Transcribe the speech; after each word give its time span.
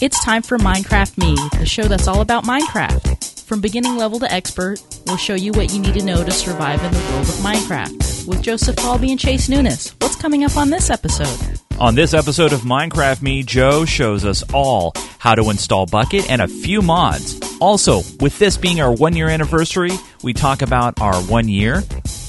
It's 0.00 0.22
time 0.24 0.42
for 0.42 0.58
Minecraft 0.58 1.16
Me, 1.18 1.34
the 1.58 1.66
show 1.66 1.84
that's 1.84 2.08
all 2.08 2.20
about 2.20 2.44
Minecraft. 2.44 3.42
From 3.44 3.60
beginning 3.60 3.96
level 3.96 4.18
to 4.18 4.30
expert, 4.30 4.82
we'll 5.06 5.16
show 5.16 5.34
you 5.34 5.52
what 5.52 5.72
you 5.72 5.80
need 5.80 5.94
to 5.94 6.04
know 6.04 6.24
to 6.24 6.30
survive 6.30 6.82
in 6.82 6.90
the 6.92 6.98
world 6.98 7.28
of 7.28 7.34
Minecraft. 7.36 8.26
With 8.26 8.42
Joseph 8.42 8.76
Falby 8.76 9.10
and 9.10 9.20
Chase 9.20 9.48
Nunes, 9.48 9.94
what's 10.00 10.16
coming 10.16 10.44
up 10.44 10.56
on 10.56 10.70
this 10.70 10.90
episode? 10.90 11.60
On 11.78 11.94
this 11.94 12.12
episode 12.12 12.52
of 12.52 12.62
Minecraft 12.62 13.22
Me, 13.22 13.42
Joe 13.44 13.84
shows 13.84 14.24
us 14.24 14.42
all 14.52 14.92
how 15.18 15.34
to 15.36 15.48
install 15.48 15.86
Bukkit 15.86 16.28
and 16.28 16.42
a 16.42 16.48
few 16.48 16.82
mods. 16.82 17.40
Also, 17.60 18.02
with 18.20 18.38
this 18.38 18.56
being 18.56 18.80
our 18.80 18.92
one 18.92 19.14
year 19.14 19.28
anniversary, 19.28 19.92
we 20.22 20.32
talk 20.32 20.62
about 20.62 21.00
our 21.00 21.14
one 21.22 21.48
year, 21.48 21.82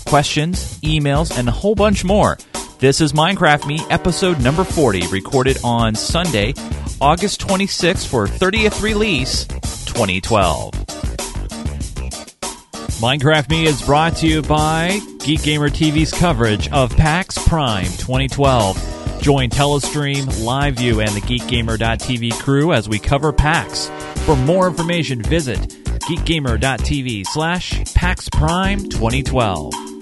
questions, 0.06 0.80
emails, 0.82 1.36
and 1.38 1.48
a 1.48 1.52
whole 1.52 1.76
bunch 1.76 2.04
more. 2.04 2.38
This 2.80 3.02
is 3.02 3.14
Minecraft 3.14 3.66
Me, 3.66 3.80
episode 3.90 4.42
number 4.42 4.64
40, 4.64 5.08
recorded 5.08 5.58
on 5.64 5.96
Sunday, 5.96 6.54
August 7.02 7.42
26th 7.42 8.08
for 8.08 8.26
30th 8.26 8.82
release 8.82 9.46
2012. 9.86 10.72
Minecraft 13.02 13.50
Me 13.50 13.66
is 13.66 13.82
brought 13.82 14.16
to 14.18 14.28
you 14.28 14.42
by 14.42 15.00
Geek 15.20 15.44
Gamer 15.44 15.70
TV's 15.70 16.12
coverage 16.12 16.72
of 16.72 16.96
PAX 16.96 17.38
Prime 17.48 17.86
2012. 17.86 19.22
Join 19.22 19.50
Telestream, 19.50 20.24
LiveView, 20.24 21.06
and 21.06 21.16
the 21.16 21.22
GeekGamer.tv 21.22 22.40
crew 22.40 22.72
as 22.72 22.88
we 22.88 23.00
cover 23.00 23.34
PAX. 23.34 23.90
For 24.26 24.36
more 24.38 24.68
information, 24.68 25.22
visit 25.22 25.60
geekgamer.tv 25.60 27.26
slash 27.26 27.94
PAX 27.94 28.30
Prime 28.30 28.80
2012. 28.80 29.95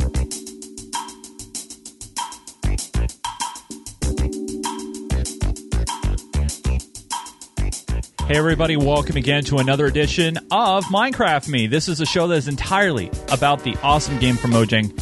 Hey, 8.26 8.38
everybody, 8.38 8.78
welcome 8.78 9.18
again 9.18 9.44
to 9.46 9.58
another 9.58 9.86
edition 9.86 10.38
of 10.50 10.86
Minecraft 10.86 11.50
Me. 11.50 11.68
This 11.68 11.90
is 11.90 12.00
a 12.00 12.06
show 12.06 12.26
that 12.28 12.36
is 12.36 12.48
entirely 12.48 13.12
about 13.30 13.66
the 13.66 13.76
awesome 13.84 14.18
game 14.18 14.38
from 14.38 14.52
Mojang 14.52 14.98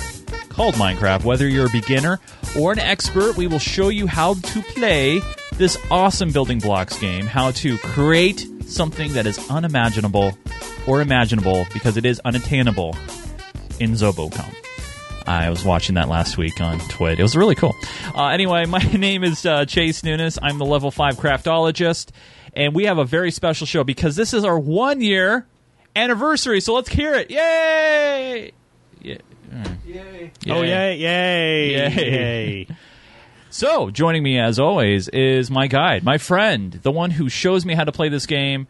called 0.50 0.73
Minecraft. 0.73 1.23
Whether 1.23 1.48
you're 1.48 1.68
a 1.68 1.72
beginner 1.72 2.20
or 2.60 2.72
an 2.72 2.80
expert, 2.80 3.38
we 3.38 3.45
will 3.45 3.60
show 3.60 3.90
you 3.90 4.08
how 4.08 4.34
to 4.34 4.62
play 4.64 5.22
this 5.54 5.78
awesome 5.92 6.32
building 6.32 6.58
blocks 6.58 6.98
game, 6.98 7.28
how 7.28 7.52
to 7.52 7.78
create 7.78 8.48
something 8.66 9.14
that 9.14 9.28
is 9.28 9.38
unimaginable 9.52 10.32
or 10.88 11.00
imaginable 11.00 11.67
because 11.73 11.98
it 11.98 12.06
is 12.06 12.20
unattainable 12.26 12.98
in 13.80 13.92
Zobocom. 13.92 14.52
I 15.28 15.52
was 15.52 15.64
watching 15.64 15.94
that 15.95 16.10
last 16.10 16.40
week 16.40 16.60
on 16.60 16.80
Twit. 16.80 17.20
It 17.20 17.23
was 17.23 17.36
really 17.36 17.56
cool. 17.56 17.76
Uh, 18.16 18.30
anyway, 18.30 18.66
my 18.67 18.82
name 18.82 19.23
is 19.23 19.45
uh, 19.45 19.66
Chase 19.66 20.04
Nunes. 20.04 20.40
I'm 20.42 20.58
the 20.58 20.66
level 20.66 20.90
5 20.90 21.17
craftologist 21.17 22.10
and 22.54 22.74
we 22.76 22.86
have 22.86 22.98
a 22.98 23.06
very 23.06 23.32
special 23.32 23.66
show 23.68 23.84
because 23.84 24.16
this 24.16 24.34
is 24.34 24.44
our 24.44 24.58
one 24.60 25.02
year 25.02 25.46
anniversary. 25.96 26.62
So 26.62 26.74
let's 26.74 26.90
hear 26.90 27.14
it! 27.14 27.30
Yay! 27.32 28.52
Yeah. 29.02 29.18
Yay. 29.86 30.32
Oh, 30.50 30.62
yay, 30.62 30.96
yay, 30.98 31.72
Yay. 31.72 31.96
yay. 31.96 32.68
So 33.54 33.90
joining 33.90 34.24
me 34.24 34.40
as 34.40 34.60
always 34.60 35.10
is 35.10 35.52
my 35.52 35.68
guide, 35.68 36.06
my 36.06 36.18
friend, 36.18 36.72
the 36.84 36.92
one 36.92 37.12
who 37.12 37.28
shows 37.28 37.66
me 37.66 37.74
how 37.74 37.84
to 37.84 37.92
play 37.92 38.08
this 38.08 38.26
game, 38.26 38.66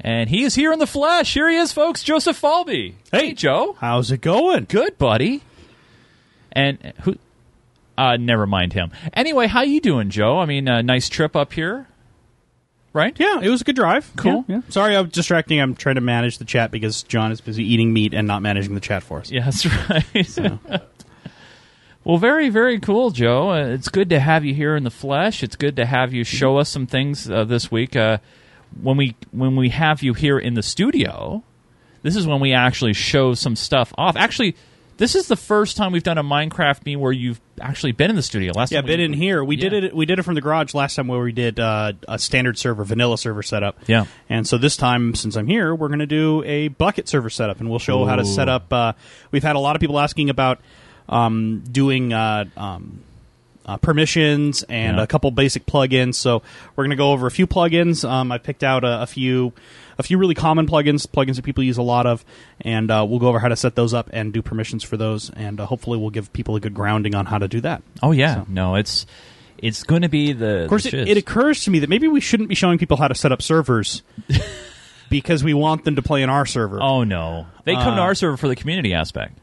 and 0.00 0.28
he 0.28 0.42
is 0.42 0.56
here 0.56 0.72
in 0.72 0.80
the 0.80 0.88
flesh. 0.88 1.34
Here 1.34 1.48
he 1.48 1.54
is, 1.56 1.72
folks, 1.72 2.02
Joseph 2.02 2.40
Falby. 2.42 2.94
Hey. 3.12 3.32
Joe. 3.32 3.76
How's 3.78 4.10
it 4.10 4.22
going? 4.22 4.64
Good, 4.68 4.98
buddy. 4.98 5.42
And 6.50 6.92
who? 7.02 7.14
Uh, 7.96 8.16
never 8.16 8.44
mind 8.44 8.72
him. 8.72 8.90
Anyway, 9.12 9.46
how 9.46 9.62
you 9.62 9.80
doing, 9.80 10.10
Joe? 10.10 10.40
I 10.40 10.46
mean, 10.46 10.68
uh, 10.68 10.82
nice 10.82 11.08
trip 11.08 11.36
up 11.36 11.52
here, 11.52 11.86
right? 12.94 13.14
Yeah, 13.18 13.40
it 13.42 13.50
was 13.50 13.60
a 13.60 13.64
good 13.64 13.76
drive. 13.76 14.10
Cool. 14.16 14.46
Yeah, 14.48 14.56
yeah. 14.56 14.62
Sorry, 14.70 14.96
I'm 14.96 15.08
distracting. 15.08 15.60
I'm 15.60 15.74
trying 15.74 15.96
to 15.96 16.00
manage 16.00 16.38
the 16.38 16.46
chat 16.46 16.70
because 16.70 17.02
John 17.02 17.32
is 17.32 17.42
busy 17.42 17.62
eating 17.62 17.92
meat 17.92 18.14
and 18.14 18.26
not 18.26 18.40
managing 18.40 18.74
the 18.74 18.80
chat 18.80 19.02
for 19.02 19.18
us. 19.18 19.30
Yeah, 19.30 19.44
that's 19.44 19.66
right. 19.90 20.82
well, 22.04 22.16
very, 22.16 22.48
very 22.48 22.80
cool, 22.80 23.10
Joe. 23.10 23.50
Uh, 23.50 23.66
it's 23.66 23.88
good 23.90 24.08
to 24.10 24.20
have 24.20 24.44
you 24.46 24.54
here 24.54 24.76
in 24.76 24.84
the 24.84 24.90
flesh. 24.90 25.42
It's 25.42 25.56
good 25.56 25.76
to 25.76 25.84
have 25.84 26.14
you 26.14 26.24
show 26.24 26.56
us 26.56 26.70
some 26.70 26.86
things 26.86 27.28
uh, 27.28 27.44
this 27.44 27.70
week. 27.70 27.94
Uh, 27.96 28.18
when 28.80 28.96
we 28.96 29.14
when 29.32 29.56
we 29.56 29.68
have 29.68 30.02
you 30.02 30.14
here 30.14 30.38
in 30.38 30.54
the 30.54 30.62
studio, 30.62 31.42
this 32.02 32.16
is 32.16 32.26
when 32.26 32.40
we 32.40 32.52
actually 32.52 32.92
show 32.92 33.34
some 33.34 33.56
stuff 33.56 33.92
off. 33.98 34.16
Actually, 34.16 34.56
this 34.96 35.14
is 35.14 35.26
the 35.28 35.36
first 35.36 35.76
time 35.76 35.92
we've 35.92 36.02
done 36.02 36.18
a 36.18 36.22
Minecraft 36.22 36.84
me 36.86 36.96
where 36.96 37.12
you've 37.12 37.40
actually 37.60 37.92
been 37.92 38.10
in 38.10 38.16
the 38.16 38.22
studio. 38.22 38.52
Last 38.54 38.70
Yeah, 38.72 38.80
time 38.80 38.86
been 38.86 38.98
we, 39.00 39.04
in 39.06 39.12
here. 39.12 39.42
We 39.42 39.56
Yeah. 39.56 39.68
did 39.70 39.84
it. 39.84 39.96
We 39.96 40.06
did 40.06 40.18
it 40.18 40.22
from 40.22 40.34
the 40.34 40.40
garage 40.40 40.74
last 40.74 40.94
time 40.96 41.08
where 41.08 41.20
we 41.20 41.32
did 41.32 41.58
uh, 41.60 41.92
a 42.08 42.18
standard 42.18 42.58
server, 42.58 42.84
vanilla 42.84 43.18
server 43.18 43.42
setup. 43.42 43.76
Yeah. 43.86 44.04
And 44.28 44.46
so 44.46 44.58
this 44.58 44.76
time, 44.76 45.14
since 45.14 45.36
I'm 45.36 45.46
here, 45.46 45.74
we're 45.74 45.88
going 45.88 45.98
to 46.00 46.06
do 46.06 46.42
a 46.46 46.68
Bukkit 46.68 47.08
server 47.08 47.30
setup, 47.30 47.60
and 47.60 47.68
we'll 47.70 47.78
show 47.78 48.04
how 48.04 48.16
to 48.16 48.24
set 48.24 48.48
up. 48.48 48.72
Uh, 48.72 48.92
we've 49.30 49.42
had 49.44 49.56
a 49.56 49.60
lot 49.60 49.76
of 49.76 49.80
people 49.80 49.98
asking 49.98 50.30
about 50.30 50.60
um, 51.08 51.62
doing 51.70 52.12
uh, 52.12 52.44
um, 52.56 53.00
uh, 53.66 53.76
permissions 53.78 54.62
and 54.64 54.96
Yeah. 54.96 55.02
a 55.02 55.06
couple 55.06 55.30
basic 55.30 55.66
plugins. 55.66 56.14
So 56.14 56.42
we're 56.76 56.84
going 56.84 56.90
to 56.90 56.96
go 56.96 57.12
over 57.12 57.26
a 57.26 57.30
few 57.30 57.46
plugins. 57.46 58.08
Um, 58.08 58.30
I 58.32 58.38
picked 58.38 58.62
out 58.64 58.84
a, 58.84 59.02
a 59.02 59.06
few. 59.06 59.52
A 59.98 60.02
few 60.02 60.18
really 60.18 60.34
common 60.34 60.66
plugins, 60.66 61.06
plugins 61.06 61.36
that 61.36 61.44
people 61.44 61.62
use 61.64 61.76
a 61.78 61.82
lot 61.82 62.06
of, 62.06 62.24
and 62.60 62.90
uh, 62.90 63.06
we'll 63.08 63.18
go 63.20 63.28
over 63.28 63.38
how 63.38 63.48
to 63.48 63.56
set 63.56 63.74
those 63.76 63.94
up 63.94 64.10
and 64.12 64.32
do 64.32 64.42
permissions 64.42 64.82
for 64.82 64.96
those, 64.96 65.30
and 65.30 65.60
uh, 65.60 65.66
hopefully 65.66 65.98
we'll 65.98 66.10
give 66.10 66.32
people 66.32 66.56
a 66.56 66.60
good 66.60 66.74
grounding 66.74 67.14
on 67.14 67.26
how 67.26 67.38
to 67.38 67.46
do 67.48 67.60
that. 67.60 67.82
Oh 68.02 68.10
yeah, 68.12 68.34
So- 68.42 68.46
no, 68.48 68.74
it's 68.74 69.06
it's 69.58 69.82
going 69.84 70.02
to 70.02 70.08
be 70.08 70.32
the. 70.32 70.62
Of 70.64 70.68
course, 70.68 70.84
it, 70.86 70.94
it 70.94 71.16
occurs 71.16 71.62
to 71.64 71.70
me 71.70 71.78
that 71.78 71.88
maybe 71.88 72.08
we 72.08 72.20
shouldn't 72.20 72.48
be 72.48 72.54
showing 72.54 72.76
people 72.78 72.96
how 72.96 73.08
to 73.08 73.14
set 73.14 73.30
up 73.32 73.40
servers 73.40 74.02
because 75.10 75.44
we 75.44 75.54
want 75.54 75.84
them 75.84 75.96
to 75.96 76.02
play 76.02 76.22
in 76.22 76.30
our 76.30 76.46
server. 76.46 76.82
Oh 76.82 77.04
no, 77.04 77.46
they 77.64 77.74
come 77.74 77.96
to 77.96 78.00
Uh, 78.02 78.04
our 78.04 78.14
server 78.14 78.36
for 78.36 78.48
the 78.48 78.56
community 78.56 78.94
aspect. 78.94 79.38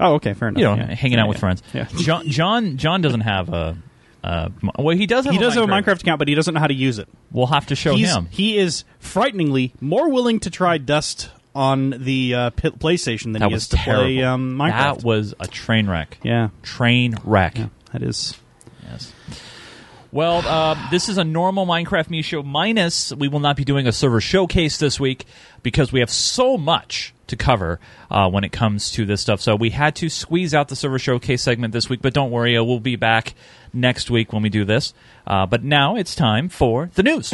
Oh, 0.00 0.14
okay, 0.14 0.32
fair 0.34 0.48
enough. 0.48 0.58
you 0.58 0.64
know, 0.64 0.74
Yeah. 0.74 0.94
hanging 0.94 1.18
Yeah, 1.18 1.24
out 1.24 1.28
with 1.28 1.36
yeah. 1.36 1.40
friends. 1.40 1.62
Yeah. 1.72 1.86
John, 1.96 2.26
John, 2.28 2.76
John 2.76 3.02
doesn't 3.02 3.20
have 3.20 3.50
a. 3.50 3.76
Uh, 4.22 4.50
well, 4.78 4.96
he 4.96 5.06
does 5.06 5.24
have. 5.24 5.32
He 5.32 5.38
a 5.38 5.40
does 5.40 5.54
have 5.54 5.64
a 5.64 5.66
Minecraft. 5.66 6.00
Account, 6.00 6.18
but 6.18 6.28
he 6.28 6.34
doesn't 6.34 6.54
know 6.54 6.60
how 6.60 6.68
to 6.68 6.74
use 6.74 6.98
it. 6.98 7.08
We'll 7.32 7.46
have 7.48 7.66
to 7.66 7.74
show 7.74 7.94
He's, 7.96 8.14
him. 8.14 8.28
He 8.30 8.56
is 8.56 8.84
frighteningly 9.00 9.74
more 9.80 10.10
willing 10.10 10.38
to 10.40 10.50
try 10.50 10.78
Dust 10.78 11.30
on 11.54 11.90
the 11.90 12.34
uh, 12.34 12.50
PlayStation 12.50 13.32
than 13.32 13.40
that 13.40 13.48
he 13.50 13.54
is 13.54 13.68
to 13.68 13.76
terrible. 13.76 14.04
play 14.04 14.22
um, 14.22 14.56
Minecraft. 14.56 14.70
That 14.70 15.04
was 15.04 15.34
a 15.40 15.46
train 15.48 15.88
wreck. 15.88 16.18
yeah, 16.22 16.48
Train 16.62 17.16
wreck. 17.24 17.58
yeah, 17.58 17.68
that 17.92 18.02
is. 18.02 18.38
Yes. 18.88 19.12
Well, 20.12 20.46
uh, 20.46 20.90
this 20.90 21.08
is 21.08 21.16
a 21.16 21.24
normal 21.24 21.66
Minecraft 21.66 22.10
Me 22.10 22.20
show 22.20 22.42
minus 22.42 23.12
we 23.14 23.28
will 23.28 23.40
not 23.40 23.56
be 23.56 23.64
doing 23.64 23.86
a 23.86 23.92
server 23.92 24.20
showcase 24.20 24.76
this 24.76 25.00
week 25.00 25.24
because 25.62 25.90
we 25.90 26.00
have 26.00 26.10
so 26.10 26.58
much 26.58 27.14
to 27.28 27.36
cover 27.36 27.80
uh, 28.10 28.28
when 28.28 28.44
it 28.44 28.52
comes 28.52 28.90
to 28.90 29.06
this 29.06 29.22
stuff. 29.22 29.40
So 29.40 29.56
we 29.56 29.70
had 29.70 29.96
to 29.96 30.10
squeeze 30.10 30.52
out 30.52 30.68
the 30.68 30.76
server 30.76 30.98
showcase 30.98 31.42
segment 31.42 31.72
this 31.72 31.88
week, 31.88 32.02
but 32.02 32.12
don't 32.12 32.30
worry, 32.30 32.60
we'll 32.60 32.78
be 32.78 32.96
back 32.96 33.32
next 33.72 34.10
week 34.10 34.32
when 34.32 34.42
we 34.42 34.48
do 34.48 34.64
this. 34.64 34.94
Uh, 35.26 35.46
but 35.46 35.62
now 35.62 35.96
it's 35.96 36.14
time 36.14 36.48
for 36.48 36.90
the 36.94 37.02
news. 37.02 37.32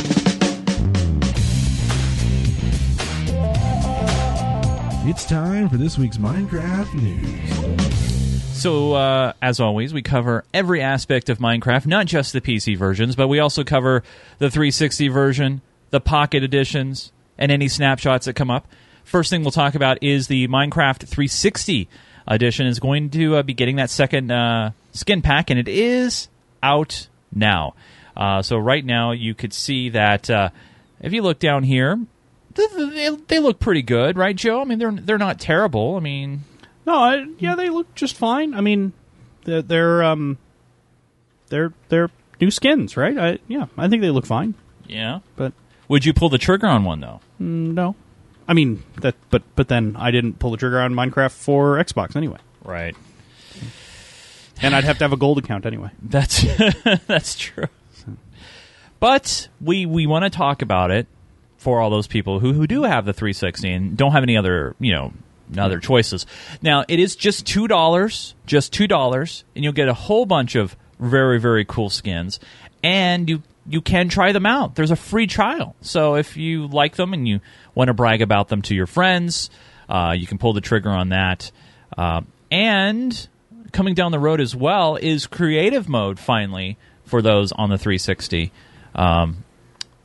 It's 5.11 5.25
time 5.25 5.71
for 5.71 5.79
this 5.79 5.97
week's 5.97 6.19
Minecraft 6.19 6.93
news. 6.95 8.61
So, 8.61 8.93
uh, 8.93 9.33
as 9.41 9.61
always, 9.61 9.95
we 9.95 10.03
cover 10.03 10.45
every 10.53 10.83
aspect 10.83 11.31
of 11.31 11.39
Minecraft, 11.39 11.87
not 11.87 12.07
just 12.07 12.33
the 12.33 12.41
PC 12.41 12.77
versions, 12.77 13.17
but 13.17 13.29
we 13.29 13.39
also 13.39 13.65
cover 13.65 14.03
the 14.39 14.51
360 14.51 15.09
version, 15.09 15.61
the 15.91 16.01
Pocket 16.01 16.43
editions, 16.43 17.13
and 17.39 17.51
any 17.51 17.69
snapshots 17.69 18.27
that 18.27 18.35
come 18.35 18.51
up. 18.51 18.67
First 19.05 19.31
thing 19.31 19.43
we'll 19.43 19.53
talk 19.53 19.75
about 19.75 20.03
is 20.03 20.27
the 20.27 20.49
Minecraft 20.49 20.99
360 21.07 21.89
edition 22.27 22.67
is 22.67 22.79
going 22.79 23.09
to 23.11 23.37
uh, 23.37 23.43
be 23.43 23.55
getting 23.55 23.77
that 23.77 23.89
second 23.89 24.31
uh, 24.31 24.73
skin 24.93 25.23
pack, 25.23 25.51
and 25.51 25.59
it 25.59 25.69
is 25.69 26.29
out 26.63 27.09
now. 27.33 27.75
Uh, 28.17 28.43
so 28.43 28.57
right 28.57 28.85
now, 28.85 29.13
you 29.13 29.35
could 29.35 29.53
see 29.53 29.91
that 29.91 30.29
uh, 30.29 30.49
if 31.01 31.13
you 31.13 31.23
look 31.23 31.39
down 31.39 31.63
here, 31.63 31.99
th- 32.55 32.71
th- 32.71 32.91
they, 32.93 33.17
they 33.29 33.39
look 33.39 33.61
pretty 33.61 33.83
good, 33.83 34.17
right, 34.17 34.35
Joe? 34.35 34.61
I 34.61 34.65
mean, 34.65 34.79
they're 34.79 34.91
they're 34.93 35.19
not 35.19 35.39
terrible. 35.39 35.97
I 35.97 36.01
mean, 36.01 36.43
No, 36.87 36.95
I, 36.99 37.27
yeah, 37.39 37.55
they 37.55 37.69
look 37.71 37.95
just 37.95 38.17
fine. 38.17 38.55
I 38.55 38.61
mean, 38.61 38.93
they're, 39.45 39.63
they're 39.63 40.03
um, 40.03 40.39
they're 41.49 41.73
they're 41.89 42.11
new 42.41 42.51
skins, 42.51 42.97
right? 42.97 43.17
I, 43.17 43.39
yeah, 43.47 43.67
I 43.77 43.89
think 43.89 44.03
they 44.03 44.11
look 44.11 44.27
fine. 44.27 44.55
yeah. 44.87 45.21
But 45.37 45.53
Would 45.89 46.05
you 46.05 46.13
pull 46.13 46.29
the 46.29 46.39
trigger 46.39 46.67
on 46.67 46.85
one 46.85 47.01
though? 47.01 47.21
mm, 47.41 47.73
no, 47.75 47.95
I 48.49 48.53
mean 48.55 48.83
that. 49.01 49.15
But 49.31 49.43
but 49.55 49.69
then 49.69 49.95
I 49.97 50.11
didn't 50.11 50.41
pull 50.41 50.51
the 50.51 50.57
trigger 50.57 50.81
on 50.81 50.93
Minecraft 50.93 51.31
for 51.33 51.77
Xbox 51.77 52.17
anyway, 52.17 52.39
Right. 52.65 52.97
And 54.63 54.75
I'd 54.75 54.85
have 54.85 54.99
to 54.99 55.05
have 55.05 55.13
a 55.13 55.17
gold 55.17 55.39
account 55.39 55.67
anyway. 55.67 55.91
That's 56.03 56.45
that's 57.07 57.37
true. 57.37 57.69
But 59.01 59.49
we 59.61 59.87
we 59.87 60.07
want 60.07 60.25
to 60.25 60.31
talk 60.31 60.63
about 60.63 60.91
it 60.91 61.07
for 61.57 61.81
all 61.81 61.91
those 61.91 62.07
people 62.07 62.41
who, 62.41 62.53
who 62.53 62.67
do 62.67 62.85
have 62.85 63.05
the 63.05 63.13
360 63.13 63.73
and 63.73 63.97
don't 63.97 64.13
have 64.13 64.23
any 64.23 64.37
other 64.37 64.75
you 64.81 64.93
know 64.93 65.13
other 65.57 65.79
choices. 65.79 66.27
Now 66.63 66.85
it 66.89 66.99
is 66.99 67.17
just 67.17 67.47
two 67.47 67.69
dollars, 67.69 68.35
just 68.47 68.73
two 68.73 68.87
dollars, 68.87 69.45
and 69.55 69.65
you'll 69.65 69.73
get 69.73 69.89
a 69.89 69.95
whole 69.95 70.27
bunch 70.27 70.55
of 70.55 70.77
very 70.99 71.39
very 71.39 71.65
cool 71.65 71.91
skins, 71.91 72.41
and 72.83 73.29
you 73.29 73.43
you 73.67 73.81
can 73.81 74.09
try 74.09 74.33
them 74.33 74.47
out. 74.47 74.75
There's 74.75 74.91
a 74.91 74.97
free 74.97 75.27
trial. 75.27 75.77
So 75.83 76.15
if 76.17 76.37
you 76.37 76.67
like 76.67 76.97
them 76.97 77.13
and 77.13 77.29
you 77.29 77.41
want 77.75 77.89
to 77.89 77.95
brag 77.95 78.23
about 78.23 78.49
them 78.49 78.63
to 78.63 78.75
your 78.75 78.87
friends, 78.87 79.51
uh, 79.89 80.15
you 80.17 80.27
can 80.27 80.39
pull 80.39 80.55
the 80.55 80.61
trigger 80.61 80.91
on 80.91 81.11
that. 81.11 81.51
Uh, 81.97 82.23
and 82.51 83.29
coming 83.73 83.95
down 83.95 84.13
the 84.13 84.19
road 84.19 84.41
as 84.41 84.55
well 84.55 84.97
is 84.97 85.27
creative 85.27 85.89
mode 85.89 86.19
finally 86.19 86.79
for 87.05 87.23
those 87.23 87.53
on 87.53 87.71
the 87.71 87.79
360. 87.79 88.53
Um, 88.95 89.45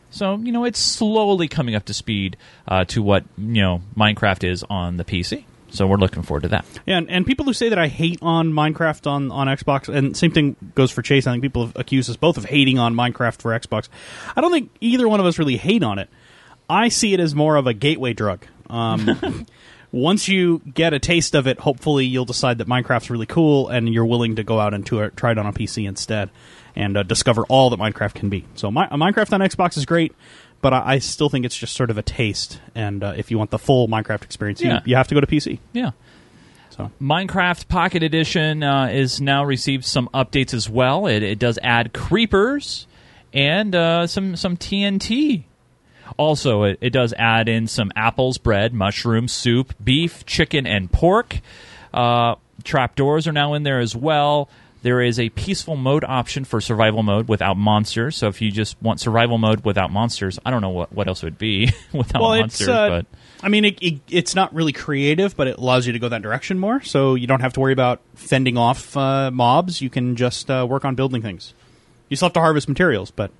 so 0.10 0.38
you 0.38 0.52
know 0.52 0.64
it's 0.64 0.80
slowly 0.80 1.48
coming 1.48 1.76
up 1.76 1.86
to 1.86 1.94
speed 1.94 2.38
uh, 2.68 2.86
to 2.86 3.02
what 3.02 3.24
you 3.38 3.62
know 3.62 3.82
Minecraft 3.98 4.50
is 4.50 4.64
on 4.70 4.98
the 4.98 5.04
PC. 5.04 5.46
So 5.74 5.88
we're 5.88 5.98
looking 5.98 6.22
forward 6.22 6.44
to 6.44 6.50
that. 6.50 6.66
Yeah, 6.86 6.98
and, 6.98 7.10
and 7.10 7.26
people 7.26 7.46
who 7.46 7.54
say 7.54 7.70
that 7.70 7.80
I 7.80 7.88
hate 7.88 8.20
on 8.22 8.54
Minecraft 8.54 9.08
on, 9.08 9.32
on 9.32 9.48
Xbox, 9.48 9.90
and 9.90 10.16
same 10.16 10.30
thing 10.30 10.56
goes 10.76 10.92
for 10.92 11.02
Chase. 11.02 11.26
I 11.26 11.32
think 11.32 11.42
people 11.42 11.66
have 11.66 11.76
accused 11.76 12.12
us 12.12 12.16
both 12.16 12.38
of 12.38 12.46
hating 12.46 12.78
on 12.78 12.94
Minecraft 12.94 13.42
for 13.42 13.60
Xbox. 13.60 13.90
I 14.36 14.42
don't 14.42 14.52
think 14.52 14.70
either 14.82 15.10
one 15.10 15.20
of 15.20 15.26
us 15.26 15.40
really 15.40 15.58
hate 15.58 15.82
on 15.82 15.98
it. 15.98 16.10
I 16.70 16.90
see 16.90 17.16
it 17.16 17.20
as 17.20 17.34
more 17.34 17.56
of 17.56 17.66
a 17.66 17.74
gateway 17.74 18.14
drug. 18.14 18.46
Um, 18.70 19.48
once 19.94 20.28
you 20.28 20.62
get 20.74 20.94
a 20.94 21.00
taste 21.00 21.36
of 21.36 21.48
it, 21.48 21.60
hopefully 21.60 22.06
you'll 22.06 22.26
decide 22.26 22.58
that 22.58 22.68
Minecraft's 22.68 23.10
really 23.10 23.26
cool, 23.28 23.70
and 23.70 23.88
you're 23.94 24.06
willing 24.06 24.36
to 24.36 24.44
go 24.44 24.60
out 24.60 24.74
and 24.74 24.86
to, 24.88 25.04
uh, 25.04 25.10
try 25.16 25.32
it 25.32 25.38
on 25.38 25.46
a 25.46 25.54
PC 25.54 25.88
instead 25.88 26.30
and 26.76 26.98
uh, 26.98 27.04
discover 27.04 27.44
all 27.44 27.70
that 27.70 27.80
Minecraft 27.80 28.16
can 28.16 28.30
be. 28.30 28.44
So 28.56 28.70
my, 28.72 28.88
Minecraft 28.88 29.32
on 29.32 29.40
Xbox 29.40 29.78
is 29.78 29.86
great 29.86 30.14
but 30.62 30.74
I, 30.74 30.94
I 30.94 31.00
still 31.00 31.28
think 31.28 31.44
it's 31.46 31.58
just 31.58 31.76
sort 31.76 31.90
of 31.92 31.98
a 31.98 32.02
taste. 32.02 32.62
And 32.74 33.04
uh, 33.04 33.14
if 33.18 33.30
you 33.30 33.38
want 33.38 33.52
the 33.52 33.60
full 33.60 33.90
Minecraft 33.90 34.24
experience, 34.24 34.62
Yeah. 34.62 34.76
you, 34.76 34.92
you 34.92 34.96
have 34.96 35.10
to 35.10 35.14
go 35.14 35.20
to 35.20 35.28
PC. 35.28 35.60
Yeah. 35.74 35.92
So 36.70 36.90
Minecraft 37.02 37.68
Pocket 37.68 38.02
Edition 38.02 38.64
uh, 38.64 38.86
is 38.88 39.20
now 39.20 39.44
received 39.44 39.84
some 39.84 40.08
updates 40.14 40.54
as 40.54 40.70
well. 40.70 41.06
It, 41.06 41.22
it 41.22 41.38
does 41.38 41.60
add 41.62 41.94
creepers 41.94 42.88
and 43.34 43.76
uh, 43.76 44.08
some 44.08 44.38
some 44.38 44.56
TNT. 44.56 45.44
Also, 46.18 46.64
it, 46.64 46.78
it 46.82 46.90
does 46.92 47.14
add 47.18 47.50
in 47.50 47.68
some 47.68 47.92
apples, 47.96 48.38
bread, 48.38 48.74
mushroom, 48.74 49.28
soup, 49.28 49.74
beef, 49.84 50.26
chicken, 50.26 50.68
and 50.68 50.92
pork. 50.92 51.40
Uh, 51.94 52.36
trapdoors 52.64 53.28
are 53.28 53.32
now 53.32 53.54
in 53.54 53.64
there 53.64 53.80
as 53.80 53.96
well. 53.96 54.50
There 54.84 55.02
is 55.02 55.18
a 55.18 55.30
peaceful 55.30 55.78
mode 55.78 56.04
option 56.04 56.44
for 56.44 56.60
survival 56.60 57.04
mode 57.04 57.30
without 57.30 57.56
monsters. 57.56 58.18
So 58.18 58.28
if 58.28 58.42
you 58.42 58.52
just 58.52 58.80
want 58.82 59.00
survival 59.00 59.38
mode 59.38 59.64
without 59.64 59.92
monsters, 59.92 60.40
I 60.46 60.52
don't 60.52 60.62
know 60.62 60.72
what, 60.72 60.92
what 60.92 61.08
else 61.08 61.24
it 61.24 61.28
would 61.28 61.38
be 61.38 61.72
without 61.94 62.22
well, 62.22 62.38
monsters. 62.38 62.68
uh, 62.68 62.90
but 62.90 63.06
I 63.42 63.48
mean, 63.48 63.64
it, 63.64 63.82
it, 63.82 64.02
it's 64.10 64.36
not 64.36 64.54
really 64.54 64.74
creative, 64.74 65.38
but 65.38 65.48
it 65.48 65.58
allows 65.58 65.88
you 65.88 65.94
to 65.94 66.00
go 66.00 66.10
that 66.10 66.22
direction 66.22 66.60
more. 66.60 66.82
So 66.82 67.16
you 67.16 67.28
don't 67.28 67.40
have 67.40 67.54
to 67.54 67.62
worry 67.62 67.72
about 67.72 68.02
fending 68.16 68.58
off 68.58 68.98
uh, 68.98 69.32
mobs. 69.32 69.82
You 69.82 69.90
can 69.90 70.18
just 70.18 70.52
uh, 70.52 70.68
work 70.70 70.84
on 70.84 70.96
building 70.96 71.22
things. 71.22 71.54
You 72.10 72.18
still 72.18 72.28
have 72.28 72.34
to 72.34 72.42
harvest 72.42 72.68
materials, 72.68 73.10
but 73.10 73.32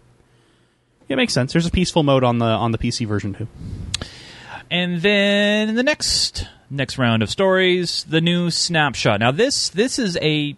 it 1.14 1.16
makes 1.16 1.32
sense. 1.32 1.54
There's 1.54 1.68
a 1.68 1.72
peaceful 1.72 2.02
mode 2.02 2.24
on 2.24 2.40
the 2.40 2.46
on 2.46 2.72
the 2.72 2.78
PC 2.80 3.08
version 3.08 3.36
too. 3.36 3.48
And 4.72 5.00
then 5.02 5.70
in 5.70 5.76
the 5.76 5.84
next 5.84 6.48
next 6.72 6.98
round 6.98 7.22
of 7.22 7.30
stories, 7.30 8.04
the 8.10 8.20
new 8.20 8.50
snapshot. 8.50 9.20
Now 9.20 9.32
this 9.32 9.70
this 9.70 10.00
is 10.00 10.18
a 10.18 10.56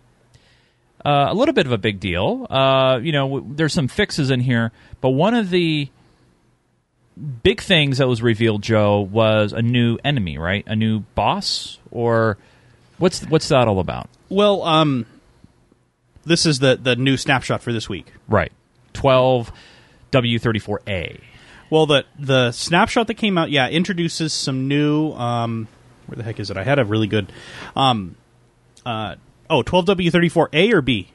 uh, 1.06 1.28
a 1.30 1.34
little 1.34 1.54
bit 1.54 1.66
of 1.66 1.74
a 1.74 1.78
big 1.78 2.00
deal. 2.00 2.48
Uh, 2.50 3.00
you 3.04 3.12
know, 3.12 3.28
w- 3.28 3.56
there's 3.56 3.74
some 3.74 3.90
fixes 3.90 4.31
in 4.31 4.40
here, 4.40 4.72
but 5.02 5.10
one 5.10 5.34
of 5.36 5.50
the 5.50 5.90
big 7.44 7.62
things 7.62 7.98
that 7.98 8.07
was 8.07 8.24
revealed, 8.24 8.63
Joe, 8.63 9.02
was 9.02 9.52
a 9.52 9.62
new 9.62 10.00
enemy, 10.06 10.38
right? 10.38 10.63
A 10.68 10.75
new 10.75 11.02
boss, 11.16 11.80
or 11.92 12.38
what's 12.98 13.24
what's 13.25 13.50
that 13.50 13.68
all 13.68 13.80
about? 13.80 14.10
Well, 14.30 14.63
um, 14.63 15.06
this 16.24 16.46
is 16.46 16.60
the 16.60 16.78
the 16.78 16.96
new 16.96 17.18
snapshot 17.18 17.62
for 17.62 17.74
this 17.74 17.90
week. 17.90 18.07
Right, 18.30 18.54
twelve 18.94 19.52
W 20.16 20.40
thirty 20.40 20.60
four 20.60 20.82
A. 20.88 21.20
Well, 21.70 21.86
the 21.86 22.06
the 22.18 22.54
snapshot 22.54 23.08
that 23.08 23.16
came 23.16 23.38
out, 23.38 23.52
yeah, 23.52 23.68
introduces 23.68 24.32
some 24.32 24.70
new. 24.70 25.12
Um, 25.12 25.68
where 26.06 26.16
the 26.16 26.24
heck 26.24 26.40
is 26.40 26.50
it? 26.50 26.56
I 26.56 26.64
had 26.64 26.80
a 26.80 26.86
really 26.86 27.08
good. 27.08 27.34
Um, 27.76 28.16
uh, 28.86 29.16
oh, 29.50 29.62
12W34A 29.64 30.72
or 30.74 30.82
B? 30.82 31.12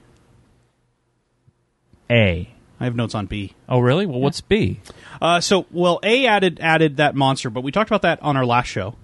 A. 2.10 2.50
I 2.80 2.84
have 2.84 2.96
notes 2.96 3.14
on 3.14 3.26
B. 3.26 3.54
Oh, 3.68 3.78
really? 3.78 4.04
Well, 4.06 4.20
what's 4.20 4.40
B? 4.40 4.80
Uh, 5.22 5.40
so, 5.40 5.66
well, 5.70 6.00
A 6.02 6.26
added 6.26 6.58
added 6.60 6.96
that 6.96 7.14
monster, 7.14 7.48
but 7.48 7.62
we 7.62 7.72
talked 7.72 7.88
about 7.88 8.02
that 8.02 8.20
on 8.22 8.36
our 8.36 8.44
last 8.44 8.66
show. 8.66 8.96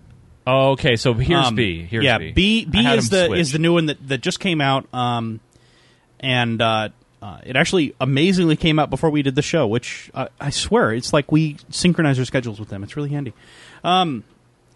Oh, 0.47 0.73
okay. 0.73 0.97
So 0.97 1.15
here's 1.15 1.47
Um, 1.47 1.55
B. 1.55 1.85
Here's 1.85 2.05
yeah, 2.05 2.19
B 2.19 2.65
B 2.65 2.87
is 2.87 3.09
the 3.09 3.27
switched. 3.27 3.41
is 3.41 3.53
the 3.53 3.59
new 3.59 3.75
one 3.75 3.87
that, 3.87 4.09
that 4.09 4.21
just 4.21 4.41
came 4.41 4.61
out, 4.61 4.93
um, 4.93 5.41
and 6.21 6.61
uh, 6.61 6.89
uh, 7.27 7.41
it 7.45 7.57
actually 7.57 7.93
amazingly 8.01 8.55
came 8.55 8.79
out 8.79 8.89
before 8.89 9.11
we 9.11 9.21
did 9.23 9.35
the 9.35 9.43
show. 9.43 9.67
Which 9.67 10.11
uh, 10.15 10.29
I 10.41 10.51
swear, 10.51 10.93
it's 10.93 11.13
like 11.13 11.33
we 11.33 11.57
synchronize 11.71 12.21
our 12.21 12.25
schedules 12.25 12.61
with 12.61 12.69
them. 12.69 12.85
It's 12.85 12.97
really 12.97 13.09
handy. 13.09 13.33
Um, 13.83 14.23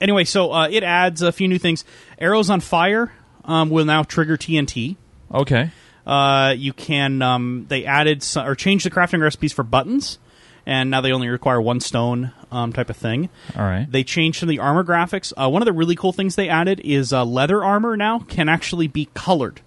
anyway, 0.00 0.24
so 0.24 0.52
uh, 0.52 0.68
it 0.68 0.82
adds 0.82 1.22
a 1.22 1.30
few 1.30 1.46
new 1.46 1.60
things. 1.60 1.84
Arrows 2.18 2.50
on 2.50 2.58
fire 2.58 3.12
um, 3.44 3.70
will 3.70 3.84
now 3.84 4.02
trigger 4.02 4.36
TNT. 4.36 4.96
okay. 5.32 5.70
Uh, 6.06 6.54
you 6.56 6.72
can 6.72 7.22
um, 7.22 7.66
they 7.68 7.84
added 7.84 8.22
some, 8.22 8.44
or 8.44 8.56
changed 8.56 8.84
the 8.84 8.90
crafting 8.90 9.20
recipes 9.20 9.52
for 9.52 9.62
buttons, 9.62 10.18
and 10.66 10.90
now 10.90 11.00
they 11.02 11.12
only 11.12 11.28
require 11.28 11.60
one 11.60 11.78
stone 11.78 12.32
um, 12.50 12.72
type 12.72 12.90
of 12.90 12.96
thing. 12.96 13.28
All 13.54 13.62
right. 13.62 13.86
They 13.88 14.02
changed 14.02 14.40
some 14.40 14.48
of 14.48 14.50
the 14.50 14.58
armor 14.58 14.82
graphics. 14.82 15.32
Uh, 15.36 15.48
one 15.50 15.62
of 15.62 15.66
the 15.66 15.72
really 15.72 15.94
cool 15.94 16.12
things 16.12 16.34
they 16.34 16.48
added 16.48 16.80
is 16.82 17.12
uh, 17.12 17.24
leather 17.24 17.62
armor 17.62 17.96
now 17.96 18.20
can 18.20 18.48
actually 18.48 18.88
be 18.88 19.08
colored, 19.14 19.60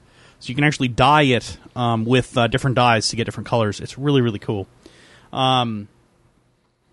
so 0.44 0.50
you 0.50 0.56
can 0.56 0.66
actually 0.66 0.90
dye 0.90 1.22
it 1.22 1.58
um, 1.74 2.04
with 2.04 2.38
uh, 2.38 2.48
different 2.48 2.76
dyes 2.76 3.08
to 3.08 3.16
get 3.16 3.24
different 3.24 3.48
colors. 3.48 3.80
It's 3.80 3.98
really 3.98 4.20
really 4.20 4.40
cool. 4.40 4.68
Um, 5.32 5.88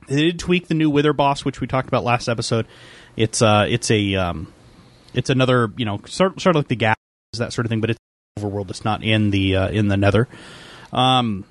they 0.07 0.23
did 0.23 0.39
tweak 0.39 0.69
the 0.69 0.75
new 0.75 0.89
Wither 0.89 1.13
boss, 1.13 1.45
which 1.45 1.61
we 1.61 1.67
talked 1.67 1.89
about 1.89 2.05
last 2.05 2.29
episode. 2.29 2.69
It's 3.17 3.43
uh, 3.43 3.67
it's 3.69 3.91
a 3.91 4.15
um, 4.15 4.53
it's 5.15 5.31
another 5.31 5.73
you 5.77 5.85
know 5.85 6.01
sort 6.07 6.41
sort 6.41 6.55
of 6.55 6.61
like 6.61 6.69
the 6.69 6.77
Ghast 6.77 6.97
that 7.39 7.53
sort 7.53 7.67
of 7.67 7.71
thing, 7.71 7.81
but 7.81 7.91
it's 7.91 7.99
overworld. 8.39 8.71
It's 8.71 8.85
not 8.85 9.03
in 9.03 9.31
the 9.31 9.57
uh, 9.57 9.69
in 9.71 9.89
the 9.89 9.97
Nether. 9.97 10.29
Um, 10.93 11.45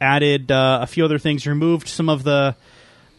added 0.00 0.50
uh, 0.50 0.78
a 0.80 0.86
few 0.86 1.04
other 1.04 1.18
things. 1.18 1.46
Removed 1.46 1.88
some 1.88 2.08
of 2.08 2.24
the 2.24 2.56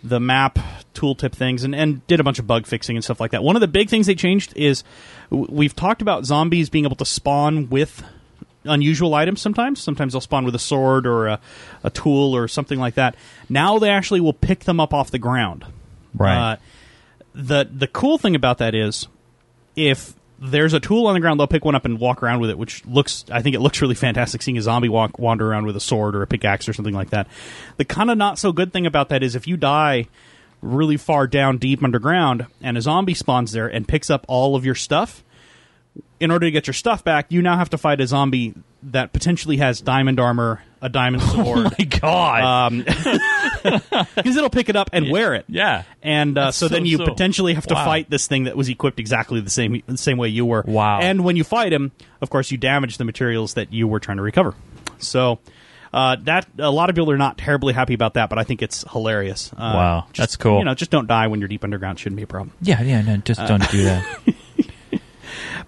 the 0.02 0.20
map 0.20 0.58
tooltip 0.96 1.34
things 1.34 1.64
and, 1.64 1.76
and 1.76 2.06
did 2.08 2.20
a 2.20 2.24
bunch 2.24 2.40
of 2.40 2.48
bug 2.48 2.66
fixing 2.66 2.96
and 2.96 3.04
stuff 3.04 3.20
like 3.20 3.32
that. 3.32 3.44
One 3.44 3.56
of 3.56 3.60
the 3.60 3.68
big 3.68 3.90
things 3.90 4.08
they 4.08 4.16
changed 4.16 4.56
is 4.58 4.84
we've 5.30 5.76
talked 5.76 6.02
about 6.02 6.26
zombies 6.26 6.72
being 6.72 6.86
able 6.86 6.96
to 6.98 7.06
spawn 7.06 7.70
with 7.70 8.04
unusual 8.66 9.14
items 9.14 9.42
sometimes. 9.42 9.82
Sometimes 9.82 10.14
they'll 10.14 10.22
spawn 10.22 10.46
with 10.46 10.56
a 10.56 10.60
sword 10.60 11.08
or 11.08 11.28
a, 11.28 11.40
a 11.84 11.90
tool 11.90 12.36
or 12.36 12.48
something 12.48 12.80
like 12.80 12.96
that. 12.96 13.16
Now 13.50 13.80
they 13.80 13.90
actually 13.90 14.22
will 14.22 14.34
pick 14.34 14.66
them 14.66 14.80
up 14.80 14.94
off 14.94 15.12
the 15.12 15.20
ground. 15.20 15.66
Right. 16.14 16.54
Uh, 16.54 16.56
the 17.34 17.70
the 17.72 17.88
cool 17.88 18.18
thing 18.18 18.36
about 18.36 18.60
that 18.60 18.74
is 18.74 19.08
if 19.76 20.14
there's 20.40 20.74
a 20.74 20.80
tool 20.80 21.08
on 21.08 21.14
the 21.14 21.20
ground, 21.20 21.40
they'll 21.40 21.48
pick 21.48 21.66
one 21.66 21.76
up 21.76 21.86
and 21.86 22.00
walk 22.00 22.22
around 22.22 22.40
with 22.40 22.50
it, 22.50 22.58
which 22.58 22.86
looks 22.86 23.26
I 23.32 23.42
think 23.42 23.56
it 23.56 23.60
looks 23.60 23.82
really 23.82 23.96
fantastic 23.96 24.42
seeing 24.42 24.58
a 24.58 24.62
zombie 24.62 24.90
walk 24.90 25.20
wander 25.20 25.50
around 25.50 25.66
with 25.66 25.76
a 25.76 25.82
sword 25.82 26.16
or 26.16 26.22
a 26.22 26.28
pickaxe 26.28 26.68
or 26.68 26.74
something 26.74 26.94
like 26.94 27.12
that. 27.12 27.28
The 27.78 27.86
kind 27.86 28.10
of 28.10 28.18
not 28.18 28.40
so 28.40 28.52
good 28.52 28.74
thing 28.74 28.86
about 28.86 29.10
that 29.10 29.24
is 29.24 29.36
if 29.36 29.48
you 29.48 29.58
die 29.58 30.08
really 30.62 30.98
far 30.98 31.28
down 31.28 31.58
deep 31.58 31.84
underground 31.84 32.48
and 32.62 32.78
a 32.78 32.82
zombie 32.82 33.14
spawns 33.14 33.52
there 33.52 33.68
and 33.68 33.88
picks 33.88 34.10
up 34.10 34.26
all 34.28 34.56
of 34.56 34.66
your 34.66 34.76
stuff, 34.76 35.24
in 36.20 36.32
order 36.32 36.48
to 36.48 36.52
get 36.52 36.68
your 36.68 36.74
stuff 36.74 37.04
back, 37.04 37.28
you 37.30 37.42
now 37.42 37.58
have 37.58 37.70
to 37.72 37.78
fight 37.78 38.00
a 38.02 38.08
zombie 38.08 38.54
that 38.84 39.12
potentially 39.14 39.58
has 39.58 39.82
diamond 39.82 40.20
armor, 40.20 40.62
a 40.82 40.90
diamond 40.90 41.24
sword. 41.32 41.68
Oh 41.68 41.72
my 41.78 41.86
God. 41.86 42.44
um, 42.44 42.80
because 44.16 44.36
it'll 44.38 44.50
pick 44.50 44.70
it 44.70 44.76
up 44.76 44.90
and 44.94 45.10
wear 45.10 45.34
it. 45.36 45.46
yeah. 45.48 45.84
And 46.02 46.38
uh, 46.38 46.46
That's 46.46 46.58
so, 46.58 46.68
then 46.68 46.86
you 46.86 46.98
so- 46.98 47.06
potentially 47.06 47.54
have 47.56 47.66
to 47.68 47.74
wow. 47.74 47.86
fight 47.86 48.10
this 48.10 48.28
thing 48.28 48.44
that 48.46 48.56
was 48.56 48.70
equipped 48.70 49.00
exactly 49.00 49.42
the 49.42 49.50
same 49.50 49.82
the 49.88 49.98
same 49.98 50.18
way 50.18 50.30
you 50.30 50.46
were. 50.46 50.64
Wow. 50.66 51.00
And 51.02 51.24
when 51.24 51.36
you 51.36 51.44
fight 51.44 51.74
him, 51.74 51.92
of 52.22 52.30
course, 52.30 52.52
you 52.52 52.58
damage 52.58 52.98
the 52.98 53.06
materials 53.06 53.56
that 53.56 53.74
you 53.74 53.88
were 53.88 54.00
trying 54.00 54.18
to 54.18 54.24
recover. 54.24 54.54
So 55.00 55.40
uh, 55.94 56.18
that 56.24 56.48
a 56.60 56.70
lot 56.72 56.90
of 56.90 56.96
people 56.96 57.12
are 57.12 57.18
not 57.18 57.38
terribly 57.38 57.74
happy 57.74 57.94
about 57.94 58.14
that, 58.16 58.30
but 58.30 58.38
I 58.38 58.44
think 58.44 58.62
it's 58.62 58.84
hilarious. 58.92 59.52
Uh, 59.54 59.56
Wow. 59.58 60.04
just, 60.14 60.18
That's 60.18 60.36
cool. 60.38 60.60
You 60.60 60.66
know, 60.66 60.76
just 60.76 60.92
don't 60.92 61.08
die 61.08 61.28
when 61.28 61.40
you're 61.40 61.50
deep 61.50 61.64
underground. 61.64 62.00
Shouldn't 62.00 62.18
be 62.18 62.24
a 62.24 62.28
problem. 62.28 62.52
Yeah, 62.62 62.82
yeah, 62.82 63.02
no, 63.02 63.18
just 63.18 63.40
don't 63.48 63.70
do 63.72 63.84
that. 63.86 64.06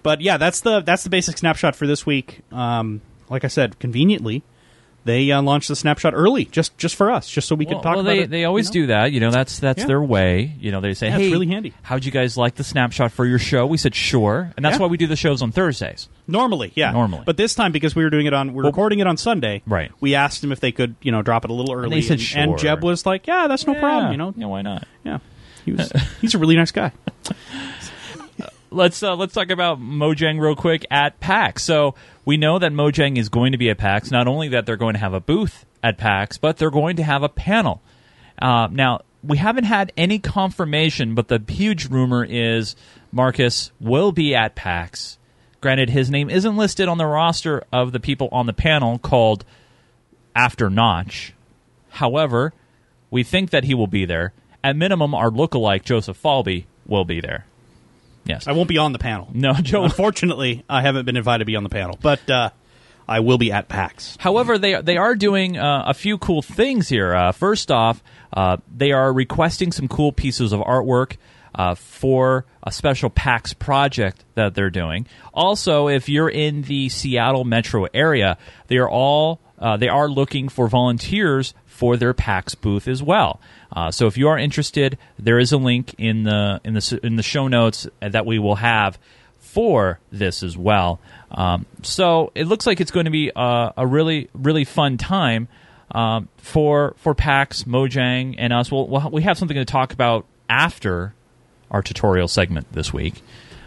But 0.02 0.20
yeah, 0.20 0.36
that's 0.36 0.60
the 0.60 0.80
that's 0.80 1.04
the 1.04 1.10
basic 1.10 1.38
snapshot 1.38 1.76
for 1.76 1.86
this 1.86 2.04
week. 2.06 2.40
Um, 2.52 3.00
like 3.28 3.44
I 3.44 3.48
said, 3.48 3.78
conveniently, 3.78 4.42
they 5.04 5.30
uh, 5.30 5.40
launched 5.42 5.68
the 5.68 5.76
snapshot 5.76 6.12
early, 6.14 6.44
just 6.46 6.76
just 6.78 6.94
for 6.96 7.10
us, 7.10 7.28
just 7.30 7.48
so 7.48 7.54
we 7.54 7.64
well, 7.66 7.76
could 7.76 7.82
talk 7.82 7.92
well, 7.96 8.00
about 8.00 8.10
they, 8.10 8.18
it. 8.20 8.30
they 8.30 8.44
always 8.44 8.74
you 8.74 8.82
know? 8.82 8.86
do 8.86 8.92
that. 8.92 9.12
You 9.12 9.20
know, 9.20 9.30
that's 9.30 9.58
that's 9.58 9.80
Yeah. 9.80 9.86
their 9.86 10.02
way. 10.02 10.54
You 10.60 10.70
know, 10.70 10.80
they 10.80 10.94
say, 10.94 11.08
Yeah, 11.08 11.16
"Hey, 11.18 11.30
really 11.30 11.46
handy. 11.46 11.72
How'd 11.82 12.04
you 12.04 12.10
guys 12.12 12.36
like 12.36 12.56
the 12.56 12.64
snapshot 12.64 13.12
for 13.12 13.24
your 13.26 13.38
show?" 13.38 13.66
We 13.66 13.78
said, 13.78 13.94
"Sure," 13.94 14.52
and 14.56 14.64
that's 14.64 14.76
Yeah. 14.76 14.82
why 14.82 14.86
we 14.88 14.96
do 14.96 15.06
the 15.06 15.16
shows 15.16 15.40
on 15.42 15.52
Thursdays. 15.52 16.08
Normally, 16.26 16.72
yeah, 16.74 16.90
Normally. 16.92 17.22
But 17.24 17.36
this 17.38 17.54
time, 17.54 17.72
because 17.72 17.96
we 17.96 18.04
were 18.04 18.10
doing 18.10 18.26
it 18.26 18.34
on, 18.34 18.52
we're 18.52 18.64
Well- 18.64 18.72
recording 18.72 18.98
it 18.98 19.06
on 19.06 19.16
Sunday. 19.16 19.62
Right. 19.66 19.90
We 20.00 20.14
asked 20.14 20.42
them 20.42 20.52
if 20.52 20.60
they 20.60 20.72
could, 20.72 20.94
you 21.02 21.10
know, 21.12 21.22
drop 21.22 21.44
it 21.44 21.50
a 21.50 21.54
little 21.54 21.74
early. 21.74 22.00
they 22.00 22.02
said 22.02 22.20
and, 22.38 22.50
and. 22.50 22.58
Jeb 22.58 22.82
was 22.82 23.06
like, 23.06 23.26
"Yeah, 23.26 23.46
that's 23.46 23.66
no 23.66 23.74
problem." 23.74 24.12
You 24.12 24.18
know, 24.18 24.34
yeah, 24.36 24.46
why 24.46 24.62
not? 24.62 24.86
yeah. 25.04 25.18
He 25.64 25.72
was. 25.74 25.90
he's 26.20 26.34
a 26.34 26.38
really 26.38 26.56
nice 26.56 26.70
guy. 26.70 26.92
Let's 28.70 29.02
uh, 29.02 29.16
let's 29.16 29.32
talk 29.32 29.50
about 29.50 29.80
Mojang 29.80 30.40
real 30.40 30.54
quick 30.54 30.84
at 30.90 31.20
PAX. 31.20 31.62
So 31.62 31.94
we 32.24 32.36
know 32.36 32.58
that 32.58 32.72
Mojang 32.72 33.16
is 33.16 33.28
going 33.28 33.52
to 33.52 33.58
be 33.58 33.70
at 33.70 33.78
PAX. 33.78 34.10
Not 34.10 34.28
only 34.28 34.48
that 34.48 34.66
they're 34.66 34.76
going 34.76 34.94
to 34.94 35.00
have 35.00 35.14
a 35.14 35.20
booth 35.20 35.64
at 35.82 35.96
PAX, 35.96 36.36
but 36.38 36.58
they're 36.58 36.70
going 36.70 36.96
to 36.96 37.02
have 37.02 37.22
a 37.22 37.28
panel. 37.28 37.80
Uh, 38.40 38.68
now, 38.70 39.00
we 39.24 39.38
haven't 39.38 39.64
had 39.64 39.92
any 39.96 40.18
confirmation, 40.18 41.14
but 41.14 41.28
the 41.28 41.42
huge 41.48 41.86
rumor 41.86 42.24
is 42.24 42.76
Markus 43.10 43.72
will 43.80 44.12
be 44.12 44.34
at 44.34 44.54
PAX. 44.54 45.18
Granted, 45.60 45.90
his 45.90 46.10
name 46.10 46.30
isn't 46.30 46.56
listed 46.56 46.88
on 46.88 46.98
the 46.98 47.06
roster 47.06 47.64
of 47.72 47.92
the 47.92 48.00
people 48.00 48.28
on 48.30 48.46
the 48.46 48.52
panel 48.52 48.98
called 48.98 49.44
After 50.36 50.70
Notch. 50.70 51.32
However, 51.90 52.52
we 53.10 53.24
think 53.24 53.50
that 53.50 53.64
he 53.64 53.74
will 53.74 53.88
be 53.88 54.04
there. 54.04 54.32
At 54.62 54.76
minimum, 54.76 55.14
our 55.14 55.30
lookalike, 55.30 55.82
Joseph 55.82 56.20
Falby, 56.20 56.66
will 56.86 57.04
be 57.04 57.20
there. 57.20 57.46
Yes. 58.28 58.46
I 58.46 58.52
won't 58.52 58.68
be 58.68 58.78
on 58.78 58.92
the 58.92 58.98
panel. 58.98 59.28
No, 59.32 59.52
Joe. 59.62 59.84
Unfortunately, 59.84 60.64
I 60.68 60.82
haven't 60.82 61.06
been 61.06 61.16
invited 61.16 61.40
to 61.40 61.44
be 61.46 61.56
on 61.56 61.62
the 61.62 61.70
panel, 61.70 61.98
but 62.00 62.28
uh, 62.30 62.50
I 63.08 63.20
will 63.20 63.38
be 63.38 63.50
at 63.50 63.68
PAX. 63.68 64.16
However, 64.20 64.58
they 64.58 64.80
they 64.80 64.98
are 64.98 65.14
doing 65.16 65.56
uh, 65.56 65.84
a 65.86 65.94
few 65.94 66.18
cool 66.18 66.42
things 66.42 66.88
here. 66.88 67.14
Uh, 67.14 67.32
first 67.32 67.70
off, 67.70 68.02
uh, 68.32 68.58
they 68.72 68.92
are 68.92 69.12
requesting 69.12 69.72
some 69.72 69.88
cool 69.88 70.12
pieces 70.12 70.52
of 70.52 70.60
artwork 70.60 71.16
uh, 71.54 71.74
for 71.74 72.44
a 72.62 72.70
special 72.70 73.08
PAX 73.08 73.54
project 73.54 74.24
that 74.34 74.54
they're 74.54 74.70
doing. 74.70 75.06
Also, 75.32 75.88
if 75.88 76.08
you're 76.08 76.28
in 76.28 76.62
the 76.62 76.90
Seattle 76.90 77.44
metro 77.44 77.86
area, 77.94 78.36
they 78.66 78.76
are 78.76 78.88
all 78.88 79.40
uh, 79.58 79.76
they 79.76 79.88
are 79.88 80.08
looking 80.08 80.48
for 80.48 80.68
volunteers 80.68 81.54
for 81.78 81.96
their 81.96 82.12
PAX 82.12 82.56
booth 82.56 82.88
as 82.88 83.04
well. 83.04 83.40
Uh, 83.70 83.92
so 83.92 84.08
if 84.08 84.18
you 84.18 84.26
are 84.26 84.36
interested, 84.36 84.98
there 85.16 85.38
is 85.38 85.52
a 85.52 85.56
link 85.56 85.94
in 85.96 86.24
the 86.24 86.60
in 86.64 86.74
the 86.74 87.00
in 87.04 87.14
the 87.14 87.22
show 87.22 87.46
notes 87.46 87.86
that 88.00 88.26
we 88.26 88.40
will 88.40 88.56
have 88.56 88.98
for 89.38 90.00
this 90.10 90.42
as 90.42 90.56
well. 90.56 90.98
Um, 91.30 91.66
so 91.82 92.32
it 92.34 92.48
looks 92.48 92.66
like 92.66 92.80
it's 92.80 92.90
going 92.90 93.04
to 93.04 93.12
be 93.12 93.30
a, 93.34 93.74
a 93.76 93.86
really 93.86 94.28
really 94.34 94.64
fun 94.64 94.96
time 94.96 95.46
um, 95.92 96.28
for 96.38 96.96
for 96.96 97.14
PAX, 97.14 97.62
Mojang, 97.62 98.34
and 98.38 98.52
us. 98.52 98.72
We'll, 98.72 98.88
we'll, 98.88 99.10
we 99.10 99.22
have 99.22 99.38
something 99.38 99.56
to 99.56 99.64
talk 99.64 99.92
about 99.92 100.26
after 100.48 101.14
our 101.70 101.80
tutorial 101.80 102.26
segment 102.26 102.72
this 102.72 102.92
week. 102.92 103.22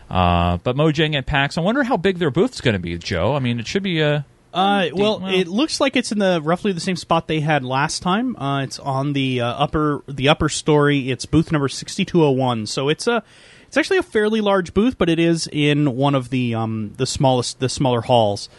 Uh, 0.10 0.58
but 0.58 0.76
Mojang 0.76 1.16
at 1.16 1.26
PAX, 1.26 1.58
I 1.58 1.62
wonder 1.62 1.84
how 1.84 1.96
big 1.96 2.18
their 2.18 2.30
booth's 2.32 2.60
going 2.60 2.74
to 2.74 2.80
be, 2.80 2.98
Joe. 2.98 3.36
I 3.36 3.40
mean, 3.40 3.58
it 3.58 3.68
should 3.68 3.84
be 3.84 4.02
a 4.02 4.26
Uh, 4.54 4.90
well, 4.94 5.20
well- 5.22 5.34
it 5.34 5.48
looks 5.48 5.80
like 5.80 5.96
it's 5.96 6.12
in 6.12 6.20
the 6.20 6.42
roughly 6.42 6.72
the 6.74 6.80
same 6.82 6.96
spot 6.96 7.28
they 7.28 7.40
had 7.40 7.64
last 7.64 8.02
time. 8.02 8.36
Uh, 8.36 8.64
it's 8.64 8.80
on 8.80 9.14
the 9.14 9.42
uh, 9.42 9.48
upper 9.48 10.04
the 10.08 10.30
upper 10.30 10.50
story. 10.50 11.10
It's 11.10 11.26
booth 11.26 11.52
number 11.52 11.70
sixty 11.70 12.04
two 12.06 12.24
oh 12.24 12.32
one. 12.32 12.66
So 12.68 12.90
it's 12.90 13.08
a 13.08 13.24
it's 13.68 13.78
actually 13.78 13.98
a 13.98 14.04
fairly 14.04 14.42
large 14.42 14.74
booth, 14.74 14.98
but 14.98 15.08
it 15.10 15.20
is 15.20 15.48
in 15.52 15.96
one 15.96 16.16
of 16.16 16.30
the 16.30 16.54
um, 16.56 16.94
the 16.98 17.06
smallest 17.06 17.60
the 17.60 17.70
smaller 17.70 18.02
halls. 18.02 18.50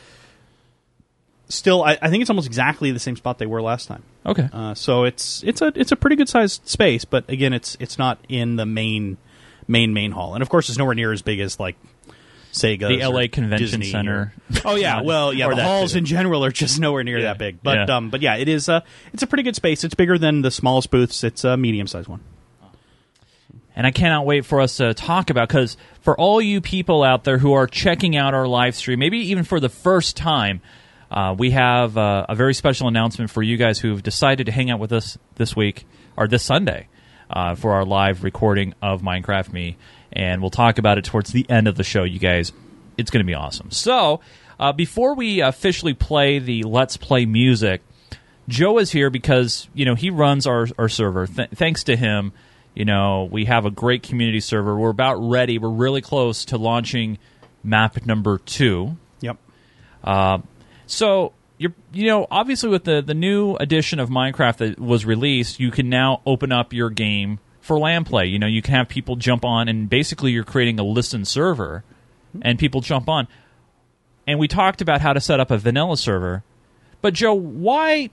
Still, 1.49 1.83
I, 1.85 1.99
I 2.01 2.09
think 2.09 2.23
it's 2.23 2.31
almost 2.31 2.47
exactly 2.47 2.93
the 2.93 2.99
same 2.99 3.15
spot 3.17 3.37
they 3.39 3.45
were 3.45 3.61
last 3.61 3.87
time. 3.87 4.03
okay. 4.25 4.49
Uh, 4.51 4.73
so 4.73 5.05
it's 5.05 5.43
it's 5.45 5.61
a 5.61 5.71
it's 5.77 5.93
a 5.93 5.97
pretty 5.97 6.17
good 6.17 6.31
sized 6.31 6.67
space, 6.67 7.05
but 7.05 7.29
again, 7.29 7.53
it's 7.53 7.77
it's 7.79 7.99
not 7.99 8.19
in 8.31 8.57
the 8.57 8.65
main 8.65 9.19
main 9.69 9.93
main 9.93 10.13
hall, 10.13 10.33
and 10.33 10.41
of 10.41 10.49
course, 10.49 10.71
it's 10.71 10.79
nowhere 10.79 10.95
near 10.95 11.13
as 11.13 11.21
big 11.21 11.41
as 11.41 11.61
like 11.61 11.77
Sega, 12.53 12.89
The 12.89 13.07
LA 13.09 13.27
Convention 13.33 13.83
Center. 13.83 14.33
oh 14.65 14.77
yeah, 14.77 15.01
well 15.05 15.33
yeah, 15.33 15.49
the 15.49 15.57
that 15.57 15.65
halls 15.67 15.93
too. 15.93 15.99
in 15.99 16.05
general 16.05 16.45
are 16.45 16.51
just 16.53 16.79
nowhere 16.79 17.03
near 17.03 17.19
Yeah. 17.19 17.25
that 17.29 17.39
big. 17.39 17.63
But 17.63 17.89
Yeah. 17.89 17.97
um, 17.97 18.11
but 18.11 18.21
yeah, 18.21 18.37
it 18.37 18.49
is 18.49 18.69
uh, 18.69 18.81
it's 19.13 19.23
a 19.23 19.27
pretty 19.27 19.43
good 19.43 19.57
space. 19.57 19.85
It's 19.85 19.95
bigger 19.95 20.19
than 20.19 20.43
the 20.43 20.51
smallest 20.51 20.91
booths. 20.91 21.25
It's 21.25 21.45
a 21.45 21.57
medium 21.57 21.87
sized 21.87 22.09
one. 22.09 22.21
and 23.75 23.87
I 23.87 23.91
cannot 23.91 24.27
wait 24.27 24.45
for 24.45 24.61
us 24.61 24.77
to 24.77 24.93
talk 24.93 25.31
about 25.31 25.49
because 25.49 25.77
for 26.03 26.15
all 26.19 26.43
you 26.43 26.61
people 26.61 27.03
out 27.03 27.25
there 27.25 27.39
who 27.39 27.55
are 27.55 27.67
checking 27.67 28.17
out 28.17 28.35
our 28.35 28.47
live 28.47 28.75
stream, 28.75 28.99
maybe 28.99 29.19
even 29.31 29.45
for 29.45 29.61
the 29.61 29.71
first 29.71 30.17
time, 30.17 30.61
uh, 31.11 31.35
we 31.39 31.51
have 31.53 31.97
uh, 31.97 32.27
a 32.29 32.35
very 32.35 32.53
special 32.55 32.87
announcement 32.89 33.31
for 33.31 33.43
you 33.43 33.57
guys 33.57 33.79
who've 33.79 34.03
decided 34.03 34.45
to 34.47 34.53
hang 34.53 34.71
out 34.71 34.79
with 34.79 34.93
us 34.93 35.17
this 35.37 35.57
week 35.57 35.87
or 36.17 36.29
this 36.29 36.43
Sunday 36.43 36.89
uh, 37.31 37.55
for 37.55 37.73
our 37.73 37.85
live 37.87 38.25
recording 38.25 38.75
of 38.83 39.01
Minecraft 39.01 39.53
Me, 39.55 39.77
and 40.13 40.41
we'll 40.41 40.51
talk 40.51 40.79
about 40.79 40.99
it 40.99 41.05
towards 41.05 41.33
the 41.33 41.49
end 41.49 41.69
of 41.69 41.77
the 41.77 41.85
show. 41.85 42.05
You 42.05 42.19
guys, 42.19 42.53
it's 42.97 43.11
going 43.11 43.25
to 43.25 43.27
be 43.27 43.35
awesome. 43.35 43.71
So 43.71 44.21
uh, 44.61 44.73
before 44.73 45.15
we 45.15 45.41
officially 45.41 45.95
play 45.95 46.39
the 46.39 46.63
Let's 46.63 46.97
Play 46.97 47.27
music. 47.27 47.83
Joe 48.49 48.79
is 48.79 48.91
here 48.91 49.09
because 49.09 49.69
you 49.73 49.85
know 49.85 49.95
he 49.95 50.11
runs 50.11 50.47
our 50.49 50.67
our 50.77 50.89
server. 50.89 51.27
Th- 51.29 51.49
thanks 51.51 51.85
to 51.85 51.97
him, 51.97 52.33
you 52.75 52.85
know 52.85 53.29
we 53.31 53.45
have 53.45 53.67
a 53.67 53.71
great 53.71 54.03
community 54.03 54.41
server. 54.41 54.77
We're 54.77 54.91
about 54.91 55.15
ready. 55.15 55.59
We're 55.59 55.71
really 55.71 56.01
close 56.01 56.45
to 56.47 56.59
launching 56.59 57.19
map 57.63 58.05
number 58.05 58.39
two. 58.39 58.97
Yep. 59.21 59.39
So 60.87 61.33
you're 61.59 61.73
you 61.93 62.07
know 62.07 62.27
obviously 62.31 62.69
with 62.69 62.85
the 62.85 63.01
the 63.01 63.15
new 63.15 63.55
edition 63.57 64.01
of 64.01 64.11
Minecraft 64.11 64.57
that 64.57 64.79
was 64.81 65.07
released, 65.07 65.61
you 65.61 65.71
can 65.71 65.89
now 65.89 66.21
open 66.27 66.51
up 66.51 66.73
your 66.73 66.91
game 66.91 67.39
for 67.63 67.79
LAN 67.79 68.05
play. 68.05 68.27
You 68.27 68.39
know 68.39 68.47
you 68.47 68.61
can 68.61 68.75
have 68.75 68.89
people 68.89 69.17
jump 69.17 69.47
on, 69.47 69.69
and 69.69 69.89
basically 69.89 70.33
you're 70.33 70.45
creating 70.45 70.79
a 70.79 70.83
listen 70.83 71.25
server, 71.25 71.85
and 72.43 72.59
people 72.59 72.83
jump 72.83 73.09
on. 73.09 73.27
And 74.27 74.39
we 74.39 74.49
talked 74.49 74.83
about 74.83 75.01
how 75.01 75.15
to 75.15 75.21
set 75.21 75.41
up 75.41 75.51
a 75.51 75.57
vanilla 75.57 75.97
server, 75.97 76.43
but 77.01 77.15
Joe, 77.15 77.33
why? 77.33 78.11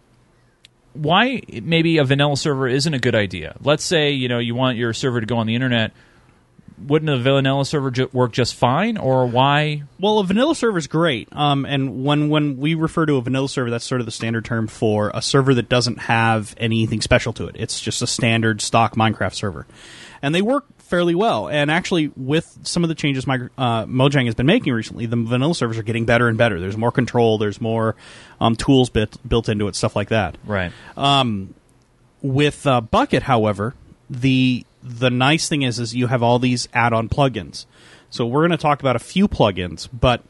Why 0.94 1.42
maybe 1.62 1.98
a 1.98 2.04
vanilla 2.04 2.38
server 2.38 2.68
isn't 2.68 2.94
a 2.94 3.00
good 3.00 3.16
idea? 3.16 3.58
Let's 3.62 3.84
say 3.84 4.12
you 4.12 4.30
know 4.30 4.40
you 4.40 4.56
want 4.56 4.78
your 4.78 4.94
server 4.94 5.20
to 5.20 5.26
go 5.26 5.38
on 5.38 5.48
the 5.48 5.56
internet. 5.56 5.92
Wouldn't 6.88 7.10
a 7.10 7.18
vanilla 7.18 7.66
server 7.66 7.92
ju- 7.92 8.10
work 8.14 8.32
just 8.32 8.56
fine, 8.56 8.98
or 8.98 9.28
why? 9.28 9.84
Well, 10.00 10.20
a 10.20 10.24
vanilla 10.24 10.56
server 10.56 10.78
is 10.78 10.88
great. 10.88 11.28
Um, 11.32 11.66
and 11.66 12.04
when 12.04 12.30
when 12.30 12.58
we 12.58 12.74
refer 12.76 13.06
to 13.06 13.16
a 13.18 13.22
vanilla 13.22 13.50
server, 13.50 13.70
that's 13.70 13.86
sort 13.86 14.02
of 14.02 14.06
the 14.06 14.12
standard 14.12 14.46
term 14.46 14.68
for 14.68 15.12
a 15.14 15.22
server 15.22 15.54
that 15.56 15.70
doesn't 15.70 16.00
have 16.00 16.56
anything 16.58 17.02
special 17.02 17.34
to 17.34 17.48
it. 17.48 17.56
It's 17.60 17.80
just 17.80 18.02
a 18.02 18.08
standard 18.08 18.62
stock 18.62 18.96
Minecraft 18.96 19.34
server, 19.34 19.68
and 20.22 20.34
they 20.34 20.42
work 20.42 20.66
fairly 20.80 21.14
well. 21.16 21.48
And 21.48 21.70
actually, 21.70 22.12
with 22.16 22.58
some 22.64 22.84
of 22.84 22.88
the 22.90 22.96
changes 22.96 23.28
my, 23.28 23.36
uh, 23.58 23.86
Mojang 23.86 24.26
has 24.26 24.36
been 24.36 24.48
making 24.48 24.74
recently, 24.74 25.06
the 25.06 25.18
vanilla 25.18 25.54
servers 25.54 25.78
are 25.78 25.84
getting 25.84 26.06
better 26.06 26.28
and 26.28 26.38
better. 26.38 26.60
There's 26.60 26.78
more 26.78 26.92
control. 26.92 27.38
There's 27.38 27.62
more 27.62 27.96
um, 28.42 28.56
tools 28.56 28.90
bit, 28.90 29.16
built 29.28 29.50
into 29.50 29.68
it, 29.68 29.76
stuff 29.76 29.96
like 29.96 30.10
that. 30.10 30.38
Right. 30.46 30.72
With 32.22 32.68
uh, 32.68 32.82
Bukkit, 32.82 33.22
however, 33.22 33.76
the 34.10 34.66
the 34.82 35.10
nice 35.10 35.50
thing 35.50 35.62
is 35.62 35.80
is 35.80 35.96
you 35.96 36.08
have 36.08 36.24
all 36.24 36.40
these 36.40 36.68
add-on 36.74 37.10
plugins. 37.10 37.66
So 38.10 38.26
we're 38.26 38.42
going 38.42 38.58
to 38.58 38.58
talk 38.58 38.80
about 38.80 38.96
a 38.96 39.00
few 39.00 39.28
plugins, 39.28 39.88
but 39.92 40.24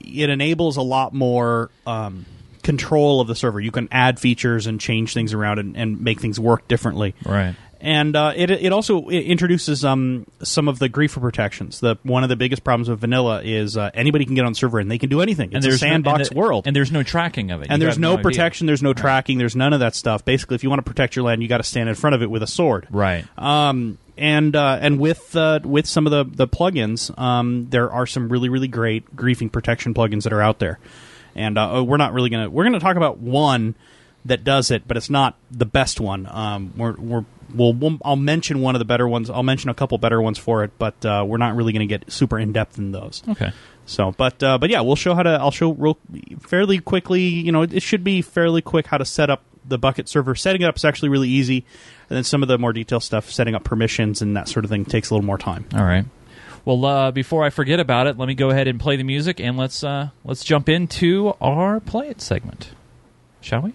it 0.00 0.30
enables 0.30 0.76
a 0.76 0.82
lot 0.82 1.14
more 1.14 1.70
um, 1.86 2.26
control 2.62 3.20
of 3.20 3.28
the 3.28 3.34
server. 3.34 3.60
You 3.60 3.70
can 3.70 3.88
add 3.92 4.18
features 4.18 4.66
and 4.66 4.80
change 4.80 5.14
things 5.14 5.32
around 5.32 5.58
and, 5.58 5.76
and 5.76 6.00
make 6.00 6.20
things 6.20 6.40
work 6.40 6.66
differently. 6.66 7.14
Right. 7.24 7.54
And 7.84 8.16
uh, 8.16 8.32
it 8.34 8.50
it 8.50 8.72
also 8.72 9.08
it 9.08 9.20
introduces 9.20 9.84
um, 9.84 10.26
some 10.42 10.68
of 10.68 10.78
the 10.78 10.88
griefer 10.88 11.20
protections. 11.20 11.80
The 11.80 11.96
one 12.02 12.22
of 12.22 12.30
the 12.30 12.36
biggest 12.36 12.64
problems 12.64 12.88
with 12.88 12.98
vanilla 13.00 13.42
is 13.42 13.76
uh, 13.76 13.90
anybody 13.92 14.24
can 14.24 14.34
get 14.34 14.46
on 14.46 14.54
server 14.54 14.78
and 14.78 14.90
they 14.90 14.96
can 14.96 15.10
do 15.10 15.20
anything. 15.20 15.52
It's 15.52 15.66
a 15.66 15.68
no- 15.68 15.76
sandbox 15.76 16.28
and 16.28 16.36
the- 16.36 16.40
world, 16.40 16.66
and 16.66 16.74
there's 16.74 16.90
no 16.90 17.02
tracking 17.02 17.50
of 17.50 17.60
it. 17.60 17.68
and 17.70 17.78
You 17.80 17.84
there's 17.86 17.96
have 17.96 18.00
no, 18.00 18.16
protection. 18.16 18.66
There's 18.66 18.82
no 18.82 18.94
tracking. 18.94 19.36
There's 19.36 19.54
none 19.54 19.74
of 19.74 19.80
that 19.80 19.94
stuff. 19.94 20.24
Basically, 20.24 20.54
if 20.54 20.62
you 20.62 20.70
want 20.70 20.78
to 20.84 20.90
protect 20.90 21.14
your 21.14 21.26
land, 21.26 21.42
you 21.42 21.48
got 21.48 21.58
to 21.58 21.62
stand 21.62 21.90
in 21.90 21.94
front 21.94 22.14
of 22.16 22.22
it 22.22 22.30
with 22.30 22.42
a 22.42 22.46
sword. 22.46 22.88
Right. 22.90 23.26
Um, 23.38 23.98
and 24.16 24.56
uh, 24.56 24.78
and 24.80 24.98
with 24.98 25.36
uh, 25.36 25.60
with 25.62 25.86
some 25.86 26.06
of 26.06 26.10
the 26.10 26.24
the 26.24 26.48
plugins, 26.48 27.16
um, 27.18 27.66
there 27.68 27.92
are 27.92 28.06
some 28.06 28.30
really 28.30 28.48
really 28.48 28.68
great 28.68 29.14
griefing 29.14 29.52
protection 29.52 29.92
plugins 29.92 30.22
that 30.22 30.32
are 30.32 30.40
out 30.42 30.58
there. 30.58 30.78
And 31.36 31.58
uh, 31.58 31.84
we're 31.86 31.98
not 31.98 32.14
really 32.14 32.30
gonna 32.30 32.48
we're 32.48 32.64
gonna 32.64 32.80
talk 32.80 32.96
about 32.96 33.18
one 33.18 33.74
that 34.24 34.42
does 34.42 34.70
it, 34.70 34.88
but 34.88 34.96
it's 34.96 35.10
not 35.10 35.36
the 35.50 35.66
best 35.66 36.00
one. 36.00 36.26
Um, 36.30 36.72
we're 36.76 36.94
we're 36.94 37.24
we'll, 37.52 37.72
we'll 37.72 37.98
I'll 38.04 38.16
mention 38.16 38.60
one 38.60 38.74
of 38.74 38.78
the 38.78 38.84
better 38.84 39.08
ones. 39.08 39.30
I'll 39.30 39.42
mention 39.42 39.70
a 39.70 39.74
couple 39.74 39.98
better 39.98 40.20
ones 40.20 40.38
for 40.38 40.64
it, 40.64 40.72
but 40.78 41.04
uh, 41.04 41.24
we're 41.26 41.38
not 41.38 41.56
really 41.56 41.72
going 41.72 41.86
to 41.88 41.98
get 41.98 42.10
super 42.10 42.38
in 42.38 42.52
depth 42.52 42.78
in 42.78 42.92
those. 42.92 43.22
Okay. 43.28 43.52
So, 43.86 44.12
but 44.12 44.42
uh, 44.42 44.58
but 44.58 44.70
yeah, 44.70 44.80
we'll 44.80 44.96
show 44.96 45.14
how 45.14 45.22
to. 45.22 45.30
I'll 45.30 45.50
show 45.50 45.72
real 45.72 45.98
fairly 46.40 46.78
quickly. 46.78 47.22
You 47.22 47.52
know, 47.52 47.62
it 47.62 47.82
should 47.82 48.04
be 48.04 48.22
fairly 48.22 48.62
quick 48.62 48.86
how 48.86 48.98
to 48.98 49.04
set 49.04 49.30
up 49.30 49.42
the 49.66 49.78
Bukkit 49.78 50.08
server. 50.08 50.34
Setting 50.34 50.62
it 50.62 50.66
up 50.66 50.76
is 50.76 50.84
actually 50.84 51.10
really 51.10 51.28
easy, 51.28 51.64
and 52.08 52.16
then 52.16 52.24
some 52.24 52.42
of 52.42 52.48
the 52.48 52.58
more 52.58 52.72
detailed 52.72 53.02
stuff, 53.02 53.30
setting 53.30 53.54
up 53.54 53.64
permissions 53.64 54.22
and 54.22 54.36
that 54.36 54.48
sort 54.48 54.64
of 54.64 54.70
thing, 54.70 54.84
takes 54.84 55.10
a 55.10 55.14
little 55.14 55.26
more 55.26 55.38
time. 55.38 55.66
All 55.74 55.84
right. 55.84 56.04
Well, 56.64 56.82
uh, 56.86 57.10
before 57.10 57.44
I 57.44 57.50
forget 57.50 57.78
about 57.78 58.06
it, 58.06 58.16
let 58.16 58.26
me 58.26 58.34
go 58.34 58.48
ahead 58.48 58.68
and 58.68 58.80
play 58.80 58.96
the 58.96 59.04
music, 59.04 59.38
and 59.38 59.58
let's 59.58 59.84
uh, 59.84 60.10
let's 60.24 60.44
jump 60.44 60.68
into 60.68 61.34
our 61.40 61.80
play 61.80 62.08
it 62.08 62.22
segment, 62.22 62.70
shall 63.42 63.60
we? 63.62 63.74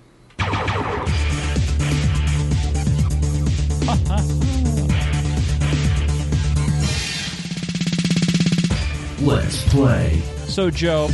Let's 9.22 9.68
play. 9.70 10.22
So, 10.48 10.70
Joe, 10.72 11.06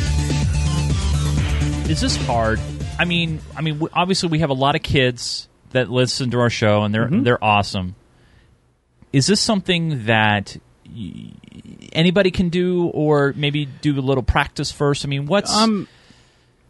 is 1.90 2.02
this 2.02 2.16
hard? 2.26 2.60
I 3.00 3.06
mean, 3.06 3.40
I 3.56 3.62
mean, 3.62 3.82
obviously 3.94 4.30
we 4.30 4.40
have 4.40 4.50
a 4.52 4.54
lot 4.56 4.76
of 4.76 4.84
kids 4.84 5.48
that 5.72 5.90
listen 5.90 6.30
to 6.32 6.40
our 6.40 6.50
show, 6.50 6.84
and 6.84 6.94
they're 6.94 7.10
they're 7.10 7.44
awesome. 7.44 7.96
Is 9.12 9.28
this 9.28 9.42
something 9.42 10.06
that 10.06 10.56
y- 10.88 11.32
anybody 11.94 12.32
can 12.32 12.50
do, 12.50 12.86
or 12.88 13.34
maybe 13.36 13.66
do 13.66 13.98
a 13.98 14.02
little 14.02 14.24
practice 14.24 14.72
first? 14.72 15.04
I 15.06 15.08
mean, 15.08 15.26
what's 15.26 15.54
Um, 15.54 15.88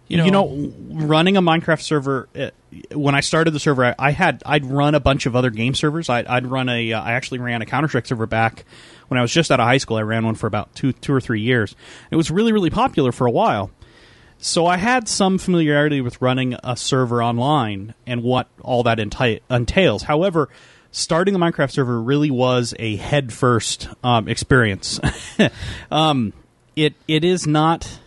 You 0.08 0.24
You 0.24 0.32
know- 0.32 0.48
know, 0.56 0.74
running 1.06 1.36
a 1.38 1.42
Minecraft 1.42 1.82
server. 1.82 2.30
uh, 2.38 2.52
When 2.94 3.16
I 3.16 3.22
started 3.22 3.52
the 3.52 3.60
server, 3.60 3.86
I, 3.86 3.96
I 4.00 4.12
had 4.12 4.42
I'd 4.46 4.66
run 4.66 4.96
a 4.96 5.00
bunch 5.00 5.26
of 5.26 5.36
other 5.36 5.50
game 5.50 5.74
servers. 5.76 6.10
I'd, 6.10 6.28
I'd 6.28 6.46
run 6.48 6.70
a 6.70 6.94
uh, 6.94 7.02
I 7.02 7.14
actually 7.14 7.40
ran 7.40 7.62
a 7.62 7.66
Counter 7.66 7.88
Strike 7.88 8.06
server 8.06 8.26
back 8.28 8.66
when 9.08 9.18
I 9.18 9.22
was 9.22 9.32
just 9.32 9.52
out 9.52 9.60
of 9.60 9.66
high 9.66 9.78
school. 9.78 9.98
I 9.98 10.02
ran 10.02 10.26
one 10.26 10.36
for 10.36 10.48
about 10.48 10.74
two 10.76 10.94
two 10.94 11.14
or 11.14 11.22
three 11.22 11.42
years. 11.42 11.76
It 12.12 12.16
was 12.16 12.32
really 12.32 12.52
really 12.52 12.70
popular 12.70 13.12
for 13.12 13.28
a 13.28 13.32
while. 13.32 13.72
So 14.38 14.66
I 14.66 14.78
had 14.78 15.08
some 15.08 15.38
familiarity 15.38 16.02
with 16.02 16.22
running 16.22 16.56
a 16.64 16.76
server 16.76 17.24
online 17.24 17.94
and 18.06 18.22
what 18.22 18.48
all 18.62 18.84
that 18.84 18.98
enti- 18.98 19.40
entails. 19.50 20.04
However, 20.04 20.50
starting 20.92 21.36
a 21.36 21.40
Minecraft 21.40 21.72
server 21.72 22.02
really 22.02 22.32
was 22.32 22.74
a 22.80 22.96
head 22.96 23.34
first 23.34 23.90
um, 24.04 24.28
experience. 24.28 25.00
um, 25.92 26.34
it 26.76 26.94
it 27.08 27.24
is 27.24 27.48
not. 27.48 28.00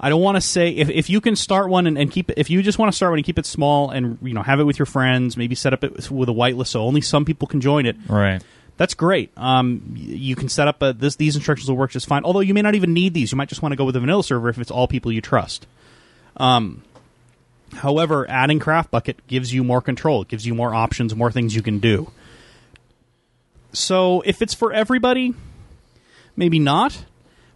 I 0.00 0.10
don't 0.10 0.20
want 0.20 0.36
to 0.36 0.40
say 0.40 0.70
if, 0.70 0.90
if 0.90 1.10
you 1.10 1.20
can 1.20 1.34
start 1.34 1.68
one 1.70 1.88
and, 1.88 1.98
and 1.98 2.08
keep 2.08 2.30
it, 2.30 2.38
if 2.38 2.50
you 2.50 2.62
just 2.62 2.78
want 2.78 2.92
to 2.92 2.96
start 2.96 3.10
one 3.10 3.18
and 3.18 3.26
keep 3.26 3.38
it 3.38 3.46
small 3.46 3.90
and 3.90 4.16
you 4.22 4.32
know 4.32 4.42
have 4.42 4.60
it 4.60 4.64
with 4.64 4.78
your 4.78 4.86
friends, 4.86 5.36
maybe 5.36 5.54
set 5.54 5.72
up 5.72 5.82
it 5.82 6.10
with 6.10 6.28
a 6.28 6.32
whitelist 6.32 6.68
so 6.68 6.82
only 6.82 7.00
some 7.00 7.24
people 7.24 7.48
can 7.48 7.60
join 7.60 7.84
it. 7.84 7.96
Right. 8.08 8.42
That's 8.78 8.94
great. 8.94 9.36
Um, 9.36 9.82
you 9.96 10.36
can 10.36 10.48
set 10.48 10.68
up 10.68 10.80
a, 10.80 10.92
this. 10.92 11.16
These 11.16 11.34
instructions 11.34 11.68
will 11.68 11.76
work 11.76 11.90
just 11.90 12.06
fine. 12.06 12.24
Although 12.24 12.40
you 12.40 12.54
may 12.54 12.62
not 12.62 12.76
even 12.76 12.94
need 12.94 13.12
these. 13.12 13.32
You 13.32 13.36
might 13.36 13.48
just 13.48 13.60
want 13.60 13.72
to 13.72 13.76
go 13.76 13.84
with 13.84 13.96
a 13.96 14.00
vanilla 14.00 14.24
server 14.24 14.48
if 14.48 14.58
it's 14.58 14.70
all 14.70 14.88
people 14.88 15.12
you 15.12 15.20
trust. 15.20 15.66
Um, 16.36 16.84
however, 17.74 18.24
adding 18.30 18.60
CraftBukkit 18.60 19.16
gives 19.26 19.52
you 19.52 19.64
more 19.64 19.82
control. 19.82 20.22
It 20.22 20.28
gives 20.28 20.46
you 20.46 20.54
more 20.54 20.72
options, 20.72 21.14
more 21.14 21.32
things 21.32 21.54
you 21.54 21.62
can 21.62 21.80
do. 21.80 22.10
So 23.72 24.22
if 24.22 24.40
it's 24.40 24.54
for 24.54 24.72
everybody, 24.72 25.34
maybe 26.36 26.58
not. 26.58 27.04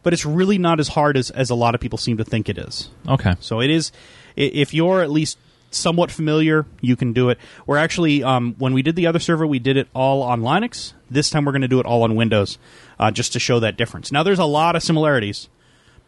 But 0.03 0.13
it's 0.13 0.27
really 0.27 0.59
not 0.59 0.81
as 0.81 0.89
hard 0.89 1.17
as, 1.17 1.31
as 1.31 1.51
a 1.51 1.55
lot 1.55 1.77
of 1.77 1.81
people 1.81 1.97
seem 1.97 2.17
to 2.17 2.25
think 2.25 2.49
it 2.49 2.59
is. 2.59 2.91
Okay. 3.09 3.35
So 3.39 3.61
it 3.61 3.71
is. 3.71 3.93
If 4.35 4.75
you're 4.75 5.01
at 5.01 5.11
least 5.13 5.39
somewhat 5.75 6.11
familiar, 6.11 6.67
you 6.81 6.97
can 6.97 7.13
do 7.13 7.31
it. 7.31 7.39
We're 7.67 7.79
actually 7.79 8.23
um, 8.23 8.55
when 8.59 8.73
we 8.73 8.83
did 8.83 8.97
the 8.97 9.07
other 9.07 9.19
server, 9.19 9.47
we 9.47 9.59
did 9.59 9.77
it 9.77 9.89
all 9.95 10.23
on 10.23 10.41
Linux. 10.43 10.93
This 11.11 11.31
time 11.31 11.45
we're 11.45 11.53
going 11.53 11.63
to 11.63 11.69
do 11.69 11.81
it 11.81 11.87
all 11.87 12.03
on 12.05 12.15
Windows, 12.17 12.59
uh, 12.99 13.11
just 13.11 13.33
to 13.35 13.39
show 13.39 13.61
that 13.61 13.77
difference. 13.77 14.13
Now 14.13 14.23
there's 14.23 14.39
a 14.39 14.45
lot 14.45 14.77
of 14.77 14.83
similarities, 14.83 15.49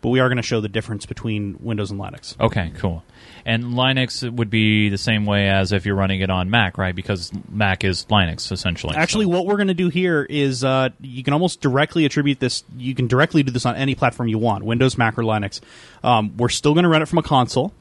but 0.01 0.09
we 0.11 0.21
are 0.21 0.29
going 0.29 0.37
to 0.37 0.43
show 0.43 0.61
the 0.61 0.69
difference 0.69 1.07
between 1.07 1.57
Windows 1.61 1.91
and 1.91 2.01
Linux. 2.01 2.39
Okay, 2.41 2.73
cool. 2.77 3.03
And 3.47 3.65
Linux 3.65 4.29
would 4.31 4.49
be 4.49 4.89
the 4.89 4.97
same 4.97 5.27
way 5.27 5.51
as 5.51 5.71
if 5.73 5.85
you're 5.85 5.95
running 5.95 6.21
it 6.23 6.31
on 6.31 6.49
Mac, 6.49 6.79
right? 6.79 6.95
Because 6.95 7.31
Mac 7.51 7.85
is 7.85 8.07
Linux 8.07 8.51
essentially. 8.51 8.97
Actually, 8.97 9.27
so- 9.27 9.31
what 9.31 9.45
we're 9.47 9.57
going 9.57 9.69
to 9.69 9.75
do 9.75 9.89
here 9.91 10.27
is 10.29 10.65
uh, 10.65 10.89
you 11.01 11.23
can 11.23 11.35
almost 11.35 11.61
directly 11.61 12.07
attribute 12.07 12.41
this. 12.41 12.65
You 12.77 12.95
can 12.95 13.07
directly 13.07 13.43
do 13.43 13.53
this 13.53 13.67
on 13.67 13.77
any 13.77 13.95
platform 13.95 14.29
you 14.29 14.39
want, 14.39 14.65
Windows, 14.65 14.97
Mac, 14.97 15.19
or 15.19 15.23
Linux. 15.23 15.61
Um, 16.03 16.35
we're 16.39 16.49
still 16.49 16.73
going 16.73 16.85
to 16.85 16.89
run 16.89 17.03
it 17.03 17.07
from 17.07 17.19
a 17.19 17.23
console, 17.23 17.73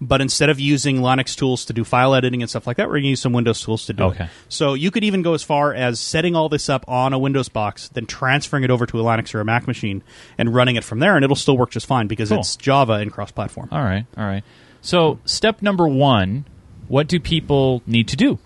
but 0.00 0.20
instead 0.20 0.50
of 0.50 0.60
using 0.60 0.98
Linux 0.98 1.36
tools 1.36 1.64
to 1.66 1.72
do 1.72 1.84
file 1.84 2.14
editing 2.14 2.42
and 2.42 2.50
stuff 2.50 2.66
like 2.66 2.76
that, 2.76 2.86
we're 2.88 2.94
going 2.94 3.04
to 3.04 3.08
use 3.10 3.20
some 3.20 3.32
Windows 3.32 3.60
tools 3.62 3.86
to 3.86 3.92
do 3.92 4.04
Okay. 4.04 4.24
it. 4.24 4.30
So 4.48 4.74
you 4.74 4.90
could 4.90 5.04
even 5.04 5.22
go 5.22 5.34
as 5.34 5.42
far 5.42 5.72
as 5.74 5.98
setting 6.00 6.36
all 6.36 6.48
this 6.48 6.68
up 6.68 6.84
on 6.88 7.12
a 7.12 7.18
Windows 7.18 7.48
box, 7.48 7.88
then 7.88 8.06
transferring 8.06 8.64
it 8.64 8.70
over 8.70 8.86
to 8.86 9.00
a 9.00 9.02
Linux 9.02 9.34
or 9.34 9.40
a 9.40 9.44
Mac 9.44 9.66
machine 9.66 10.02
and 10.38 10.54
running 10.54 10.76
it 10.76 10.84
from 10.84 10.98
there, 10.98 11.16
and 11.16 11.24
it'll 11.24 11.36
still 11.36 11.56
work 11.56 11.70
just 11.70 11.86
fine 11.86 12.06
because 12.06 12.28
Cool. 12.28 12.38
it's 12.40 12.56
Java 12.56 12.94
and 12.94 13.12
cross-platform. 13.12 13.68
all 13.72 13.82
right, 13.82 14.04
all 14.16 14.24
right. 14.24 14.44
So 14.82 15.18
step 15.24 15.62
number 15.62 15.88
one: 15.88 16.44
what 16.88 17.08
do 17.08 17.18
people 17.18 17.82
need 17.86 18.08
to 18.08 18.16
do? 18.16 18.38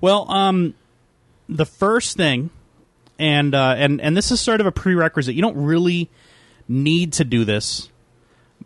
Well, 0.00 0.30
um, 0.30 0.74
the 1.48 1.66
first 1.66 2.16
thing, 2.16 2.50
and 3.18 3.54
uh, 3.54 3.74
and 3.76 4.00
and 4.00 4.16
this 4.16 4.30
is 4.30 4.40
sort 4.40 4.60
of 4.60 4.66
a 4.66 4.72
prerequisite. 4.72 5.34
You 5.34 5.42
don't 5.42 5.56
really 5.56 6.08
need 6.68 7.12
to 7.14 7.24
do 7.24 7.44
this, 7.44 7.88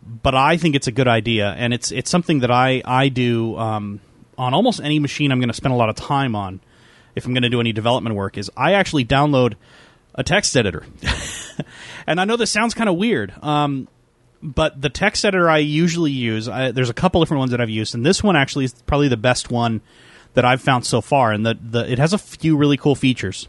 but 0.03 0.35
I 0.35 0.57
think 0.57 0.75
it's 0.75 0.87
a 0.87 0.91
good 0.91 1.07
idea, 1.07 1.51
and 1.51 1.73
it's 1.73 1.91
it's 1.91 2.09
something 2.09 2.39
that 2.39 2.51
I 2.51 2.81
I 2.85 3.09
do 3.09 3.57
um, 3.57 3.99
on 4.37 4.53
almost 4.53 4.81
any 4.81 4.99
machine 4.99 5.31
I'm 5.31 5.39
going 5.39 5.49
to 5.49 5.53
spend 5.53 5.73
a 5.73 5.77
lot 5.77 5.89
of 5.89 5.95
time 5.95 6.35
on. 6.35 6.59
If 7.15 7.25
I'm 7.25 7.33
going 7.33 7.43
to 7.43 7.49
do 7.49 7.59
any 7.59 7.73
development 7.73 8.15
work, 8.15 8.37
is 8.37 8.49
I 8.55 8.73
actually 8.73 9.05
download 9.05 9.55
a 10.15 10.23
text 10.23 10.55
editor, 10.55 10.85
and 12.07 12.19
I 12.19 12.25
know 12.25 12.37
this 12.37 12.51
sounds 12.51 12.73
kind 12.73 12.89
of 12.89 12.95
weird. 12.95 13.33
Um, 13.43 13.87
but 14.41 14.81
the 14.81 14.89
text 14.89 15.23
editor 15.23 15.49
I 15.49 15.59
usually 15.59 16.11
use, 16.11 16.49
I, 16.49 16.71
there's 16.71 16.89
a 16.89 16.95
couple 16.95 17.21
different 17.21 17.39
ones 17.39 17.51
that 17.51 17.61
I've 17.61 17.69
used, 17.69 17.93
and 17.93 18.05
this 18.05 18.23
one 18.23 18.35
actually 18.35 18.65
is 18.65 18.73
probably 18.73 19.07
the 19.07 19.17
best 19.17 19.51
one 19.51 19.81
that 20.33 20.45
I've 20.45 20.61
found 20.61 20.85
so 20.85 21.01
far. 21.01 21.31
And 21.31 21.45
the, 21.45 21.57
the 21.61 21.91
it 21.91 21.99
has 21.99 22.13
a 22.13 22.17
few 22.17 22.57
really 22.57 22.77
cool 22.77 22.95
features, 22.95 23.47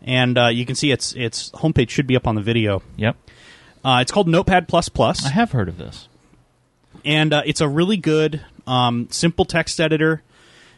and 0.00 0.36
uh, 0.36 0.48
you 0.48 0.66
can 0.66 0.74
see 0.74 0.90
its 0.90 1.12
its 1.12 1.50
homepage 1.52 1.90
should 1.90 2.06
be 2.06 2.16
up 2.16 2.26
on 2.26 2.34
the 2.34 2.42
video. 2.42 2.82
Yep, 2.96 3.16
Uh, 3.84 3.98
it's 4.00 4.12
called 4.12 4.28
Notepad 4.28 4.68
Plus 4.68 4.88
Plus, 4.88 5.24
I 5.26 5.30
have 5.30 5.52
heard 5.52 5.68
of 5.68 5.78
this. 5.78 6.08
and 7.04 7.32
uh, 7.32 7.42
it's 7.44 7.60
a 7.60 7.68
really 7.68 7.96
good, 7.96 8.40
um, 8.66 9.08
simple 9.10 9.44
text 9.44 9.80
editor. 9.80 10.22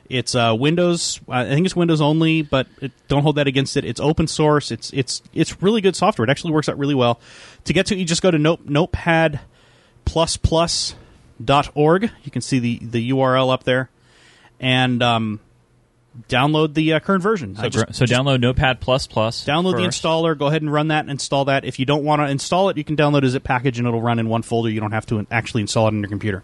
It's 0.08 0.34
uh, 0.34 0.54
Windows. 0.58 1.20
I 1.28 1.44
think 1.46 1.64
it's 1.66 1.74
Windows 1.76 2.00
only, 2.00 2.42
but 2.42 2.66
it, 2.80 2.92
don't 3.08 3.22
hold 3.22 3.36
that 3.36 3.46
against 3.46 3.76
it. 3.76 3.84
It's 3.86 4.00
open 4.00 4.26
source. 4.26 4.70
It's 4.70 4.92
it's 4.92 5.22
it's 5.32 5.62
really 5.62 5.80
good 5.80 5.96
software. 5.96 6.24
It 6.24 6.30
actually 6.30 6.52
works 6.52 6.68
out 6.68 6.78
really 6.78 6.94
well. 6.94 7.20
To 7.64 7.72
get 7.72 7.86
to, 7.86 7.94
it, 7.94 7.98
you 7.98 8.04
just 8.04 8.20
go 8.20 8.30
to 8.30 8.38
note, 8.38 8.66
Notepad 8.66 9.40
plus 10.04 10.36
plus 10.36 10.94
dot 11.42 11.70
org. 11.74 12.10
You 12.22 12.30
can 12.30 12.42
see 12.42 12.58
the 12.58 12.78
the 12.82 13.10
URL 13.10 13.50
up 13.50 13.64
there, 13.64 13.88
and 14.60 15.02
um, 15.02 15.40
download 16.28 16.74
the 16.74 16.92
uh, 16.94 17.00
current 17.00 17.22
version. 17.22 17.56
So, 17.56 17.68
just- 17.68 17.94
so 17.94 18.04
download 18.04 18.40
Notepad 18.40 18.80
plus 18.80 19.06
plus. 19.06 19.44
Download 19.44 19.76
the 19.76 19.82
installer. 19.82 20.36
Go 20.38 20.46
ahead 20.46 20.62
and 20.62 20.72
run 20.72 20.88
that 20.88 21.00
and 21.00 21.10
install 21.10 21.46
that. 21.46 21.64
If 21.64 21.78
you 21.78 21.86
don't 21.86 22.04
want 22.04 22.20
to 22.20 22.26
install 22.28 22.68
it, 22.68 22.76
you 22.76 22.84
can 22.84 22.96
download 22.96 23.24
a 23.24 23.28
zip 23.28 23.44
package 23.44 23.78
and 23.78 23.86
it'll 23.88 24.02
run 24.02 24.18
in 24.18 24.28
one 24.28 24.42
folder. 24.42 24.68
You 24.70 24.80
don't 24.80 24.92
have 24.92 25.06
to 25.06 25.26
actually 25.30 25.62
install 25.62 25.86
it 25.86 25.94
on 25.94 26.00
your 26.00 26.08
computer. 26.08 26.42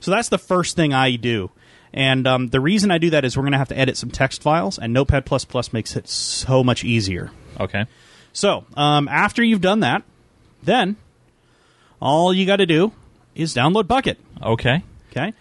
So 0.00 0.10
that's 0.10 0.28
the 0.28 0.38
first 0.38 0.76
thing 0.76 0.92
I 0.92 1.16
do. 1.16 1.50
And 1.92 2.26
um, 2.26 2.48
the 2.48 2.60
reason 2.60 2.90
I 2.90 2.98
do 2.98 3.10
that 3.10 3.24
is 3.24 3.36
we're 3.36 3.42
going 3.44 3.52
to 3.52 3.58
have 3.58 3.68
to 3.68 3.78
edit 3.78 3.96
some 3.96 4.10
text 4.10 4.42
files, 4.42 4.78
and 4.78 4.92
Notepad 4.92 5.24
plus 5.24 5.72
makes 5.72 5.96
it 5.96 6.06
so 6.08 6.62
much 6.62 6.84
easier. 6.84 7.30
Okay. 7.58 7.86
So 8.32 8.64
um, 8.76 9.08
after 9.08 9.42
you've 9.42 9.62
done 9.62 9.80
that, 9.80 10.02
then 10.62 10.96
all 12.00 12.32
you 12.34 12.44
got 12.46 12.56
to 12.56 12.66
do 12.66 12.92
is 13.34 13.54
download 13.54 13.84
Bukkit. 13.84 14.16
Okay. 14.42 14.82
Okay, 15.10 15.32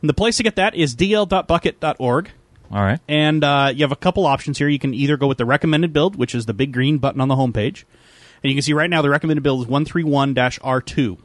and 0.00 0.08
the 0.08 0.14
place 0.14 0.38
to 0.38 0.42
get 0.42 0.56
that 0.56 0.74
is 0.74 0.96
dl.bukkit.org. 0.96 2.30
All 2.70 2.82
right. 2.82 3.00
And 3.08 3.42
uh, 3.42 3.72
you 3.74 3.82
have 3.84 3.92
a 3.92 3.96
couple 3.96 4.26
options 4.26 4.58
here. 4.58 4.68
You 4.68 4.78
can 4.78 4.94
either 4.94 5.16
go 5.16 5.26
with 5.26 5.38
the 5.38 5.44
recommended 5.44 5.92
build, 5.92 6.16
which 6.16 6.34
is 6.34 6.46
the 6.46 6.54
big 6.54 6.72
green 6.72 6.98
button 6.98 7.20
on 7.20 7.28
the 7.28 7.34
homepage. 7.34 7.84
And 8.42 8.50
you 8.50 8.54
can 8.54 8.62
see 8.62 8.72
right 8.72 8.88
now 8.88 9.02
the 9.02 9.10
recommended 9.10 9.42
build 9.42 9.60
is 9.62 9.66
131 9.66 10.34
R2. 10.34 11.18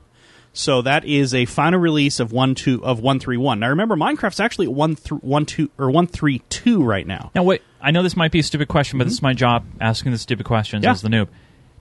So 0.54 0.82
that 0.84 1.04
is 1.06 1.34
a 1.34 1.46
final 1.46 1.80
release 1.80 2.20
of 2.22 2.32
one 2.32 2.56
two 2.56 2.84
of 2.84 3.00
131. 3.00 3.60
Now 3.60 3.70
remember, 3.70 3.96
Minecraft's 3.96 4.40
actually 4.40 4.68
at 4.68 4.74
one 4.74 4.96
th- 4.96 5.22
one 5.22 5.46
two 5.46 5.70
or 5.78 5.88
132 5.92 6.82
right 6.84 7.06
now. 7.06 7.30
Now 7.36 7.44
wait. 7.44 7.62
I 7.82 7.92
know 7.92 8.02
this 8.04 8.16
might 8.16 8.32
be 8.32 8.40
a 8.40 8.44
stupid 8.44 8.68
question, 8.70 8.98
but 8.98 9.04
this 9.04 9.14
is 9.14 9.22
my 9.22 9.34
job 9.34 9.66
asking 9.82 10.14
the 10.14 10.18
stupid 10.18 10.46
questions 10.46 10.82
Mm-hmm. 10.82 10.88
Yeah. 10.88 10.92
as 10.92 11.02
the 11.02 11.10
noob. 11.10 11.28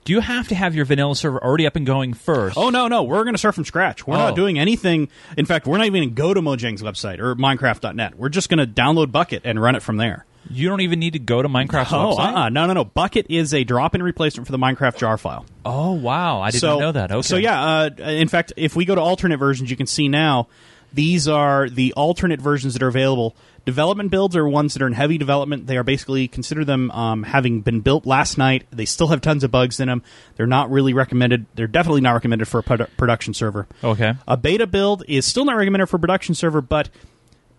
Do 0.05 0.13
you 0.13 0.21
have 0.21 0.49
to 0.49 0.55
have 0.55 0.75
your 0.75 0.85
vanilla 0.85 1.17
server 1.17 1.43
already 1.43 1.67
up 1.67 1.77
and 1.77 1.87
going 1.87 2.13
first? 2.15 2.57
Oh 2.59 2.69
no, 2.71 2.89
no, 2.89 3.03
we're 3.05 3.25
going 3.25 3.35
to 3.35 3.39
start 3.39 3.55
from 3.55 3.65
scratch. 3.65 4.07
We're 4.07 4.17
Oh. 4.17 4.19
not 4.19 4.37
doing 4.37 4.59
anything. 4.59 5.09
In 5.39 5.47
fact, 5.47 5.67
we're 5.67 5.79
not 5.79 5.87
even 5.87 6.01
going 6.03 6.09
to 6.11 6.15
go 6.15 6.35
to 6.35 6.41
Mojang's 6.43 6.83
website 6.83 7.19
or 7.21 7.35
Minecraft.net. 7.35 8.19
We're 8.19 8.29
just 8.29 8.49
going 8.51 8.59
to 8.59 8.67
download 8.67 9.07
Bukkit 9.07 9.41
and 9.45 9.61
run 9.61 9.75
it 9.77 9.83
from 9.83 9.97
there. 9.97 10.27
You 10.51 10.69
don't 10.69 10.83
even 10.83 10.99
need 10.99 11.15
to 11.15 11.19
go 11.19 11.41
to 11.41 11.49
Minecraft's 11.49 11.93
Oh, 11.95 12.17
website. 12.19 12.35
uh-uh. 12.35 12.49
no, 12.51 12.67
no, 12.67 12.75
no. 12.75 12.85
Bukkit 12.85 13.27
is 13.31 13.55
a 13.55 13.65
drop-in 13.65 14.03
replacement 14.03 14.47
for 14.47 14.53
the 14.53 14.59
Minecraft 14.59 14.99
jar 14.99 15.17
file. 15.17 15.47
Oh 15.65 15.93
wow, 15.93 16.43
I 16.43 16.51
did 16.51 16.61
so, 16.61 16.79
know 16.79 16.93
that. 16.93 17.11
Okay. 17.11 17.23
So 17.23 17.37
yeah, 17.37 17.63
uh, 17.65 17.91
in 18.03 18.29
fact, 18.29 18.53
if 18.59 18.77
we 18.77 18.85
go 18.85 18.95
to 18.95 19.01
alternate 19.01 19.39
versions, 19.39 19.71
you 19.71 19.77
can 19.79 19.87
see 19.87 20.09
now 20.09 20.49
these 20.93 21.29
are 21.29 21.71
the 21.71 21.95
alternate 21.95 22.43
versions 22.43 22.75
that 22.75 22.83
are 22.83 22.89
available. 22.89 23.35
Development 23.65 24.11
builds 24.11 24.37
are 24.37 24.47
ones 24.47 24.75
that 24.75 24.83
are 24.83 24.87
in 24.87 24.93
heavy 24.93 25.17
development. 25.17 25.67
They 25.67 25.79
are 25.79 25.83
basically 25.83 26.29
consider 26.29 26.65
them 26.67 26.91
um, 26.91 27.23
having 27.23 27.63
been 27.63 27.81
built 27.81 28.05
last 28.05 28.37
night. 28.37 28.67
They 28.71 28.85
still 28.85 29.07
have 29.09 29.23
tons 29.23 29.43
of 29.43 29.51
bugs 29.51 29.81
in 29.81 29.89
them. 29.89 30.03
They're 30.37 30.47
not 30.47 30.71
really 30.71 30.93
recommended. 30.93 31.47
They're 31.55 31.67
definitely 31.67 32.03
not 32.03 32.13
recommended 32.13 32.47
for 32.47 32.59
a 32.59 32.63
produ- 32.63 32.89
production 32.99 33.33
server. 33.33 33.67
Okay. 33.83 34.15
A 34.29 34.37
beta 34.37 34.67
build 34.67 35.05
is 35.09 35.25
still 35.25 35.47
not 35.47 35.57
recommended 35.57 35.87
for 35.87 35.99
production 35.99 36.35
server, 36.35 36.61
but 36.61 36.91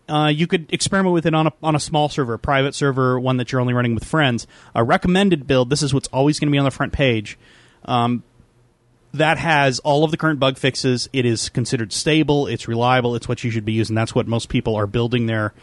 uh, 0.08 0.32
you 0.34 0.46
could 0.46 0.72
experiment 0.72 1.14
with 1.14 1.26
it 1.26 1.34
on 1.34 1.48
a 1.48 1.54
on 1.64 1.76
a 1.76 1.80
small 1.80 2.08
server, 2.10 2.36
a 2.36 2.40
private 2.40 2.76
server, 2.76 3.20
one 3.20 3.38
that 3.38 3.52
you're 3.52 3.62
only 3.62 3.74
running 3.74 3.96
with 3.96 4.04
friends. 4.04 4.46
A 4.76 4.84
recommended 4.84 5.48
build. 5.48 5.72
This 5.72 5.82
is 5.82 5.92
what's 5.92 6.08
always 6.10 6.40
going 6.40 6.50
to 6.50 6.52
be 6.52 6.60
on 6.60 6.66
the 6.66 6.72
front 6.72 6.94
page. 6.94 7.38
Um, 7.86 8.24
that 9.14 9.38
has 9.38 9.80
all 9.80 10.04
of 10.04 10.12
the 10.12 10.18
current 10.18 10.40
bug 10.40 10.58
fixes. 10.58 11.10
It 11.14 11.26
is 11.26 11.50
considered 11.50 11.94
stable. 11.94 12.48
It's 12.48 12.68
reliable. 12.68 13.16
It's 13.16 13.28
what 13.28 13.44
you 13.44 13.50
should 13.50 13.66
be 13.66 13.74
using. 13.74 13.96
That's 13.96 14.14
what 14.14 14.28
most 14.28 14.50
people 14.50 14.76
are 14.76 14.88
building 14.88 15.26
their 15.26 15.54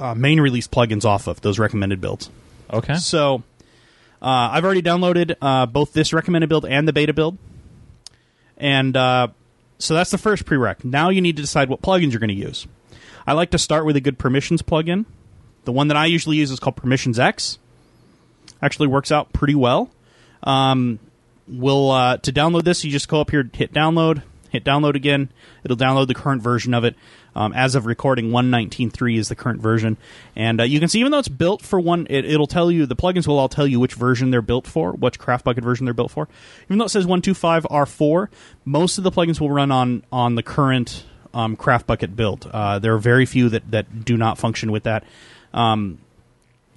uh, 0.00 0.14
main 0.14 0.40
release 0.40 0.68
plugins 0.68 1.04
off 1.04 1.26
of. 1.26 1.40
Those 1.40 1.58
recommended 1.58 2.00
builds. 2.00 2.30
Okay. 2.72 2.94
So 2.96 3.42
uh, 4.20 4.50
I've 4.52 4.64
already 4.64 4.82
downloaded 4.82 5.36
uh, 5.40 5.66
both 5.66 5.92
this 5.92 6.12
recommended 6.12 6.48
build 6.48 6.66
and 6.66 6.86
the 6.86 6.92
beta 6.92 7.12
build, 7.12 7.38
and 8.56 8.96
uh, 8.96 9.28
so 9.78 9.94
that's 9.94 10.10
the 10.10 10.18
first 10.18 10.44
prereq. 10.44 10.84
Now 10.84 11.10
you 11.10 11.20
need 11.20 11.36
to 11.36 11.42
decide 11.42 11.68
what 11.68 11.82
plugins 11.82 12.12
you're 12.12 12.20
going 12.20 12.28
to 12.28 12.34
use. 12.34 12.66
I 13.26 13.32
like 13.32 13.50
to 13.50 13.58
start 13.58 13.84
with 13.84 13.96
a 13.96 14.00
good 14.00 14.18
permissions 14.18 14.62
plugin. 14.62 15.04
The 15.64 15.72
one 15.72 15.88
that 15.88 15.96
I 15.96 16.06
usually 16.06 16.36
use 16.36 16.50
is 16.50 16.60
called 16.60 16.76
PermissionsEx. 16.76 17.58
Actually 18.62 18.86
works 18.88 19.10
out 19.10 19.32
pretty 19.32 19.54
well. 19.54 19.90
Um, 20.42 20.98
will 21.48 21.90
uh, 21.90 22.16
to 22.18 22.32
download 22.32 22.64
this, 22.64 22.84
you 22.84 22.90
just 22.90 23.08
go 23.08 23.20
up 23.20 23.30
here, 23.30 23.48
hit 23.52 23.72
download, 23.72 24.22
hit 24.50 24.56
hit 24.56 24.64
download 24.64 24.94
again. 24.94 25.30
It'll 25.64 25.76
download 25.76 26.08
the 26.08 26.14
current 26.14 26.42
version 26.42 26.74
of 26.74 26.84
it. 26.84 26.96
Um, 27.36 27.52
as 27.52 27.74
of 27.74 27.84
recording, 27.84 28.30
119.3 28.30 29.18
is 29.18 29.28
the 29.28 29.36
current 29.36 29.60
version, 29.60 29.98
and 30.34 30.60
uh, 30.60 30.64
you 30.64 30.80
can 30.80 30.88
see 30.88 31.00
even 31.00 31.12
though 31.12 31.18
it's 31.18 31.28
built 31.28 31.60
for 31.60 31.78
one, 31.78 32.06
it, 32.08 32.24
it'll 32.24 32.46
tell 32.46 32.70
you 32.70 32.86
the 32.86 32.96
plugins 32.96 33.26
will 33.26 33.38
all 33.38 33.50
tell 33.50 33.66
you 33.66 33.78
which 33.78 33.92
version 33.92 34.30
they're 34.30 34.40
built 34.40 34.66
for, 34.66 34.92
which 34.92 35.20
CraftBukkit 35.20 35.62
version 35.62 35.84
they're 35.84 35.92
built 35.92 36.10
for. 36.10 36.28
Even 36.64 36.78
though 36.78 36.86
it 36.86 36.90
says 36.90 37.04
125R4, 37.04 38.28
most 38.64 38.96
of 38.96 39.04
the 39.04 39.12
plugins 39.12 39.38
will 39.38 39.50
run 39.50 39.70
on 39.70 40.02
on 40.10 40.34
the 40.34 40.42
current 40.42 41.04
um, 41.34 41.56
CraftBukkit 41.56 42.16
build. 42.16 42.50
Uh, 42.50 42.78
there 42.78 42.94
are 42.94 42.98
very 42.98 43.26
few 43.26 43.50
that 43.50 43.70
that 43.70 44.04
do 44.04 44.16
not 44.16 44.38
function 44.38 44.72
with 44.72 44.84
that. 44.84 45.04
Um, 45.52 45.98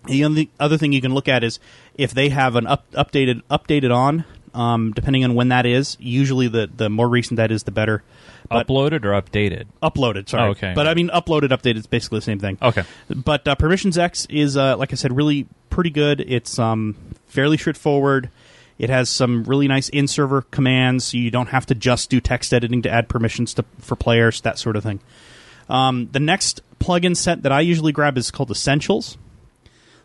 the 0.08 0.50
other 0.60 0.78
thing 0.78 0.92
you 0.92 1.02
can 1.02 1.14
look 1.14 1.28
at 1.28 1.44
is 1.44 1.60
if 1.96 2.14
they 2.14 2.30
have 2.30 2.56
an 2.56 2.68
up, 2.68 2.90
updated 2.92 3.44
updated 3.50 3.94
on, 3.96 4.26
um, 4.54 4.92
depending 4.92 5.24
on 5.24 5.36
when 5.36 5.50
that 5.50 5.66
is. 5.66 5.96
Usually, 6.00 6.48
the 6.48 6.70
the 6.74 6.90
more 6.90 7.08
recent 7.08 7.38
that 7.38 7.52
is, 7.52 7.64
the 7.64 7.72
better. 7.72 8.04
But 8.50 8.68
Uploaded 8.68 9.06
or 9.06 9.12
updated? 9.12 9.66
uploaded, 9.84 10.28
sorry. 10.28 10.48
Oh, 10.48 10.52
okay. 10.52 10.74
But 10.76 10.88
I 10.88 10.96
mean, 10.96 11.10
uploaded, 11.10 11.50
updated, 11.50 11.78
it's 11.78 11.88
basically 11.88 12.18
the 12.18 12.24
same 12.24 12.40
thing. 12.40 12.58
Okay. 12.62 12.84
But 13.08 13.48
uh, 13.48 13.56
PermissionsEx 13.56 14.26
is, 14.30 14.58
uh, 14.58 14.76
like 14.76 14.92
I 14.92 14.96
said, 14.96 15.16
really 15.16 15.48
pretty 15.70 15.92
good. 15.92 16.20
It's 16.22 16.58
um, 16.58 16.96
fairly 17.28 17.58
straightforward. 17.58 18.32
It 18.80 18.90
has 18.90 19.10
some 19.10 19.44
really 19.44 19.68
nice 19.68 19.90
in-server 19.90 20.44
commands, 20.44 21.06
so 21.06 21.18
you 21.18 21.30
don't 21.30 21.50
have 21.50 21.66
to 21.68 21.76
just 21.76 22.10
do 22.10 22.20
text 22.20 22.54
editing 22.54 22.82
to 22.84 22.90
add 22.90 23.08
permissions 23.08 23.54
to, 23.56 23.66
for 23.80 23.96
players, 23.96 24.42
that 24.42 24.58
sort 24.58 24.76
of 24.76 24.84
thing. 24.84 25.00
Um, 25.70 26.10
the 26.12 26.20
next 26.20 26.62
plugin 26.80 27.16
set 27.16 27.44
that 27.44 27.52
I 27.52 27.62
usually 27.62 27.92
grab 27.92 28.18
is 28.18 28.32
called 28.32 28.50
Essentials. 28.50 29.18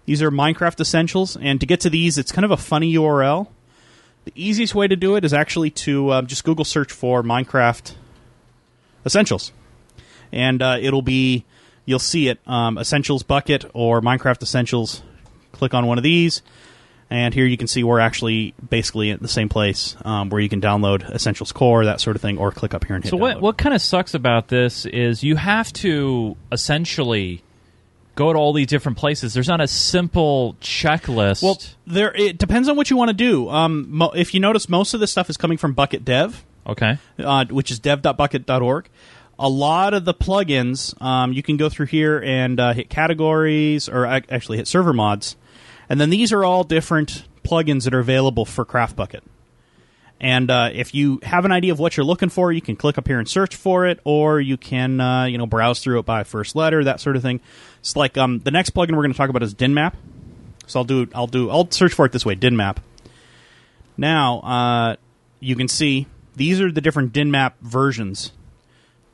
These 0.07 0.21
are 0.21 0.31
Minecraft 0.31 0.81
Essentials, 0.81 1.37
and 1.37 1.61
to 1.61 1.67
get 1.67 1.81
to 1.81 1.89
these, 1.89 2.19
it's 2.19 2.33
kind 2.33 2.45
of 2.45 2.51
a 2.51 2.57
funny 2.57 2.93
URL. 2.93 3.47
The 4.25 4.33
easiest 4.35 4.75
way 4.75 4.89
to 4.89 4.97
do 4.97 5.17
it 5.17 5.25
is 5.25 5.33
actually 5.33 5.71
to 5.71 6.11
uh, 6.11 6.23
just 6.23 6.45
Google 6.45 6.65
search 6.65 6.93
for 6.93 7.23
Minecraft 7.23 7.95
Essentials, 9.07 9.53
and 10.33 10.63
uh, 10.63 10.79
it'll 10.81 11.03
be 11.03 11.45
you'll 11.85 11.99
see 11.99 12.29
it 12.29 12.39
um, 12.47 12.79
Essentials 12.79 13.23
Bukkit 13.23 13.69
or 13.75 14.01
Minecraft 14.01 14.43
Essentials. 14.43 15.03
Click 15.53 15.73
on 15.75 15.87
one 15.87 15.99
of 15.99 16.05
these, 16.05 16.43
and 17.11 17.33
here 17.33 17.47
you 17.47 17.57
can 17.57 17.69
see 17.69 17.85
we're 17.85 18.01
actually 18.01 18.55
basically 18.69 19.11
at 19.13 19.21
the 19.21 19.29
same 19.29 19.49
place 19.49 19.97
um, 20.05 20.31
where 20.31 20.41
you 20.41 20.49
can 20.49 20.61
download 20.61 21.09
Essentials 21.15 21.53
Core, 21.53 21.85
that 21.85 22.01
sort 22.01 22.17
of 22.17 22.23
thing, 22.23 22.39
or 22.39 22.51
click 22.51 22.75
up 22.75 22.85
here 22.85 22.97
and 22.97 23.05
hit 23.05 23.11
So 23.11 23.17
what 23.17 23.37
download. 23.37 23.41
what 23.41 23.59
kind 23.59 23.75
of 23.75 23.81
sucks 23.81 24.15
about 24.15 24.49
this 24.49 24.85
is 24.87 25.23
you 25.23 25.37
have 25.37 25.73
to 25.75 26.37
essentially 26.51 27.43
go 28.17 28.33
to 28.33 28.39
all 28.39 28.53
these 28.53 28.67
different 28.67 28.97
places. 28.99 29.35
There's 29.35 29.49
not 29.49 29.61
a 29.61 29.67
simple 29.69 30.57
checklist. 30.61 31.43
Well, 31.43 31.61
there 31.87 32.13
it 32.15 32.39
depends 32.39 32.69
on 32.69 32.77
what 32.77 32.91
you 32.91 32.97
want 32.97 33.09
to 33.11 33.15
do. 33.15 33.49
Um, 33.49 33.87
mo- 33.91 34.13
if 34.15 34.35
you 34.35 34.41
notice, 34.41 34.69
most 34.69 34.95
of 34.95 35.01
this 35.01 35.11
stuff 35.13 35.29
is 35.31 35.37
coming 35.37 35.59
from 35.59 35.75
Bukkit 35.75 36.05
Dev. 36.05 36.45
Okay. 36.67 36.99
uh, 37.19 37.45
which 37.47 37.71
is 37.71 37.79
dev.bukkit.org. 37.79 38.89
A 39.39 39.49
lot 39.49 39.95
of 39.95 40.05
the 40.05 40.15
plugins, 40.15 41.01
um, 41.03 41.33
you 41.33 41.43
can 41.43 41.57
go 41.57 41.69
through 41.69 41.87
here 41.87 42.23
and 42.23 42.61
uh, 42.61 42.73
hit 42.73 42.89
categories, 42.89 43.89
or 43.89 44.07
actually 44.07 44.59
hit 44.59 44.69
server 44.69 44.93
mods, 44.93 45.37
and 45.89 46.01
then 46.01 46.11
these 46.11 46.33
are 46.33 46.45
all 46.45 46.63
different 46.63 47.25
plugins 47.43 47.85
that 47.85 47.95
are 47.95 47.99
available 47.99 48.45
for 48.45 48.65
CraftBukkit. 48.65 49.23
And 50.21 50.51
uh, 50.51 50.71
if 50.73 50.95
you 50.95 51.19
have 51.23 51.45
an 51.45 51.53
idea 51.53 51.73
of 51.73 51.81
what 51.81 51.97
you're 51.97 52.07
looking 52.07 52.29
for, 52.29 52.53
you 52.53 52.63
can 52.63 52.77
click 52.77 52.97
up 52.97 53.07
here 53.07 53.19
and 53.19 53.29
search 53.29 53.57
for 53.57 53.87
it, 53.87 53.99
or 54.05 54.41
you 54.41 54.57
can 54.57 55.01
uh, 55.01 55.25
you 55.25 55.37
know 55.37 55.47
browse 55.47 55.81
through 55.81 55.99
it 55.99 56.07
by 56.07 56.23
first 56.23 56.55
letter, 56.55 56.85
that 56.85 57.01
sort 57.01 57.17
of 57.17 57.23
thing. 57.23 57.41
It's 57.81 57.97
like 57.97 58.17
um, 58.17 58.39
the 58.39 58.51
next 58.53 58.71
plugin 58.71 58.93
we're 58.93 59.03
going 59.03 59.13
to 59.13 59.19
talk 59.19 59.31
about 59.31 59.43
is 59.43 59.55
Dynmap. 59.55 59.95
So 60.67 60.81
I'll 60.81 60.85
do 60.85 61.09
I'll 61.15 61.27
do 61.27 61.51
I'll 61.51 61.71
search 61.71 61.93
for 61.93 62.07
it 62.07 62.13
this 62.13 62.25
way, 62.25 62.37
Dynmap. 62.37 62.79
Now 63.97 64.39
uh, 64.41 64.97
you 65.41 65.57
can 65.57 65.69
see 65.69 66.07
these 66.37 66.61
are 66.61 66.71
the 66.71 66.81
different 66.81 67.13
Dynmap 67.13 67.53
versions. 67.61 68.33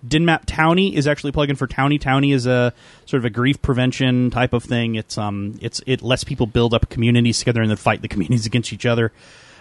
Dynmap 0.07 0.45
Towny 0.47 0.97
is 0.97 1.07
actually 1.07 1.31
a 1.31 1.33
plugin 1.33 1.59
for 1.59 1.67
Towny. 1.67 1.99
Towny 1.99 2.33
is 2.33 2.47
a 2.47 2.73
sort 3.05 3.19
of 3.19 3.25
a 3.27 3.31
grief 3.31 3.61
prevention 3.61 4.31
type 4.31 4.53
of 4.53 4.65
thing. 4.65 4.95
It's 4.95 5.19
um 5.19 5.59
it's 5.61 5.83
it 5.87 6.03
lets 6.03 6.25
people 6.25 6.47
build 6.47 6.73
up 6.73 6.89
communities 6.89 7.39
together 7.39 7.61
and 7.61 7.71
then 7.71 7.77
fight 7.77 8.03
the 8.03 8.09
communities 8.09 8.47
against 8.47 8.73
each 8.73 8.87
other. 8.87 9.13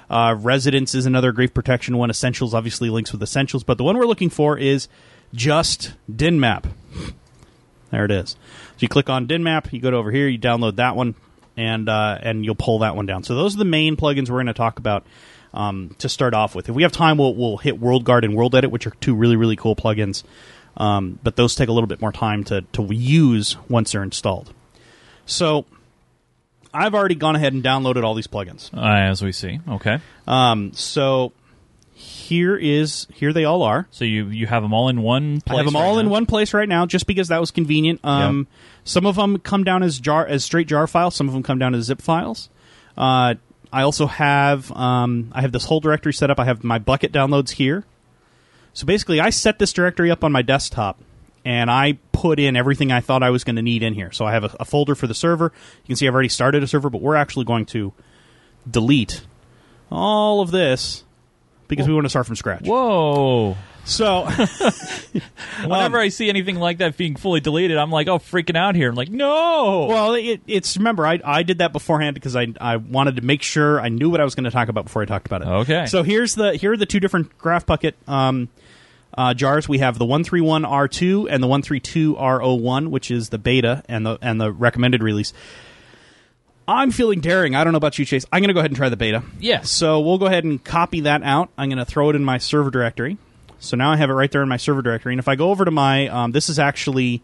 Uh, 0.10 0.36
Residence 0.39 0.95
is 0.95 1.06
another 1.06 1.32
grief 1.32 1.54
protection 1.54 1.98
one. 1.98 2.10
Essentials 2.10 2.54
obviously 2.54 2.89
links 2.89 3.12
with 3.12 3.22
Essentials, 3.22 3.63
but 3.63 3.78
the 3.78 3.84
one 3.84 3.98
we're 3.98 4.08
looking 4.08 4.30
for 4.30 4.58
is 4.58 4.88
just 5.34 5.93
Dynmap. 6.12 6.65
There 7.91 8.06
it 8.06 8.12
is. 8.12 8.32
So 8.32 8.38
you 8.80 8.88
click 8.88 9.10
on 9.10 9.28
Dynmap, 9.28 9.72
you 9.72 9.80
go 9.80 9.91
to 9.91 9.98
over 9.98 10.12
here, 10.12 10.28
you 10.28 10.39
download 10.39 10.78
that 10.78 10.95
one, 10.95 11.15
and 11.58 11.89
uh, 11.89 12.17
and 12.22 12.45
you'll 12.45 12.56
pull 12.56 12.80
that 12.80 12.95
one 12.95 13.06
down. 13.06 13.24
So 13.24 13.36
those 13.36 13.56
are 13.56 13.60
the 13.60 13.65
main 13.65 13.98
plugins 13.98 14.30
we're 14.30 14.38
going 14.38 14.48
to 14.48 14.54
talk 14.54 14.80
about 14.80 15.06
um, 15.54 15.96
to 16.00 16.10
start 16.10 16.34
off 16.34 16.56
with. 16.56 16.70
If 16.70 16.76
we 16.76 16.84
have 16.84 16.92
time, 16.92 17.18
we'll 17.18 17.36
we'll 17.36 17.58
hit 17.58 17.80
World 17.80 18.04
Guard 18.04 18.24
and 18.26 18.36
World 18.36 18.56
Edit, 18.56 18.72
which 18.72 18.88
are 18.88 18.92
two 19.02 19.16
really 19.16 19.36
really 19.36 19.56
cool 19.56 19.76
plugins. 19.76 20.24
Um, 20.78 21.20
but 21.24 21.36
those 21.36 21.56
take 21.56 21.70
a 21.70 21.72
little 21.74 21.88
bit 21.88 22.02
more 22.02 22.12
time 22.12 22.44
to 22.46 22.62
to 22.74 22.84
use 22.94 23.58
once 23.68 23.92
they're 23.92 24.04
installed. 24.04 24.54
So 25.26 25.66
I've 26.74 26.94
already 26.94 27.16
gone 27.16 27.36
ahead 27.36 27.54
and 27.54 27.64
downloaded 27.64 28.04
all 28.04 28.14
these 28.14 28.28
plugins. 28.28 28.74
Uh, 28.74 29.10
as 29.10 29.22
we 29.22 29.32
see. 29.32 29.60
Okay. 29.68 30.00
Um, 30.28 30.72
so 30.74 31.34
here 31.94 32.56
is 32.56 33.08
here 33.14 33.34
they 33.34 33.44
all 33.44 33.64
are. 33.64 33.88
So 33.92 34.06
you 34.06 34.28
you 34.28 34.48
have 34.48 34.64
them 34.64 34.74
all 34.74 34.88
in 34.90 35.02
one 35.02 35.42
place 35.42 35.56
I 35.56 35.58
have 35.58 35.66
them 35.66 35.76
right 35.76 35.86
all 35.86 36.00
in 36.00 36.06
now? 36.06 36.12
one 36.12 36.26
place 36.26 36.54
right 36.54 36.70
now, 36.70 36.86
just 36.86 37.08
because 37.08 37.28
that 37.28 37.40
was 37.40 37.52
convenient. 37.52 38.00
Um, 38.04 38.48
Some 38.84 39.06
of 39.06 39.16
them 39.18 39.38
come 39.40 39.64
down 39.64 39.84
as 39.84 40.00
jar 40.00 40.26
as 40.26 40.44
straight 40.46 40.68
jar 40.68 40.88
files. 40.88 41.16
Some 41.16 41.28
of 41.28 41.34
them 41.34 41.44
come 41.44 41.60
down 41.60 41.76
as 41.76 41.86
zip 41.86 42.02
files. 42.02 42.50
Uh, 42.98 43.36
I 43.71 43.84
also 43.84 44.08
have 44.08 44.71
um, 44.71 45.32
I 45.34 45.41
have 45.41 45.51
this 45.51 45.65
whole 45.65 45.79
directory 45.79 46.13
set 46.13 46.32
up. 46.32 46.39
I 46.39 46.45
have 46.45 46.63
my 46.63 46.79
Bukkit 46.79 47.12
downloads 47.12 47.51
here. 47.51 47.86
So 48.73 48.86
basically, 48.86 49.19
I 49.19 49.29
set 49.29 49.60
this 49.60 49.73
directory 49.73 50.12
up 50.12 50.23
on 50.23 50.32
my 50.32 50.41
desktop, 50.41 50.99
and 51.45 51.69
I 51.69 51.97
put 52.12 52.39
in 52.39 52.55
everything 52.55 52.91
I 52.91 53.01
thought 53.01 53.23
I 53.23 53.29
was 53.29 53.43
going 53.43 53.55
to 53.58 53.62
need 53.62 53.84
in 53.84 53.93
here. 53.93 54.12
So 54.12 54.25
I 54.25 54.32
have 54.32 54.43
a, 54.43 54.55
a 54.60 54.65
folder 54.65 54.95
for 54.95 55.08
the 55.08 55.13
server. 55.13 55.51
You 55.84 55.88
can 55.88 55.95
see 55.95 56.08
I've 56.08 56.13
already 56.13 56.29
started 56.29 56.63
a 56.63 56.67
server, 56.67 56.89
but 56.89 57.01
we're 57.01 57.15
actually 57.15 57.45
going 57.45 57.65
to 57.67 57.93
delete 58.69 59.25
all 59.91 60.41
of 60.41 60.51
this 60.51 61.03
because 61.67 61.88
we 61.88 61.93
want 61.93 62.05
to 62.05 62.10
start 62.10 62.25
from 62.25 62.36
scratch. 62.36 62.65
Whoa. 62.65 63.55
So 63.86 64.26
Whenever 65.65 65.98
I 65.98 66.10
see 66.10 66.30
anything 66.30 66.56
like 66.56 66.78
that 66.78 66.96
being 66.96 67.15
fully 67.15 67.39
deleted, 67.39 67.78
I'm 67.78 67.92
like, 67.92 68.08
oh, 68.08 68.20
freaking 68.20 68.56
out 68.56 68.76
here. 68.76 68.89
I'm 68.89 68.96
like, 68.96 69.10
no. 69.10 69.88
Well, 69.89 70.13
it, 70.13 70.42
it's 70.48 70.78
remember 70.78 71.06
I 71.06 71.20
I 71.24 71.44
did 71.44 71.58
that 71.60 71.74
beforehand 71.74 72.13
because 72.13 72.36
I 72.36 72.48
I 72.62 72.78
wanted 72.78 73.15
to 73.18 73.22
make 73.24 73.42
sure 73.42 73.82
I 73.82 73.89
knew 73.89 74.10
what 74.10 74.22
I 74.22 74.24
was 74.24 74.36
going 74.36 74.44
to 74.46 74.52
talk 74.52 74.70
about 74.70 74.86
before 74.86 75.02
I 75.02 75.06
talked 75.06 75.26
about 75.28 75.42
it. 75.42 75.48
Okay. 75.48 75.86
So 75.88 76.04
here's 76.04 76.36
the 76.36 76.56
here 76.56 76.74
are 76.74 76.78
the 76.78 76.86
two 76.86 77.00
different 77.00 77.38
CraftBukkit 77.38 77.94
um, 78.08 78.50
uh, 79.18 79.34
jars. 79.34 79.68
We 79.68 79.80
have 79.80 79.98
the 79.98 80.06
one 80.06 80.24
three 80.24 80.42
one 80.42 80.65
R 80.65 80.88
two 80.88 81.28
and 81.28 81.42
the 81.42 81.48
one 81.48 81.62
three 81.62 81.80
two 81.80 82.15
R 82.18 82.42
O 82.42 82.54
one, 82.54 82.92
which 82.92 83.12
is 83.12 83.30
the 83.30 83.39
beta 83.39 83.84
and 83.89 84.06
the 84.06 84.18
and 84.22 84.39
the 84.39 84.52
recommended 84.52 85.02
release. 85.02 85.34
I'm 86.68 86.92
feeling 86.92 87.20
daring. 87.20 87.56
I 87.56 87.63
don't 87.63 87.74
know 87.74 87.78
about 87.78 87.98
you, 87.98 88.06
Chase. 88.06 88.28
I'm 88.32 88.42
going 88.42 88.50
to 88.50 88.54
go 88.54 88.60
ahead 88.60 88.70
and 88.70 88.78
try 88.78 88.89
the 88.89 88.98
beta. 88.98 89.24
Yes. 89.39 89.72
So 89.72 90.02
we'll 90.02 90.20
go 90.20 90.28
ahead 90.28 90.44
and 90.44 90.63
copy 90.63 91.02
that 91.02 91.24
out. 91.24 91.50
I'm 91.58 91.68
going 91.68 91.80
to 91.80 91.86
throw 91.86 92.12
it 92.12 92.15
in 92.15 92.24
my 92.24 92.38
server 92.38 92.70
directory. 92.70 93.18
So 93.60 93.78
now 93.78 93.91
I 93.91 93.98
have 93.98 94.10
it 94.10 94.13
right 94.13 94.32
there 94.32 94.41
in 94.41 94.50
my 94.50 94.58
server 94.58 94.82
directory. 94.82 95.13
And 95.13 95.19
if 95.19 95.28
I 95.28 95.36
go 95.36 95.52
over 95.52 95.65
to 95.65 95.72
my, 95.72 96.08
um, 96.08 96.32
this 96.32 96.50
is 96.50 96.60
actually 96.60 97.22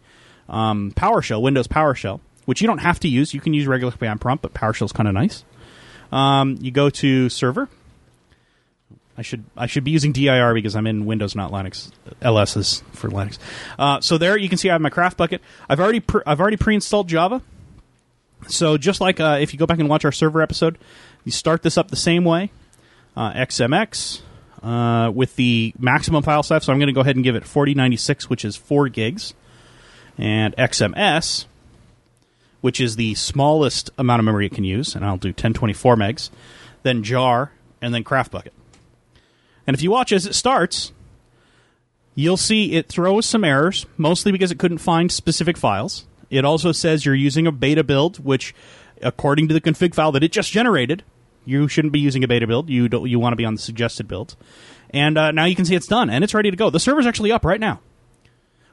um, 0.48 0.92
PowerShell, 0.92 1.40
Windows 1.40 1.66
PowerShell, 1.66 2.20
which 2.44 2.60
you 2.60 2.66
don't 2.66 2.78
have 2.78 3.00
to 3.00 3.08
use. 3.08 3.34
You 3.34 3.40
can 3.40 3.54
use 3.54 3.66
regular 3.66 3.92
command 3.92 4.20
prompt, 4.20 4.42
but 4.42 4.54
PowerShell 4.54 4.86
is 4.86 4.92
kind 4.92 5.08
of 5.08 5.14
nice. 5.14 5.44
Um, 6.12 6.58
you 6.60 6.70
go 6.70 6.90
to 6.90 7.28
server. 7.28 7.68
I 9.18 9.22
should 9.22 9.44
I 9.56 9.66
should 9.66 9.82
be 9.82 9.90
using 9.92 10.12
dir 10.12 10.52
because 10.52 10.76
I'm 10.76 10.86
in 10.86 11.06
Windows, 11.06 11.34
not 11.34 11.50
Linux. 11.50 11.90
LS 12.20 12.56
is 12.56 12.82
for 12.92 13.08
Linux. 13.08 13.38
Uh, 13.78 14.00
so 14.00 14.18
there 14.18 14.36
you 14.36 14.48
can 14.48 14.58
see 14.58 14.68
I 14.68 14.74
have 14.74 14.82
my 14.82 14.90
CraftBukkit. 14.90 15.40
I've 15.68 15.80
already 15.80 16.00
pre- 16.00 16.20
I've 16.26 16.38
already 16.38 16.58
pre-installed 16.58 17.08
Java. 17.08 17.40
So 18.48 18.76
just 18.76 19.00
like 19.00 19.18
uh, 19.18 19.38
if 19.40 19.54
you 19.54 19.58
go 19.58 19.66
back 19.66 19.78
and 19.78 19.88
watch 19.88 20.04
our 20.04 20.12
server 20.12 20.42
episode, 20.42 20.76
you 21.24 21.32
start 21.32 21.62
this 21.62 21.78
up 21.78 21.88
the 21.90 21.96
same 21.96 22.24
way. 22.24 22.50
Uh, 23.16 23.32
XMX 23.32 24.20
uh, 24.66 25.10
with 25.12 25.36
the 25.36 25.72
maximum 25.78 26.24
file 26.24 26.42
size. 26.42 26.64
So 26.64 26.72
I'm 26.72 26.80
going 26.80 26.88
to 26.88 26.92
go 26.92 27.00
ahead 27.00 27.14
and 27.14 27.24
give 27.24 27.36
it 27.36 27.46
4096, 27.46 28.28
which 28.28 28.44
is 28.44 28.56
four 28.56 28.88
gigs, 28.88 29.32
and 30.18 30.56
XMS, 30.56 31.46
which 32.62 32.80
is 32.80 32.96
the 32.96 33.14
smallest 33.14 33.90
amount 33.96 34.18
of 34.18 34.24
memory 34.24 34.46
it 34.46 34.52
can 34.52 34.64
use, 34.64 34.96
and 34.96 35.04
I'll 35.04 35.18
do 35.18 35.28
1024 35.28 35.94
megs. 35.96 36.30
Then 36.82 37.04
jar, 37.04 37.52
and 37.80 37.94
then 37.94 38.02
CraftBukkit. 38.02 38.50
And 39.68 39.74
if 39.74 39.82
you 39.82 39.90
watch 39.92 40.10
as 40.10 40.26
it 40.26 40.34
starts, 40.34 40.92
you'll 42.16 42.36
see 42.36 42.72
it 42.72 42.88
throws 42.88 43.24
some 43.24 43.44
errors, 43.44 43.86
mostly 43.96 44.32
because 44.32 44.50
it 44.50 44.58
couldn't 44.58 44.78
find 44.78 45.12
specific 45.12 45.56
files. 45.56 46.06
It 46.28 46.44
also 46.44 46.72
says 46.72 47.06
you're 47.06 47.14
using 47.14 47.46
a 47.46 47.52
beta 47.52 47.84
build, 47.84 48.24
which, 48.24 48.52
according 49.00 49.46
to 49.46 49.54
the 49.54 49.60
config 49.60 49.94
file 49.94 50.10
that 50.12 50.24
it 50.24 50.32
just 50.32 50.50
generated, 50.50 51.04
you 51.46 51.68
shouldn't 51.68 51.92
be 51.92 52.00
using 52.00 52.22
a 52.22 52.28
beta 52.28 52.46
build. 52.46 52.68
You 52.68 52.88
don't, 52.88 53.08
you 53.08 53.18
want 53.18 53.32
to 53.32 53.36
be 53.36 53.46
on 53.46 53.54
the 53.54 53.60
suggested 53.60 54.06
build. 54.06 54.36
And 54.90 55.16
uh, 55.16 55.30
now 55.30 55.46
you 55.46 55.56
can 55.56 55.64
see 55.64 55.74
it's 55.74 55.86
done 55.86 56.10
and 56.10 56.22
it's 56.22 56.34
ready 56.34 56.50
to 56.50 56.56
go. 56.56 56.68
The 56.68 56.80
server's 56.80 57.06
actually 57.06 57.32
up 57.32 57.44
right 57.44 57.60
now. 57.60 57.80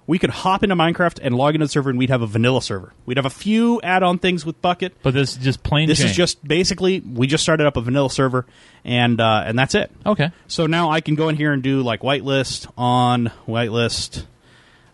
we 0.05 0.19
could 0.19 0.29
hop 0.29 0.63
into 0.63 0.75
Minecraft 0.75 1.19
and 1.21 1.35
log 1.35 1.55
into 1.55 1.65
the 1.65 1.69
server, 1.69 1.89
and 1.89 1.97
we'd 1.97 2.09
have 2.09 2.21
a 2.21 2.27
vanilla 2.27 2.61
server. 2.61 2.93
We'd 3.05 3.17
have 3.17 3.25
a 3.25 3.29
few 3.29 3.79
add-on 3.81 4.19
things 4.19 4.45
with 4.45 4.61
Bukkit. 4.61 4.91
But 5.01 5.13
this 5.13 5.31
is 5.31 5.37
just 5.37 5.63
plain. 5.63 5.87
This 5.87 5.99
is 5.99 6.07
Jane. 6.07 6.13
just 6.15 6.45
basically 6.45 6.99
we 6.99 7.25
just 7.25 7.41
started 7.43 7.65
up 7.67 7.77
a 7.77 7.81
vanilla 7.81 8.09
server, 8.09 8.45
and 8.83 9.19
uh, 9.21 9.43
and 9.45 9.57
that's 9.57 9.75
it. 9.75 9.91
okay. 10.05 10.31
So 10.47 10.67
now 10.67 10.89
I 10.91 10.99
can 11.01 11.15
go 11.15 11.29
in 11.29 11.35
here 11.37 11.53
and 11.53 11.63
do 11.63 11.81
like 11.81 12.01
whitelist 12.01 12.69
on 12.77 13.31
whitelist, 13.47 14.25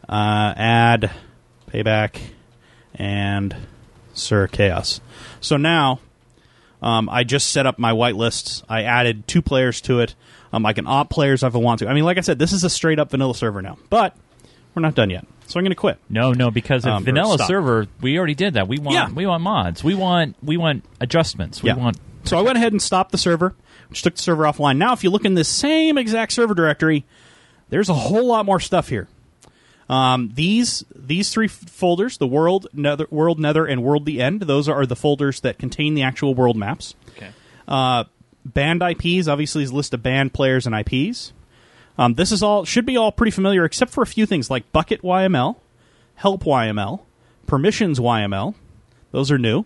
uh, 0.07 0.53
add, 0.55 1.11
payback, 1.71 2.19
and 2.93 3.55
Sir 4.13 4.47
Chaos. 4.47 5.01
So 5.41 5.57
now 5.57 5.99
um, 6.81 7.09
I 7.09 7.23
just 7.23 7.49
set 7.51 7.65
up 7.65 7.77
my 7.79 7.91
whitelist. 7.91 8.63
I 8.69 8.83
added 8.83 9.27
two 9.27 9.41
players 9.41 9.81
to 9.81 9.99
it. 9.99 10.15
Um, 10.53 10.65
I 10.65 10.73
can 10.73 10.87
opt 10.87 11.09
players 11.11 11.43
if 11.43 11.53
I 11.53 11.57
want 11.59 11.79
to. 11.79 11.87
I 11.87 11.93
mean, 11.93 12.03
like 12.05 12.17
I 12.17 12.21
said, 12.21 12.39
this 12.39 12.53
is 12.53 12.63
a 12.63 12.69
straight 12.69 12.99
up 12.99 13.11
vanilla 13.11 13.35
server 13.35 13.61
now, 13.61 13.77
but 13.89 14.15
we're 14.73 14.81
not 14.81 14.95
done 14.95 15.09
yet. 15.09 15.25
So 15.47 15.59
I'm 15.59 15.63
going 15.63 15.71
to 15.71 15.75
quit. 15.75 15.97
No, 16.09 16.31
no, 16.31 16.51
because 16.51 16.85
Um, 16.85 17.03
vanilla 17.03 17.37
server, 17.39 17.87
we 18.01 18.17
already 18.17 18.35
did 18.35 18.53
that. 18.53 18.67
We 18.67 18.77
want 18.79 18.93
Yeah. 18.95 19.09
we 19.09 19.25
want 19.25 19.43
mods. 19.43 19.83
We 19.83 19.95
want 19.95 20.35
we 20.43 20.57
want 20.57 20.83
adjustments. 21.01 21.61
We 21.63 21.69
Yeah. 21.69 21.75
want 21.75 21.97
So 22.23 22.37
I 22.37 22.41
went 22.41 22.57
ahead 22.57 22.71
and 22.71 22.81
stopped 22.81 23.11
the 23.11 23.17
server, 23.17 23.55
which 23.89 24.01
took 24.03 24.15
the 24.15 24.21
server 24.21 24.43
offline. 24.43 24.77
Now, 24.77 24.93
if 24.93 25.03
you 25.03 25.09
look 25.09 25.25
in 25.25 25.33
this 25.33 25.47
same 25.49 25.97
exact 25.97 26.33
server 26.33 26.53
directory, 26.53 27.03
there's 27.69 27.89
a 27.89 27.93
whole 27.95 28.27
lot 28.27 28.45
more 28.45 28.59
stuff 28.59 28.89
here. 28.89 29.07
Um, 29.89 30.32
these 30.36 30.86
these 30.95 31.32
three 31.32 31.47
folders, 31.47 32.17
the 32.19 32.28
world, 32.28 32.67
nether, 32.71 33.08
world, 33.10 33.39
nether, 33.39 33.65
and 33.65 33.84
world, 33.84 34.06
the 34.06 34.21
end. 34.21 34.41
Those 34.41 34.69
are 34.69 34.86
the 34.86 34.95
folders 34.95 35.39
that 35.41 35.58
contain 35.58 35.95
the 35.95 36.04
actual 36.04 36.36
world 36.36 36.56
maps. 36.56 36.93
okay. 37.17 37.32
Uh, 37.67 38.04
banned 38.45 38.84
IPs 38.84 39.28
obviously 39.28 39.63
is 39.63 39.71
a 39.71 39.75
list 39.75 39.93
of 39.93 40.04
banned 40.04 40.34
players 40.34 40.67
and 40.67 40.75
IPs. 40.75 41.34
Um, 41.97 42.13
this 42.13 42.32
is 42.32 42.41
all 42.43 42.65
should 42.65 42.86
be 42.86 42.97
all 42.97 43.12
pretty 43.12 43.32
familiar, 43.32 43.65
except 43.65 43.91
for 43.91 44.02
a 44.04 44.08
few 44.08 44.25
things 44.25 44.49
like 44.49 44.71
bukkit 44.71 45.02
YML, 45.02 45.58
help 46.15 46.43
YML, 46.43 47.02
permissions 47.47 47.99
YML. 47.99 48.56
Those 49.12 49.32
are 49.32 49.38
new. 49.38 49.65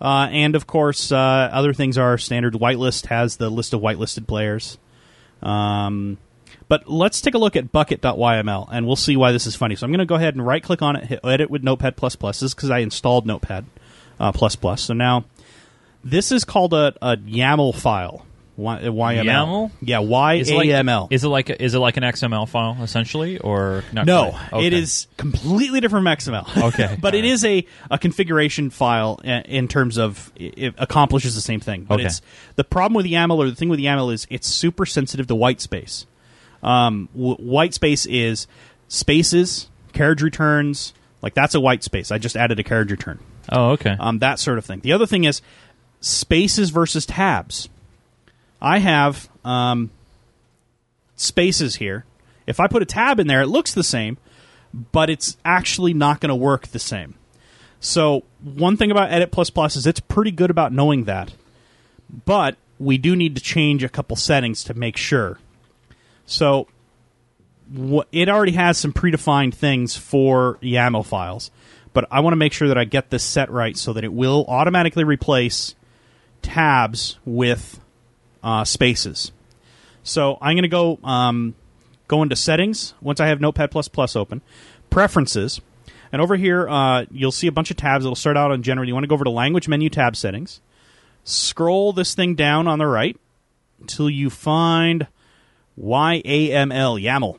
Uh, 0.00 0.28
and 0.30 0.54
of 0.54 0.66
course, 0.66 1.12
uh, 1.12 1.16
other 1.52 1.74
things 1.74 1.98
are 1.98 2.16
standard. 2.16 2.54
Whitelist 2.54 3.06
has 3.06 3.36
the 3.36 3.50
list 3.50 3.74
of 3.74 3.80
whitelisted 3.80 4.26
players. 4.26 4.78
Um, 5.42 6.18
but 6.70 6.88
let's 6.88 7.20
take 7.20 7.34
a 7.34 7.38
look 7.38 7.56
at 7.56 7.70
bukkit.yml, 7.72 8.68
and 8.72 8.86
we'll 8.86 8.96
see 8.96 9.16
why 9.16 9.32
this 9.32 9.46
is 9.46 9.56
funny. 9.56 9.74
So 9.76 9.84
I'm 9.84 9.90
going 9.90 9.98
to 9.98 10.06
go 10.06 10.14
ahead 10.14 10.34
and 10.36 10.46
right 10.46 10.62
click 10.62 10.80
on 10.80 10.94
it, 10.96 11.04
hit 11.04 11.20
edit 11.24 11.50
with 11.50 11.62
Notepad++. 11.62 11.94
This 12.22 12.42
is 12.42 12.54
because 12.54 12.70
I 12.70 12.78
installed 12.78 13.26
Notepad++. 13.26 13.64
Uh, 14.18 14.32
plus 14.32 14.54
plus. 14.56 14.80
So 14.82 14.94
now 14.94 15.24
this 16.04 16.30
is 16.32 16.44
called 16.44 16.72
a, 16.74 16.94
a 17.02 17.16
YAML 17.16 17.74
file. 17.74 18.24
Y- 18.56 18.76
uh, 18.76 18.80
YML. 18.90 19.24
YAML? 19.24 19.70
Yeah, 19.80 20.32
Is 20.34 20.50
it 20.50 20.54
like- 20.54 20.68
YAML. 20.68 21.08
Is 21.10 21.24
it 21.24 21.28
like 21.28 21.48
a, 21.48 21.62
is 21.62 21.74
it 21.74 21.78
like 21.78 21.96
an 21.96 22.02
XML 22.02 22.46
file 22.46 22.76
essentially, 22.82 23.38
or 23.38 23.82
not 23.92 24.04
No. 24.04 24.36
Okay. 24.52 24.66
it 24.66 24.74
is 24.74 25.06
completely 25.16 25.80
different 25.80 26.04
from 26.04 26.14
XML. 26.34 26.62
Okay, 26.68 26.98
but 27.00 27.14
it 27.14 27.24
is 27.24 27.42
a, 27.46 27.64
a 27.90 27.98
configuration 27.98 28.68
file 28.68 29.18
i- 29.24 29.40
in 29.42 29.66
terms 29.66 29.96
of 29.96 30.30
it 30.36 30.54
it 30.58 30.74
accomplishes 30.76 31.34
the 31.34 31.40
same 31.40 31.60
thing. 31.60 31.84
But 31.84 31.94
Okay. 32.00 32.04
it's 32.06 32.20
the 32.56 32.64
problem 32.64 32.94
with 32.94 33.06
YAML 33.06 33.38
or 33.38 33.48
the 33.48 33.56
thing 33.56 33.70
with 33.70 33.80
YAML 33.80 34.12
is 34.12 34.26
it's 34.28 34.46
super 34.46 34.84
sensitive 34.84 35.26
to 35.28 35.34
white 35.34 35.62
space. 35.62 36.04
Um, 36.62 37.08
w- 37.14 37.36
white 37.36 37.74
space 37.74 38.06
is 38.06 38.46
spaces, 38.88 39.68
carriage 39.92 40.22
returns. 40.22 40.92
Like 41.22 41.34
that's 41.34 41.54
a 41.54 41.60
white 41.60 41.82
space. 41.82 42.10
I 42.10 42.18
just 42.18 42.36
added 42.36 42.58
a 42.58 42.62
carriage 42.62 42.90
return. 42.90 43.18
Oh, 43.50 43.70
okay. 43.72 43.96
Um, 43.98 44.18
that 44.20 44.38
sort 44.38 44.58
of 44.58 44.64
thing. 44.64 44.80
The 44.80 44.92
other 44.92 45.06
thing 45.06 45.24
is 45.24 45.42
spaces 46.00 46.70
versus 46.70 47.06
tabs. 47.06 47.68
I 48.60 48.78
have 48.78 49.28
um, 49.44 49.90
spaces 51.16 51.76
here. 51.76 52.04
If 52.46 52.60
I 52.60 52.66
put 52.66 52.82
a 52.82 52.86
tab 52.86 53.20
in 53.20 53.26
there, 53.26 53.42
it 53.42 53.46
looks 53.46 53.74
the 53.74 53.84
same, 53.84 54.18
but 54.92 55.10
it's 55.10 55.36
actually 55.44 55.94
not 55.94 56.20
going 56.20 56.28
to 56.28 56.34
work 56.34 56.68
the 56.68 56.78
same. 56.78 57.14
So 57.80 58.24
one 58.42 58.76
thing 58.76 58.90
about 58.90 59.10
Edit 59.10 59.30
Plus 59.30 59.50
Plus 59.50 59.76
is 59.76 59.86
it's 59.86 60.00
pretty 60.00 60.30
good 60.30 60.50
about 60.50 60.72
knowing 60.72 61.04
that, 61.04 61.32
but 62.26 62.56
we 62.78 62.98
do 62.98 63.16
need 63.16 63.36
to 63.36 63.42
change 63.42 63.84
a 63.84 63.88
couple 63.88 64.16
settings 64.16 64.64
to 64.64 64.74
make 64.74 64.96
sure. 64.96 65.38
So 66.30 66.68
wh- 67.76 68.06
it 68.12 68.28
already 68.28 68.52
has 68.52 68.78
some 68.78 68.92
predefined 68.92 69.52
things 69.52 69.96
for 69.96 70.58
YAML 70.62 71.04
files, 71.04 71.50
but 71.92 72.06
I 72.08 72.20
want 72.20 72.32
to 72.32 72.36
make 72.36 72.52
sure 72.52 72.68
that 72.68 72.78
I 72.78 72.84
get 72.84 73.10
this 73.10 73.24
set 73.24 73.50
right 73.50 73.76
so 73.76 73.92
that 73.92 74.04
it 74.04 74.12
will 74.12 74.44
automatically 74.46 75.02
replace 75.02 75.74
tabs 76.40 77.18
with 77.24 77.80
uh, 78.44 78.64
spaces. 78.64 79.32
So 80.04 80.38
I'm 80.40 80.54
going 80.54 80.62
to 80.62 80.68
go 80.68 81.00
um, 81.02 81.56
go 82.06 82.22
into 82.22 82.36
settings 82.36 82.94
once 83.00 83.18
I 83.18 83.26
have 83.26 83.40
Notepad 83.40 83.74
open, 84.14 84.40
preferences, 84.88 85.60
and 86.12 86.22
over 86.22 86.36
here 86.36 86.68
uh, 86.68 87.06
you'll 87.10 87.32
see 87.32 87.48
a 87.48 87.52
bunch 87.52 87.72
of 87.72 87.76
tabs. 87.76 88.04
It'll 88.04 88.14
start 88.14 88.36
out 88.36 88.52
on 88.52 88.62
general. 88.62 88.86
You 88.86 88.94
want 88.94 89.02
to 89.02 89.08
go 89.08 89.14
over 89.14 89.24
to 89.24 89.30
language 89.30 89.66
menu 89.66 89.90
tab 89.90 90.14
settings. 90.14 90.60
Scroll 91.24 91.92
this 91.92 92.14
thing 92.14 92.36
down 92.36 92.68
on 92.68 92.78
the 92.78 92.86
right 92.86 93.16
until 93.80 94.08
you 94.08 94.30
find 94.30 95.08
YAML 95.80 97.00
YAML. 97.02 97.38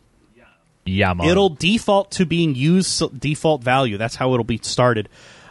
YAML. 0.86 1.26
It'll 1.30 1.50
default 1.50 2.12
to 2.12 2.26
being 2.26 2.56
used 2.56 3.20
default 3.20 3.64
value. 3.64 3.98
That's 3.98 4.16
how 4.16 4.34
it'll 4.34 4.44
be 4.44 4.60
started. 4.62 5.10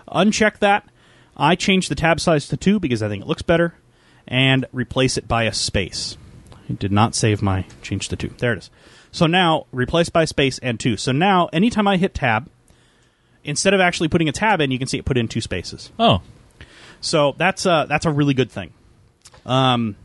Uncheck 0.09 0.59
that. 0.59 0.89
I 1.37 1.55
change 1.55 1.89
the 1.89 1.95
tab 1.95 2.21
size 2.21 2.49
to 2.49 2.57
two 2.57 2.81
because 2.81 3.03
I 3.03 3.09
think 3.09 3.23
it 3.23 3.29
looks 3.29 3.43
better, 3.43 3.75
and 4.27 4.67
replace 4.73 5.17
it 5.17 5.29
by 5.29 5.45
a 5.45 5.53
space. 5.53 6.17
I 6.69 6.73
did 6.75 6.93
not 6.93 7.15
save 7.15 7.43
my 7.43 7.65
change 7.81 8.09
to 8.09 8.17
two. 8.17 8.31
There 8.39 8.53
it 8.53 8.59
is. 8.59 8.71
So 9.13 9.27
now 9.27 9.67
replace 9.73 10.09
by 10.09 10.25
space 10.25 10.59
and 10.59 10.79
two. 10.79 10.97
So 10.97 11.13
now 11.13 11.49
anytime 11.53 11.89
I 11.89 11.97
hit 11.97 12.15
tab, 12.15 12.49
instead 13.45 13.75
of 13.75 13.81
actually 13.81 14.09
putting 14.09 14.29
a 14.29 14.33
tab 14.33 14.61
in, 14.61 14.71
you 14.71 14.79
can 14.79 14.89
see 14.89 14.99
it 14.99 15.05
put 15.05 15.17
in 15.17 15.29
two 15.29 15.41
spaces. 15.41 15.91
Oh, 15.99 16.23
So 17.01 17.35
that's 17.39 17.67
uh, 17.67 17.87
that's 17.87 18.07
a 18.07 18.11
really 18.11 18.35
good 18.35 18.51
thing. 18.51 18.73
Um, 19.47 19.97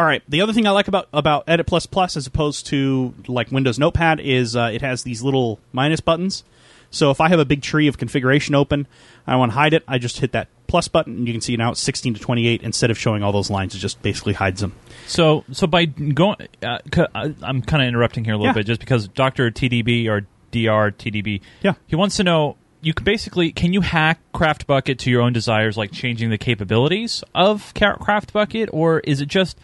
all 0.00 0.06
right. 0.06 0.22
The 0.30 0.40
other 0.40 0.54
thing 0.54 0.66
I 0.66 0.70
like 0.70 0.88
about 0.88 1.08
about 1.12 1.44
Edit 1.46 1.66
Plus 1.66 1.84
Plus 1.84 2.16
as 2.16 2.26
opposed 2.26 2.66
to 2.68 3.12
like 3.28 3.52
Windows 3.52 3.78
Notepad 3.78 4.18
is 4.18 4.56
uh, 4.56 4.70
it 4.72 4.80
has 4.80 5.02
these 5.02 5.22
little 5.22 5.60
minus 5.72 6.00
buttons. 6.00 6.42
So 6.90 7.10
if 7.10 7.20
I 7.20 7.28
have 7.28 7.38
a 7.38 7.44
big 7.44 7.60
tree 7.60 7.86
of 7.86 7.98
configuration 7.98 8.54
open, 8.54 8.86
I 9.26 9.36
want 9.36 9.52
to 9.52 9.54
hide 9.58 9.74
it. 9.74 9.84
I 9.86 9.98
just 9.98 10.18
hit 10.18 10.32
that 10.32 10.48
plus 10.68 10.88
button, 10.88 11.16
and 11.18 11.26
you 11.28 11.34
can 11.34 11.42
see 11.42 11.54
now 11.56 11.72
it's 11.72 11.80
16 11.80 12.14
to 12.14 12.20
28. 12.20 12.62
Instead 12.62 12.90
of 12.90 12.96
showing 12.98 13.22
all 13.22 13.30
those 13.30 13.50
lines, 13.50 13.74
it 13.74 13.78
just 13.78 14.00
basically 14.00 14.32
hides 14.32 14.62
them. 14.62 14.72
so 15.06 15.44
so 15.52 15.66
by 15.66 15.84
going, 15.84 16.36
uh, 16.64 16.78
I- 17.14 17.34
I'm 17.42 17.60
kind 17.60 17.82
of 17.82 17.88
interrupting 17.88 18.24
here 18.24 18.32
a 18.32 18.36
little 18.38 18.46
Yeah. 18.46 18.52
bit, 18.54 18.66
just 18.68 18.80
because 18.80 19.06
Doctor 19.06 19.50
TDB 19.50 20.08
or 20.08 20.22
Dr 20.50 20.92
TDB, 20.98 21.42
Yeah. 21.62 21.74
he 21.86 21.94
wants 21.94 22.16
to 22.16 22.24
know. 22.24 22.56
You 22.82 22.94
can 22.94 23.04
basically 23.04 23.52
can 23.52 23.74
you 23.74 23.82
hack 23.82 24.18
CraftBukkit 24.34 24.96
to 25.00 25.10
your 25.10 25.20
own 25.20 25.34
desires, 25.34 25.76
like 25.76 25.92
changing 25.92 26.30
the 26.30 26.38
capabilities 26.38 27.22
of 27.34 27.74
CraftBukkit, 27.74 28.70
or 28.72 29.00
is 29.00 29.20
it 29.20 29.28
just 29.28 29.58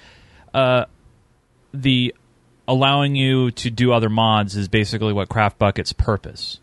uh, 0.57 0.87
the 1.75 2.15
allowing 2.67 3.15
you 3.15 3.51
to 3.53 3.71
do 3.71 3.93
other 3.93 4.09
mods 4.09 4.57
is 4.57 4.69
basically 4.69 5.13
what 5.13 5.29
CraftBukkit's 5.29 5.93
purpose? 5.93 6.61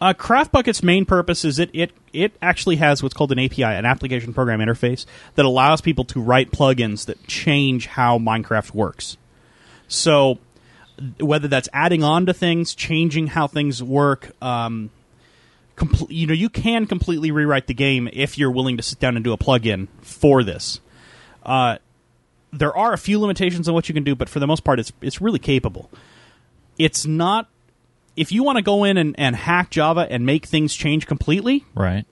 Uh, 0.00 0.14
CraftBukkit's 0.14 0.82
main 0.82 1.04
purpose 1.04 1.44
is 1.44 1.58
it, 1.58 1.70
it 1.74 1.92
it 2.12 2.32
actually 2.40 2.76
has 2.76 3.02
what's 3.02 3.14
called 3.14 3.30
an 3.32 3.38
API, 3.38 3.64
an 3.64 3.84
application 3.84 4.32
program 4.32 4.60
interface, 4.60 5.04
that 5.34 5.44
allows 5.44 5.82
people 5.82 6.04
to 6.04 6.20
write 6.20 6.50
plugins 6.50 7.04
that 7.06 7.26
change 7.26 7.86
how 7.86 8.18
Minecraft 8.18 8.72
works. 8.72 9.18
So 9.88 10.38
whether 11.20 11.48
that's 11.48 11.68
adding 11.72 12.02
on 12.02 12.26
to 12.26 12.32
things, 12.32 12.74
changing 12.74 13.26
how 13.28 13.46
things 13.46 13.82
work, 13.82 14.30
um, 14.42 14.90
you 16.08 16.26
know, 16.26 16.34
you 16.34 16.48
can 16.48 16.86
completely 16.86 17.30
rewrite 17.30 17.66
the 17.66 17.74
game 17.74 18.08
if 18.12 18.38
you're 18.38 18.50
willing 18.50 18.78
to 18.78 18.82
sit 18.82 18.98
down 18.98 19.16
and 19.16 19.24
do 19.24 19.32
a 19.32 19.38
plugin 19.38 19.88
for 20.00 20.42
this. 20.42 20.80
Uh, 21.44 21.78
there 22.52 22.76
are 22.76 22.92
a 22.92 22.98
few 22.98 23.18
limitations 23.20 23.68
on 23.68 23.74
what 23.74 23.88
you 23.88 23.94
can 23.94 24.04
do, 24.04 24.14
but 24.14 24.28
for 24.28 24.40
the 24.40 24.46
most 24.46 24.64
part, 24.64 24.78
it's 24.80 24.92
it's 25.02 25.20
really 25.20 25.38
capable. 25.38 25.90
It's 26.78 27.04
not 27.06 27.48
if 28.16 28.32
you 28.32 28.42
want 28.42 28.56
to 28.56 28.62
go 28.62 28.84
in 28.84 28.96
and, 28.96 29.14
and 29.18 29.36
hack 29.36 29.70
Java 29.70 30.06
and 30.10 30.26
make 30.26 30.46
things 30.46 30.74
change 30.74 31.06
completely, 31.06 31.64
Right. 31.74 32.04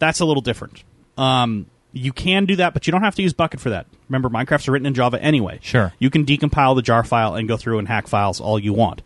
that's 0.00 0.18
a 0.20 0.24
little 0.24 0.40
different. 0.42 0.82
Um, 1.16 1.66
you 1.92 2.12
can 2.12 2.46
do 2.46 2.56
that, 2.56 2.72
but 2.72 2.86
you 2.86 2.90
don't 2.92 3.02
have 3.02 3.14
to 3.16 3.22
use 3.22 3.32
Bukkit 3.32 3.60
for 3.60 3.70
that. 3.70 3.86
Remember, 4.08 4.28
Minecraft's 4.28 4.66
are 4.68 4.72
written 4.72 4.86
in 4.86 4.94
Java 4.94 5.22
anyway. 5.22 5.58
Sure. 5.62 5.92
You 5.98 6.08
can 6.10 6.24
decompile 6.24 6.74
the 6.74 6.82
jar 6.82 7.04
file 7.04 7.34
and 7.34 7.46
go 7.48 7.56
through 7.56 7.78
and 7.78 7.86
hack 7.88 8.06
files 8.08 8.40
all 8.40 8.58
you 8.58 8.72
want. 8.72 9.02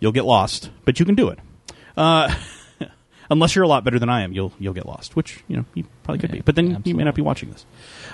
You'll 0.00 0.12
get 0.12 0.24
lost, 0.24 0.70
but 0.84 0.98
you 0.98 1.04
can 1.06 1.14
do 1.14 1.28
it. 1.28 1.38
Uh, 1.96 2.34
unless 3.30 3.54
you're 3.54 3.64
a 3.64 3.68
lot 3.68 3.84
better 3.84 3.98
than 3.98 4.08
I 4.08 4.22
am, 4.22 4.32
you'll 4.32 4.52
you'll 4.58 4.74
get 4.74 4.86
lost, 4.86 5.16
which 5.16 5.42
you 5.48 5.56
know 5.56 5.64
you 5.74 5.84
probably 6.02 6.18
could 6.20 6.30
Yeah, 6.30 6.36
be. 6.36 6.42
But 6.42 6.56
then 6.56 6.82
you 6.84 6.94
may 6.94 7.04
not 7.04 7.14
be 7.14 7.22
watching 7.22 7.50
this. 7.50 7.64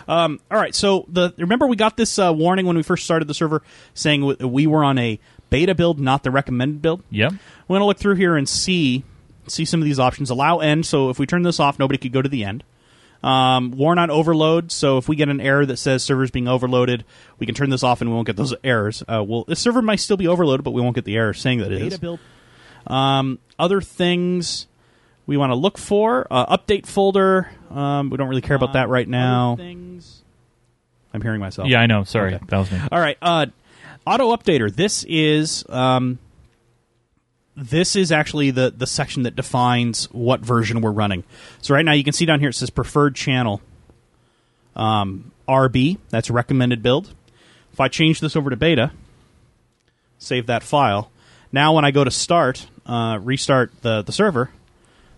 Um, 0.06 0.40
all 0.50 0.58
right, 0.58 0.74
so 0.74 1.06
the 1.08 1.32
remember 1.38 1.66
we 1.66 1.76
got 1.76 1.96
this 1.96 2.18
uh, 2.18 2.32
warning 2.34 2.66
when 2.66 2.76
we 2.76 2.82
first 2.82 3.04
started 3.04 3.26
the 3.26 3.34
server 3.34 3.62
saying 3.94 4.20
w- 4.20 4.46
we 4.46 4.66
were 4.66 4.84
on 4.84 4.98
a 4.98 5.18
beta 5.50 5.74
build, 5.74 5.98
not 5.98 6.22
the 6.22 6.30
recommended 6.30 6.82
build. 6.82 7.02
Yeah, 7.10 7.30
We're 7.66 7.74
going 7.74 7.80
to 7.80 7.86
look 7.86 7.98
through 7.98 8.16
here 8.16 8.36
and 8.36 8.48
see 8.48 9.04
see 9.48 9.64
some 9.64 9.80
of 9.80 9.84
these 9.84 9.98
options. 9.98 10.30
Allow 10.30 10.58
end, 10.58 10.86
so 10.86 11.10
if 11.10 11.18
we 11.18 11.26
turn 11.26 11.42
this 11.42 11.58
off, 11.60 11.78
nobody 11.78 11.98
could 11.98 12.12
go 12.12 12.22
to 12.22 12.28
the 12.28 12.44
end. 12.44 12.62
Um, 13.22 13.70
warn 13.72 13.98
on 13.98 14.10
overload, 14.10 14.70
so 14.70 14.98
if 14.98 15.08
we 15.08 15.16
get 15.16 15.28
an 15.28 15.40
error 15.40 15.64
that 15.66 15.78
says 15.78 16.04
server's 16.04 16.30
being 16.30 16.46
overloaded, 16.46 17.04
we 17.38 17.46
can 17.46 17.54
turn 17.54 17.70
this 17.70 17.82
off 17.82 18.00
and 18.00 18.10
we 18.10 18.14
won't 18.14 18.26
get 18.26 18.36
those 18.36 18.54
errors. 18.62 19.02
Uh, 19.08 19.24
well, 19.26 19.44
the 19.44 19.56
server 19.56 19.82
might 19.82 19.96
still 20.00 20.16
be 20.18 20.28
overloaded, 20.28 20.62
but 20.62 20.72
we 20.72 20.82
won't 20.82 20.94
get 20.94 21.04
the 21.06 21.16
error 21.16 21.32
saying 21.34 21.58
that 21.60 21.72
it 21.72 21.80
is. 21.82 21.94
Um, 22.86 23.38
other 23.58 23.80
things 23.80 24.66
we 25.26 25.36
want 25.36 25.50
to 25.50 25.54
look 25.56 25.78
for 25.78 26.26
uh, 26.30 26.56
update 26.56 26.86
folder. 26.86 27.50
Um, 27.70 28.10
we 28.10 28.16
don't 28.16 28.28
really 28.28 28.42
care 28.42 28.56
about 28.56 28.74
that 28.74 28.88
right 28.88 29.08
now. 29.08 29.56
Things. 29.56 30.22
I'm 31.12 31.22
hearing 31.22 31.40
myself. 31.40 31.68
Yeah, 31.68 31.80
I 31.80 31.86
know. 31.86 32.04
Sorry, 32.04 32.34
Okay. 32.34 32.44
that 32.48 32.58
was 32.58 32.70
me. 32.70 32.78
All 32.92 33.00
right. 33.00 33.16
Uh, 33.22 33.46
auto 34.06 34.34
updater. 34.36 34.72
This 34.74 35.04
is 35.08 35.64
um, 35.68 36.18
this 37.56 37.96
is 37.96 38.12
actually 38.12 38.50
the 38.50 38.72
the 38.76 38.86
section 38.86 39.22
that 39.24 39.34
defines 39.34 40.06
what 40.12 40.40
version 40.40 40.80
we're 40.80 40.92
running. 40.92 41.24
So 41.62 41.74
right 41.74 41.84
now 41.84 41.92
you 41.92 42.04
can 42.04 42.12
see 42.12 42.26
down 42.26 42.40
here 42.40 42.50
it 42.50 42.54
says 42.54 42.70
preferred 42.70 43.14
channel. 43.14 43.60
Um, 44.74 45.32
RB. 45.48 45.98
That's 46.10 46.28
recommended 46.30 46.82
build. 46.82 47.14
If 47.72 47.80
I 47.80 47.88
change 47.88 48.20
this 48.20 48.36
over 48.36 48.50
to 48.50 48.56
beta, 48.56 48.90
save 50.18 50.46
that 50.46 50.62
file. 50.62 51.10
Now 51.52 51.72
when 51.74 51.84
I 51.84 51.90
go 51.92 52.04
to 52.04 52.10
start, 52.10 52.66
uh, 52.84 53.18
restart 53.22 53.70
the 53.82 54.02
the 54.02 54.12
server, 54.12 54.50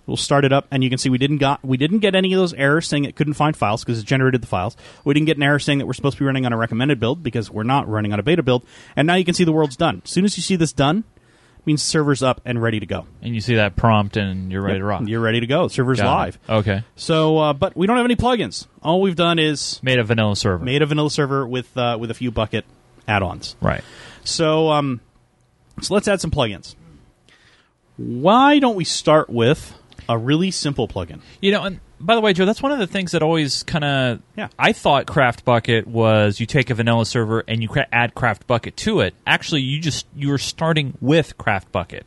we'll 0.08 0.16
start 0.16 0.44
it 0.44 0.52
up, 0.52 0.66
and 0.72 0.82
you 0.82 0.88
can 0.90 0.98
see 0.98 1.08
we 1.10 1.18
didn't 1.18 1.38
got 1.38 1.64
we 1.64 1.76
didn't 1.76 2.00
get 2.00 2.16
any 2.16 2.32
of 2.32 2.38
those 2.40 2.52
errors 2.54 2.88
saying 2.88 3.04
it 3.04 3.14
couldn't 3.14 3.34
find 3.34 3.56
files 3.56 3.84
because 3.84 4.00
it 4.00 4.06
generated 4.06 4.42
the 4.42 4.48
files. 4.48 4.76
We 5.04 5.14
didn't 5.14 5.26
get 5.26 5.36
an 5.36 5.44
error 5.44 5.60
saying 5.60 5.78
that 5.78 5.86
we're 5.86 5.92
supposed 5.92 6.16
to 6.16 6.22
be 6.22 6.26
running 6.26 6.44
on 6.46 6.52
a 6.52 6.56
recommended 6.56 6.98
build 6.98 7.22
because 7.22 7.48
we're 7.50 7.62
not 7.62 7.86
running 7.88 8.12
on 8.12 8.18
a 8.18 8.22
beta 8.24 8.42
build. 8.42 8.64
And 8.96 9.06
now 9.06 9.14
you 9.14 9.24
can 9.24 9.34
see 9.34 9.44
the 9.44 9.52
world's 9.52 9.76
done. 9.76 10.02
As 10.04 10.10
soon 10.10 10.24
as 10.24 10.36
you 10.36 10.42
see 10.42 10.56
this 10.56 10.72
done, 10.72 11.04
it 11.58 11.66
means 11.66 11.82
the 11.84 11.90
server's 11.90 12.22
up 12.22 12.40
and 12.44 12.60
ready 12.60 12.80
to 12.80 12.86
go. 12.86 13.06
And 13.22 13.34
you 13.34 13.40
see 13.40 13.56
that 13.56 13.76
prompt, 13.76 14.16
and 14.16 14.50
you're 14.50 14.62
ready 14.62 14.78
to 14.78 14.84
rock. 14.84 15.02
You're 15.06 15.20
ready 15.20 15.40
to 15.40 15.46
go. 15.46 15.68
The 15.68 15.74
server's 15.74 15.98
Got 16.00 16.06
it. 16.06 16.16
live. 16.16 16.38
Okay. 16.48 16.82
So, 16.96 17.38
uh, 17.38 17.52
but 17.52 17.76
we 17.76 17.86
don't 17.86 17.96
have 17.96 18.06
any 18.06 18.16
plugins. 18.16 18.66
All 18.82 19.00
we've 19.00 19.16
done 19.16 19.38
is 19.38 19.78
Made 19.82 19.98
a 19.98 20.04
vanilla 20.04 20.34
server. 20.36 20.64
made 20.64 20.82
a 20.82 20.86
vanilla 20.86 21.10
server 21.10 21.46
with 21.46 21.76
uh, 21.76 21.96
with 22.00 22.10
a 22.10 22.14
few 22.14 22.32
Bukkit 22.32 22.62
add-ons. 23.06 23.56
right. 23.60 23.82
So, 24.24 24.70
um, 24.70 25.00
so 25.80 25.94
let's 25.94 26.08
add 26.08 26.20
some 26.20 26.30
plugins. 26.30 26.74
Why 27.96 28.58
don't 28.58 28.76
we 28.76 28.84
start 28.84 29.28
with 29.30 29.74
a 30.08 30.16
really 30.18 30.50
simple 30.50 30.88
plugin? 30.88 31.20
You 31.40 31.52
know, 31.52 31.64
and 31.64 31.80
by 32.00 32.14
the 32.14 32.20
way, 32.20 32.32
Joe, 32.32 32.44
that's 32.44 32.62
one 32.62 32.72
of 32.72 32.78
the 32.78 32.86
things 32.86 33.12
that 33.12 33.22
always 33.22 33.62
kind 33.64 33.84
of. 33.84 34.22
Yeah. 34.36 34.48
I 34.58 34.72
thought 34.72 35.06
CraftBukkit 35.06 35.86
was 35.86 36.38
you 36.40 36.46
take 36.46 36.70
a 36.70 36.74
vanilla 36.74 37.04
server 37.06 37.44
and 37.48 37.62
you 37.62 37.68
add 37.92 38.14
CraftBukkit 38.14 38.76
to 38.76 39.00
it. 39.00 39.14
Actually, 39.26 39.62
you 39.62 39.80
just 39.80 40.06
you're 40.14 40.38
starting 40.38 40.96
with 41.00 41.36
CraftBukkit. 41.38 42.02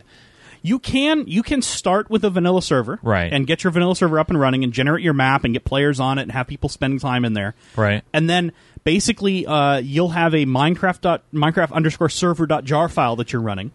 You 0.64 0.78
can 0.78 1.26
you 1.28 1.42
can 1.44 1.62
start 1.64 2.10
with 2.10 2.24
a 2.24 2.30
vanilla 2.30 2.62
server, 2.62 3.00
Right. 3.02 3.34
and 3.34 3.48
get 3.48 3.64
your 3.64 3.72
vanilla 3.72 3.96
server 3.96 4.20
up 4.20 4.30
and 4.30 4.40
running, 4.40 4.64
and 4.64 4.72
generate 4.72 5.04
your 5.04 5.14
map, 5.14 5.44
and 5.44 5.54
get 5.54 5.66
players 5.66 6.00
on 6.00 6.20
it, 6.20 6.22
and 6.24 6.32
have 6.32 6.46
people 6.48 6.70
spending 6.70 7.00
time 7.00 7.26
in 7.26 7.34
there, 7.34 7.56
Right. 7.76 8.04
And 8.14 8.30
then 8.30 8.52
basically, 8.84 9.48
uh, 9.48 9.78
you'll 9.78 10.10
have 10.10 10.36
a 10.36 10.46
Minecraft 10.46 11.02
dot, 11.02 11.24
Minecraft 11.34 11.72
underscore 11.74 12.10
server 12.10 12.46
dot 12.46 12.64
jar 12.64 12.88
file 12.90 13.16
that 13.16 13.34
you're 13.34 13.42
running. 13.42 13.72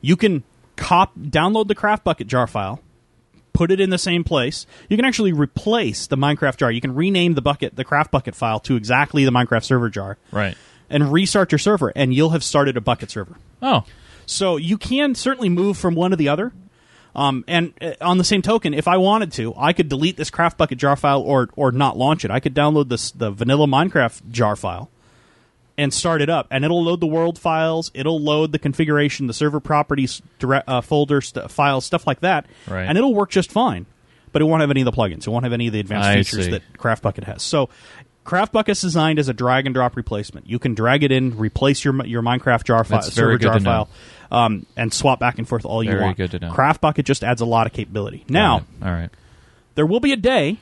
You 0.00 0.16
can 0.16 0.44
cop 0.76 1.16
download 1.18 1.66
the 1.66 1.74
CraftBukkit 1.74 2.28
jar 2.28 2.46
file, 2.46 2.80
put 3.54 3.70
it 3.70 3.80
in 3.80 3.88
the 3.88 3.96
same 3.96 4.22
place. 4.24 4.66
You 4.90 4.96
can 4.98 5.06
actually 5.06 5.32
replace 5.32 6.06
the 6.06 6.16
Minecraft 6.16 6.58
jar. 6.58 6.70
You 6.70 6.82
can 6.82 6.94
rename 6.94 7.32
the 7.34 7.40
Bukkit, 7.42 7.76
the 7.76 7.84
CraftBukkit 7.84 8.34
file, 8.34 8.60
to 8.60 8.76
exactly 8.76 9.24
the 9.24 9.30
Minecraft 9.30 9.64
server 9.64 9.88
jar, 9.88 10.18
Right. 10.30 10.56
and 10.90 11.10
restart 11.10 11.50
your 11.52 11.58
server, 11.58 11.90
and 11.96 12.12
you'll 12.12 12.30
have 12.30 12.44
started 12.44 12.76
a 12.76 12.80
Bukkit 12.82 13.08
server. 13.10 13.36
Oh. 13.62 13.84
So 14.26 14.56
you 14.58 14.76
can 14.76 15.14
certainly 15.14 15.48
move 15.48 15.78
from 15.78 15.94
one 15.94 16.10
to 16.10 16.16
the 16.16 16.28
other. 16.28 16.52
Um, 17.16 17.44
and 17.46 17.72
uh, 17.80 17.92
on 18.00 18.18
the 18.18 18.24
same 18.24 18.42
token, 18.42 18.74
if 18.74 18.88
I 18.88 18.96
wanted 18.96 19.30
to, 19.34 19.54
I 19.56 19.72
could 19.72 19.88
delete 19.88 20.16
this 20.16 20.30
CraftBukkit 20.30 20.76
jar 20.78 20.96
file 20.96 21.20
or 21.22 21.48
or 21.54 21.70
not 21.70 21.96
launch 21.96 22.24
it. 22.24 22.30
I 22.32 22.40
could 22.40 22.54
download 22.54 22.88
this 22.88 23.12
the 23.12 23.30
vanilla 23.30 23.68
Minecraft 23.68 24.30
jar 24.30 24.56
file 24.56 24.90
and 25.76 25.92
start 25.92 26.22
it 26.22 26.28
up, 26.30 26.46
and 26.50 26.64
it'll 26.64 26.84
load 26.84 27.00
the 27.00 27.06
world 27.06 27.38
files. 27.38 27.90
It'll 27.94 28.20
load 28.20 28.52
the 28.52 28.58
configuration, 28.58 29.26
the 29.26 29.34
server 29.34 29.60
properties, 29.60 30.22
direct, 30.38 30.68
uh, 30.68 30.80
folder 30.80 31.20
st- 31.20 31.50
files, 31.50 31.84
stuff 31.84 32.06
like 32.06 32.20
that, 32.20 32.46
Right. 32.68 32.84
and 32.84 32.96
it'll 32.96 33.14
work 33.14 33.30
just 33.30 33.50
fine. 33.50 33.86
But 34.32 34.42
it 34.42 34.46
won't 34.46 34.60
have 34.62 34.70
any 34.70 34.80
of 34.80 34.84
the 34.86 34.92
plugins. 34.92 35.26
It 35.26 35.28
won't 35.28 35.44
have 35.44 35.52
any 35.52 35.66
of 35.68 35.72
the 35.72 35.80
advanced 35.80 36.08
I 36.08 36.16
features 36.16 36.44
see. 36.46 36.50
that 36.52 36.62
CraftBukkit 36.78 37.24
has. 37.24 37.42
So. 37.42 37.68
CraftBukkit's 38.24 38.80
designed 38.80 39.18
as 39.18 39.28
a 39.28 39.34
drag 39.34 39.66
and 39.66 39.74
drop 39.74 39.96
replacement. 39.96 40.48
You 40.48 40.58
can 40.58 40.72
drag 40.72 41.02
it 41.02 41.12
in, 41.12 41.36
replace 41.36 41.84
your 41.84 42.06
your 42.06 42.22
Minecraft 42.22 42.64
jar 42.64 42.82
file, 42.82 43.02
server 43.02 43.36
jar 43.36 43.60
file, 43.60 43.86
um, 44.32 44.64
and 44.78 44.94
swap 44.94 45.20
back 45.20 45.36
and 45.36 45.46
forth 45.46 45.66
all 45.66 45.82
you 45.84 45.90
Very 45.90 46.02
want. 46.04 46.16
good 46.16 46.30
to 46.30 46.38
know. 46.38 46.50
CraftBukkit 46.50 47.04
just 47.04 47.22
adds 47.22 47.42
a 47.42 47.44
lot 47.44 47.66
of 47.66 47.74
capability. 47.74 48.24
Now, 48.26 48.62
all 48.82 48.90
right. 48.90 49.10
there 49.74 49.84
will 49.84 50.00
be 50.00 50.12
a 50.12 50.16
day, 50.16 50.56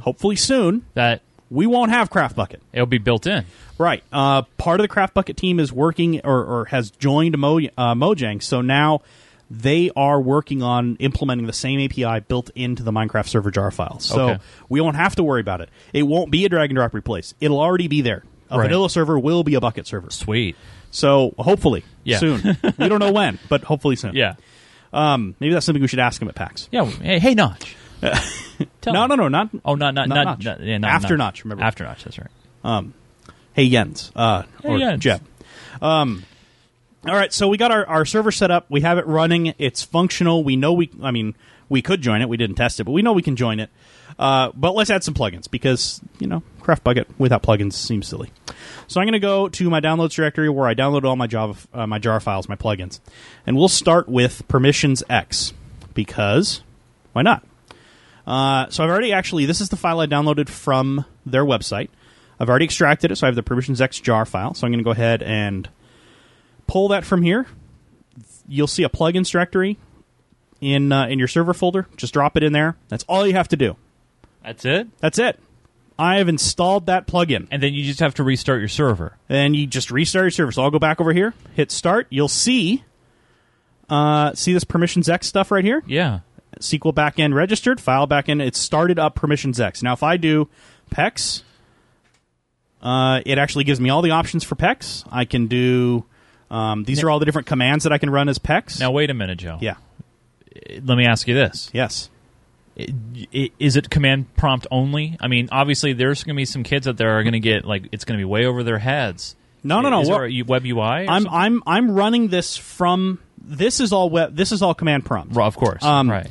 hopefully 0.00 0.36
soon, 0.36 0.86
That 0.94 1.20
we 1.50 1.66
won't 1.66 1.90
have 1.90 2.08
CraftBukkit. 2.08 2.60
it'll 2.72 2.86
be 2.86 2.96
built 2.96 3.26
in. 3.26 3.44
Right. 3.78 4.02
Uh, 4.12 4.42
part 4.58 4.80
of 4.80 4.88
the 4.88 4.92
CraftBukkit 4.94 5.36
team 5.36 5.60
is 5.60 5.72
working 5.72 6.20
or, 6.24 6.42
or 6.44 6.64
has 6.66 6.90
joined 6.90 7.36
Mo, 7.38 7.58
uh, 7.58 7.94
Mojang, 7.94 8.42
so 8.42 8.60
now 8.62 9.02
they 9.50 9.90
are 9.94 10.20
working 10.20 10.62
on 10.62 10.96
implementing 10.98 11.46
the 11.46 11.52
same 11.52 11.78
API 11.80 12.20
built 12.26 12.50
into 12.54 12.82
the 12.82 12.90
Minecraft 12.90 13.28
server 13.28 13.50
jar 13.50 13.70
file. 13.70 13.98
So 14.00 14.30
Okay. 14.30 14.42
we 14.68 14.80
won't 14.80 14.96
have 14.96 15.14
to 15.16 15.22
worry 15.22 15.40
about 15.40 15.60
it. 15.60 15.68
It 15.92 16.02
won't 16.04 16.30
be 16.30 16.44
a 16.44 16.48
drag 16.48 16.70
and 16.70 16.76
drop 16.76 16.94
replace. 16.94 17.34
It'll 17.40 17.60
already 17.60 17.86
be 17.86 18.00
there. 18.00 18.24
A 18.50 18.58
Right. 18.58 18.64
vanilla 18.64 18.88
server 18.90 19.18
will 19.18 19.44
be 19.44 19.54
a 19.56 19.60
Bukkit 19.60 19.86
server. 19.86 20.10
Sweet. 20.10 20.56
So 20.90 21.34
hopefully 21.38 21.84
Yeah. 22.04 22.18
soon. 22.18 22.40
we 22.78 22.88
don't 22.88 22.98
know 23.00 23.12
when, 23.12 23.38
but 23.48 23.62
hopefully 23.62 23.96
soon. 23.96 24.14
Yeah. 24.16 24.34
Um, 24.92 25.34
maybe 25.38 25.52
that's 25.52 25.66
something 25.66 25.82
we 25.82 25.88
should 25.88 25.98
ask 25.98 26.20
him 26.22 26.28
at 26.28 26.34
PAX. 26.34 26.68
Yeah. 26.72 26.86
Hey, 26.86 27.18
hey 27.18 27.34
Notch. 27.34 27.76
Tell 28.80 28.94
No, 28.94 29.06
no, 29.06 29.14
no, 29.16 29.28
not. 29.28 29.50
Oh, 29.64 29.74
not 29.74 29.94
not 29.94 30.08
Not 30.08 30.14
not, 30.14 30.24
Notch. 30.24 30.44
not- 30.44 30.60
yeah, 30.60 30.78
not 30.78 30.90
After 30.90 31.16
Notch, 31.16 31.44
remember. 31.44 31.62
After 31.64 31.84
Notch. 31.84 32.04
That's 32.04 32.18
right. 32.18 32.30
Um, 32.64 32.94
hey 33.56 33.68
Jens, 33.68 34.12
uh, 34.14 34.42
Hey, 34.62 34.68
or 34.68 34.78
Jens. 34.78 35.02
Jeb. 35.02 35.22
Um, 35.82 36.24
all 37.04 37.14
right, 37.14 37.32
so 37.32 37.48
we 37.48 37.56
got 37.56 37.70
our, 37.70 37.86
our 37.86 38.04
server 38.04 38.30
set 38.30 38.50
up. 38.50 38.66
We 38.68 38.82
have 38.82 38.98
it 38.98 39.06
running. 39.06 39.54
It's 39.58 39.82
functional. 39.82 40.44
We 40.44 40.56
know 40.56 40.72
we. 40.72 40.90
I 41.02 41.10
mean, 41.10 41.34
we 41.68 41.82
could 41.82 42.02
join 42.02 42.20
it. 42.22 42.28
We 42.28 42.36
didn't 42.36 42.56
test 42.56 42.78
it, 42.80 42.84
but 42.84 42.92
we 42.92 43.02
know 43.02 43.12
we 43.12 43.22
can 43.22 43.36
join 43.36 43.58
it. 43.60 43.70
Uh, 44.18 44.50
but 44.54 44.74
let's 44.74 44.90
add 44.90 45.04
some 45.04 45.14
plugins 45.14 45.50
because 45.50 46.00
you 46.18 46.26
know 46.26 46.42
CraftBukkit 46.62 47.06
without 47.18 47.42
plugins 47.42 47.72
seems 47.74 48.06
silly. 48.06 48.30
So 48.86 49.00
I'm 49.00 49.06
going 49.06 49.12
to 49.12 49.18
go 49.18 49.48
to 49.48 49.70
my 49.70 49.80
downloads 49.80 50.14
directory 50.14 50.48
where 50.48 50.66
I 50.66 50.74
downloaded 50.74 51.04
all 51.04 51.16
my 51.16 51.26
Java, 51.26 51.58
uh, 51.74 51.86
my 51.86 51.98
jar 51.98 52.18
files, 52.20 52.48
my 52.48 52.56
plugins, 52.56 53.00
and 53.46 53.56
we'll 53.56 53.68
start 53.68 54.08
with 54.08 54.46
PermissionsEx 54.48 55.52
because 55.94 56.62
why 57.12 57.22
not? 57.22 57.44
Uh, 58.26 58.68
so 58.70 58.82
I've 58.82 58.90
already 58.90 59.12
actually 59.12 59.46
this 59.46 59.60
is 59.60 59.68
the 59.68 59.76
file 59.76 60.00
I 60.00 60.06
downloaded 60.06 60.48
from 60.48 61.04
their 61.24 61.44
website. 61.44 61.88
I've 62.38 62.48
already 62.48 62.64
extracted 62.66 63.10
it, 63.10 63.16
so 63.16 63.26
I 63.26 63.28
have 63.28 63.36
the 63.36 63.42
PermissionsEx 63.42 64.02
jar 64.02 64.24
file. 64.26 64.54
So 64.54 64.66
I'm 64.66 64.72
going 64.72 64.78
to 64.80 64.84
go 64.84 64.90
ahead 64.90 65.22
and 65.22 65.68
pull 66.66 66.88
that 66.88 67.04
from 67.04 67.22
here. 67.22 67.46
You'll 68.48 68.66
see 68.66 68.82
a 68.82 68.88
plugins 68.88 69.30
directory 69.30 69.78
in 70.60 70.92
uh, 70.92 71.06
in 71.06 71.18
your 71.18 71.28
server 71.28 71.54
folder. 71.54 71.86
Just 71.96 72.12
drop 72.12 72.36
it 72.36 72.42
in 72.42 72.52
there. 72.52 72.76
That's 72.88 73.04
all 73.08 73.26
you 73.26 73.32
have 73.34 73.48
to 73.48 73.56
do. 73.56 73.76
That's 74.44 74.64
it. 74.64 74.88
That's 75.00 75.18
it. 75.18 75.38
I 75.98 76.18
have 76.18 76.28
installed 76.28 76.86
that 76.86 77.06
plugin, 77.06 77.48
And 77.50 77.62
then 77.62 77.72
you 77.72 77.82
just 77.82 78.00
have 78.00 78.12
to 78.16 78.22
restart 78.22 78.60
your 78.60 78.68
server. 78.68 79.16
and 79.30 79.56
you 79.56 79.66
just 79.66 79.90
restart 79.90 80.24
your 80.24 80.30
server. 80.30 80.52
So 80.52 80.62
I'll 80.62 80.70
go 80.70 80.78
back 80.78 81.00
over 81.00 81.14
here, 81.14 81.32
hit 81.54 81.70
start. 81.70 82.06
You'll 82.10 82.28
see, 82.28 82.84
uh, 83.88 84.34
see 84.34 84.52
this 84.52 84.64
PermissionsEx 84.64 85.24
stuff 85.24 85.50
right 85.50 85.64
here. 85.64 85.82
Yeah. 85.86 86.20
SQL 86.60 86.92
backend 86.94 87.32
registered, 87.34 87.80
file 87.80 88.06
backend. 88.06 88.42
It's 88.42 88.58
started 88.58 88.98
up 88.98 89.18
PermissionsEx. 89.18 89.82
Now, 89.82 89.94
if 89.94 90.02
I 90.02 90.18
do 90.18 90.48
PEX, 90.90 91.42
uh, 92.82 93.20
it 93.26 93.38
actually 93.38 93.64
gives 93.64 93.80
me 93.80 93.90
all 93.90 94.02
the 94.02 94.10
options 94.12 94.44
for 94.44 94.54
PEX. 94.54 95.04
I 95.10 95.24
can 95.24 95.46
do. 95.46 96.04
Um, 96.50 96.84
these 96.84 97.02
are 97.02 97.10
all 97.10 97.18
the 97.18 97.24
different 97.24 97.46
commands 97.48 97.84
that 97.84 97.92
I 97.92 97.98
can 97.98 98.10
run 98.10 98.28
as 98.28 98.38
PEX. 98.38 98.78
Now 98.80 98.90
wait 98.92 99.10
a 99.10 99.14
minute, 99.14 99.38
Joe. 99.38 99.58
yeah, 99.60 99.76
Let 100.82 100.96
me 100.96 101.04
ask 101.06 101.26
you 101.26 101.34
this: 101.34 101.70
yes, 101.72 102.08
Is 102.76 103.76
it 103.76 103.90
command 103.90 104.34
prompt 104.36 104.66
only? 104.70 105.16
I 105.20 105.28
mean, 105.28 105.48
obviously, 105.50 105.92
there's 105.92 106.22
going 106.22 106.36
to 106.36 106.40
be 106.40 106.44
some 106.44 106.62
kids 106.62 106.86
out 106.86 106.96
there 106.98 107.18
are 107.18 107.22
going 107.22 107.32
to 107.32 107.40
get 107.40 107.64
like 107.64 107.88
it's 107.92 108.04
going 108.04 108.18
to 108.18 108.20
be 108.20 108.24
way 108.24 108.44
over 108.46 108.62
their 108.62 108.78
heads. 108.78 109.34
no, 109.64 109.80
no, 109.80 109.88
no. 109.90 110.02
Is 110.02 110.08
there 110.08 110.26
a 110.26 110.42
web 110.42 110.64
UI? 110.64 110.78
I'm 110.82 111.06
something? 111.22 111.30
I'm 111.32 111.62
I'm 111.66 111.90
running 111.92 112.28
this 112.28 112.56
from. 112.56 113.18
This 113.38 113.80
is 113.80 113.92
all 113.92 114.10
web. 114.10 114.36
This 114.36 114.52
is 114.52 114.62
all 114.62 114.74
command 114.74 115.04
prompt. 115.04 115.34
Well, 115.34 115.46
of 115.46 115.56
course. 115.56 115.82
Um, 115.82 116.10
right. 116.10 116.28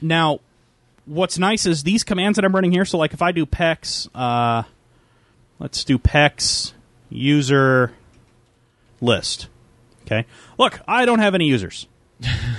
Now, 0.00 0.40
what's 1.06 1.38
nice 1.38 1.66
is 1.66 1.82
these 1.82 2.04
commands 2.04 2.36
that 2.36 2.44
I'm 2.44 2.54
running 2.54 2.72
here. 2.72 2.84
So, 2.84 2.98
like, 2.98 3.12
if 3.12 3.22
I 3.22 3.32
do 3.32 3.46
PEX, 3.46 4.08
uh, 4.14 4.62
let's 5.62 5.84
do 5.84 5.96
PEX 5.98 6.72
user 7.08 7.92
list. 9.00 9.48
Okay. 10.04 10.26
Look, 10.58 10.80
I 10.86 11.06
don't 11.06 11.20
have 11.20 11.34
any 11.34 11.46
users. 11.46 11.86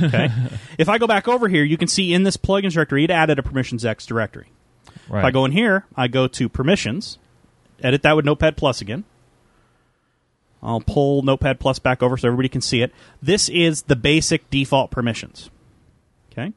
Okay. 0.02 0.30
if 0.78 0.90
I 0.90 0.98
go 0.98 1.06
back 1.06 1.28
over 1.28 1.48
here, 1.48 1.64
you 1.64 1.78
can 1.78 1.90
see 1.90 2.14
in 2.14 2.24
this 2.24 2.38
plugins 2.38 2.74
directory, 2.74 3.04
it 3.04 3.12
added 3.12 3.38
a 3.38 3.42
PermissionsEx 3.42 4.08
directory. 4.08 4.48
Right. 5.10 5.20
If 5.20 5.26
I 5.26 5.32
go 5.32 5.46
in 5.46 5.52
here, 5.52 5.86
I 5.96 6.08
go 6.08 6.28
to 6.30 6.48
permissions, 6.48 7.18
edit 7.82 8.02
that 8.04 8.16
with 8.16 8.26
Notepad 8.26 8.56
Plus 8.56 8.82
again. 8.82 9.04
I'll 10.62 10.80
pull 10.80 11.24
Notepad 11.24 11.60
Plus 11.60 11.80
back 11.80 12.02
over 12.02 12.16
so 12.16 12.28
everybody 12.28 12.48
can 12.48 12.62
see 12.62 12.82
it. 12.82 12.94
This 13.22 13.50
is 13.50 13.84
the 13.84 13.98
basic 13.98 14.50
default 14.50 14.92
permissions. 14.92 15.50
Okay. 16.32 16.54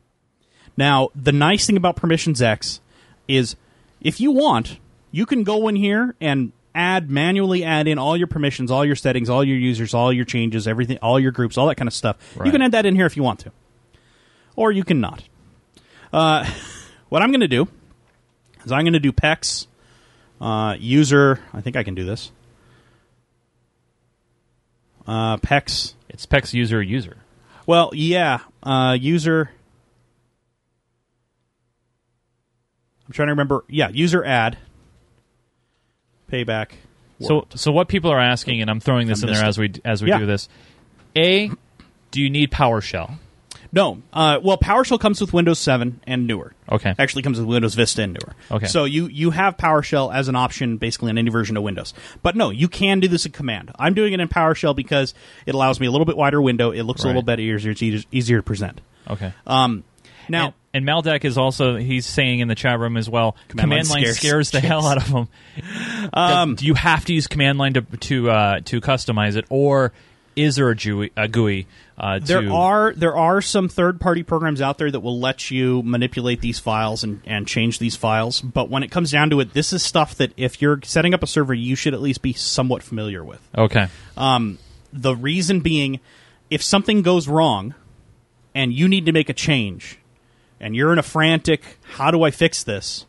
Now, 0.76 1.11
the 1.16 1.32
nice 1.32 1.66
thing 1.66 1.76
about 1.76 1.97
PermissionsEx 1.97 2.78
is 3.26 3.57
if 4.01 4.20
you 4.20 4.30
want, 4.30 4.78
you 5.16 5.24
can 5.24 5.44
go 5.44 5.66
in 5.68 5.76
here 5.76 6.14
and 6.20 6.52
add 6.74 7.10
manually 7.10 7.64
add 7.64 7.88
in 7.88 7.98
all 7.98 8.18
your 8.18 8.26
permissions, 8.26 8.70
all 8.70 8.84
your 8.84 8.94
settings, 8.94 9.30
all 9.30 9.42
your 9.42 9.56
users, 9.56 9.94
all 9.94 10.12
your 10.12 10.26
changes, 10.26 10.68
everything, 10.68 10.98
all 11.00 11.18
your 11.18 11.32
groups, 11.32 11.56
all 11.56 11.66
that 11.68 11.76
kind 11.76 11.88
of 11.88 11.94
stuff. 11.94 12.18
You 12.44 12.50
can 12.50 12.60
add 12.60 12.72
that 12.72 12.84
in 12.84 12.94
here 12.94 13.06
if 13.06 13.16
you 13.16 13.22
want 13.22 13.40
to. 13.40 13.52
or 14.56 14.70
you 14.72 14.84
can 14.84 15.00
not. 15.00 15.22
Uh, 16.12 16.44
what 17.08 17.22
I'm 17.22 17.30
going 17.30 17.40
to 17.40 17.48
do 17.48 17.66
is 18.66 18.72
I'm 18.72 18.82
going 18.82 18.92
to 18.92 19.00
do 19.00 19.10
PEX 19.10 19.66
uh, 20.38 20.76
user. 20.78 21.40
I 21.54 21.62
think 21.62 21.76
I 21.76 21.82
can 21.82 21.94
do 21.94 22.04
this. 22.04 22.30
Uh, 25.06 25.38
PEX. 25.38 25.94
It's 26.10 26.26
PEX 26.26 26.52
user 26.52 26.82
user. 26.82 27.16
Well, 27.64 27.90
yeah. 27.94 28.40
Uh, 28.62 28.98
user. 29.00 29.50
I'm 33.06 33.12
trying 33.12 33.28
to 33.28 33.32
remember. 33.32 33.64
Yeah, 33.66 33.88
user 33.88 34.22
add. 34.22 34.58
Payback. 36.30 36.70
So, 37.20 37.46
so 37.54 37.72
what 37.72 37.88
people 37.88 38.10
are 38.10 38.20
asking, 38.20 38.60
and 38.60 38.70
I'm 38.70 38.80
throwing 38.80 39.06
this 39.08 39.22
I 39.24 39.28
in 39.28 39.32
there 39.34 39.44
as 39.44 39.56
we 39.58 39.72
as 39.84 40.02
we 40.02 40.10
Yeah. 40.10 40.18
do 40.18 40.26
this. 40.26 40.48
A, 41.16 41.50
do 42.10 42.20
you 42.20 42.28
need 42.30 42.50
PowerShell? 42.50 43.18
no. 43.72 44.02
Uh, 44.12 44.38
well, 44.42 44.58
PowerShell 44.58 45.00
comes 45.00 45.20
with 45.20 45.32
Windows 45.32 45.58
7 45.58 46.00
and 46.06 46.26
newer. 46.26 46.52
Okay. 46.70 46.94
Actually, 46.98 47.22
comes 47.22 47.38
with 47.38 47.48
Windows 47.48 47.74
Vista 47.74 48.02
and 48.02 48.12
newer. 48.14 48.34
Okay. 48.50 48.66
So 48.66 48.84
you 48.84 49.06
you 49.06 49.30
have 49.30 49.56
PowerShell 49.56 50.14
as 50.14 50.28
an 50.28 50.36
option 50.36 50.76
basically 50.76 51.10
on 51.10 51.16
any 51.18 51.30
version 51.30 51.56
of 51.56 51.62
Windows. 51.62 51.94
But 52.22 52.36
no, 52.36 52.50
you 52.50 52.68
can 52.68 53.00
do 53.00 53.08
this 53.08 53.24
in 53.24 53.32
Command. 53.32 53.70
I'm 53.78 53.94
doing 53.94 54.12
it 54.12 54.20
in 54.20 54.28
PowerShell 54.28 54.76
because 54.76 55.14
it 55.46 55.54
allows 55.54 55.80
me 55.80 55.86
a 55.86 55.90
little 55.90 56.04
bit 56.06 56.16
wider 56.18 56.40
window. 56.42 56.70
It 56.70 56.82
looks 56.82 57.02
a 57.02 57.06
little 57.06 57.22
Right. 57.22 57.36
bit 57.38 57.40
easier. 57.40 57.70
It's 57.72 58.06
easier 58.12 58.38
to 58.38 58.42
present. 58.42 58.80
Okay. 59.08 59.32
Um, 59.46 59.84
now. 60.28 60.54
and, 60.72 60.86
and 60.86 60.86
Maldeck 60.86 61.24
is 61.24 61.38
also 61.38 61.76
he's 61.76 62.06
saying 62.06 62.40
in 62.40 62.48
the 62.48 62.54
chat 62.54 62.78
room 62.78 62.96
as 62.96 63.08
well. 63.08 63.36
Command 63.48 63.70
line 63.70 63.86
line 63.88 64.02
scares 64.02 64.18
scares, 64.18 64.50
the 64.50 64.60
hell 64.60 64.86
out 64.86 64.98
of 64.98 65.06
him. 65.06 65.28
Um, 66.12 66.54
do 66.54 66.66
you 66.66 66.74
have 66.74 67.04
to 67.06 67.12
use 67.12 67.26
command 67.26 67.58
line 67.58 67.74
to 67.74 67.80
to 67.80 68.30
uh, 68.30 68.60
to 68.66 68.80
customize 68.80 69.34
it, 69.36 69.44
or 69.48 69.92
is 70.36 70.56
there 70.56 70.68
a 70.68 70.76
GUI? 70.76 71.10
A 71.16 71.26
GUI 71.26 71.66
uh, 71.98 72.18
There 72.22 72.52
are 72.52 72.92
there 72.92 73.16
are 73.16 73.40
some 73.40 73.68
third 73.68 74.00
party 74.00 74.22
programs 74.22 74.60
out 74.60 74.76
there 74.76 74.90
that 74.90 75.00
will 75.00 75.18
let 75.18 75.50
you 75.50 75.82
manipulate 75.82 76.42
these 76.42 76.58
files 76.58 77.02
and, 77.02 77.22
and 77.24 77.48
change 77.48 77.78
these 77.78 77.96
files. 77.96 78.42
But 78.42 78.68
when 78.68 78.82
it 78.82 78.90
comes 78.90 79.10
down 79.10 79.30
to 79.30 79.40
it, 79.40 79.54
this 79.54 79.72
is 79.72 79.82
stuff 79.82 80.14
that 80.16 80.32
if 80.36 80.60
you're 80.60 80.78
setting 80.84 81.14
up 81.14 81.22
a 81.22 81.26
server, 81.26 81.54
you 81.54 81.74
should 81.74 81.94
at 81.94 82.02
least 82.02 82.20
be 82.20 82.34
somewhat 82.34 82.82
familiar 82.82 83.24
with. 83.24 83.40
okay. 83.56 83.88
Um, 84.16 84.58
the 84.92 85.16
reason 85.16 85.60
being, 85.60 86.00
if 86.50 86.62
something 86.62 87.02
goes 87.02 87.28
wrong 87.28 87.74
and 88.54 88.72
you 88.72 88.88
need 88.88 89.06
to 89.06 89.12
make 89.12 89.28
a 89.28 89.34
change, 89.34 89.98
and 90.61 90.74
you're 90.74 90.92
in 90.92 90.98
a 90.98 91.02
frantic, 91.02 91.78
how 91.82 92.11
do 92.11 92.22
I 92.22 92.30
fix 92.30 92.62
this? 92.62 93.07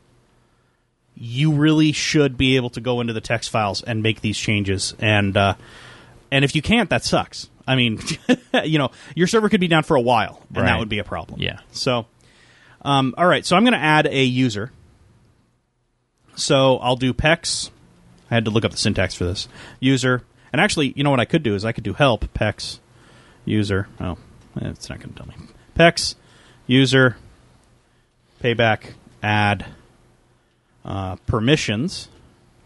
You 1.16 1.54
really 1.54 1.92
should 1.92 2.38
be 2.38 2.56
able 2.56 2.70
to 2.72 2.82
go 2.82 3.02
into 3.02 3.14
the 3.14 3.22
text 3.22 3.50
files 3.50 3.82
and 3.82 4.04
make 4.04 4.22
these 4.22 4.38
changes. 4.38 4.94
And 5.00 5.36
uh, 5.36 5.56
and 6.32 6.46
if 6.46 6.56
you 6.56 6.62
can't, 6.62 6.90
that 6.90 7.04
sucks. 7.04 7.50
I 7.66 7.76
mean, 7.76 8.00
you 8.64 8.78
know, 8.78 8.92
your 9.16 9.28
server 9.28 9.50
could 9.50 9.60
be 9.60 9.68
down 9.68 9.84
for 9.84 9.96
a 9.96 10.02
while, 10.02 10.42
and 10.54 10.68
that 10.68 10.80
would 10.80 10.90
be 10.90 11.00
a 11.00 11.04
problem. 11.04 11.42
Yeah. 11.42 11.60
So, 11.72 12.06
um, 12.84 13.16
all 13.18 13.26
right. 13.26 13.46
So 13.46 13.56
I'm 13.56 13.64
going 13.64 13.74
to 13.74 13.80
add 13.80 14.08
a 14.08 14.24
user. 14.24 14.72
So 16.36 16.78
I'll 16.78 16.96
do 16.96 17.14
PEX. 17.14 17.72
I 18.30 18.36
had 18.36 18.46
to 18.46 18.52
look 18.52 18.64
up 18.64 18.72
the 18.72 18.78
syntax 18.78 19.16
for 19.16 19.26
this 19.26 19.48
user. 19.80 20.24
And 20.54 20.62
actually, 20.62 20.94
you 20.96 21.04
know 21.04 21.10
what 21.10 21.20
I 21.20 21.26
could 21.26 21.44
do 21.44 21.56
is 21.56 21.66
I 21.66 21.72
could 21.72 21.84
do 21.84 21.94
help 21.94 22.32
PEX 22.34 22.80
user. 23.44 23.88
Oh, 24.00 24.18
it's 24.56 24.90
not 24.90 25.00
going 25.00 25.14
to 25.14 25.16
tell 25.16 25.28
me. 25.28 25.36
PEX 25.76 26.16
user 26.68 27.18
payback 28.42 28.94
add 29.22 29.66
uh, 30.86 31.16
permissions 31.28 32.10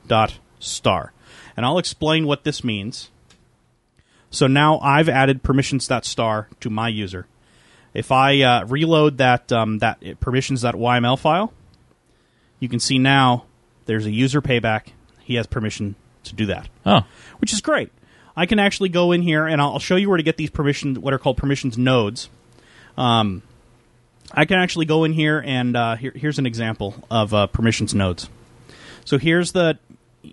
dot 0.07 0.39
star, 0.59 1.13
and 1.55 1.65
I'll 1.65 1.77
explain 1.77 2.27
what 2.27 2.43
this 2.43 2.63
means. 2.63 3.09
So 4.29 4.47
now 4.47 4.79
I've 4.79 5.09
added 5.09 5.43
permissions 5.43 5.87
dot 5.87 6.05
star 6.05 6.47
to 6.61 6.69
my 6.69 6.87
user. 6.87 7.27
If 7.93 8.11
I 8.11 8.41
uh, 8.41 8.65
reload 8.65 9.17
that 9.17 9.51
um, 9.51 9.79
that 9.79 9.99
permissions.yml 10.19 11.19
file, 11.19 11.53
you 12.59 12.69
can 12.69 12.79
see 12.79 12.97
now 12.97 13.45
there's 13.85 14.05
a 14.05 14.11
user 14.11 14.41
payback. 14.41 14.87
He 15.19 15.35
has 15.35 15.47
permission 15.47 15.95
to 16.23 16.35
do 16.35 16.45
that, 16.47 16.69
Oh, 16.85 17.01
which 17.39 17.51
is 17.51 17.61
great. 17.61 17.91
I 18.35 18.45
can 18.45 18.59
actually 18.59 18.89
go 18.89 19.11
in 19.11 19.21
here 19.21 19.45
and 19.45 19.61
I'll 19.61 19.79
show 19.79 19.95
you 19.95 20.07
where 20.07 20.17
to 20.17 20.23
get 20.23 20.37
these 20.37 20.49
permissions, 20.49 20.97
what 20.99 21.13
are 21.13 21.19
called 21.19 21.37
permissions 21.37 21.77
nodes. 21.77 22.29
Um, 22.97 23.43
I 24.33 24.45
can 24.45 24.59
actually 24.59 24.85
go 24.85 25.03
in 25.03 25.13
here 25.13 25.41
and 25.45 25.75
uh, 25.75 25.95
here, 25.95 26.11
here's 26.15 26.39
an 26.39 26.45
example 26.45 26.95
of 27.09 27.33
uh, 27.33 27.47
permissions 27.47 27.93
nodes. 27.93 28.29
So 29.05 29.17
here's 29.17 29.51
the 29.51 29.77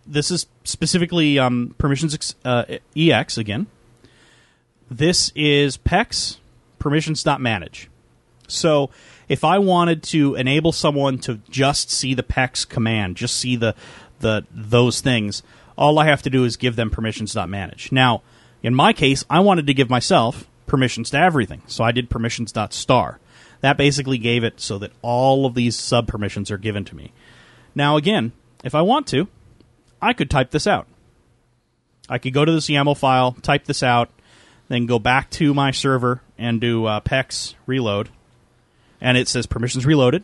this 0.07 0.30
is 0.30 0.46
specifically 0.64 1.38
um, 1.38 1.74
PermissionsEx, 1.78 2.34
uh, 2.44 2.78
ex 2.96 3.38
again. 3.38 3.66
This 4.90 5.32
is 5.34 5.76
PEX 5.78 6.36
permissions.manage. 6.78 7.88
So 8.46 8.90
if 9.28 9.44
I 9.44 9.59
wanted 9.59 10.03
to 10.05 10.34
enable 10.34 10.72
someone 10.72 11.18
to 11.20 11.40
just 11.51 11.90
see 11.90 12.14
the 12.14 12.22
PEX 12.22 12.68
command, 12.68 13.16
just 13.16 13.36
see 13.36 13.57
the 13.57 13.74
the 14.20 14.44
those 14.51 15.01
things, 15.01 15.42
all 15.76 15.99
I 15.99 16.07
have 16.07 16.22
to 16.22 16.30
do 16.30 16.44
is 16.44 16.57
give 16.57 16.76
them 16.76 16.90
permissions.manage. 16.90 17.92
Now, 17.92 18.22
in 18.62 18.74
my 18.74 18.92
case, 18.92 19.24
I 19.30 19.40
wanted 19.40 19.66
to 19.68 19.74
give 19.74 19.88
myself 19.88 20.49
permissions 20.66 21.11
to 21.11 21.18
everything. 21.18 21.62
So 21.66 21.84
I 21.84 21.92
did 21.92 22.11
permissions.star. 22.11 23.20
That 23.61 23.76
basically 23.76 24.18
gave 24.18 24.44
it 24.44 24.61
so 24.61 24.78
that 24.78 24.92
all 25.02 25.46
of 25.46 25.54
these 25.54 25.76
sub 25.76 26.06
permissions 26.06 26.50
are 26.50 26.59
given 26.59 26.84
to 26.86 26.96
me. 26.96 27.12
Now 27.74 27.96
again, 27.96 28.32
if 28.64 28.74
I 28.74 28.82
want 28.82 29.06
to, 29.09 29.28
I 30.00 30.12
could 30.12 30.30
type 30.30 30.50
this 30.50 30.66
out. 30.66 30.86
I 32.09 32.18
could 32.18 32.32
go 32.32 32.44
to 32.44 32.52
this 32.52 32.68
YAML 32.68 32.96
file, 32.96 33.32
type 33.32 33.64
this 33.64 33.82
out, 33.82 34.11
then 34.68 34.86
go 34.86 34.98
back 34.98 35.30
to 35.30 35.52
my 35.52 35.70
server 35.70 36.22
and 36.38 36.61
do 36.61 36.86
uh, 36.86 37.00
PEX 37.00 37.54
reload, 37.66 38.09
and 39.00 39.18
it 39.18 39.28
says 39.28 39.46
permissions 39.46 39.84
reloaded, 39.84 40.22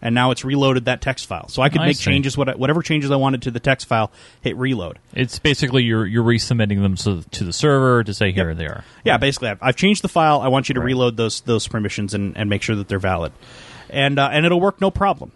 and 0.00 0.14
now 0.14 0.30
it's 0.30 0.44
reloaded 0.44 0.84
that 0.86 1.00
text 1.00 1.26
file. 1.26 1.48
So 1.48 1.62
I 1.62 1.68
could 1.68 1.80
I 1.80 1.86
make 1.86 1.96
see. 1.96 2.04
changes, 2.04 2.36
whatever 2.36 2.82
changes 2.82 3.10
I 3.10 3.16
wanted 3.16 3.42
to 3.42 3.50
the 3.50 3.60
text 3.60 3.86
file, 3.86 4.10
hit 4.40 4.56
reload. 4.56 4.98
it's 5.14 5.38
basically 5.38 5.82
you're 5.84 6.06
you're 6.06 6.24
resubmitting 6.24 6.82
them 6.82 6.94
to, 6.96 7.22
to 7.30 7.44
the 7.44 7.52
server 7.52 8.04
to 8.04 8.14
say 8.14 8.32
here 8.32 8.48
Yep. 8.50 8.56
they 8.58 8.66
are. 8.66 8.84
Yeah, 9.04 9.16
basically, 9.18 9.48
I've, 9.48 9.58
I've 9.60 9.76
changed 9.76 10.02
the 10.02 10.08
file. 10.08 10.40
I 10.40 10.48
want 10.48 10.68
you 10.68 10.74
to 10.74 10.80
Right. 10.80 10.86
reload 10.86 11.16
those 11.16 11.40
those 11.42 11.66
permissions 11.68 12.14
and, 12.14 12.36
and 12.36 12.48
make 12.50 12.62
sure 12.62 12.76
that 12.76 12.88
they're 12.88 12.98
valid, 12.98 13.32
and 13.90 14.18
uh, 14.18 14.28
and 14.32 14.46
it'll 14.46 14.60
work 14.60 14.80
no 14.80 14.90
problem. 14.90 15.32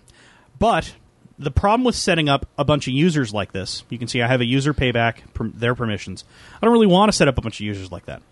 But 0.59 0.95
the 1.39 1.51
problem 1.51 1.85
with 1.85 1.97
setting 1.97 2.29
up 2.29 2.47
a 2.57 2.65
bunch 2.65 2.87
of 2.87 2.93
users 2.95 3.33
like 3.35 3.51
this, 3.53 3.83
you 3.89 3.99
can 3.99 4.07
see 4.07 4.23
I 4.23 4.29
have 4.29 4.41
a 4.41 4.45
user 4.45 4.73
payback 4.73 5.17
per, 5.35 5.49
their 5.49 5.75
permissions. 5.75 6.25
I 6.61 6.67
don't 6.67 6.73
really 6.73 6.87
want 6.87 7.11
to 7.11 7.17
set 7.17 7.27
up 7.27 7.37
a 7.37 7.41
bunch 7.41 7.57
of 7.57 7.67
users 7.67 7.91
like 7.91 8.07
that. 8.07 8.23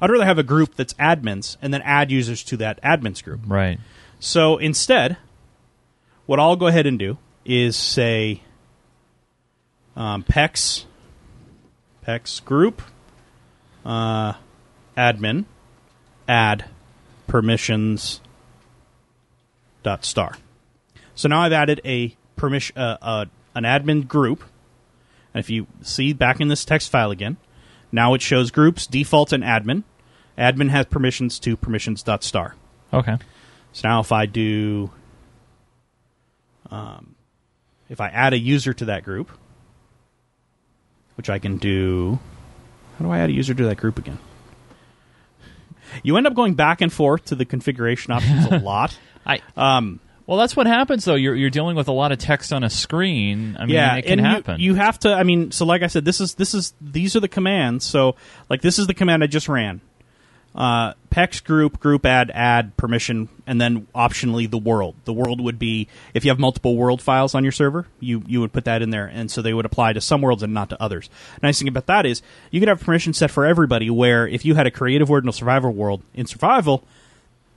I'd 0.00 0.10
rather 0.10 0.26
have 0.26 0.38
a 0.38 0.42
group 0.42 0.74
that's 0.76 0.92
admins 0.94 1.56
and 1.62 1.72
then 1.72 1.80
add 1.82 2.10
users 2.10 2.44
to 2.44 2.56
that 2.58 2.80
admins 2.82 3.24
group. 3.24 3.40
Right. 3.46 3.80
So 4.20 4.58
instead, 4.58 5.16
what 6.28 6.38
I'll 6.38 6.56
go 6.56 6.66
ahead 6.66 6.84
and 6.84 6.98
do 6.98 7.16
is 7.46 7.74
say 7.74 8.42
um, 9.96 10.22
PEX, 10.22 10.84
PEX 12.06 12.44
group, 12.44 12.82
uh, 13.82 14.34
admin, 14.94 15.46
add 16.28 16.66
permissions 17.26 18.20
dot 19.82 20.04
star. 20.04 20.36
So 21.14 21.30
now 21.30 21.40
I've 21.40 21.54
added 21.54 21.80
a 21.82 22.14
permission, 22.36 22.76
uh, 22.76 22.98
uh, 23.00 23.24
an 23.54 23.64
admin 23.64 24.06
group. 24.06 24.44
And 25.32 25.40
if 25.40 25.48
you 25.48 25.66
see 25.80 26.12
back 26.12 26.42
in 26.42 26.48
this 26.48 26.66
text 26.66 26.90
file 26.90 27.10
again, 27.10 27.38
now 27.90 28.12
it 28.12 28.20
shows 28.20 28.50
groups, 28.50 28.86
default, 28.86 29.32
and 29.32 29.42
admin. 29.42 29.82
Admin 30.36 30.68
has 30.68 30.84
permissions 30.84 31.38
to 31.38 31.56
permissions 31.56 32.02
dot 32.02 32.22
star. 32.22 32.54
Okay. 32.92 33.16
So 33.72 33.88
now 33.88 34.00
if 34.00 34.12
I 34.12 34.26
do, 34.26 34.90
um, 36.70 37.14
if 37.88 38.00
I 38.00 38.08
add 38.08 38.32
a 38.32 38.38
user 38.38 38.72
to 38.74 38.86
that 38.86 39.04
group, 39.04 39.30
which 41.16 41.30
I 41.30 41.38
can 41.38 41.56
do, 41.58 42.18
how 42.98 43.04
do 43.04 43.10
I 43.10 43.18
add 43.18 43.30
a 43.30 43.32
user 43.32 43.54
to 43.54 43.64
that 43.64 43.76
group 43.76 43.98
again? 43.98 44.18
You 46.02 46.16
end 46.16 46.26
up 46.26 46.34
going 46.34 46.54
back 46.54 46.80
and 46.80 46.92
forth 46.92 47.26
to 47.26 47.34
the 47.34 47.44
configuration 47.44 48.12
options 48.12 48.46
a 48.46 48.58
lot. 48.62 48.96
I 49.26 49.40
Um, 49.56 50.00
well, 50.26 50.36
that's 50.36 50.54
what 50.54 50.66
happens 50.66 51.06
though. 51.06 51.14
You're 51.14 51.34
you're 51.34 51.48
dealing 51.48 51.74
with 51.76 51.88
a 51.88 51.92
lot 51.92 52.12
of 52.12 52.18
text 52.18 52.52
on 52.52 52.62
a 52.62 52.68
screen. 52.68 53.56
I 53.58 53.64
mean, 53.64 53.74
yeah, 53.74 53.96
it 53.96 54.02
can 54.02 54.18
and 54.18 54.20
you- 54.20 54.26
happen. 54.26 54.60
You, 54.60 54.74
have 54.74 54.98
to. 55.00 55.14
I 55.14 55.22
mean, 55.22 55.50
so 55.52 55.64
like 55.64 55.82
I 55.82 55.86
said, 55.86 56.04
this 56.04 56.20
is 56.20 56.34
this 56.34 56.52
is 56.52 56.74
these 56.82 57.16
are 57.16 57.20
the 57.20 57.28
commands. 57.28 57.86
So 57.86 58.16
like 58.50 58.60
this 58.60 58.78
is 58.78 58.86
the 58.86 58.92
command 58.94 59.24
I 59.24 59.26
just 59.26 59.48
ran. 59.48 59.80
Uh, 60.54 60.94
PEX 61.10 61.44
group 61.44 61.78
group 61.78 62.04
add 62.04 62.30
add 62.34 62.76
permission 62.76 63.28
and 63.46 63.60
then 63.60 63.86
optionally 63.94 64.50
the 64.50 64.58
world. 64.58 64.94
The 65.04 65.12
world 65.12 65.40
would 65.40 65.58
be 65.58 65.88
if 66.14 66.24
you 66.24 66.30
have 66.30 66.38
multiple 66.38 66.76
world 66.76 67.00
files 67.00 67.34
on 67.34 67.44
your 67.44 67.52
server, 67.52 67.86
you 68.00 68.22
you 68.26 68.40
would 68.40 68.52
put 68.52 68.64
that 68.64 68.82
in 68.82 68.90
there, 68.90 69.06
and 69.06 69.30
so 69.30 69.40
they 69.40 69.54
would 69.54 69.66
apply 69.66 69.92
to 69.92 70.00
some 70.00 70.20
worlds 70.20 70.42
and 70.42 70.52
not 70.52 70.70
to 70.70 70.82
others. 70.82 71.10
Nice 71.42 71.58
thing 71.58 71.68
about 71.68 71.86
that 71.86 72.06
is 72.06 72.22
you 72.50 72.60
could 72.60 72.68
have 72.68 72.80
permission 72.80 73.12
set 73.12 73.30
for 73.30 73.46
everybody. 73.46 73.88
Where 73.90 74.26
if 74.26 74.44
you 74.44 74.54
had 74.54 74.66
a 74.66 74.70
creative 74.70 75.08
world 75.08 75.24
and 75.24 75.30
a 75.30 75.32
survival 75.32 75.72
world 75.72 76.02
in 76.14 76.26
survival, 76.26 76.82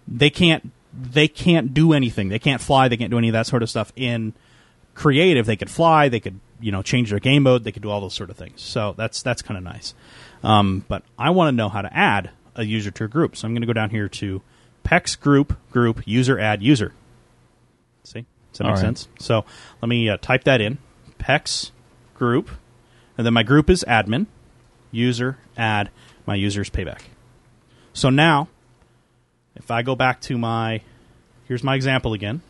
they 0.07 0.29
can't 0.29 0.71
they 0.93 1.27
can't 1.27 1.73
do 1.73 1.93
anything. 1.93 2.29
They 2.29 2.39
can't 2.39 2.61
fly. 2.61 2.87
They 2.87 2.97
can't 2.97 3.11
do 3.11 3.17
any 3.17 3.29
of 3.29 3.33
that 3.33 3.47
sort 3.47 3.63
of 3.63 3.69
stuff. 3.69 3.91
In 3.95 4.33
creative, 4.93 5.45
they 5.45 5.55
could 5.55 5.69
fly. 5.69 6.09
They 6.09 6.19
could 6.19 6.39
you 6.59 6.71
know 6.71 6.81
change 6.81 7.09
their 7.09 7.19
game 7.19 7.43
mode. 7.43 7.63
They 7.63 7.71
could 7.71 7.83
do 7.83 7.89
all 7.89 8.01
those 8.01 8.13
sort 8.13 8.29
of 8.29 8.37
things. 8.37 8.61
So 8.61 8.93
that's 8.97 9.21
that's 9.21 9.41
kind 9.41 9.57
of 9.57 9.63
nice. 9.63 9.93
Um, 10.43 10.85
but 10.87 11.03
I 11.17 11.29
want 11.31 11.49
to 11.49 11.55
know 11.55 11.69
how 11.69 11.81
to 11.81 11.95
add 11.95 12.31
a 12.55 12.63
user 12.63 12.91
to 12.91 13.03
a 13.05 13.07
group. 13.07 13.35
So 13.35 13.47
I'm 13.47 13.53
going 13.53 13.61
to 13.61 13.67
go 13.67 13.73
down 13.73 13.89
here 13.89 14.09
to 14.09 14.41
PEX 14.83 15.19
group 15.19 15.57
group 15.71 16.01
user 16.05 16.39
add 16.39 16.61
user. 16.61 16.93
See, 18.03 18.25
does 18.51 18.57
that 18.57 18.63
All 18.63 18.69
make 18.71 18.75
right. 18.77 18.81
sense? 18.81 19.07
So 19.19 19.45
let 19.81 19.89
me 19.89 20.09
uh, 20.09 20.17
type 20.17 20.43
that 20.45 20.61
in. 20.61 20.77
PEX 21.19 21.71
group, 22.15 22.49
and 23.17 23.25
then 23.25 23.33
my 23.33 23.43
group 23.43 23.69
is 23.69 23.85
admin. 23.87 24.27
User 24.91 25.37
add 25.55 25.89
my 26.25 26.35
user's 26.35 26.69
payback. 26.69 27.01
So 27.93 28.09
now, 28.09 28.47
if 29.55 29.69
I 29.71 29.81
go 29.81 29.95
back 29.95 30.21
to 30.21 30.37
my, 30.37 30.81
here's 31.47 31.63
my 31.63 31.75
example 31.75 32.13
again, 32.13 32.41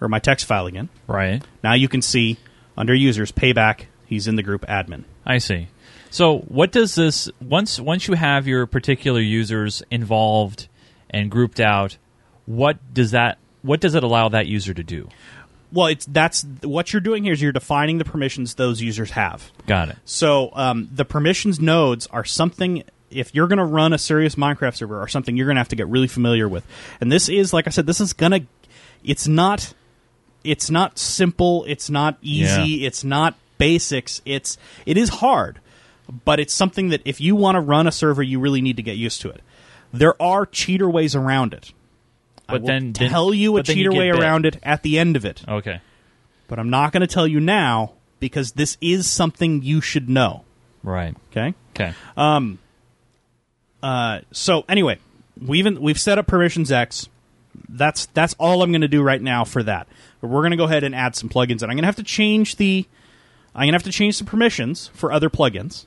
or 0.00 0.08
my 0.08 0.18
text 0.18 0.46
file 0.46 0.66
again. 0.66 0.88
Right. 1.06 1.42
Now 1.62 1.74
you 1.74 1.88
can 1.88 2.02
see 2.02 2.38
under 2.76 2.94
users 2.94 3.30
payback, 3.30 3.86
he's 4.06 4.26
in 4.26 4.36
the 4.36 4.42
group 4.42 4.62
admin. 4.66 5.04
I 5.24 5.38
see. 5.38 5.68
So, 6.12 6.40
what 6.40 6.72
does 6.72 6.94
this 6.94 7.30
once 7.40 7.80
once 7.80 8.06
you 8.06 8.14
have 8.14 8.46
your 8.46 8.66
particular 8.66 9.20
users 9.20 9.82
involved 9.90 10.68
and 11.08 11.30
grouped 11.30 11.58
out? 11.58 11.96
What 12.44 12.76
does 12.92 13.12
that 13.12 13.38
what 13.62 13.80
does 13.80 13.94
it 13.94 14.02
allow 14.04 14.28
that 14.28 14.46
user 14.46 14.74
to 14.74 14.82
do? 14.82 15.08
Well, 15.72 15.86
it's 15.86 16.04
that's 16.04 16.44
what 16.62 16.92
you're 16.92 17.00
doing 17.00 17.24
here 17.24 17.32
is 17.32 17.40
you're 17.40 17.50
defining 17.50 17.96
the 17.96 18.04
permissions 18.04 18.56
those 18.56 18.82
users 18.82 19.12
have. 19.12 19.50
Got 19.66 19.88
it. 19.88 19.96
So 20.04 20.50
um, 20.52 20.90
the 20.92 21.06
permissions 21.06 21.60
nodes 21.60 22.06
are 22.08 22.24
something. 22.26 22.84
If 23.10 23.34
you're 23.34 23.46
going 23.46 23.58
to 23.58 23.64
run 23.64 23.94
a 23.94 23.98
serious 23.98 24.34
Minecraft 24.34 24.76
server, 24.76 25.00
or 25.00 25.08
something 25.08 25.34
you're 25.34 25.46
going 25.46 25.56
to 25.56 25.60
have 25.60 25.68
to 25.68 25.76
get 25.76 25.88
really 25.88 26.08
familiar 26.08 26.46
with. 26.46 26.66
And 27.00 27.10
this 27.10 27.30
is, 27.30 27.54
like 27.54 27.66
I 27.66 27.70
said, 27.70 27.86
this 27.86 28.02
is 28.02 28.12
gonna. 28.12 28.40
It's 29.02 29.26
not. 29.26 29.72
It's 30.44 30.68
not 30.68 30.98
simple. 30.98 31.64
It's 31.66 31.88
not 31.88 32.18
easy. 32.20 32.62
Yeah. 32.68 32.88
It's 32.88 33.02
not 33.02 33.34
basics. 33.56 34.20
It's 34.26 34.58
it 34.84 34.98
is 34.98 35.08
hard, 35.08 35.60
but 36.24 36.40
it's 36.40 36.52
something 36.54 36.88
that 36.90 37.00
if 37.04 37.20
you 37.20 37.36
want 37.36 37.56
to 37.56 37.60
run 37.60 37.86
a 37.86 37.92
server, 37.92 38.22
you 38.22 38.40
really 38.40 38.60
need 38.60 38.76
to 38.76 38.82
get 38.82 38.96
used 38.96 39.20
to 39.22 39.30
it. 39.30 39.40
There 39.92 40.20
are 40.20 40.46
cheater 40.46 40.88
ways 40.88 41.14
around 41.14 41.54
it. 41.54 41.72
But 42.48 42.64
then- 42.66 42.92
then- 42.92 43.10
tell 43.10 43.32
you 43.32 43.56
a 43.56 43.62
then 43.62 43.76
you 43.76 43.84
cheater 43.84 43.92
way 43.98 44.10
bit. 44.10 44.20
around 44.20 44.46
it 44.46 44.58
at 44.62 44.82
the 44.82 44.98
end 44.98 45.16
of 45.16 45.24
it 45.24 45.42
Okay. 45.48 45.80
but 46.48 46.58
I'm 46.58 46.68
not 46.70 46.92
going 46.92 47.00
to 47.02 47.06
tell 47.06 47.26
you 47.26 47.40
now 47.40 47.92
because 48.20 48.52
this 48.52 48.76
is 48.80 49.10
something 49.10 49.62
you 49.62 49.80
should 49.80 50.08
know. 50.10 50.44
Right. 50.82 51.14
Okay. 51.30 51.54
Okay. 51.74 51.94
Um. 52.16 52.58
Uh, 53.82 54.20
so 54.32 54.64
anyway, 54.68 54.98
we've 55.40 55.78
we've 55.78 55.98
set 56.00 56.18
up 56.18 56.26
PermissionsEx. 56.26 57.08
That's 57.68 58.06
that's 58.06 58.34
all 58.38 58.62
I'm 58.62 58.70
going 58.70 58.82
to 58.82 58.88
do 58.88 59.02
right 59.02 59.20
now 59.20 59.44
for 59.44 59.62
that. 59.62 59.86
But 60.20 60.28
we're 60.28 60.40
going 60.40 60.52
to 60.52 60.56
go 60.56 60.64
ahead 60.64 60.84
and 60.84 60.94
add 60.94 61.16
some 61.16 61.28
plugins, 61.28 61.62
and 61.62 61.64
I'm 61.64 61.76
going 61.76 61.82
to 61.82 61.86
have 61.86 61.96
to 61.96 62.02
change 62.02 62.56
the 62.56 62.86
I'm 63.54 63.62
going 63.62 63.72
to 63.72 63.76
have 63.76 63.82
to 63.84 63.92
change 63.92 64.18
the 64.18 64.24
permissions 64.24 64.88
for 64.94 65.12
other 65.12 65.28
plugins. 65.30 65.86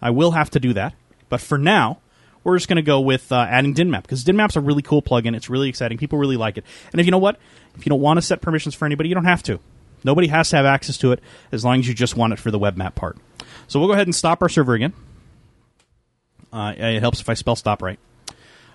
I 0.00 0.10
will 0.10 0.32
have 0.32 0.50
to 0.50 0.60
do 0.60 0.72
that, 0.74 0.94
but 1.28 1.40
for 1.40 1.58
now. 1.58 1.98
We're 2.44 2.56
just 2.56 2.68
going 2.68 2.76
to 2.76 2.82
go 2.82 3.00
with 3.00 3.32
uh, 3.32 3.44
adding 3.50 3.74
Dynmap 3.74 4.02
because 4.02 4.22
Dynmap's 4.22 4.54
a 4.54 4.60
really 4.60 4.80
cool 4.80 5.02
plugin. 5.02 5.34
It's 5.34 5.50
really 5.50 5.68
exciting. 5.68 5.98
People 5.98 6.20
really 6.20 6.36
like 6.36 6.56
it. 6.56 6.64
And 6.92 7.00
if 7.00 7.04
you 7.04 7.10
know 7.10 7.18
what, 7.18 7.40
if 7.76 7.84
you 7.84 7.90
don't 7.90 8.00
want 8.00 8.18
to 8.18 8.22
set 8.22 8.40
permissions 8.40 8.72
for 8.72 8.86
anybody, 8.86 9.08
you 9.08 9.16
don't 9.16 9.24
have 9.24 9.42
to. 9.42 9.58
Nobody 10.04 10.28
has 10.28 10.50
to 10.50 10.56
have 10.56 10.64
access 10.64 10.96
to 10.98 11.10
it 11.10 11.20
as 11.50 11.64
long 11.64 11.80
as 11.80 11.88
you 11.88 11.94
just 11.94 12.16
want 12.16 12.32
it 12.34 12.38
for 12.38 12.52
the 12.52 12.58
web 12.60 12.76
map 12.76 12.94
part. 12.94 13.16
So 13.66 13.80
we'll 13.80 13.88
go 13.88 13.94
ahead 13.94 14.06
and 14.06 14.14
stop 14.14 14.42
our 14.42 14.48
server 14.48 14.74
again. 14.74 14.92
Uh, 16.52 16.74
it 16.76 17.00
helps 17.00 17.20
if 17.20 17.28
I 17.28 17.34
spell 17.34 17.56
stop 17.56 17.82
right. 17.82 17.98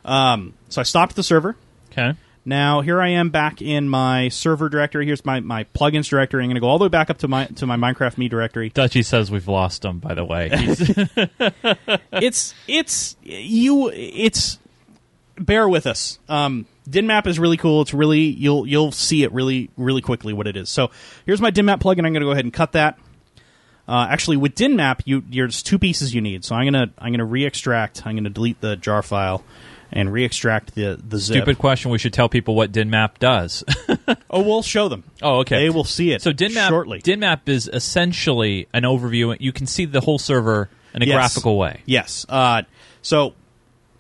Um, 0.04 0.54
so 0.68 0.82
I 0.82 0.84
stopped 0.84 1.16
the 1.16 1.24
server. 1.24 1.56
Okay. 1.94 2.14
Now 2.44 2.82
here 2.82 3.00
I 3.00 3.10
am 3.10 3.30
back 3.30 3.62
in 3.62 3.88
my 3.88 4.30
server 4.30 4.68
directory. 4.68 5.06
Here's 5.06 5.24
my, 5.24 5.40
my 5.42 5.66
plugins 5.76 6.10
directory. 6.10 6.44
I'm 6.44 6.50
going 6.50 6.56
to 6.56 6.62
go 6.62 6.68
all 6.68 6.80
the 6.80 6.86
way 6.86 6.90
back 6.90 7.10
up 7.10 7.20
to 7.20 7.28
my 7.28 7.46
to 7.46 7.68
my 7.68 7.78
Minecraft 7.78 8.18
Me 8.18 8.28
directory. 8.28 8.70
Dutchy 8.70 9.04
says 9.04 9.30
we've 9.30 9.48
lost 9.48 9.86
him. 9.86 10.00
By 10.00 10.16
the 10.16 10.26
way, 10.26 10.50
it's 12.12 12.54
it's 12.68 13.16
you 13.22 13.90
it's 13.90 14.58
bear 15.38 15.70
with 15.70 15.86
us. 15.86 16.18
Um, 16.28 16.66
Dynmap 16.90 17.28
is 17.28 17.38
really 17.38 17.58
cool. 17.58 17.82
It's 17.84 17.94
really 17.94 18.22
you'll 18.22 18.66
you'll 18.66 18.92
see 18.92 19.24
it 19.24 19.32
really 19.32 19.70
really 19.78 20.02
quickly 20.02 20.34
what 20.34 20.48
it 20.48 20.58
is. 20.58 20.70
So 20.70 20.90
here's 21.28 21.42
my 21.42 21.52
Dynmap 21.52 21.80
plugin. 21.80 22.06
I'm 22.06 22.14
going 22.14 22.22
to 22.22 22.22
go 22.22 22.32
ahead 22.32 22.46
and 22.46 22.54
cut 22.54 22.72
that. 22.72 22.98
Uh, 23.88 24.08
actually, 24.10 24.38
with 24.38 24.56
Dynmap, 24.56 25.02
you 25.06 25.24
there's 25.30 25.62
two 25.62 25.78
pieces 25.78 26.14
you 26.14 26.22
need. 26.22 26.44
So 26.44 26.56
I'm 26.56 26.66
gonna 26.66 26.92
I'm 26.98 27.12
gonna 27.12 27.26
re-extract. 27.26 28.06
I'm 28.06 28.16
gonna 28.16 28.30
delete 28.30 28.62
the 28.62 28.76
jar 28.78 29.04
file 29.04 29.44
and 29.94 30.12
re-extract 30.12 30.74
the 30.76 31.00
the 31.06 31.18
zip. 31.18 31.36
stupid 31.36 31.58
question. 31.58 31.92
We 31.92 31.98
should 31.98 32.14
tell 32.14 32.30
people 32.30 32.56
what 32.56 32.72
Dynmap 32.72 33.20
does. 33.20 33.64
Oh, 34.34 34.42
we'll 34.42 34.64
show 34.64 34.88
them. 34.88 35.04
oh, 35.22 35.40
okay. 35.40 35.60
They 35.60 35.70
will 35.70 35.84
see 35.84 36.14
it. 36.14 36.22
So 36.22 36.32
Dynmap 36.32 36.70
shortly. 36.70 37.02
Dynmap 37.02 37.50
is 37.50 37.70
essentially 37.72 38.68
an 38.74 38.84
overview. 38.84 39.36
You 39.42 39.52
can 39.52 39.68
see 39.68 39.84
the 39.84 40.00
whole 40.00 40.18
server 40.20 40.70
in 40.94 41.02
a 41.02 41.06
Yes. 41.06 41.16
graphical 41.16 41.58
way. 41.58 41.82
Yes. 41.86 42.26
Uh, 42.30 42.62
so 43.02 43.34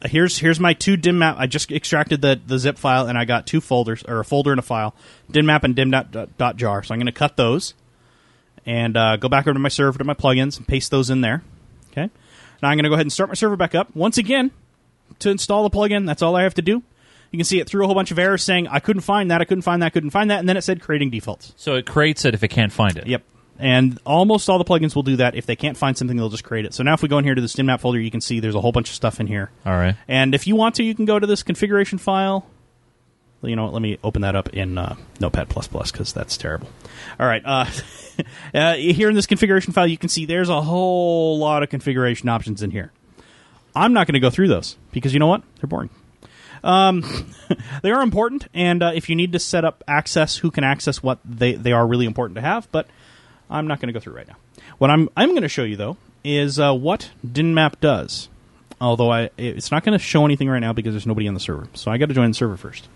uh, 0.01 0.07
here's 0.07 0.37
here's 0.37 0.57
my 0.59 0.73
two 0.73 0.95
Dynmap. 0.95 1.35
I 1.37 1.47
just 1.47 1.69
extracted 1.69 2.21
the, 2.21 2.39
the 2.45 2.57
zip 2.59 2.77
file 2.77 3.07
and 3.07 3.17
I 3.17 3.25
got 3.25 3.45
two 3.45 3.59
folders 3.59 4.03
or 4.07 4.19
a 4.21 4.25
folder 4.25 4.51
and 4.51 4.59
a 4.59 4.63
file, 4.63 4.95
Dynmap 5.31 5.63
and. 5.63 5.75
Dot, 5.91 6.37
dot 6.37 6.55
jar. 6.55 6.81
So 6.81 6.93
I'm 6.93 6.99
going 6.99 7.07
to 7.07 7.11
cut 7.11 7.35
those 7.35 7.73
and 8.65 8.95
uh, 8.95 9.17
go 9.17 9.27
back 9.27 9.47
over 9.47 9.53
to 9.53 9.59
my 9.59 9.69
server 9.69 9.97
to 9.97 10.05
my 10.05 10.13
plugins 10.13 10.57
and 10.57 10.65
paste 10.65 10.91
those 10.91 11.09
in 11.09 11.19
there. 11.21 11.43
Okay. 11.91 12.09
Now 12.63 12.69
I'm 12.69 12.77
going 12.77 12.83
to 12.83 12.89
go 12.89 12.93
ahead 12.95 13.05
and 13.05 13.11
start 13.13 13.29
my 13.29 13.35
server 13.35 13.57
back 13.57 13.75
up 13.75 13.93
once 13.95 14.17
again 14.17 14.51
to 15.20 15.30
install 15.30 15.68
the 15.68 15.76
plugin. 15.76 16.05
That's 16.05 16.22
all 16.22 16.36
I 16.36 16.43
have 16.43 16.55
to 16.55 16.62
do. 16.62 16.84
You 17.32 17.38
can 17.38 17.45
see 17.45 17.59
it 17.59 17.68
threw 17.68 17.84
a 17.84 17.88
whole 17.88 17.95
bunch 17.95 18.12
of 18.12 18.20
errors 18.20 18.43
saying 18.43 18.68
I 18.68 18.80
couldn't 18.80 19.03
find 19.03 19.32
that, 19.32 19.39
I 19.39 19.45
couldn't 19.45 19.62
find 19.62 19.82
that, 19.82 19.93
couldn't 19.93 20.09
find 20.09 20.30
that, 20.32 20.39
and 20.39 20.49
then 20.49 20.57
it 20.57 20.62
said 20.62 20.82
creating 20.82 21.12
defaults. 21.12 21.53
So 21.55 21.76
it 21.76 21.86
creates 21.86 22.26
it 22.26 22.34
if 22.34 22.43
it 22.43 22.49
can't 22.49 22.74
find 22.74 22.97
it. 22.97 23.07
Yep. 23.07 23.24
And 23.57 23.99
almost 24.05 24.49
all 24.49 24.57
the 24.57 24.66
plugins 24.66 24.95
will 24.95 25.03
do 25.03 25.18
that. 25.18 25.36
If 25.36 25.45
they 25.45 25.55
can't 25.55 25.78
find 25.78 25.95
something, 25.95 26.18
they'll 26.18 26.30
just 26.30 26.43
create 26.43 26.66
it. 26.66 26.74
So 26.74 26.84
now 26.84 26.93
if 26.93 27.03
we 27.03 27.07
go 27.07 27.20
in 27.20 27.24
here 27.24 27.36
to 27.36 27.41
the 27.41 27.47
Dynmap 27.47 27.80
folder, 27.80 27.99
you 27.99 28.12
can 28.12 28.20
see 28.20 28.39
there's 28.39 28.55
a 28.55 28.62
whole 28.62 28.72
bunch 28.72 28.89
of 28.89 28.95
stuff 28.95 29.20
in 29.20 29.28
here. 29.28 29.51
All 29.66 29.74
right. 29.74 29.95
And 30.07 30.36
if 30.36 30.47
you 30.47 30.55
want 30.55 30.76
to, 30.76 30.84
you 30.84 30.95
can 30.95 31.05
go 31.05 31.20
to 31.20 31.28
this 31.28 31.43
configuration 31.43 31.99
file. 31.99 32.45
You 33.43 33.55
know 33.55 33.66
what? 33.66 33.74
Let 33.74 33.82
me 33.82 33.97
open 34.03 34.24
that 34.24 34.36
up 34.36 34.49
in 34.49 34.78
uh, 34.78 34.95
Notepad 35.20 35.49
because 35.49 36.14
that's 36.14 36.38
terrible. 36.38 36.68
All 37.20 37.28
right. 37.28 37.41
Uh, 37.45 37.66
uh, 38.53 38.74
here 38.76 39.09
in 39.09 39.16
this 39.16 39.26
configuration 39.26 39.74
file, 39.74 39.88
you 39.88 39.97
can 39.97 40.09
see 40.09 40.26
there's 40.26 40.49
a 40.49 40.62
whole 40.62 41.39
lot 41.39 41.64
of 41.64 41.70
configuration 41.70 42.30
options 42.30 42.62
in 42.62 42.72
here. 42.72 42.91
I'm 43.76 43.93
not 43.93 44.07
going 44.07 44.13
to 44.13 44.19
go 44.19 44.30
through 44.30 44.47
those 44.47 44.78
because 44.91 45.13
you 45.13 45.19
know 45.19 45.28
what? 45.28 45.43
They're 45.59 45.67
boring. 45.67 45.89
Um, 46.63 47.03
they 47.82 47.91
are 47.91 48.01
important, 48.01 48.47
and 48.53 48.84
uh, 48.84 48.91
if 48.93 49.09
you 49.09 49.15
need 49.15 49.32
to 49.34 49.39
set 49.39 49.65
up 49.65 49.84
access, 49.88 50.38
who 50.38 50.51
can 50.51 50.63
access 50.63 51.01
what 51.01 51.19
they, 51.26 51.53
they 51.53 51.72
are 51.72 51.86
really 51.88 52.05
important 52.05 52.36
to 52.36 52.41
have. 52.41 52.72
But 52.72 52.88
I'm 53.49 53.67
not 53.67 53.80
going 53.80 53.88
to 53.88 53.93
go 53.93 53.99
through 53.99 54.15
right 54.15 54.28
now. 54.28 54.36
What 54.78 54.89
I'm 54.89 55.09
I'm 55.15 55.30
going 55.30 55.41
to 55.41 55.49
show 55.49 55.63
you 55.63 55.76
though 55.76 55.97
is 56.24 56.59
uh, 56.59 56.74
what 56.74 57.11
Dynmap 57.26 57.80
does. 57.80 58.30
Although 58.80 59.11
I 59.11 59.30
it's 59.38 59.72
not 59.72 59.84
going 59.84 59.97
to 59.97 60.03
show 60.03 60.26
anything 60.26 60.49
right 60.49 60.59
now 60.59 60.74
because 60.74 60.93
there's 60.93 61.05
nobody 61.05 61.28
on 61.28 61.34
the 61.34 61.39
server, 61.39 61.67
so 61.74 61.91
I 61.91 61.97
got 61.97 62.07
to 62.07 62.15
join 62.15 62.32
the 62.32 62.36
server 62.36 62.57
first. 62.57 62.88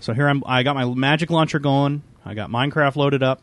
So 0.00 0.14
here 0.14 0.28
I'm. 0.28 0.42
I 0.46 0.62
got 0.62 0.74
my 0.74 0.84
magic 0.86 1.30
launcher 1.30 1.58
going. 1.58 2.02
I 2.24 2.34
got 2.34 2.50
Minecraft 2.50 2.96
loaded 2.96 3.22
up. 3.22 3.40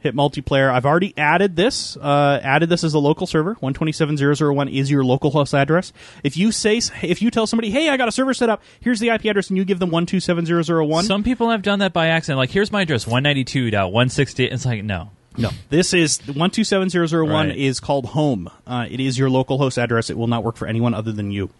Hit 0.00 0.14
multiplayer. 0.14 0.70
I've 0.70 0.84
already 0.86 1.14
added 1.16 1.56
this. 1.56 1.96
Uh, 1.96 2.38
added 2.42 2.68
this 2.68 2.84
as 2.84 2.94
a 2.94 2.98
local 2.98 3.26
server. 3.26 3.54
One 3.54 3.72
twenty 3.74 3.92
seven 3.92 4.16
zero 4.16 4.34
zero 4.34 4.52
one 4.52 4.68
is 4.68 4.90
your 4.90 5.04
local 5.04 5.30
host 5.30 5.54
address. 5.54 5.92
If 6.22 6.36
you 6.36 6.52
say, 6.52 6.80
if 7.02 7.22
you 7.22 7.30
tell 7.30 7.46
somebody, 7.46 7.70
"Hey, 7.70 7.88
I 7.88 7.96
got 7.96 8.06
a 8.06 8.12
server 8.12 8.34
set 8.34 8.48
up. 8.50 8.62
Here's 8.80 9.00
the 9.00 9.08
IP 9.08 9.24
address," 9.24 9.48
and 9.48 9.56
you 9.56 9.64
give 9.64 9.78
them 9.78 9.90
one 9.90 10.06
two 10.06 10.20
seven 10.20 10.44
zero 10.46 10.62
zero 10.62 10.84
one. 10.84 11.04
Some 11.06 11.24
people 11.24 11.50
have 11.50 11.62
done 11.62 11.78
that 11.80 11.92
by 11.92 12.08
accident. 12.08 12.36
Like, 12.38 12.50
here's 12.50 12.70
my 12.70 12.82
address, 12.82 13.04
192.168. 13.06 14.52
It's 14.52 14.64
like, 14.66 14.84
no. 14.84 15.10
No, 15.38 15.50
this 15.70 15.92
is 15.92 16.18
one 16.34 16.50
two 16.50 16.64
seven 16.64 16.88
zero 16.88 17.06
zero 17.06 17.24
one 17.26 17.48
Right. 17.48 17.58
is 17.58 17.78
called 17.80 18.06
home. 18.06 18.48
Uh, 18.66 18.86
it 18.90 19.00
is 19.00 19.18
your 19.18 19.28
local 19.28 19.58
host 19.58 19.78
address. 19.78 20.08
It 20.08 20.16
will 20.16 20.28
not 20.28 20.42
work 20.44 20.56
for 20.56 20.66
anyone 20.66 20.94
other 20.94 21.12
than 21.12 21.30
you. 21.30 21.50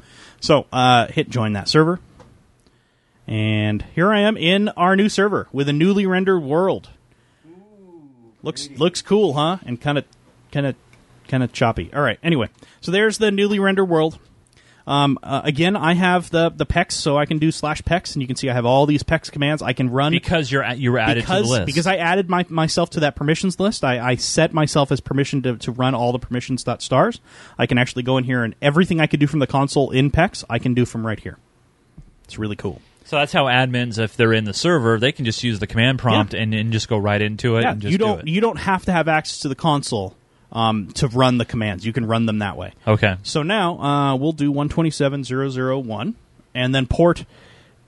So 0.40 0.66
uh, 0.72 1.08
hit 1.08 1.28
join 1.28 1.52
that 1.54 1.68
server, 1.68 2.00
and 3.26 3.84
here 3.94 4.10
I 4.12 4.20
am 4.20 4.36
in 4.36 4.68
our 4.70 4.96
new 4.96 5.08
server 5.08 5.48
with 5.52 5.68
a 5.68 5.72
newly 5.74 6.06
rendered 6.06 6.42
world. 6.42 6.88
Looks 8.46 8.70
looks 8.76 9.02
cool, 9.02 9.32
huh? 9.32 9.58
And 9.66 9.80
kind 9.80 9.98
of 9.98 10.04
kind 10.52 10.66
of 10.66 10.76
kind 11.26 11.42
of 11.42 11.52
choppy. 11.52 11.90
All 11.92 12.00
right. 12.00 12.18
Anyway, 12.22 12.48
so 12.80 12.92
there's 12.92 13.18
the 13.18 13.32
newly 13.32 13.58
rendered 13.58 13.88
world. 13.88 14.20
Um, 14.86 15.18
uh, 15.20 15.40
again, 15.42 15.74
I 15.74 15.94
have 15.94 16.30
the 16.30 16.50
the 16.50 16.64
pex, 16.64 16.92
so 16.92 17.18
I 17.18 17.26
can 17.26 17.38
do 17.38 17.50
slash 17.50 17.82
pex, 17.82 18.14
and 18.14 18.22
you 18.22 18.28
can 18.28 18.36
see 18.36 18.48
I 18.48 18.52
have 18.54 18.64
all 18.64 18.86
these 18.86 19.02
pex 19.02 19.32
commands. 19.32 19.62
I 19.62 19.72
can 19.72 19.90
run 19.90 20.12
Because 20.12 20.52
you're 20.52 20.62
at, 20.62 20.78
you 20.78 20.92
were 20.92 21.00
added 21.00 21.22
because 21.24 21.42
to 21.42 21.46
the 21.48 21.52
list. 21.54 21.66
because 21.66 21.88
I 21.88 21.96
added 21.96 22.30
my, 22.30 22.46
myself 22.48 22.90
to 22.90 23.00
that 23.00 23.16
permissions 23.16 23.58
list. 23.58 23.82
I, 23.82 23.98
I 23.98 24.14
set 24.14 24.52
myself 24.52 24.92
as 24.92 25.00
permission 25.00 25.42
to, 25.42 25.56
to 25.56 25.72
run 25.72 25.96
all 25.96 26.12
the 26.12 26.20
permissions 26.20 26.62
dot 26.62 26.82
stars. 26.82 27.20
I 27.58 27.66
can 27.66 27.78
actually 27.78 28.04
go 28.04 28.16
in 28.16 28.22
here 28.22 28.44
and 28.44 28.54
everything 28.62 29.00
I 29.00 29.08
could 29.08 29.18
do 29.18 29.26
from 29.26 29.40
the 29.40 29.48
console 29.48 29.90
in 29.90 30.12
PEX, 30.12 30.44
I 30.48 30.60
can 30.60 30.72
do 30.72 30.84
from 30.84 31.04
right 31.04 31.18
here. 31.18 31.36
It's 32.22 32.38
really 32.38 32.54
cool. 32.54 32.80
So 33.06 33.16
that's 33.16 33.32
how 33.32 33.44
admins, 33.44 33.98
if 33.98 34.16
they're 34.16 34.32
in 34.32 34.44
the 34.44 34.52
server, 34.52 34.98
they 34.98 35.12
can 35.12 35.24
just 35.24 35.42
use 35.44 35.58
the 35.60 35.66
command 35.66 35.98
prompt 36.00 36.34
and, 36.34 36.52
and 36.52 36.72
just 36.72 36.88
go 36.88 36.98
right 36.98 37.22
into 37.22 37.56
it 37.56 37.62
Yeah, 37.62 37.70
and 37.72 37.80
just 37.80 37.92
you 37.92 37.98
do 37.98 38.04
don't 38.04 38.20
it. 38.20 38.28
you 38.28 38.40
don't 38.40 38.58
have 38.58 38.84
to 38.86 38.92
have 38.92 39.06
access 39.08 39.38
to 39.40 39.48
the 39.48 39.54
console 39.54 40.16
um, 40.52 40.88
to 40.94 41.06
run 41.08 41.38
the 41.38 41.44
commands. 41.44 41.86
You 41.86 41.92
can 41.92 42.06
run 42.06 42.26
them 42.26 42.38
that 42.40 42.56
way. 42.56 42.72
Okay. 42.86 43.16
So 43.22 43.42
now 43.42 43.78
uh, 43.78 44.16
we'll 44.16 44.32
do 44.32 44.52
127.001 44.52 46.14
and 46.54 46.74
then 46.74 46.86
port 46.86 47.24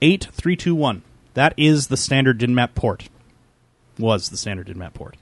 8321. 0.01 1.01
That 1.33 1.53
is 1.57 1.87
the 1.87 1.97
standard 1.97 2.39
Dynmap 2.39 2.73
port. 2.75 3.09
Was 3.97 4.29
the 4.29 4.37
standard 4.37 4.67
Dynmap 4.67 4.93
port. 4.93 5.17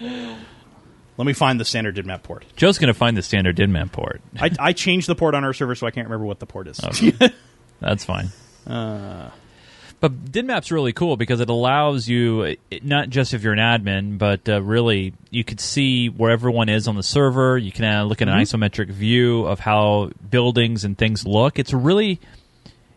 Let 1.20 1.26
me 1.26 1.34
find 1.34 1.60
the 1.60 1.66
standard 1.66 1.96
Dynmap 1.96 2.22
port. 2.22 2.46
Joe's 2.56 2.78
going 2.78 2.88
to 2.88 2.94
find 2.94 3.14
the 3.14 3.22
standard 3.22 3.54
Dynmap 3.54 3.92
port. 3.92 4.22
I, 4.40 4.50
I 4.58 4.72
changed 4.72 5.06
the 5.06 5.14
port 5.14 5.34
on 5.34 5.44
our 5.44 5.52
server, 5.52 5.74
so 5.74 5.86
I 5.86 5.90
can't 5.90 6.06
remember 6.06 6.24
what 6.24 6.38
the 6.38 6.46
port 6.46 6.66
is. 6.66 6.80
That's 7.80 8.06
fine. 8.06 8.30
Uh. 8.66 9.28
but 10.00 10.24
Dynmap's 10.24 10.72
really 10.72 10.94
cool 10.94 11.18
because 11.18 11.40
it 11.40 11.50
allows 11.50 12.08
you, 12.08 12.42
it, 12.70 12.84
not 12.84 13.10
just 13.10 13.34
if 13.34 13.42
you're 13.42 13.52
an 13.52 13.58
admin, 13.58 14.16
but 14.16 14.48
uh, 14.48 14.62
really 14.62 15.12
you 15.30 15.44
could 15.44 15.60
see 15.60 16.08
where 16.08 16.30
everyone 16.30 16.70
is 16.70 16.88
on 16.88 16.96
the 16.96 17.02
server. 17.02 17.58
You 17.58 17.70
can 17.70 17.84
uh, 17.84 18.04
look 18.04 18.22
at 18.22 18.28
an 18.28 18.34
Mm-hmm. 18.34 18.56
isometric 18.62 18.88
view 18.90 19.44
of 19.44 19.60
how 19.60 20.12
buildings 20.30 20.84
and 20.84 20.96
things 20.96 21.26
look. 21.26 21.58
It's 21.58 21.74
really, 21.74 22.18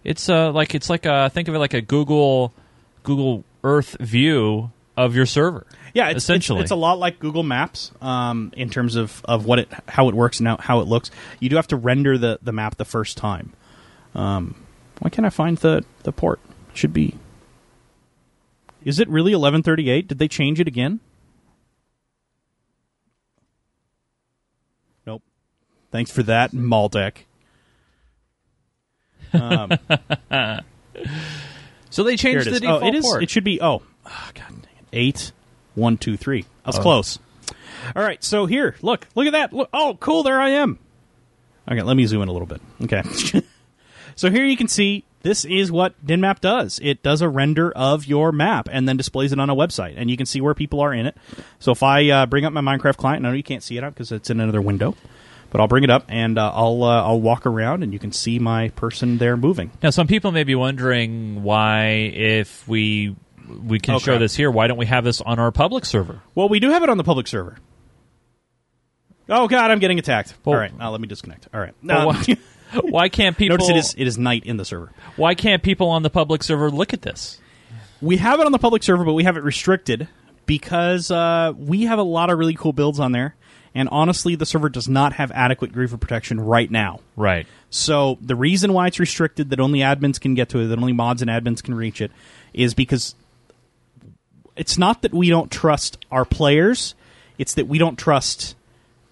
it's 0.06 0.30
uh, 0.30 0.54
like 0.54 0.74
it's 0.76 0.90
like 0.90 1.06
a, 1.06 1.30
think 1.30 1.50
of 1.50 1.56
it 1.56 1.60
like 1.60 1.74
a 1.74 1.82
Google 1.82 2.54
Google 3.04 3.44
Earth 3.66 3.98
view 4.00 4.72
of 4.96 5.14
your 5.14 5.26
server. 5.26 5.66
Yeah, 5.94 6.10
it's, 6.10 6.24
essentially, 6.24 6.60
it's, 6.62 6.66
it's 6.66 6.72
a 6.72 6.76
lot 6.76 6.98
like 6.98 7.20
Google 7.20 7.44
Maps 7.44 7.92
um, 8.02 8.52
in 8.58 8.70
terms 8.70 8.96
of, 8.96 9.22
of 9.26 9.46
what 9.46 9.60
it 9.60 9.70
how 9.88 10.10
it 10.10 10.16
works 10.16 10.40
and 10.40 10.48
how, 10.48 10.58
how 10.58 10.80
it 10.80 10.88
looks. 10.88 11.12
You 11.40 11.50
do 11.50 11.56
have 11.56 11.68
to 11.68 11.76
render 11.76 12.18
the, 12.18 12.40
the 12.42 12.52
map 12.52 12.78
the 12.78 12.86
first 12.86 13.16
time. 13.16 13.54
Um, 14.16 14.56
why 15.00 15.10
can't 15.12 15.26
I 15.26 15.30
find 15.30 15.58
the, 15.58 15.86
the 16.02 16.12
port? 16.12 16.40
It 16.72 16.78
should 16.78 16.94
be. 16.94 17.16
Is 18.84 19.00
it 19.00 19.08
really 19.08 19.34
eleven 19.34 19.62
thirty 19.62 19.90
eight? 19.90 20.08
Did 20.08 20.18
they 20.18 20.28
change 20.28 20.60
it 20.60 20.68
again? 20.68 21.00
Nope. 25.06 25.22
Thanks 25.92 26.12
for 26.12 26.24
that, 26.24 26.52
Maldek. 26.52 27.18
Um, 29.32 29.72
so 31.90 32.04
they 32.04 32.18
changed 32.18 32.48
it 32.48 32.52
the 32.52 32.60
default 32.60 32.84
Oh, 32.84 32.88
it 32.88 32.96
is. 32.96 33.06
port. 33.06 33.24
It 33.24 33.30
should 33.30 33.44
be. 33.44 33.62
Oh, 33.62 33.82
oh 34.06 34.30
God, 34.34 34.68
eight, 34.92 35.32
one, 35.76 35.98
two, 35.98 36.18
three. 36.18 36.46
I 36.66 36.70
was 36.70 36.80
Oh. 36.80 36.82
close. 36.82 37.20
All 37.96 38.04
right, 38.04 38.24
so 38.24 38.46
here, 38.46 38.76
look, 38.82 39.08
look 39.16 39.26
at 39.28 39.34
that. 39.34 39.52
Look, 39.54 39.70
oh, 39.74 39.98
cool, 40.00 40.24
there 40.24 40.40
I 40.40 40.50
am. 40.50 40.80
Okay, 41.70 41.82
let 41.82 41.96
me 41.98 42.06
zoom 42.06 42.22
in 42.22 42.30
a 42.30 42.32
little 42.32 42.46
bit. 42.48 42.62
Okay, 42.84 43.02
so 44.16 44.30
here 44.30 44.46
you 44.46 44.56
can 44.58 44.68
see 44.68 45.04
this 45.22 45.46
is 45.46 45.72
what 45.72 45.94
Dynmap 46.06 46.40
does. 46.42 46.80
It 46.84 47.02
does 47.04 47.22
a 47.22 47.30
render 47.30 47.72
of 47.72 48.06
your 48.06 48.32
map 48.32 48.68
and 48.72 48.88
then 48.88 48.98
displays 48.98 49.32
it 49.32 49.40
on 49.40 49.50
a 49.50 49.56
website, 49.56 49.94
and 49.98 50.10
you 50.10 50.18
can 50.18 50.26
see 50.26 50.42
where 50.42 50.54
people 50.54 50.80
are 50.82 50.94
in 50.94 51.06
it. 51.06 51.16
So 51.60 51.72
if 51.72 51.84
I 51.84 52.10
uh, 52.10 52.26
bring 52.26 52.46
up 52.46 52.54
my 52.54 52.62
Minecraft 52.62 52.98
client, 52.98 53.26
I 53.26 53.30
know 53.30 53.36
you 53.36 53.44
can't 53.44 53.64
see 53.64 53.78
it 53.78 53.82
because 53.82 54.12
it's 54.12 54.30
in 54.30 54.40
another 54.42 54.62
window, 54.62 54.96
but 55.50 55.62
I'll 55.62 55.68
bring 55.70 55.84
it 55.86 55.90
up 55.90 56.06
and 56.10 56.38
uh, 56.38 56.52
I'll 56.54 56.84
uh, 56.84 57.04
I'll 57.04 57.22
walk 57.22 57.46
around 57.46 57.84
and 57.84 57.94
you 57.94 58.00
can 58.00 58.12
see 58.12 58.40
my 58.40 58.70
person 58.70 59.18
there 59.18 59.38
moving. 59.38 59.72
Now, 59.82 59.90
some 59.92 60.08
people 60.08 60.32
may 60.32 60.44
be 60.44 60.56
wondering 60.56 61.44
why, 61.44 61.88
if 62.14 62.68
we 62.68 63.16
we 63.64 63.80
can 63.80 63.96
Oh, 63.96 64.00
show 64.00 64.18
this 64.18 64.36
here, 64.36 64.50
why 64.52 64.68
don't 64.68 64.78
we 64.78 64.86
have 64.86 65.04
this 65.04 65.22
on 65.22 65.40
our 65.40 65.52
public 65.52 65.86
server? 65.86 66.22
Well, 66.36 66.50
we 66.50 66.60
do 66.60 66.70
have 66.72 66.84
it 66.84 66.90
on 66.90 66.98
the 66.98 67.04
public 67.04 67.28
server. 67.28 67.58
Oh 69.30 69.48
God, 69.48 69.72
I'm 69.72 69.80
getting 69.80 70.00
attacked. 70.00 70.34
Well- 70.44 70.56
All 70.56 70.60
right, 70.60 70.78
now 70.78 70.92
let 70.92 71.02
me 71.02 71.08
disconnect. 71.08 71.48
All 71.54 71.60
right, 71.60 71.74
Well, 71.84 72.10
Um, 72.10 72.16
why, 72.16 72.38
why 72.82 73.10
can't 73.10 73.38
people? 73.38 73.58
notice 73.58 73.70
it 73.70 73.78
is 73.78 73.96
it 73.98 74.08
is 74.08 74.18
night 74.18 74.44
in 74.46 74.58
the 74.58 74.66
server. 74.66 74.92
Why 75.16 75.36
can't 75.36 75.64
people 75.64 75.90
on 75.90 76.04
the 76.04 76.10
public 76.10 76.44
server 76.44 76.70
look 76.70 76.94
at 76.94 77.02
this? 77.02 77.40
We 78.02 78.18
have 78.18 78.40
it 78.42 78.46
on 78.46 78.52
the 78.52 78.60
public 78.60 78.84
server, 78.84 79.06
but 79.06 79.14
we 79.14 79.24
have 79.24 79.38
it 79.38 79.44
restricted 79.44 80.10
because 80.46 81.10
uh, 81.10 81.54
we 81.58 81.84
have 81.84 82.00
a 82.00 82.04
lot 82.04 82.30
of 82.30 82.38
really 82.38 82.54
cool 82.56 82.74
builds 82.74 83.00
on 83.00 83.14
there. 83.14 83.36
And 83.76 83.90
honestly, 83.92 84.36
the 84.36 84.46
server 84.46 84.70
does 84.70 84.88
not 84.90 85.14
have 85.14 85.32
adequate 85.32 85.72
griefer 85.74 86.00
protection 86.00 86.40
right 86.40 86.70
now. 86.70 87.00
Right. 87.16 87.48
So 87.72 88.20
the 88.22 88.36
reason 88.36 88.74
why 88.74 88.86
it's 88.88 89.00
restricted, 89.00 89.50
that 89.50 89.60
only 89.60 89.80
admins 89.80 90.20
can 90.20 90.36
get 90.36 90.50
to 90.50 90.60
it, 90.60 90.68
that 90.68 90.78
only 90.78 90.94
mods 90.94 91.24
and 91.24 91.32
admins 91.32 91.64
can 91.64 91.74
reach 91.74 92.00
it, 92.02 92.12
is 92.54 92.74
because 92.76 93.16
it's 94.56 94.78
not 94.78 95.02
that 95.02 95.14
we 95.14 95.30
don't 95.30 95.52
trust 95.52 95.98
our 96.12 96.26
players; 96.26 96.96
it's 97.38 97.54
that 97.56 97.68
we 97.68 97.78
don't 97.78 97.98
trust 97.98 98.56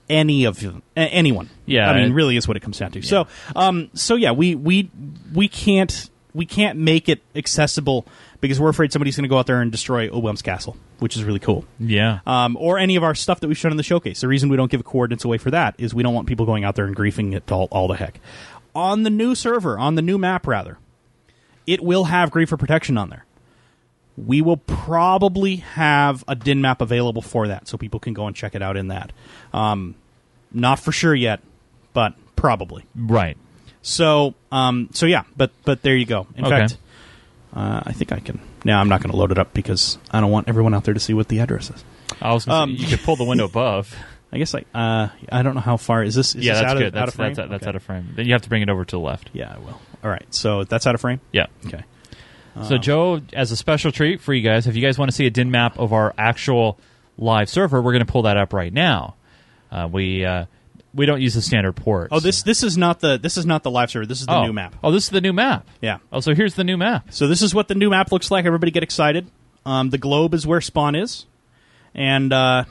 any 0.10 0.44
of 0.46 0.60
them, 0.60 0.84
anyone. 0.96 1.50
Yeah, 1.66 1.90
I 1.90 1.96
mean, 1.96 2.12
it- 2.12 2.14
really 2.14 2.36
is 2.38 2.48
what 2.48 2.58
it 2.58 2.60
comes 2.62 2.78
down 2.80 2.92
to. 2.92 3.02
So, 3.02 3.28
um, 3.56 3.90
so 3.94 4.16
yeah, 4.16 4.32
we 4.32 4.56
we 4.56 4.90
we 5.34 5.48
can't 5.48 6.10
we 6.34 6.46
can't 6.46 6.78
make 6.80 7.10
it 7.10 7.22
accessible 7.36 8.06
because 8.40 8.60
we're 8.60 8.70
afraid 8.70 8.92
somebody's 8.94 9.16
going 9.18 9.24
to 9.24 9.30
go 9.30 9.38
out 9.38 9.48
there 9.48 9.62
and 9.62 9.72
destroy 9.72 10.10
Obelm's 10.10 10.42
castle, 10.42 10.76
which 11.00 11.16
is 11.18 11.24
really 11.24 11.40
cool 11.40 11.66
Yeah. 11.80 12.20
um, 12.26 12.56
or 12.60 12.78
any 12.80 12.96
of 12.96 13.04
our 13.04 13.14
stuff 13.14 13.40
that 13.42 13.48
we've 13.48 13.58
shown 13.58 13.72
in 13.72 13.78
the 13.78 13.84
showcase. 13.84 14.22
The 14.22 14.28
reason 14.30 14.50
we 14.50 14.58
don't 14.58 14.72
give 14.72 14.84
coordinates 14.84 15.26
away 15.26 15.38
for 15.38 15.52
that 15.52 15.76
is 15.78 15.94
we 15.94 16.02
don't 16.04 16.14
want 16.14 16.28
people 16.28 16.46
going 16.46 16.64
out 16.64 16.76
there 16.76 16.86
and 16.86 16.96
griefing 16.96 17.36
it 17.36 17.52
all, 17.52 17.68
all 17.70 17.88
the 17.88 17.96
heck. 17.98 18.20
On 18.74 19.04
the 19.04 19.10
new 19.10 19.36
server, 19.36 19.78
on 19.78 19.96
the 19.96 20.02
new 20.02 20.18
map, 20.18 20.48
rather, 20.48 20.78
it 21.68 21.84
will 21.84 22.06
have 22.06 22.32
griefer 22.32 22.58
protection 22.58 22.98
on 22.98 23.10
there. 23.10 23.26
We 24.18 24.42
will 24.42 24.58
probably 24.58 25.58
have 25.58 26.24
a 26.28 26.36
Dynmap 26.36 26.82
available 26.82 27.22
for 27.22 27.48
that, 27.48 27.68
so 27.68 27.78
people 27.78 28.00
can 28.00 28.14
go 28.14 28.28
and 28.28 28.36
check 28.36 28.56
it 28.56 28.62
out 28.62 28.78
in 28.78 28.90
that. 28.90 29.12
Um, 29.54 29.96
not 30.52 30.80
for 30.80 30.92
sure 30.92 31.16
yet, 31.16 31.40
but 31.94 32.14
probably. 32.36 32.84
right. 32.96 33.38
So, 33.84 34.36
um, 34.52 34.90
so 34.94 35.06
yeah, 35.08 35.24
but 35.36 35.50
but 35.66 35.82
there 35.82 35.96
you 35.96 36.06
go. 36.06 36.28
In 36.36 36.46
Okay. 36.46 36.56
fact, 36.58 36.78
uh, 37.56 37.82
I 37.86 37.94
think 37.94 38.12
I 38.12 38.20
can. 38.20 38.40
Now 38.64 38.80
I'm 38.80 38.90
not 38.90 39.02
going 39.02 39.10
to 39.12 39.18
load 39.18 39.32
it 39.32 39.40
up 39.40 39.54
because 39.56 39.98
I 40.12 40.20
don't 40.22 40.30
want 40.30 40.48
everyone 40.50 40.74
out 40.76 40.84
there 40.84 40.94
to 40.94 41.00
see 41.00 41.14
what 41.16 41.30
the 41.30 41.40
address 41.40 41.72
is. 41.72 41.84
I 42.22 42.32
was 42.34 42.48
Um, 42.48 42.76
say, 42.78 42.84
you 42.84 42.88
could 42.88 43.00
pull 43.04 43.16
the 43.16 43.24
window 43.24 43.46
above. 43.54 43.96
I 44.32 44.38
guess 44.38 44.54
I 44.54 44.64
uh, 44.76 45.10
I 45.32 45.42
don't 45.42 45.56
know 45.56 45.62
how 45.62 45.78
far 45.78 46.04
is 46.04 46.14
this. 46.16 46.36
Is 46.36 46.46
yeah, 46.46 46.54
this 46.54 46.62
that's 46.62 46.72
out 46.74 46.78
good. 46.78 46.88
Of, 46.88 46.94
that's 46.94 47.02
out 47.04 47.08
of 47.08 47.14
frame? 47.16 47.34
that's 47.34 47.50
that's 47.50 47.64
Okay. 47.64 47.70
out 47.70 47.76
of 47.76 47.84
frame. 47.84 48.10
Then 48.16 48.26
you 48.28 48.34
have 48.34 48.44
to 48.44 48.50
bring 48.50 48.62
it 48.62 48.70
over 48.70 48.86
to 48.86 48.92
the 48.96 49.00
left. 49.00 49.30
Yeah, 49.34 49.52
I 49.56 49.58
will. 49.60 49.82
All 50.04 50.10
right, 50.12 50.26
so 50.34 50.64
that's 50.64 50.86
out 50.86 50.94
of 50.96 51.02
frame. 51.02 51.20
Yeah. 51.32 51.48
Okay. 51.66 51.84
So, 52.68 52.78
Joe, 52.78 53.22
as 53.34 53.52
a 53.52 53.58
special 53.58 53.92
treat 53.92 54.20
for 54.20 54.34
you 54.34 54.42
guys, 54.42 54.68
if 54.68 54.76
you 54.76 54.82
guys 54.82 54.98
want 54.98 55.10
to 55.10 55.16
see 55.16 55.26
a 55.26 55.32
Dynmap 55.32 55.78
of 55.78 55.94
our 55.94 56.14
actual 56.18 56.78
live 57.18 57.50
server, 57.50 57.82
we're 57.82 57.94
going 57.94 58.06
to 58.06 58.12
pull 58.12 58.24
that 58.24 58.38
up 58.38 58.54
right 58.54 58.74
now. 58.74 59.16
Uh, 59.72 59.88
we 59.92 60.26
uh, 60.26 60.46
we 60.94 61.06
don't 61.06 61.22
use 61.22 61.34
the 61.34 61.42
standard 61.42 61.74
port. 61.74 62.10
Oh, 62.12 62.20
this 62.20 62.44
this 62.44 62.64
is 62.64 62.78
not 62.78 63.00
the 63.00 63.18
this 63.18 63.38
is 63.38 63.46
not 63.46 63.64
the 63.64 63.72
live 63.72 63.90
server. 63.90 64.06
This 64.06 64.20
is 64.20 64.28
the 64.28 64.36
oh. 64.36 64.46
new 64.46 64.54
map. 64.54 64.76
Oh, 64.84 64.92
this 64.92 65.06
is 65.06 65.10
the 65.10 65.22
new 65.22 65.34
map. 65.34 65.68
Yeah. 65.82 66.00
Oh, 66.12 66.20
so 66.20 66.36
here's 66.36 66.56
the 66.56 66.64
new 66.64 66.78
map. 66.78 67.14
So 67.14 67.28
this 67.28 67.42
is 67.42 67.56
what 67.56 67.68
the 67.68 67.76
new 67.76 67.90
map 67.90 68.12
looks 68.12 68.30
like. 68.32 68.46
Everybody 68.46 68.72
get 68.72 68.84
excited. 68.84 69.28
Um, 69.66 69.90
the 69.90 69.98
globe 69.98 70.34
is 70.34 70.46
where 70.46 70.60
spawn 70.60 70.96
is, 70.96 71.26
and 71.96 72.34
uh, 72.34 72.66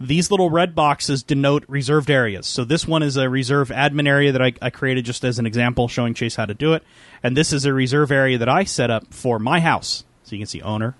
these 0.00 0.30
little 0.30 0.50
red 0.50 0.74
boxes 0.74 1.22
denote 1.22 1.64
reserved 1.68 2.10
areas. 2.10 2.46
So 2.46 2.64
this 2.64 2.86
one 2.86 3.02
is 3.02 3.16
a 3.16 3.28
reserve 3.28 3.68
admin 3.68 4.08
area 4.08 4.32
that 4.32 4.42
I, 4.42 4.52
I 4.60 4.70
created 4.70 5.04
just 5.04 5.24
as 5.24 5.38
an 5.38 5.46
example, 5.46 5.88
showing 5.88 6.14
Chase 6.14 6.36
how 6.36 6.46
to 6.46 6.54
do 6.54 6.74
it. 6.74 6.82
And 7.22 7.36
this 7.36 7.52
is 7.52 7.64
a 7.64 7.72
reserve 7.72 8.10
area 8.10 8.38
that 8.38 8.48
I 8.48 8.64
set 8.64 8.90
up 8.90 9.12
for 9.14 9.38
my 9.38 9.60
house. 9.60 10.04
So 10.24 10.34
you 10.34 10.40
can 10.40 10.46
see 10.46 10.62
owner, 10.62 10.94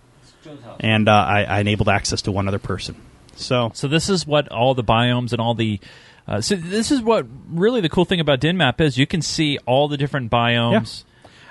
and 0.81 1.09
uh, 1.09 1.13
I, 1.13 1.45
I 1.45 1.61
enabled 1.61 1.89
access 1.89 2.23
to 2.23 2.33
one 2.33 2.49
other 2.49 2.59
person. 2.59 2.97
So 3.35 3.71
So 3.75 3.89
this 3.89 4.09
is 4.09 4.27
what 4.27 4.49
all 4.49 4.75
the 4.75 4.85
biomes 4.85 5.33
and 5.33 5.41
all 5.41 5.55
the. 5.55 5.81
Uh, 6.29 6.41
so 6.41 6.55
this 6.55 6.93
is 6.93 7.01
what 7.03 7.27
really 7.49 7.81
the 7.81 7.89
cool 7.89 8.05
thing 8.05 8.21
about 8.21 8.41
Dynmap 8.41 8.81
is. 8.81 8.99
You 8.99 9.07
can 9.07 9.23
see 9.23 9.59
all 9.67 9.89
the 9.89 9.97
different 9.97 10.31
biomes. 10.31 11.05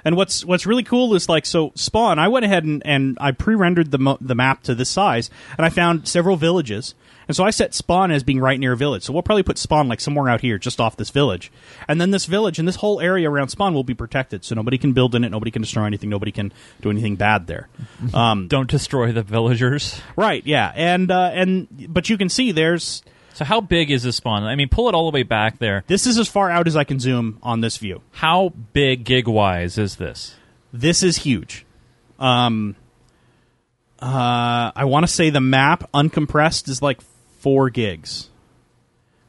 And 0.04 0.16
what's 0.16 0.44
what's 0.44 0.66
really 0.66 0.84
cool 0.84 1.14
is 1.16 1.30
like 1.30 1.46
so 1.46 1.72
spawn. 1.76 2.18
I 2.18 2.28
went 2.28 2.46
ahead 2.46 2.64
and, 2.64 2.82
and 2.86 3.18
I 3.22 3.32
pre-rendered 3.32 3.92
the 3.92 4.00
mo- 4.00 4.18
the 4.20 4.36
map 4.36 4.64
to 4.64 4.74
this 4.74 4.90
size, 4.90 5.30
and 5.58 5.66
I 5.66 5.70
found 5.70 6.08
several 6.08 6.38
villages. 6.38 6.96
And 7.28 7.36
so 7.38 7.44
I 7.44 7.50
set 7.52 7.74
spawn 7.74 8.12
as 8.12 8.24
being 8.24 8.40
right 8.40 8.60
near 8.60 8.74
a 8.74 8.78
village. 8.78 9.04
So 9.04 9.14
we'll 9.14 9.22
probably 9.22 9.44
put 9.44 9.58
spawn 9.58 9.88
like 9.88 10.02
somewhere 10.02 10.28
out 10.30 10.42
here, 10.42 10.58
just 10.58 10.82
off 10.82 10.98
this 10.98 11.10
village. 11.12 11.52
And 11.88 12.02
then 12.02 12.12
this 12.12 12.26
village 12.26 12.60
and 12.60 12.68
this 12.68 12.78
whole 12.78 13.00
area 13.00 13.30
around 13.30 13.50
spawn 13.50 13.74
will 13.74 13.84
be 13.84 13.94
protected, 13.94 14.44
so 14.44 14.56
nobody 14.56 14.78
can 14.78 14.94
build 14.94 15.16
in 15.16 15.24
it, 15.24 15.30
nobody 15.30 15.52
can 15.52 15.62
destroy 15.62 15.86
anything, 15.86 16.10
nobody 16.10 16.32
can 16.32 16.52
do 16.82 16.90
anything 16.90 17.16
bad 17.16 17.48
there. 17.48 17.70
Um, 18.14 18.48
Don't 18.48 18.70
destroy 18.70 19.12
the 19.12 19.24
villagers. 19.24 20.02
right? 20.16 20.46
Yeah. 20.46 20.72
And 20.76 21.10
uh, 21.12 21.30
and 21.34 21.68
but 21.94 22.10
you 22.10 22.18
can 22.18 22.28
see 22.30 22.52
there's 22.52 23.04
So 23.34 23.46
how 23.46 23.62
big 23.62 23.92
is 23.92 24.04
this 24.04 24.18
spawn? 24.18 24.44
I 24.44 24.56
mean, 24.56 24.68
pull 24.70 24.90
it 24.90 24.96
all 24.96 25.10
the 25.10 25.14
way 25.16 25.24
back 25.24 25.60
there. 25.60 25.84
this 25.88 26.06
is 26.08 26.18
as 26.18 26.28
far 26.28 26.50
out 26.50 26.68
as 26.68 26.76
I 26.76 26.84
can 26.84 27.00
zoom 27.00 27.38
on 27.42 27.62
this 27.62 27.78
view. 27.78 28.02
How 28.12 28.50
big 28.74 29.04
gig 29.06 29.28
wise 29.28 29.78
is 29.78 29.96
this? 29.96 30.36
This 30.74 31.04
is 31.04 31.18
huge. 31.18 31.66
Um, 32.20 32.76
uh, 34.02 34.72
I 34.76 34.86
want 34.86 35.06
to 35.06 35.12
say 35.12 35.30
the 35.30 35.42
map 35.42 35.90
uncompressed 35.94 36.68
is 36.68 36.82
like 36.82 37.02
four 37.40 37.70
gigs. 37.70 38.30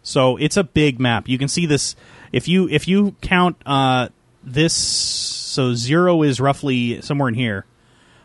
So 0.02 0.36
it's 0.36 0.56
a 0.56 0.64
big 0.64 0.98
map. 0.98 1.28
You 1.28 1.38
can 1.38 1.48
see 1.48 1.66
this 1.66 1.94
if 2.32 2.48
you 2.48 2.68
if 2.68 2.88
you 2.88 3.14
count 3.20 3.56
uh, 3.66 4.08
this. 4.42 4.74
So 4.74 5.74
zero 5.74 6.22
is 6.22 6.40
roughly 6.40 7.02
somewhere 7.02 7.28
in 7.28 7.34
here. 7.34 7.66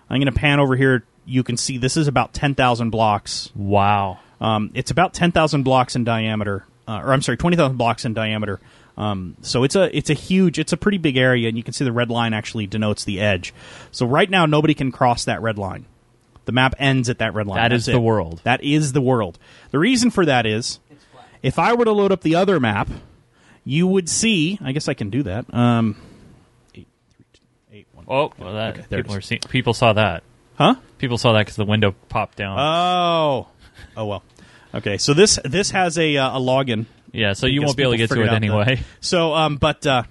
I'm 0.09 0.21
going 0.21 0.33
to 0.33 0.39
pan 0.39 0.59
over 0.59 0.77
here. 0.77 1.03
You 1.25 1.43
can 1.43 1.57
see 1.57 1.77
this 1.77 1.97
is 1.97 2.07
about 2.07 2.33
ten 2.33 2.55
thousand 2.55 2.89
blocks. 2.89 3.51
Wow. 3.53 4.19
Um, 4.39 4.71
it's 4.73 4.91
about 4.91 5.13
ten 5.13 5.31
thousand 5.31 5.63
blocks 5.63 5.95
in 5.95 6.05
diameter, 6.05 6.65
uh, 6.87 7.01
or 7.03 7.11
I'm 7.11 7.21
sorry, 7.21 7.37
twenty 7.37 7.57
thousand 7.57 7.77
blocks 7.77 8.05
in 8.05 8.13
diameter. 8.13 8.61
Um, 8.95 9.35
so 9.41 9.63
it's 9.63 9.75
a 9.75 9.95
it's 9.95 10.09
a 10.09 10.13
huge, 10.13 10.57
it's 10.57 10.73
a 10.73 10.77
pretty 10.77 10.97
big 10.97 11.17
area, 11.17 11.47
and 11.49 11.57
you 11.57 11.63
can 11.63 11.73
see 11.73 11.83
the 11.83 11.91
red 11.91 12.09
line 12.09 12.33
actually 12.33 12.65
denotes 12.65 13.03
the 13.03 13.19
edge. 13.19 13.53
So 13.91 14.07
right 14.07 14.29
now, 14.29 14.45
nobody 14.45 14.73
can 14.73 14.91
cross 14.91 15.25
that 15.25 15.41
red 15.41 15.57
line. 15.57 15.85
The 16.47 16.51
map 16.53 16.73
ends 16.79 17.09
at 17.09 17.19
that 17.19 17.33
red 17.35 17.45
line. 17.45 17.57
That 17.57 17.69
That's 17.69 17.81
is 17.81 17.85
the 17.93 17.99
it. 17.99 18.01
world. 18.01 18.41
That 18.43 18.63
is 18.63 18.93
the 18.93 19.01
world. 19.01 19.37
The 19.71 19.77
reason 19.79 20.09
for 20.09 20.25
that 20.25 20.45
is, 20.47 20.79
if 21.43 21.59
I 21.59 21.73
were 21.75 21.85
to 21.85 21.91
load 21.91 22.11
up 22.11 22.21
the 22.21 22.35
other 22.35 22.59
map, 22.59 22.89
you 23.63 23.85
would 23.85 24.09
see. 24.09 24.57
I 24.63 24.71
guess 24.71 24.87
I 24.87 24.93
can 24.95 25.09
do 25.11 25.23
that. 25.23 25.53
Um, 25.53 25.97
eight, 26.73 26.87
three, 27.15 27.25
two, 27.33 27.41
eight, 27.73 27.87
one. 27.93 28.05
Oh, 28.07 28.31
well, 28.39 28.53
that 28.53 28.77
Okay, 28.77 28.85
there 28.89 28.99
it 28.99 29.03
people, 29.03 29.15
is. 29.15 29.19
are 29.19 29.21
seeing, 29.21 29.41
people 29.49 29.73
saw 29.73 29.93
that. 29.93 30.23
Huh? 30.55 30.75
People 30.97 31.17
saw 31.19 31.33
that 31.33 31.39
because 31.41 31.57
the 31.57 31.65
window 31.65 31.93
popped 32.09 32.37
down. 32.37 32.57
Oh, 32.57 33.47
oh 33.97 34.05
well. 34.05 34.23
Okay, 34.73 34.97
so 34.97 35.13
this 35.13 35.37
this 35.45 35.71
has 35.71 35.97
a 35.99 36.17
uh, 36.17 36.37
a 36.37 36.41
login. 36.41 36.85
Yeah, 37.11 37.33
so 37.33 37.47
you 37.47 37.61
Because 37.61 37.69
won't 37.69 37.77
be 37.77 37.83
able 37.83 37.91
to 37.93 37.97
get 37.97 38.09
to 38.11 38.21
it 38.21 38.29
out 38.29 38.35
anyway. 38.35 38.81
So, 39.01 39.33
um, 39.33 39.57
but 39.57 39.85
uh, 39.85 40.03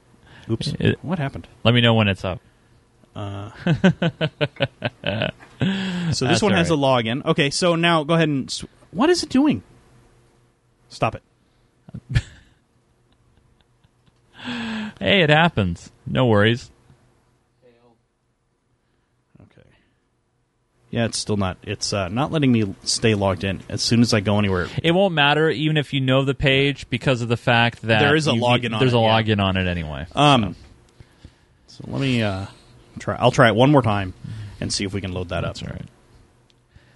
oops, 0.50 0.68
It- 0.78 0.98
what 1.02 1.18
happened? 1.18 1.46
Let 1.64 1.74
me 1.74 1.80
know 1.80 1.94
when 1.94 2.08
it's 2.08 2.24
up. 2.24 2.40
So 5.60 5.66
That's 5.66 6.18
this 6.18 6.42
one 6.42 6.52
all 6.52 6.58
has 6.58 6.70
a 6.70 6.74
login. 6.74 7.24
Okay, 7.24 7.50
so 7.50 7.74
now 7.76 8.04
go 8.04 8.14
ahead 8.14 8.28
and 8.28 8.50
sw- 8.50 8.64
what 8.90 9.08
is 9.10 9.22
it 9.22 9.28
doing? 9.30 9.62
Stop 10.88 11.14
it. 11.16 11.22
Hey, 15.00 15.22
it 15.22 15.30
happens. 15.30 15.90
No 16.06 16.26
worries. 16.26 16.70
Okay. 19.40 19.66
Yeah, 20.90 21.06
it's 21.06 21.18
still 21.18 21.36
not. 21.36 21.56
It's 21.62 21.92
uh, 21.92 22.08
not 22.08 22.30
letting 22.30 22.52
me 22.52 22.74
stay 22.84 23.14
logged 23.14 23.42
in. 23.44 23.60
As 23.68 23.82
soon 23.82 24.02
as 24.02 24.12
I 24.14 24.20
go 24.20 24.38
anywhere, 24.38 24.68
It 24.82 24.92
won't 24.92 25.14
matter 25.14 25.48
even 25.50 25.76
if 25.76 25.92
you 25.92 26.00
know 26.00 26.24
the 26.24 26.34
page 26.34 26.88
because 26.90 27.22
of 27.22 27.28
the 27.28 27.36
fact 27.36 27.82
that 27.82 28.00
There 28.00 28.14
is 28.16 28.28
a 28.28 28.34
you- 28.34 28.42
login 28.42 28.72
on 28.74 28.80
There's 28.80 28.92
it, 28.92 28.96
a 28.98 29.00
yeah. 29.00 29.22
login 29.22 29.40
on 29.42 29.56
it 29.56 29.66
anyway. 29.66 30.06
um, 30.14 30.54
so 31.68 31.84
let 31.88 32.00
me 32.00 32.22
uh, 32.22 32.46
try. 32.98 33.16
I'll 33.16 33.32
try 33.32 33.48
it 33.48 33.54
one 33.56 33.72
more 33.72 33.82
time 33.82 34.14
and 34.64 34.72
see 34.72 34.84
if 34.84 34.92
we 34.92 35.00
can 35.00 35.12
load 35.12 35.28
that 35.30 35.44
up. 35.44 35.54
That's 35.56 35.62
all 35.62 35.68
right. 35.70 35.88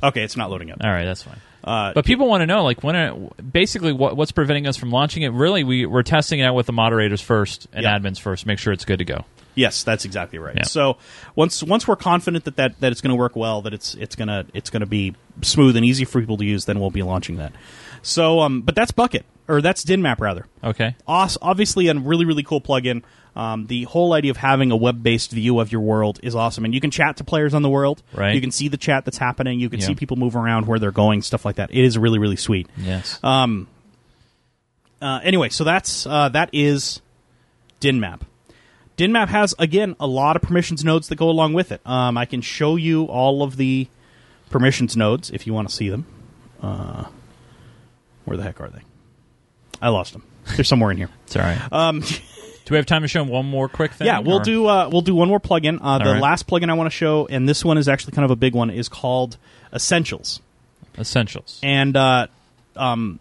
Okay, 0.02 0.22
it's 0.22 0.36
not 0.36 0.50
loading 0.50 0.70
up. 0.70 0.78
All 0.82 0.90
right, 0.90 1.04
that's 1.04 1.22
fine. 1.22 1.38
Uh, 1.64 1.92
But 1.92 2.04
people 2.04 2.28
want 2.28 2.42
to 2.42 2.46
know, 2.46 2.62
like, 2.62 2.84
when 2.84 2.94
are, 2.94 3.14
basically 3.42 3.92
what, 3.92 4.16
what's 4.16 4.30
preventing 4.32 4.66
us 4.66 4.76
from 4.76 4.90
launching 4.90 5.22
it? 5.24 5.30
Really, 5.32 5.64
we 5.64 5.86
we're 5.86 6.04
testing 6.04 6.38
it 6.38 6.44
out 6.44 6.54
with 6.54 6.66
the 6.66 6.72
moderators 6.72 7.20
first 7.20 7.66
and 7.72 7.82
Yeah. 7.82 7.98
admins 7.98 8.20
first, 8.20 8.46
make 8.46 8.58
sure 8.58 8.72
it's 8.72 8.84
good 8.84 9.00
to 9.00 9.04
go. 9.04 9.24
Yes, 9.56 9.82
that's 9.82 10.04
exactly 10.04 10.38
right. 10.38 10.54
Yeah. 10.56 10.62
So 10.62 10.98
once 11.34 11.64
once 11.64 11.88
we're 11.88 11.96
confident 11.96 12.44
that, 12.44 12.54
that, 12.56 12.78
that 12.80 12.92
it's 12.92 13.00
going 13.00 13.10
to 13.10 13.16
work 13.16 13.34
well, 13.34 13.62
that 13.62 13.74
it's 13.74 13.94
it's 13.94 14.14
gonna 14.14 14.46
it's 14.54 14.70
gonna 14.70 14.86
be 14.86 15.16
smooth 15.42 15.76
and 15.76 15.84
easy 15.84 16.04
for 16.04 16.20
people 16.20 16.36
to 16.36 16.44
use, 16.44 16.64
then 16.66 16.78
we'll 16.78 16.92
be 16.92 17.02
launching 17.02 17.38
that. 17.38 17.52
So, 18.02 18.38
um, 18.38 18.60
but 18.62 18.76
that's 18.76 18.92
Bukkit 18.92 19.24
or 19.48 19.60
that's 19.62 19.84
Dynmap 19.84 20.20
rather. 20.20 20.46
Okay. 20.62 20.94
Os- 21.06 21.38
obviously, 21.42 21.88
a 21.88 21.94
really 21.94 22.24
really 22.24 22.42
cool 22.42 22.60
plugin. 22.60 23.02
Um, 23.36 23.66
the 23.68 23.84
whole 23.84 24.14
idea 24.14 24.32
of 24.32 24.36
having 24.36 24.72
a 24.72 24.76
web 24.76 25.02
based 25.02 25.30
view 25.30 25.60
of 25.60 25.70
your 25.70 25.80
world 25.80 26.18
is 26.24 26.34
awesome, 26.34 26.64
and 26.64 26.74
you 26.74 26.80
can 26.80 26.90
chat 26.90 27.18
to 27.18 27.24
players 27.24 27.54
on 27.54 27.62
the 27.62 27.68
world. 27.68 28.02
Right. 28.12 28.34
You 28.34 28.40
can 28.40 28.50
see 28.50 28.66
the 28.68 28.76
chat 28.76 29.04
that's 29.04 29.18
happening. 29.18 29.60
You 29.60 29.70
can 29.70 29.78
Yeah. 29.80 29.86
see 29.86 29.94
people 29.94 30.16
move 30.16 30.34
around 30.34 30.66
where 30.66 30.78
they're 30.78 30.90
going, 30.90 31.22
stuff 31.22 31.44
like 31.44 31.56
that. 31.56 31.70
It 31.70 31.84
is 31.84 31.96
really 31.96 32.18
really 32.18 32.36
sweet. 32.36 32.68
Yes. 32.76 33.18
Um. 33.22 33.68
Uh, 35.00 35.20
anyway, 35.22 35.48
so 35.48 35.62
that's 35.64 36.06
uh, 36.06 36.28
that 36.30 36.50
is 36.52 37.00
Dynmap. 37.80 38.22
Dynmap 38.96 39.28
has 39.28 39.54
again 39.60 39.94
a 40.00 40.08
lot 40.08 40.34
of 40.34 40.42
permissions 40.42 40.84
nodes 40.84 41.06
that 41.08 41.14
go 41.16 41.30
along 41.30 41.52
with 41.52 41.70
it. 41.70 41.80
Um, 41.86 42.18
I 42.18 42.24
can 42.24 42.40
show 42.40 42.74
you 42.74 43.04
all 43.04 43.44
of 43.44 43.56
the 43.56 43.86
permissions 44.50 44.96
nodes 44.96 45.30
if 45.30 45.46
you 45.46 45.54
want 45.54 45.68
to 45.68 45.74
see 45.74 45.88
them. 45.88 46.04
Uh, 46.60 47.04
where 48.24 48.36
the 48.36 48.42
heck 48.42 48.60
are 48.60 48.68
they? 48.68 48.80
I 49.80 49.88
lost 49.90 50.12
them. 50.12 50.22
They're 50.56 50.64
somewhere 50.64 50.90
in 50.90 50.96
here. 50.96 51.10
it's 51.24 51.36
all 51.36 51.42
right. 51.42 51.72
Um, 51.72 52.00
Do 52.00 52.74
we 52.74 52.76
have 52.76 52.86
time 52.86 53.00
to 53.02 53.08
show 53.08 53.24
one 53.24 53.46
more 53.46 53.66
quick 53.68 53.92
thing? 53.92 54.06
Yeah, 54.06 54.18
we'll 54.18 54.40
or- 54.40 54.44
do 54.44 54.66
uh, 54.66 54.88
we'll 54.92 55.00
do 55.02 55.14
one 55.14 55.28
more 55.28 55.40
plugin. 55.40 55.78
Uh, 55.80 55.98
the 55.98 56.12
right. 56.12 56.20
last 56.22 56.46
plugin 56.46 56.68
I 56.68 56.74
want 56.74 56.86
to 56.90 56.96
show, 56.96 57.26
and 57.26 57.48
this 57.48 57.64
one 57.64 57.78
is 57.78 57.88
actually 57.88 58.12
kind 58.12 58.24
of 58.26 58.30
a 58.30 58.36
big 58.36 58.54
one, 58.54 58.68
is 58.70 58.88
called 58.90 59.38
Essentials. 59.72 60.40
essentials. 60.98 61.60
And 61.62 61.96
uh, 61.96 62.26
um, 62.76 63.20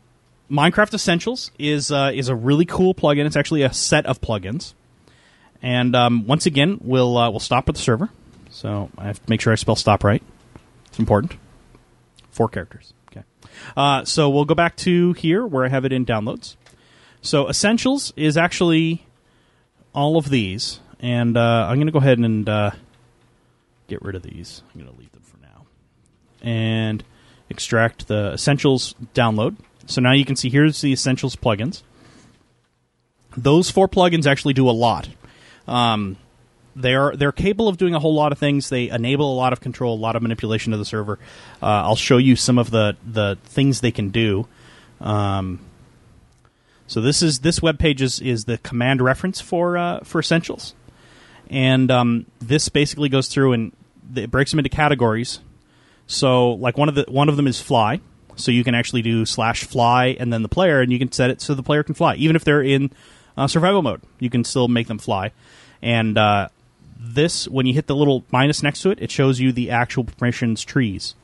Minecraft 0.51 0.93
Essentials 0.93 1.51
is 1.58 1.91
uh, 1.91 2.12
is 2.14 2.28
a 2.30 2.36
really 2.36 2.66
cool 2.66 2.93
plugin. 2.93 3.26
It's 3.26 3.38
actually 3.38 3.64
a 3.64 3.74
set 3.74 4.05
of 4.05 4.20
plugins. 4.20 4.74
And 5.62 5.95
um, 5.95 6.28
once 6.28 6.45
again, 6.45 6.80
we'll 6.82 7.18
uh, 7.18 7.30
we'll 7.30 7.39
stop 7.39 7.70
at 7.70 7.76
the 7.76 7.82
server. 7.82 8.10
So 8.49 8.89
I 8.97 9.05
have 9.05 9.24
to 9.24 9.30
make 9.30 9.39
sure 9.41 9.53
I 9.53 9.55
spell 9.55 9.76
stop 9.78 10.03
right. 10.03 10.22
It's 10.88 10.99
important. 10.99 11.34
Four 12.32 12.49
characters. 12.49 12.93
Uh, 13.76 14.03
so 14.05 14.30
we'll 14.30 14.45
go 14.45 14.55
back 14.55 14.76
to 14.78 15.14
here 15.14 15.45
where 15.45 15.66
I 15.66 15.70
have 15.70 15.86
it 15.86 15.93
in 15.93 16.05
downloads. 16.05 16.55
So 17.22 17.49
Essentials 17.49 18.14
is 18.16 18.38
actually 18.38 19.05
all 19.93 20.18
of 20.18 20.30
these, 20.30 20.80
and 20.99 21.36
uh, 21.36 21.68
I'm 21.68 21.78
going 21.78 21.88
to 21.88 21.93
go 21.93 21.99
ahead 21.99 22.20
and 22.20 22.47
uh, 22.47 22.72
get 23.88 24.01
rid 24.01 24.16
of 24.16 24.24
these. 24.24 24.62
I'm 24.74 24.82
going 24.82 24.93
to 24.93 24.99
leave 24.99 25.12
them 25.12 25.24
for 25.24 25.38
now, 25.38 25.66
and 26.41 27.03
extract 27.49 28.08
the 28.08 28.34
Essentials 28.34 28.95
download. 29.14 29.55
So 29.88 30.01
now 30.01 30.14
you 30.14 30.26
can 30.26 30.36
see 30.36 30.49
here's 30.49 30.82
the 30.82 30.91
Essentials 30.91 31.36
plugins. 31.36 31.82
Those 33.36 33.70
four 33.70 33.88
plugins 33.88 34.26
actually 34.26 34.53
do 34.53 34.70
a 34.70 34.72
lot. 34.72 35.10
Um, 35.68 36.18
they're 36.78 37.15
they're 37.15 37.32
capable 37.32 37.67
of 37.67 37.78
doing 37.78 37.95
a 37.95 37.99
whole 37.99 38.13
lot 38.13 38.32
of 38.32 38.38
things. 38.38 38.69
They 38.69 38.89
enable 38.89 39.34
a 39.34 39.36
lot 39.36 39.51
of 39.51 39.59
control, 39.59 39.95
a 39.95 39.99
lot 39.99 40.15
of 40.15 40.21
manipulation 40.21 40.73
of 40.73 40.80
the 40.80 40.86
server. 40.86 41.19
Uh, 41.61 41.65
I'll 41.65 41.95
show 41.95 42.17
you 42.17 42.36
some 42.36 42.57
of 42.57 42.71
the 42.71 42.95
the 43.05 43.38
things 43.43 43.82
they 43.82 43.91
can 43.91 44.09
do. 44.09 44.47
Um, 45.01 45.59
so 46.88 47.01
this 47.01 47.21
is 47.21 47.39
this 47.39 47.61
web 47.61 47.80
page 47.80 48.01
is, 48.01 48.21
is 48.21 48.45
the 48.45 48.57
command 48.59 49.01
reference 49.01 49.41
for 49.41 49.78
uh, 49.78 49.99
for 50.01 50.19
Essentials, 50.19 50.73
and 51.49 51.91
um, 51.91 52.25
this 52.39 52.69
basically 52.69 53.09
goes 53.09 53.28
through 53.28 53.53
and 53.53 53.71
it 54.15 54.32
breaks 54.32 54.51
them 54.51 54.59
into 54.59 54.69
categories. 54.69 55.39
So 56.07 56.51
like 56.51 56.78
one 56.78 56.88
of 56.88 56.95
the 56.95 57.05
one 57.09 57.28
of 57.28 57.36
them 57.36 57.47
is 57.47 57.59
fly, 57.59 57.99
so 58.36 58.51
you 58.51 58.63
can 58.63 58.75
actually 58.75 59.01
do 59.01 59.25
slash 59.25 59.65
fly 59.65 60.15
and 60.19 60.32
then 60.32 60.43
the 60.43 60.49
player, 60.49 60.80
and 60.80 60.91
you 60.91 60.99
can 60.99 61.11
set 61.11 61.30
it 61.30 61.41
so 61.41 61.53
the 61.53 61.63
player 61.63 61.84
can 61.84 61.95
fly, 61.95 62.15
even 62.15 62.36
if 62.36 62.45
they're 62.45 62.63
in 62.63 62.91
uh, 63.36 63.47
survival 63.47 63.82
mode. 63.82 64.01
You 64.19 64.30
can 64.30 64.45
still 64.45 64.69
make 64.69 64.88
them 64.88 64.97
fly, 64.97 65.34
and 65.82 66.17
uh, 66.17 66.47
this 66.99 67.47
when 67.47 67.65
you 67.65 67.73
hit 67.73 67.87
the 67.87 67.95
little 67.95 68.25
minus 68.31 68.63
next 68.63 68.81
to 68.81 68.89
it, 68.89 69.01
it 69.01 69.11
shows 69.11 69.39
you 69.39 69.51
the 69.51 69.69
actual 69.69 70.03
permissions 70.03 70.63
trees 70.63 71.15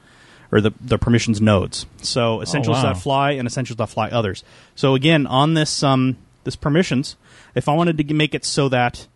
or 0.52 0.62
the 0.62 0.72
the 0.80 0.98
permissions 0.98 1.42
nodes. 1.42 1.86
So 2.02 2.42
essentials 2.42 2.78
wow. 2.78 2.94
that 2.94 3.02
fly 3.02 3.32
and 3.32 3.48
essentials 3.48 3.78
that 3.78 3.90
fly 3.90 4.10
others. 4.10 4.44
So 4.76 4.96
again, 4.96 5.26
on 5.26 5.56
this 5.56 5.84
um 5.84 6.18
this 6.44 6.56
permissions, 6.56 7.16
if 7.56 7.68
I 7.68 7.74
wanted 7.74 7.98
to 7.98 8.14
make 8.14 8.36
it 8.36 8.46
so 8.46 8.70
that 8.70 9.08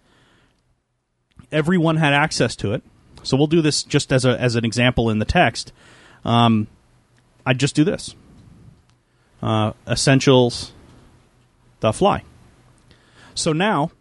everyone 1.52 1.98
had 1.98 2.14
access 2.14 2.56
to 2.58 2.74
it, 2.74 2.82
so 3.24 3.38
we'll 3.38 3.48
do 3.48 3.62
this 3.62 3.84
just 3.84 4.12
as 4.12 4.26
a 4.26 4.40
as 4.40 4.56
an 4.56 4.66
example 4.66 5.10
in 5.10 5.20
the 5.20 5.26
text. 5.26 5.72
Um, 6.26 6.68
I'd 7.46 7.60
just 7.60 7.76
do 7.76 7.84
this. 7.84 8.16
Uh, 9.42 9.74
essentials 9.88 10.74
the 11.80 11.94
fly. 11.94 12.24
So 13.36 13.54
now 13.54 13.92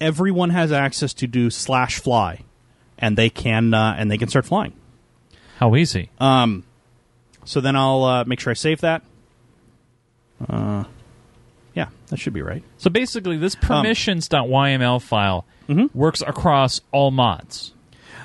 everyone 0.00 0.50
has 0.50 0.72
access 0.72 1.12
to 1.14 1.26
do 1.26 1.50
slash 1.50 1.98
fly, 1.98 2.42
and 2.98 3.16
they 3.16 3.30
can 3.30 3.74
uh, 3.74 3.94
and 3.98 4.10
they 4.10 4.18
can 4.18 4.28
start 4.28 4.44
flying. 4.46 4.72
How 5.58 5.74
easy. 5.76 6.10
So 7.44 7.60
then 7.62 7.76
I'll 7.76 8.04
uh, 8.04 8.24
make 8.24 8.40
sure 8.40 8.50
I 8.50 8.54
save 8.54 8.80
that. 8.82 9.02
Uh, 10.48 10.84
yeah, 11.74 11.88
that 12.08 12.18
should 12.18 12.32
be 12.32 12.42
right. 12.42 12.62
So 12.76 12.90
basically, 12.90 13.36
this 13.38 13.54
Um, 13.56 13.60
permissions.yml 13.60 15.02
file 15.02 15.44
Mm-hmm. 15.68 15.98
works 15.98 16.22
across 16.26 16.80
all 16.92 17.10
mods. 17.10 17.74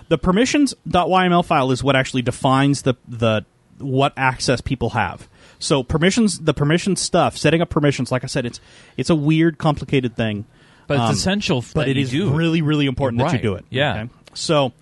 The 0.07 0.17
permissions.yml 0.17 1.43
file 1.43 1.71
is 1.71 1.83
what 1.83 1.95
actually 1.95 2.21
defines 2.21 2.83
the 2.83 2.93
the 3.07 3.43
what 3.79 4.13
access 4.15 4.61
people 4.61 4.91
have. 4.91 5.27
So 5.59 5.83
permissions, 5.83 6.39
the 6.39 6.53
permission 6.53 6.95
stuff, 6.95 7.35
setting 7.37 7.61
up 7.61 7.69
permissions. 7.69 8.11
Like 8.13 8.23
I 8.23 8.27
said, 8.27 8.45
it's 8.45 8.61
it's 8.95 9.09
a 9.09 9.15
weird, 9.15 9.57
complicated 9.57 10.15
thing. 10.15 10.45
But 10.87 10.97
Um, 10.99 11.09
it's 11.11 11.19
essential. 11.19 11.63
but 11.73 11.87
it 11.87 11.95
you 11.97 12.03
is 12.03 12.13
really, 12.15 12.61
really 12.61 12.85
important 12.85 13.21
that 13.21 13.33
you 13.33 13.39
do 13.39 13.55
it. 13.55 13.65
Yeah. 13.69 14.07
So, 14.33 14.73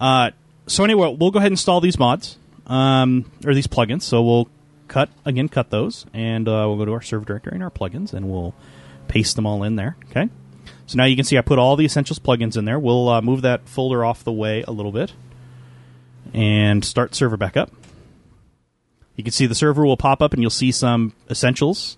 uh, 0.00 0.30
so 0.66 0.84
anyway, 0.84 1.14
we'll 1.18 1.30
go 1.30 1.38
ahead 1.38 1.48
and 1.48 1.52
install 1.54 1.80
these 1.80 1.98
mods 1.98 2.36
um, 2.66 3.30
or 3.44 3.54
these 3.54 3.66
plugins. 3.66 4.02
So 4.02 4.22
we'll 4.22 4.48
cut 4.88 5.08
again, 5.24 5.48
cut 5.48 5.70
those, 5.70 6.06
and 6.12 6.48
uh, 6.48 6.64
we'll 6.66 6.76
go 6.78 6.84
to 6.84 6.92
our 6.92 7.02
server 7.02 7.24
directory 7.24 7.54
and 7.54 7.62
our 7.62 7.70
plugins, 7.70 8.12
and 8.12 8.28
we'll 8.28 8.54
paste 9.08 9.36
them 9.36 9.46
all 9.46 9.62
in 9.62 9.76
there. 9.76 9.96
Okay. 10.10 10.28
So 10.86 10.96
now 10.96 11.04
you 11.04 11.16
can 11.16 11.24
see 11.24 11.36
I 11.38 11.42
put 11.42 11.58
all 11.58 11.76
the 11.76 11.84
essentials 11.84 12.18
plugins 12.18 12.56
in 12.56 12.64
there. 12.64 12.78
We'll 12.78 13.08
uh, 13.08 13.20
move 13.20 13.42
that 13.42 13.68
folder 13.68 14.04
off 14.04 14.24
the 14.24 14.32
way 14.32 14.62
a 14.66 14.70
little 14.72 14.92
bit 14.92 15.12
and 16.34 16.84
start 16.84 17.14
server 17.14 17.36
back 17.36 17.56
up. 17.56 17.70
You 19.16 19.24
can 19.24 19.32
see 19.32 19.46
the 19.46 19.54
server 19.54 19.84
will 19.86 19.96
pop 19.96 20.20
up, 20.20 20.32
and 20.32 20.42
you'll 20.42 20.50
see 20.50 20.70
some 20.72 21.12
essentials 21.30 21.96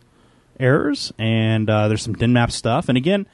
errors, 0.58 1.12
and 1.18 1.68
uh, 1.68 1.88
there's 1.88 2.02
some 2.02 2.14
Dynmap 2.14 2.50
stuff. 2.50 2.88
And 2.88 2.96
again, 2.98 3.26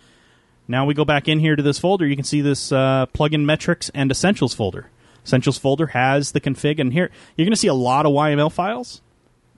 now 0.67 0.87
we 0.87 0.95
go 0.95 1.05
back 1.05 1.29
in 1.29 1.39
here 1.39 1.57
to 1.57 1.63
this 1.63 1.79
folder. 1.79 2.07
You 2.07 2.17
can 2.17 2.25
see 2.25 2.41
this 2.41 2.73
uh, 2.73 3.07
plugin 3.15 3.45
metrics 3.45 3.91
and 3.95 4.11
essentials 4.11 4.55
folder. 4.55 4.91
Essentials 5.25 5.59
folder 5.59 5.89
has 5.89 6.33
the 6.33 6.41
config, 6.41 6.79
and 6.79 6.93
here 6.93 7.11
you're 7.37 7.45
going 7.45 7.53
to 7.53 7.59
see 7.59 7.69
a 7.69 7.75
lot 7.75 8.07
of 8.07 8.13
YML 8.13 8.53
files. 8.53 9.01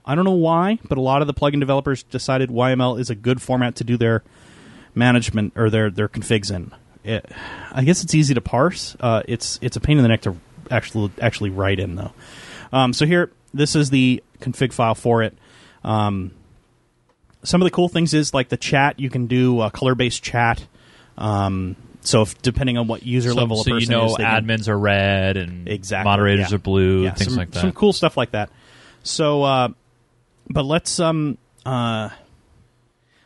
I 0.05 0.15
don't 0.15 0.23
know 0.23 0.31
why, 0.31 0.79
but 0.87 0.97
a 0.97 1.01
lot 1.01 1.21
of 1.21 1.27
the 1.27 1.33
plugin 1.33 1.59
developers 1.59 2.03
decided 2.03 2.49
YML 2.49 2.99
is 2.99 3.09
a 3.09 3.15
good 3.15 3.41
format 3.41 3.75
to 3.75 3.83
do 3.83 3.97
their 3.97 4.23
management 4.95 5.53
or 5.57 5.69
their 5.69 5.89
their 5.89 6.07
configs 6.07 6.53
in. 6.53 6.71
It, 7.03 7.29
I 7.71 7.83
guess 7.83 8.03
it's 8.03 8.15
easy 8.15 8.33
to 8.33 8.41
parse. 8.41 8.95
Uh, 8.99 9.23
it's 9.27 9.59
it's 9.61 9.75
a 9.75 9.81
pain 9.81 9.97
in 9.97 10.03
the 10.03 10.09
neck 10.09 10.21
to 10.21 10.37
actually 10.71 11.11
actually 11.21 11.49
write 11.49 11.79
in 11.79 11.95
though. 11.95 12.13
Um, 12.71 12.93
so 12.93 13.05
here, 13.05 13.31
this 13.53 13.75
is 13.75 13.89
the 13.89 14.23
config 14.39 14.73
file 14.73 14.95
for 14.95 15.23
it. 15.23 15.37
Um, 15.83 16.31
some 17.43 17.61
of 17.61 17.65
the 17.65 17.71
cool 17.71 17.89
things 17.89 18.13
is 18.13 18.33
like 18.33 18.49
the 18.49 18.57
chat. 18.57 18.99
You 18.99 19.09
can 19.09 19.27
do 19.27 19.61
a 19.61 19.71
color 19.71 19.95
based 19.95 20.23
chat. 20.23 20.65
Um, 21.17 21.75
so 22.01 22.21
if, 22.21 22.41
depending 22.41 22.77
on 22.77 22.87
what 22.87 23.03
user 23.03 23.31
So, 23.31 23.35
level 23.35 23.59
a 23.61 23.63
so 23.63 23.69
you 23.71 23.75
person 23.81 23.91
know 23.91 24.05
is, 24.05 24.15
they 24.15 24.23
can- 24.23 24.45
admins 24.45 24.67
are 24.67 24.77
red 24.77 25.37
and 25.37 25.67
Exactly, 25.67 26.09
moderators 26.09 26.51
yeah. 26.51 26.55
are 26.55 26.59
blue, 26.59 27.03
yeah, 27.03 27.13
things 27.13 27.31
some, 27.31 27.37
like 27.37 27.51
that. 27.51 27.61
Some 27.61 27.71
cool 27.73 27.93
stuff 27.93 28.17
like 28.17 28.31
that. 28.31 28.49
So 29.03 29.43
uh, 29.43 29.69
but 30.49 30.63
let's 30.63 30.99
um 30.99 31.37
uh 31.65 32.09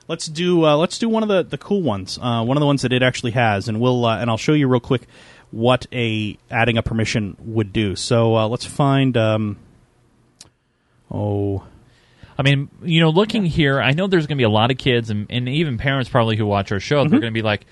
let's 0.07 0.25
do 0.27 0.65
uh, 0.65 0.75
let's 0.77 0.97
do 0.97 1.09
one 1.09 1.23
of 1.23 1.29
the 1.29 1.43
the 1.43 1.57
cool 1.57 1.81
ones. 1.81 2.17
Uh, 2.21 2.43
one 2.43 2.57
of 2.57 2.61
the 2.61 2.65
ones 2.67 2.81
that 2.81 2.93
it 2.93 3.03
actually 3.03 3.31
has, 3.31 3.67
and 3.67 3.79
we'll 3.79 4.05
uh, 4.05 4.17
and 4.19 4.29
I'll 4.29 4.37
show 4.37 4.53
you 4.53 4.67
real 4.67 4.79
quick 4.79 5.03
what 5.51 5.85
a 5.91 6.37
adding 6.49 6.77
a 6.77 6.83
permission 6.83 7.35
would 7.39 7.73
do. 7.73 7.95
So 7.95 8.35
uh, 8.35 8.47
let's 8.47 8.65
find 8.65 9.15
um 9.17 9.57
oh 11.11 11.63
I 12.41 12.43
mean, 12.43 12.69
you 12.81 12.99
know, 13.01 13.09
looking 13.09 13.45
here, 13.45 13.79
I 13.79 13.91
know 13.91 14.07
there's 14.07 14.25
going 14.25 14.37
to 14.37 14.41
be 14.41 14.45
a 14.45 14.49
lot 14.49 14.71
of 14.71 14.77
kids 14.79 15.11
and, 15.11 15.27
and 15.29 15.47
even 15.47 15.77
parents 15.77 16.09
probably 16.09 16.37
who 16.37 16.47
watch 16.47 16.71
our 16.71 16.79
show. 16.79 17.03
They're 17.03 17.05
mm-hmm. 17.05 17.19
going 17.19 17.33
to 17.33 17.37
be 17.37 17.43
like, 17.43 17.67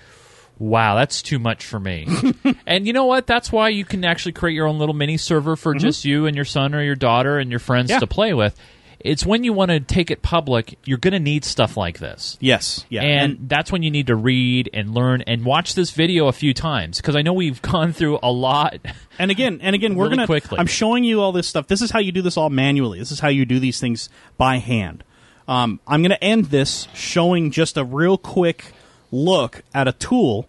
"Wow, 0.59 0.95
that's 0.95 1.23
too 1.23 1.39
much 1.39 1.65
for 1.65 1.79
me." 1.79 2.07
and 2.67 2.85
you 2.85 2.93
know 2.93 3.05
what? 3.05 3.25
That's 3.25 3.51
why 3.51 3.69
you 3.69 3.83
can 3.83 4.05
actually 4.05 4.33
create 4.33 4.53
your 4.53 4.67
own 4.67 4.77
little 4.77 4.93
mini 4.93 5.17
server 5.17 5.55
for 5.55 5.73
mm-hmm. 5.73 5.79
just 5.79 6.05
you 6.05 6.27
and 6.27 6.35
your 6.35 6.45
son 6.45 6.75
or 6.75 6.83
your 6.83 6.95
daughter 6.95 7.39
and 7.39 7.49
your 7.49 7.59
friends 7.59 7.89
Yeah. 7.89 7.99
to 7.99 8.07
play 8.07 8.35
with. 8.35 8.55
It's 8.99 9.25
when 9.25 9.43
you 9.45 9.53
want 9.53 9.71
to 9.71 9.79
take 9.79 10.11
it 10.11 10.21
public, 10.21 10.77
you're 10.83 10.97
going 10.97 11.13
to 11.13 11.19
need 11.19 11.45
stuff 11.45 11.77
like 11.77 11.99
this. 11.99 12.37
yes 12.41 12.85
yeah 12.89 13.01
and, 13.01 13.47
that's 13.49 13.71
when 13.71 13.81
you 13.83 13.89
need 13.91 14.07
to 14.07 14.15
read 14.15 14.69
and 14.73 14.93
learn 14.93 15.21
and 15.21 15.45
watch 15.45 15.73
this 15.73 15.91
video 15.91 16.27
a 16.27 16.33
few 16.33 16.53
times 16.53 16.97
because 16.97 17.15
I 17.15 17.21
know 17.21 17.31
we've 17.33 17.61
gone 17.73 17.93
through 17.93 18.19
a 18.21 18.31
lot. 18.31 18.77
And 19.21 19.31
again, 19.31 19.59
and 19.61 19.75
again, 19.75 19.95
we're 19.95 20.05
Really 20.05 20.15
gonna. 20.15 20.27
quickly. 20.27 20.59
I'm 20.59 20.65
showing 20.67 21.03
you 21.03 21.19
all 21.19 21.33
this 21.33 21.45
stuff. 21.45 21.67
This 21.67 21.81
is 21.81 21.91
how 21.91 21.99
you 21.99 22.13
do 22.13 22.21
this 22.21 22.37
all 22.37 22.49
manually. 22.49 22.99
This 22.99 23.11
is 23.11 23.19
how 23.19 23.27
you 23.27 23.45
do 23.45 23.59
these 23.59 23.77
things 23.77 24.07
by 24.37 24.59
hand. 24.59 25.03
Um, 25.45 25.81
I'm 25.85 26.01
gonna 26.01 26.17
end 26.21 26.45
this 26.45 26.87
showing 26.93 27.51
just 27.51 27.75
a 27.77 27.83
real 27.83 28.17
quick 28.17 28.71
look 29.11 29.63
at 29.73 29.89
a 29.89 29.91
tool 29.91 30.47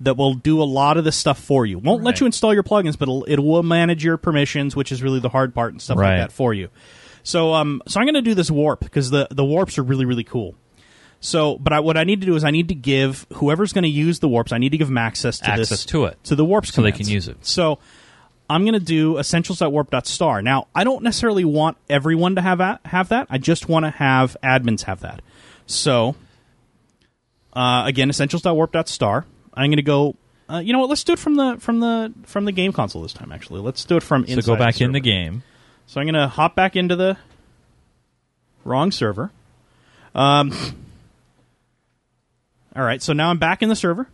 that 0.00 0.16
will 0.16 0.34
do 0.34 0.62
a 0.62 0.64
lot 0.64 0.96
of 0.98 1.02
this 1.04 1.16
stuff 1.16 1.38
for 1.40 1.66
you. 1.66 1.78
Won't 1.80 2.04
let 2.04 2.20
you 2.20 2.26
install 2.26 2.54
your 2.54 2.62
plugins, 2.62 2.96
but 2.96 3.04
it'll, 3.08 3.24
it 3.24 3.38
will 3.40 3.62
manage 3.64 4.04
your 4.04 4.16
permissions, 4.16 4.76
which 4.76 4.92
is 4.92 5.02
really 5.02 5.18
the 5.18 5.28
hard 5.30 5.52
part 5.52 5.72
and 5.72 5.82
stuff 5.82 5.96
Right. 5.98 6.18
like 6.20 6.28
that 6.28 6.32
for 6.32 6.54
you. 6.54 6.68
So, 7.22 7.54
um, 7.54 7.82
so 7.86 8.00
I'm 8.00 8.06
gonna 8.06 8.22
do 8.22 8.34
this 8.34 8.50
warp 8.50 8.80
because 8.80 9.10
the 9.10 9.28
the 9.30 9.44
warps 9.44 9.78
are 9.78 9.82
really 9.82 10.04
really 10.04 10.24
cool. 10.24 10.54
So, 11.24 11.56
but 11.58 11.72
I, 11.72 11.78
what 11.78 11.96
I 11.96 12.02
need 12.02 12.20
to 12.22 12.26
do 12.26 12.34
is 12.34 12.42
I 12.42 12.50
need 12.50 12.66
to 12.68 12.74
give 12.74 13.26
whoever's 13.34 13.72
going 13.72 13.84
to 13.84 13.88
use 13.88 14.18
the 14.18 14.26
warps, 14.28 14.50
I 14.50 14.58
need 14.58 14.70
to 14.70 14.76
give 14.76 14.88
them 14.88 14.98
access 14.98 15.38
to 15.38 15.50
Access 15.50 15.68
this 15.68 15.84
to 15.86 16.06
it. 16.06 16.18
to 16.24 16.34
the 16.34 16.44
warps 16.44 16.74
So 16.74 16.82
they 16.82 16.90
can 16.90 17.06
use 17.06 17.28
it. 17.28 17.36
So 17.46 17.78
I'm 18.50 18.64
going 18.64 18.74
to 18.74 18.80
do 18.80 19.18
essentials.warp.star. 19.18 20.42
Now, 20.42 20.66
I 20.74 20.82
don't 20.82 21.04
necessarily 21.04 21.44
want 21.44 21.76
everyone 21.88 22.34
to 22.34 22.40
have 22.40 22.58
a- 22.58 22.80
have 22.86 23.10
that. 23.10 23.28
I 23.30 23.38
just 23.38 23.68
want 23.68 23.84
to 23.84 23.90
have 23.90 24.36
admins 24.42 24.82
have 24.82 24.98
that. 25.02 25.22
So 25.66 26.16
uh, 27.52 27.84
again, 27.86 28.10
essentials.warp.star. 28.10 29.24
I'm 29.54 29.68
going 29.68 29.76
to 29.76 29.82
go. 29.82 30.16
Uh, 30.50 30.58
you 30.58 30.72
know 30.72 30.80
what? 30.80 30.88
Let's 30.88 31.04
do 31.04 31.12
it 31.12 31.20
from 31.20 31.36
the 31.36 31.56
from 31.60 31.78
the 31.78 32.12
from 32.24 32.46
the 32.46 32.52
game 32.52 32.72
console 32.72 33.00
this 33.00 33.12
time. 33.12 33.30
Actually, 33.30 33.60
let's 33.60 33.84
do 33.84 33.96
it 33.96 34.02
from 34.02 34.26
So 34.26 34.40
go 34.42 34.56
back 34.56 34.80
in 34.80 34.90
the 34.90 35.00
game. 35.00 35.44
So 35.92 36.00
I'm 36.00 36.06
going 36.06 36.14
to 36.14 36.26
hop 36.26 36.54
back 36.54 36.74
into 36.74 36.96
the 36.96 37.18
wrong 38.64 38.90
server. 38.90 39.30
Um, 40.14 40.50
all 42.74 42.82
right, 42.82 43.02
so 43.02 43.12
now 43.12 43.28
I'm 43.28 43.36
back 43.36 43.62
in 43.62 43.68
the 43.68 43.76
server. 43.76 44.08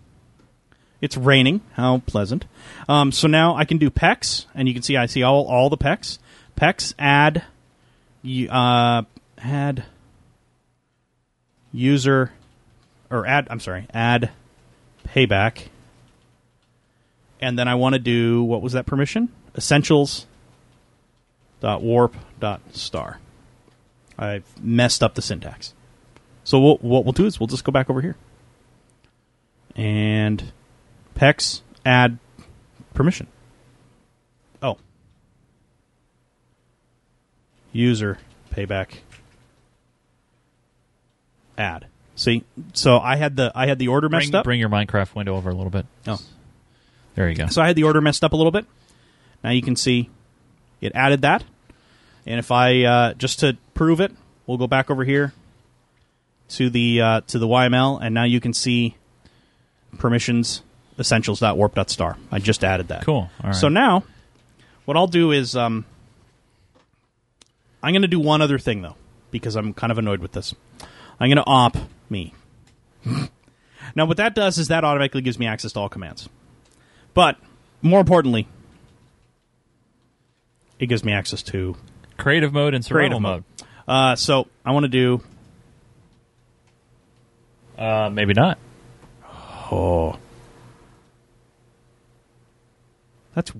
It's 1.00 1.16
raining. 1.16 1.60
How 1.74 1.98
pleasant. 1.98 2.46
Um, 2.88 3.12
so 3.12 3.28
now 3.28 3.54
I 3.54 3.64
can 3.64 3.78
do 3.78 3.90
pex, 3.90 4.46
and 4.56 4.66
you 4.66 4.74
can 4.74 4.82
see 4.82 4.96
I 4.96 5.06
see 5.06 5.22
all, 5.22 5.46
all 5.46 5.70
the 5.70 5.76
pex. 5.78 6.18
Pex, 6.56 6.94
add, 6.98 7.44
uh, 8.26 9.02
add 9.38 9.84
user, 11.72 12.32
or 13.08 13.24
add, 13.24 13.46
I'm 13.50 13.60
sorry, 13.60 13.86
add 13.94 14.32
payback. 15.06 15.68
And 17.40 17.56
then 17.56 17.68
I 17.68 17.76
want 17.76 17.92
to 17.92 18.00
do, 18.00 18.42
what 18.42 18.62
was 18.62 18.72
that 18.72 18.84
permission? 18.84 19.28
Essentials 19.54 20.26
dot 21.60 21.82
warp 21.82 22.14
dot 22.40 22.60
star. 22.72 23.18
I've 24.18 24.44
messed 24.60 25.02
up 25.02 25.14
the 25.14 25.22
syntax. 25.22 25.74
So 26.44 26.58
we'll, 26.58 26.76
what 26.78 27.04
we'll 27.04 27.12
do 27.12 27.26
is 27.26 27.38
we'll 27.38 27.46
just 27.46 27.64
go 27.64 27.72
back 27.72 27.90
over 27.90 28.00
here 28.00 28.16
and 29.76 30.52
pex 31.14 31.60
add 31.84 32.18
permission. 32.94 33.26
Oh, 34.62 34.78
user 37.72 38.18
payback 38.52 38.98
add. 41.56 41.86
See, 42.16 42.44
so 42.72 42.98
I 42.98 43.14
had 43.16 43.36
the 43.36 43.52
I 43.54 43.68
had 43.68 43.78
the 43.78 43.88
order 43.88 44.08
messed 44.08 44.30
Bring, 44.32 44.38
up. 44.38 44.44
bring 44.44 44.60
your 44.60 44.68
Minecraft 44.68 45.14
window 45.14 45.36
over 45.36 45.50
a 45.50 45.54
little 45.54 45.70
bit. 45.70 45.86
Oh. 46.06 46.18
There 47.14 47.28
you 47.28 47.36
go. 47.36 47.46
So 47.46 47.62
I 47.62 47.66
had 47.66 47.76
the 47.76 47.84
order 47.84 48.00
messed 48.00 48.24
up 48.24 48.32
a 48.32 48.36
little 48.36 48.52
bit. 48.52 48.64
Now 49.44 49.50
you 49.50 49.62
can 49.62 49.76
see 49.76 50.10
it 50.80 50.92
added 50.94 51.22
that. 51.22 51.44
And 52.26 52.38
if 52.38 52.50
I 52.50 52.84
uh, 52.84 53.14
just 53.14 53.40
to 53.40 53.56
prove 53.74 54.00
it, 54.00 54.12
we'll 54.46 54.58
go 54.58 54.66
back 54.66 54.90
over 54.90 55.04
here 55.04 55.32
to 56.50 56.70
the 56.70 57.00
uh, 57.00 57.20
to 57.28 57.38
the 57.38 57.46
YML, 57.46 58.00
and 58.02 58.14
now 58.14 58.24
you 58.24 58.40
can 58.40 58.52
see 58.52 58.96
permissions 59.98 60.62
essentials.warp.star. 60.98 62.16
I 62.30 62.38
just 62.38 62.64
added 62.64 62.88
that. 62.88 63.04
Cool. 63.04 63.30
All 63.42 63.50
right. 63.50 63.54
So 63.54 63.68
now, 63.68 64.04
what 64.84 64.96
I'll 64.96 65.06
do 65.06 65.30
is 65.32 65.54
um, 65.54 65.84
I'm 67.82 67.92
going 67.92 68.02
to 68.02 68.08
do 68.08 68.20
one 68.20 68.42
other 68.42 68.58
thing 68.58 68.82
though, 68.82 68.96
because 69.30 69.56
I'm 69.56 69.72
kind 69.72 69.92
of 69.92 69.98
annoyed 69.98 70.20
with 70.20 70.32
this. 70.32 70.54
I'm 71.20 71.28
going 71.28 71.36
to 71.36 71.46
op 71.46 71.76
me. 72.10 72.34
now, 73.94 74.06
what 74.06 74.16
that 74.16 74.34
does 74.34 74.58
is 74.58 74.68
that 74.68 74.84
automatically 74.84 75.22
gives 75.22 75.38
me 75.38 75.46
access 75.46 75.72
to 75.72 75.80
all 75.80 75.88
commands. 75.88 76.28
But 77.14 77.36
more 77.80 78.00
importantly, 78.00 78.48
it 80.78 80.86
gives 80.86 81.04
me 81.04 81.12
access 81.12 81.42
to. 81.44 81.76
creative 82.16 82.52
mode 82.52 82.74
and 82.74 82.84
survival 82.84 83.20
Creative 83.20 83.22
mode. 83.22 83.44
mode. 83.58 83.68
Uh, 83.86 84.16
so 84.16 84.46
I 84.64 84.72
want 84.72 84.84
to 84.84 84.88
do. 84.88 85.20
Uh, 87.78 88.10
maybe 88.12 88.34
not. 88.34 88.58
Oh, 89.70 90.16
that's. 93.34 93.52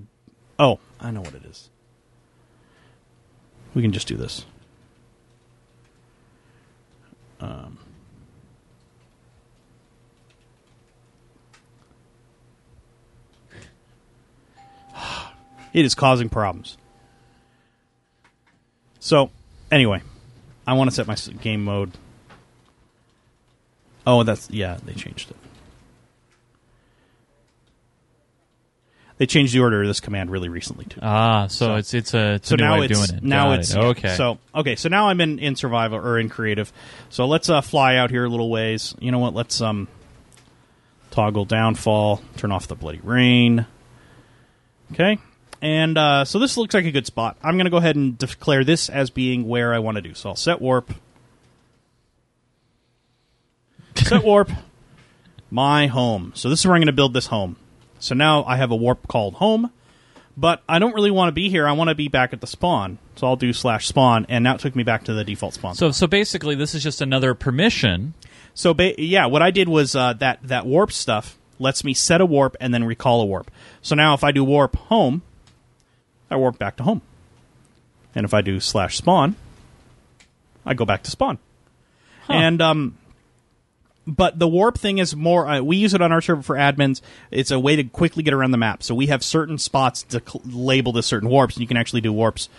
Oh, 0.57 0.79
I 0.99 1.11
know 1.11 1.21
what 1.21 1.33
it 1.35 1.45
is. 1.45 1.69
We 3.73 3.81
can 3.81 3.91
just 3.93 4.07
do 4.07 4.17
this. 4.17 4.45
Um, 7.39 7.77
it 15.73 15.85
is 15.85 15.95
causing 15.95 16.29
problems. 16.29 16.77
So, 19.09 19.31
anyway, 19.71 20.03
I 20.67 20.73
want 20.73 20.91
to 20.91 20.95
set 20.95 21.07
my 21.07 21.15
game 21.41 21.63
mode. 21.63 21.89
Oh, 24.05 24.21
that's 24.21 24.51
yeah, 24.51 24.77
they 24.85 24.93
changed 24.93 25.31
it. 25.31 25.35
They 29.17 29.25
changed 29.25 29.51
the 29.55 29.61
order 29.61 29.81
of 29.81 29.87
this 29.87 29.99
command 29.99 30.29
really 30.29 30.47
recently 30.47 30.85
too. 30.85 30.99
Ah, 31.01 31.47
so, 31.47 31.65
So- 31.65 31.75
it's 31.77 31.93
it's 31.95 32.13
a, 32.13 32.33
it's 32.35 32.49
so 32.49 32.53
a 32.53 32.57
now 32.59 32.79
way 32.79 32.85
it's 32.85 33.07
doing 33.07 33.17
it. 33.17 33.23
now 33.23 33.45
Got 33.49 33.59
it's 33.61 33.73
it. 33.73 33.77
okay. 33.79 34.15
So 34.15 34.37
okay, 34.53 34.75
so 34.75 34.89
now 34.89 35.07
I'm 35.09 35.19
in 35.21 35.39
in 35.39 35.55
survival 35.55 35.97
or 35.97 36.19
in 36.19 36.29
creative. 36.29 36.71
So 37.09 37.25
let's 37.25 37.49
uh, 37.49 37.61
fly 37.61 37.95
out 37.95 38.11
here 38.11 38.25
a 38.25 38.29
little 38.29 38.51
ways. 38.51 38.93
You 38.99 39.11
know 39.11 39.17
what? 39.17 39.33
Let's 39.33 39.59
um 39.59 39.87
toggle 41.09 41.45
downfall, 41.45 42.21
turn 42.37 42.51
off 42.51 42.67
the 42.67 42.75
bloody 42.75 42.99
rain. 43.03 43.65
Okay, 44.91 45.17
and 45.61 45.97
uh, 45.97 46.25
so 46.25 46.39
this 46.39 46.57
looks 46.57 46.73
like 46.73 46.85
a 46.85 46.91
good 46.91 47.05
spot. 47.05 47.37
I'm 47.43 47.55
going 47.55 47.65
to 47.65 47.71
go 47.71 47.77
ahead 47.77 47.95
and 47.95 48.17
declare 48.17 48.63
this 48.63 48.89
as 48.89 49.09
being 49.09 49.47
where 49.47 49.73
I 49.73 49.79
want 49.79 49.95
to 49.95 50.01
do. 50.01 50.13
So 50.13 50.29
I'll 50.29 50.35
set 50.35 50.61
warp. 50.61 50.93
set 53.95 54.23
warp. 54.23 54.49
My 55.51 55.87
home. 55.87 56.31
So 56.35 56.49
this 56.49 56.59
is 56.59 56.67
where 56.67 56.75
I'm 56.75 56.81
going 56.81 56.87
to 56.87 56.93
build 56.93 57.13
this 57.13 57.27
home. 57.27 57.55
So 57.99 58.13
now 58.15 58.43
I 58.45 58.57
have 58.57 58.71
a 58.71 58.75
warp 58.75 59.07
called 59.07 59.35
home 59.35 59.71
but 60.39 60.63
I 60.69 60.79
don't 60.79 60.95
really 60.95 61.11
want 61.11 61.27
to 61.27 61.33
be 61.33 61.49
here. 61.49 61.67
I 61.67 61.73
want 61.73 61.89
to 61.89 61.95
be 61.95 62.07
back 62.07 62.31
at 62.31 62.39
the 62.39 62.47
spawn. 62.47 62.97
So 63.17 63.27
I'll 63.27 63.35
do 63.35 63.51
slash 63.51 63.87
spawn, 63.87 64.25
and 64.29 64.45
now 64.45 64.55
it 64.55 64.61
took 64.61 64.73
me 64.73 64.83
back 64.83 65.03
to 65.03 65.13
the 65.13 65.25
default 65.25 65.53
spawn. 65.53 65.75
so 65.75 65.91
so 65.91 66.07
basically, 66.07 66.55
this 66.55 66.73
is 66.73 66.81
just 66.81 67.01
another 67.01 67.33
permission. 67.33 68.13
so 68.53 68.73
ba- 68.73 68.99
yeah, 69.01 69.25
what 69.25 69.41
I 69.41 69.51
did 69.51 69.67
was 69.67 69.95
uh, 69.95 70.13
that 70.13 70.39
that 70.43 70.65
warp 70.65 70.93
stuff 70.93 71.37
lets 71.59 71.83
me 71.83 71.93
set 71.93 72.21
a 72.21 72.25
warp 72.25 72.55
and 72.61 72.73
then 72.73 72.85
recall 72.85 73.19
a 73.19 73.25
warp. 73.25 73.51
So 73.81 73.95
now 73.95 74.13
if 74.13 74.23
I 74.23 74.31
do 74.31 74.45
warp 74.45 74.77
home, 74.77 75.23
I 76.29 76.35
warp 76.35 76.57
back 76.57 76.77
to 76.77 76.83
home, 76.83 77.01
and 78.15 78.25
if 78.25 78.33
I 78.33 78.41
do 78.41 78.59
slash 78.59 78.97
spawn, 78.97 79.35
I 80.65 80.73
go 80.73 80.85
back 80.85 81.03
to 81.03 81.11
spawn. 81.11 81.39
And 82.29 82.61
um, 82.61 82.97
but 84.05 84.37
the 84.37 84.47
warp 84.47 84.77
thing 84.77 84.97
is 84.97 85.15
more. 85.15 85.47
Uh, 85.47 85.61
we 85.61 85.77
use 85.77 85.93
it 85.93 86.01
on 86.01 86.11
our 86.11 86.21
server 86.21 86.41
for 86.41 86.55
admins. 86.55 87.01
It's 87.31 87.51
a 87.51 87.59
way 87.59 87.75
to 87.75 87.83
quickly 87.83 88.23
get 88.23 88.33
around 88.33 88.51
the 88.51 88.57
map. 88.57 88.83
So 88.83 88.95
we 88.95 89.07
have 89.07 89.23
certain 89.23 89.57
spots 89.57 90.03
to 90.03 90.21
cl- 90.25 90.43
label 90.45 90.91
this 90.91 91.07
certain 91.07 91.29
warps, 91.29 91.55
and 91.55 91.61
you 91.61 91.67
can 91.67 91.77
actually 91.77 92.01
do 92.01 92.13
warps 92.13 92.49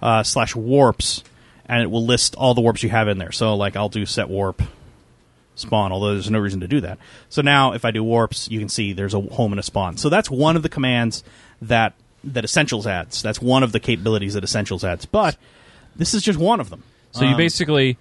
uh, 0.00 0.22
slash 0.22 0.56
warps, 0.56 1.22
and 1.66 1.82
it 1.82 1.90
will 1.90 2.04
list 2.04 2.34
all 2.34 2.54
the 2.54 2.60
warps 2.60 2.82
you 2.82 2.88
have 2.88 3.08
in 3.08 3.18
there. 3.18 3.32
So 3.32 3.54
like 3.56 3.76
I'll 3.76 3.88
do 3.88 4.06
set 4.06 4.28
warp 4.28 4.62
spawn, 5.54 5.92
although 5.92 6.12
there's 6.14 6.30
no 6.30 6.38
reason 6.38 6.60
to 6.60 6.68
do 6.68 6.80
that. 6.80 6.98
So 7.28 7.42
now 7.42 7.72
if 7.72 7.84
I 7.84 7.90
do 7.90 8.02
warps, 8.02 8.48
you 8.50 8.58
can 8.58 8.68
see 8.68 8.92
there's 8.92 9.14
a 9.14 9.20
home 9.20 9.52
and 9.52 9.60
a 9.60 9.62
spawn. 9.62 9.96
So 9.96 10.08
that's 10.08 10.30
one 10.30 10.56
of 10.56 10.62
the 10.62 10.68
commands 10.68 11.22
that 11.60 11.94
that 12.24 12.44
Essentials 12.44 12.86
adds. 12.86 13.22
That's 13.22 13.40
one 13.40 13.62
of 13.62 13.72
the 13.72 13.80
capabilities 13.80 14.34
that 14.34 14.44
Essentials 14.44 14.84
adds. 14.84 15.06
But 15.06 15.36
this 15.96 16.14
is 16.14 16.22
just 16.22 16.38
one 16.38 16.60
of 16.60 16.70
them. 16.70 16.82
So 17.12 17.24
you 17.24 17.32
Um, 17.32 17.36
basically, 17.36 17.98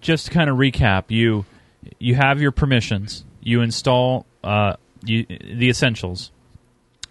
just 0.00 0.26
to 0.26 0.32
kind 0.32 0.50
of 0.50 0.56
recap, 0.56 1.04
you 1.08 1.44
you 1.98 2.14
have 2.14 2.40
your 2.40 2.50
permissions. 2.52 3.24
You 3.42 3.62
install 3.62 4.26
uh, 4.44 4.74
you, 5.04 5.24
the 5.24 5.68
essentials. 5.70 6.30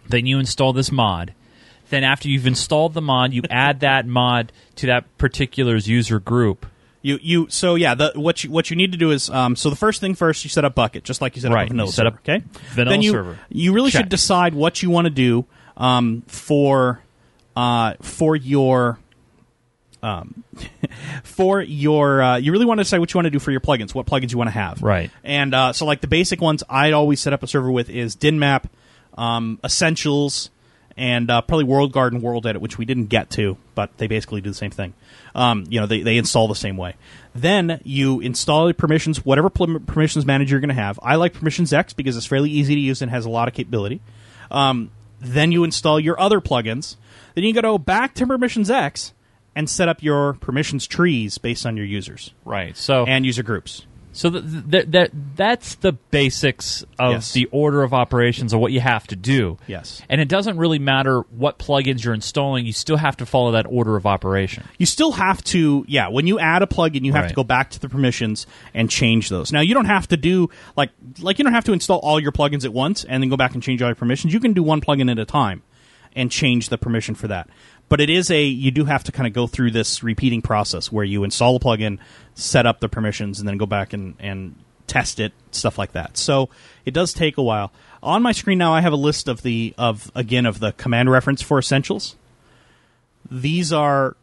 Then 0.07 0.25
you 0.25 0.39
install 0.39 0.73
this 0.73 0.91
mod. 0.91 1.33
Then 1.89 2.03
after 2.03 2.29
you've 2.29 2.45
installed 2.45 2.93
the 2.93 3.01
mod, 3.01 3.33
you 3.33 3.41
add 3.49 3.79
that 3.81 4.05
mod 4.05 4.51
to 4.75 4.85
that 4.87 5.17
particular 5.17 5.75
user 5.77 6.19
group. 6.19 6.65
You 7.01 7.17
you 7.21 7.47
so 7.49 7.75
yeah. 7.75 7.95
The 7.95 8.11
what 8.15 8.43
you 8.43 8.51
what 8.51 8.69
you 8.69 8.75
need 8.75 8.91
to 8.91 8.97
do 8.97 9.11
is 9.11 9.29
um, 9.29 9.55
so 9.55 9.69
the 9.69 9.75
first 9.75 10.01
thing 10.01 10.15
first 10.15 10.43
you 10.43 10.49
set 10.49 10.65
up 10.65 10.75
Bukkit 10.75 11.03
just 11.03 11.21
like 11.21 11.35
you 11.35 11.41
set 11.41 11.51
Right, 11.51 11.61
up 11.61 11.67
a 11.67 11.69
vanilla 11.69 11.87
you 11.87 11.93
set 11.93 12.05
up 12.05 12.13
server, 12.25 12.37
okay. 12.37 12.45
vanilla 12.73 12.93
then 12.93 13.01
you, 13.01 13.11
server. 13.11 13.39
You 13.49 13.73
really 13.73 13.89
Check. 13.89 14.01
should 14.01 14.09
decide 14.09 14.53
what 14.53 14.83
you 14.83 14.89
want 14.89 15.05
to 15.05 15.09
do 15.11 15.45
um, 15.79 16.23
for 16.27 17.01
uh, 17.55 17.95
for 18.01 18.35
your 18.35 18.99
um, 20.03 20.43
for 21.23 21.61
your 21.61 22.21
uh, 22.21 22.37
you 22.37 22.51
really 22.51 22.65
want 22.65 22.79
to 22.79 22.83
decide 22.83 22.99
what 22.99 23.13
you 23.13 23.17
want 23.17 23.25
to 23.25 23.31
do 23.31 23.39
for 23.39 23.51
your 23.51 23.61
plugins, 23.61 23.95
what 23.95 24.05
plugins 24.05 24.31
you 24.31 24.37
want 24.37 24.49
to 24.49 24.53
have, 24.53 24.83
Right. 24.83 25.09
And 25.23 25.53
uh, 25.55 25.73
so 25.73 25.85
like 25.85 26.01
the 26.01 26.07
basic 26.07 26.41
ones 26.41 26.63
I'd 26.69 26.93
always 26.93 27.19
set 27.19 27.33
up 27.33 27.41
a 27.41 27.47
server 27.47 27.71
with 27.71 27.89
is 27.89 28.15
Dynmap, 28.15 28.65
um, 29.17 29.59
Essentials, 29.63 30.49
and 30.97 31.31
uh, 31.31 31.41
probably 31.41 31.63
World 31.63 31.93
Guard 31.93 32.13
and 32.13 32.21
World 32.21 32.45
Edit, 32.45 32.61
which 32.61 32.77
we 32.77 32.85
didn't 32.85 33.05
get 33.05 33.29
to, 33.31 33.57
but 33.73 33.97
they 33.97 34.07
basically 34.07 34.41
do 34.41 34.49
the 34.49 34.55
same 34.55 34.71
thing. 34.71 34.93
Um, 35.33 35.63
you 35.69 35.79
know, 35.79 35.85
they, 35.85 36.01
they 36.01 36.17
install 36.17 36.47
the 36.47 36.55
same 36.55 36.75
way. 36.75 36.95
Then 37.33 37.79
you 37.85 38.19
install 38.19 38.67
the 38.67 38.73
permissions, 38.73 39.23
whatever 39.23 39.49
permissions 39.49 40.25
manager 40.25 40.55
you're 40.55 40.59
going 40.59 40.69
to 40.69 40.73
have. 40.75 40.99
I 41.01 41.15
like 41.15 41.33
PermissionsEx 41.33 41.95
because 41.95 42.17
it's 42.17 42.25
fairly 42.25 42.49
easy 42.49 42.75
to 42.75 42.81
use 42.81 43.01
and 43.01 43.09
has 43.11 43.25
a 43.25 43.29
lot 43.29 43.47
of 43.47 43.53
capability. 43.53 44.01
Um, 44.51 44.91
then 45.19 45.51
you 45.51 45.63
install 45.63 45.99
your 45.99 46.19
other 46.19 46.41
plugins. 46.41 46.95
Then 47.35 47.43
you 47.43 47.53
go 47.53 47.77
back 47.77 48.15
to 48.15 48.25
PermissionsEx 48.25 49.13
and 49.55 49.69
set 49.69 49.89
up 49.89 50.01
your 50.01 50.33
permissions 50.33 50.87
trees 50.87 51.37
based 51.37 51.65
on 51.65 51.75
your 51.77 51.85
users 51.85 52.33
Right. 52.45 52.75
So 52.77 53.05
and 53.05 53.25
user 53.25 53.43
groups. 53.43 53.85
So 54.19 54.29
th- 54.29 54.43
th- 54.69 54.85
that 54.89 55.11
that's 55.37 55.75
the 55.75 55.93
basics 55.93 56.83
of 56.99 57.11
Yes. 57.13 57.31
the 57.31 57.45
order 57.51 57.83
of 57.83 57.93
operations 57.93 58.51
of 58.51 58.59
what 58.59 58.73
you 58.73 58.81
have 58.81 59.07
to 59.07 59.15
do. 59.15 59.57
Yes. 59.65 60.01
And 60.09 60.19
it 60.19 60.27
doesn't 60.27 60.57
really 60.57 60.77
matter 60.77 61.21
what 61.37 61.57
plugins 61.57 62.03
you're 62.03 62.13
installing; 62.13 62.65
you 62.65 62.73
still 62.73 62.97
have 62.97 63.15
to 63.17 63.25
follow 63.25 63.51
that 63.53 63.65
order 63.69 63.95
of 63.95 64.05
operation. 64.05 64.65
You 64.77 64.85
still 64.85 65.13
have 65.13 65.41
to, 65.45 65.85
yeah. 65.87 66.09
When 66.09 66.27
you 66.27 66.37
add 66.37 66.61
a 66.61 66.67
plugin, 66.67 67.05
you 67.05 67.13
have 67.13 67.21
Right. 67.23 67.29
to 67.29 67.35
go 67.35 67.45
back 67.45 67.69
to 67.69 67.79
the 67.79 67.87
permissions 67.87 68.45
and 68.73 68.89
change 68.89 69.29
those. 69.29 69.53
Now, 69.53 69.61
you 69.61 69.73
don't 69.73 69.85
have 69.85 70.07
to 70.09 70.17
do 70.17 70.49
like 70.75 70.89
like 71.21 71.39
you 71.39 71.43
don't 71.45 71.53
have 71.53 71.63
to 71.65 71.71
install 71.73 71.99
all 71.99 72.19
your 72.19 72.33
plugins 72.33 72.65
at 72.65 72.73
once 72.73 73.05
and 73.05 73.23
then 73.23 73.29
go 73.29 73.37
back 73.37 73.53
and 73.53 73.63
change 73.63 73.81
all 73.81 73.87
your 73.87 73.95
permissions. 73.95 74.33
You 74.33 74.41
can 74.41 74.51
do 74.51 74.61
one 74.63 74.81
plugin 74.81 75.09
at 75.09 75.17
a 75.17 75.23
time 75.25 75.63
and 76.13 76.29
change 76.29 76.67
the 76.67 76.77
permission 76.77 77.15
for 77.15 77.27
that. 77.29 77.47
But 77.89 77.99
it 77.99 78.09
is 78.09 78.29
a 78.29 78.43
you 78.43 78.71
do 78.71 78.85
have 78.85 79.03
to 79.05 79.11
kind 79.11 79.27
of 79.27 79.33
go 79.33 79.47
through 79.47 79.71
this 79.71 80.03
repeating 80.03 80.41
process 80.41 80.91
where 80.91 81.03
you 81.03 81.23
install 81.23 81.55
a 81.55 81.59
plugin, 81.59 81.97
set 82.35 82.65
up 82.65 82.79
the 82.79 82.89
permissions, 82.89 83.39
and 83.39 83.47
then 83.47 83.57
go 83.57 83.65
back 83.65 83.93
and 83.93 84.15
and 84.19 84.55
test 84.87 85.19
it, 85.19 85.33
stuff 85.51 85.77
like 85.77 85.91
that. 85.93 86.17
So 86.17 86.49
it 86.85 86.93
does 86.93 87.13
take 87.13 87.37
a 87.37 87.43
while. 87.43 87.71
On 88.01 88.21
my 88.21 88.31
screen 88.31 88.57
now, 88.57 88.73
I 88.73 88.81
have 88.81 88.93
a 88.93 88.97
list 88.97 89.27
of 89.27 89.41
the 89.41 89.73
of 89.77 90.11
again 90.15 90.45
of 90.45 90.59
the 90.59 90.71
command 90.73 91.09
reference 91.09 91.41
for 91.41 91.59
essentials 91.59 92.15
these 93.29 93.71
are 93.71 94.15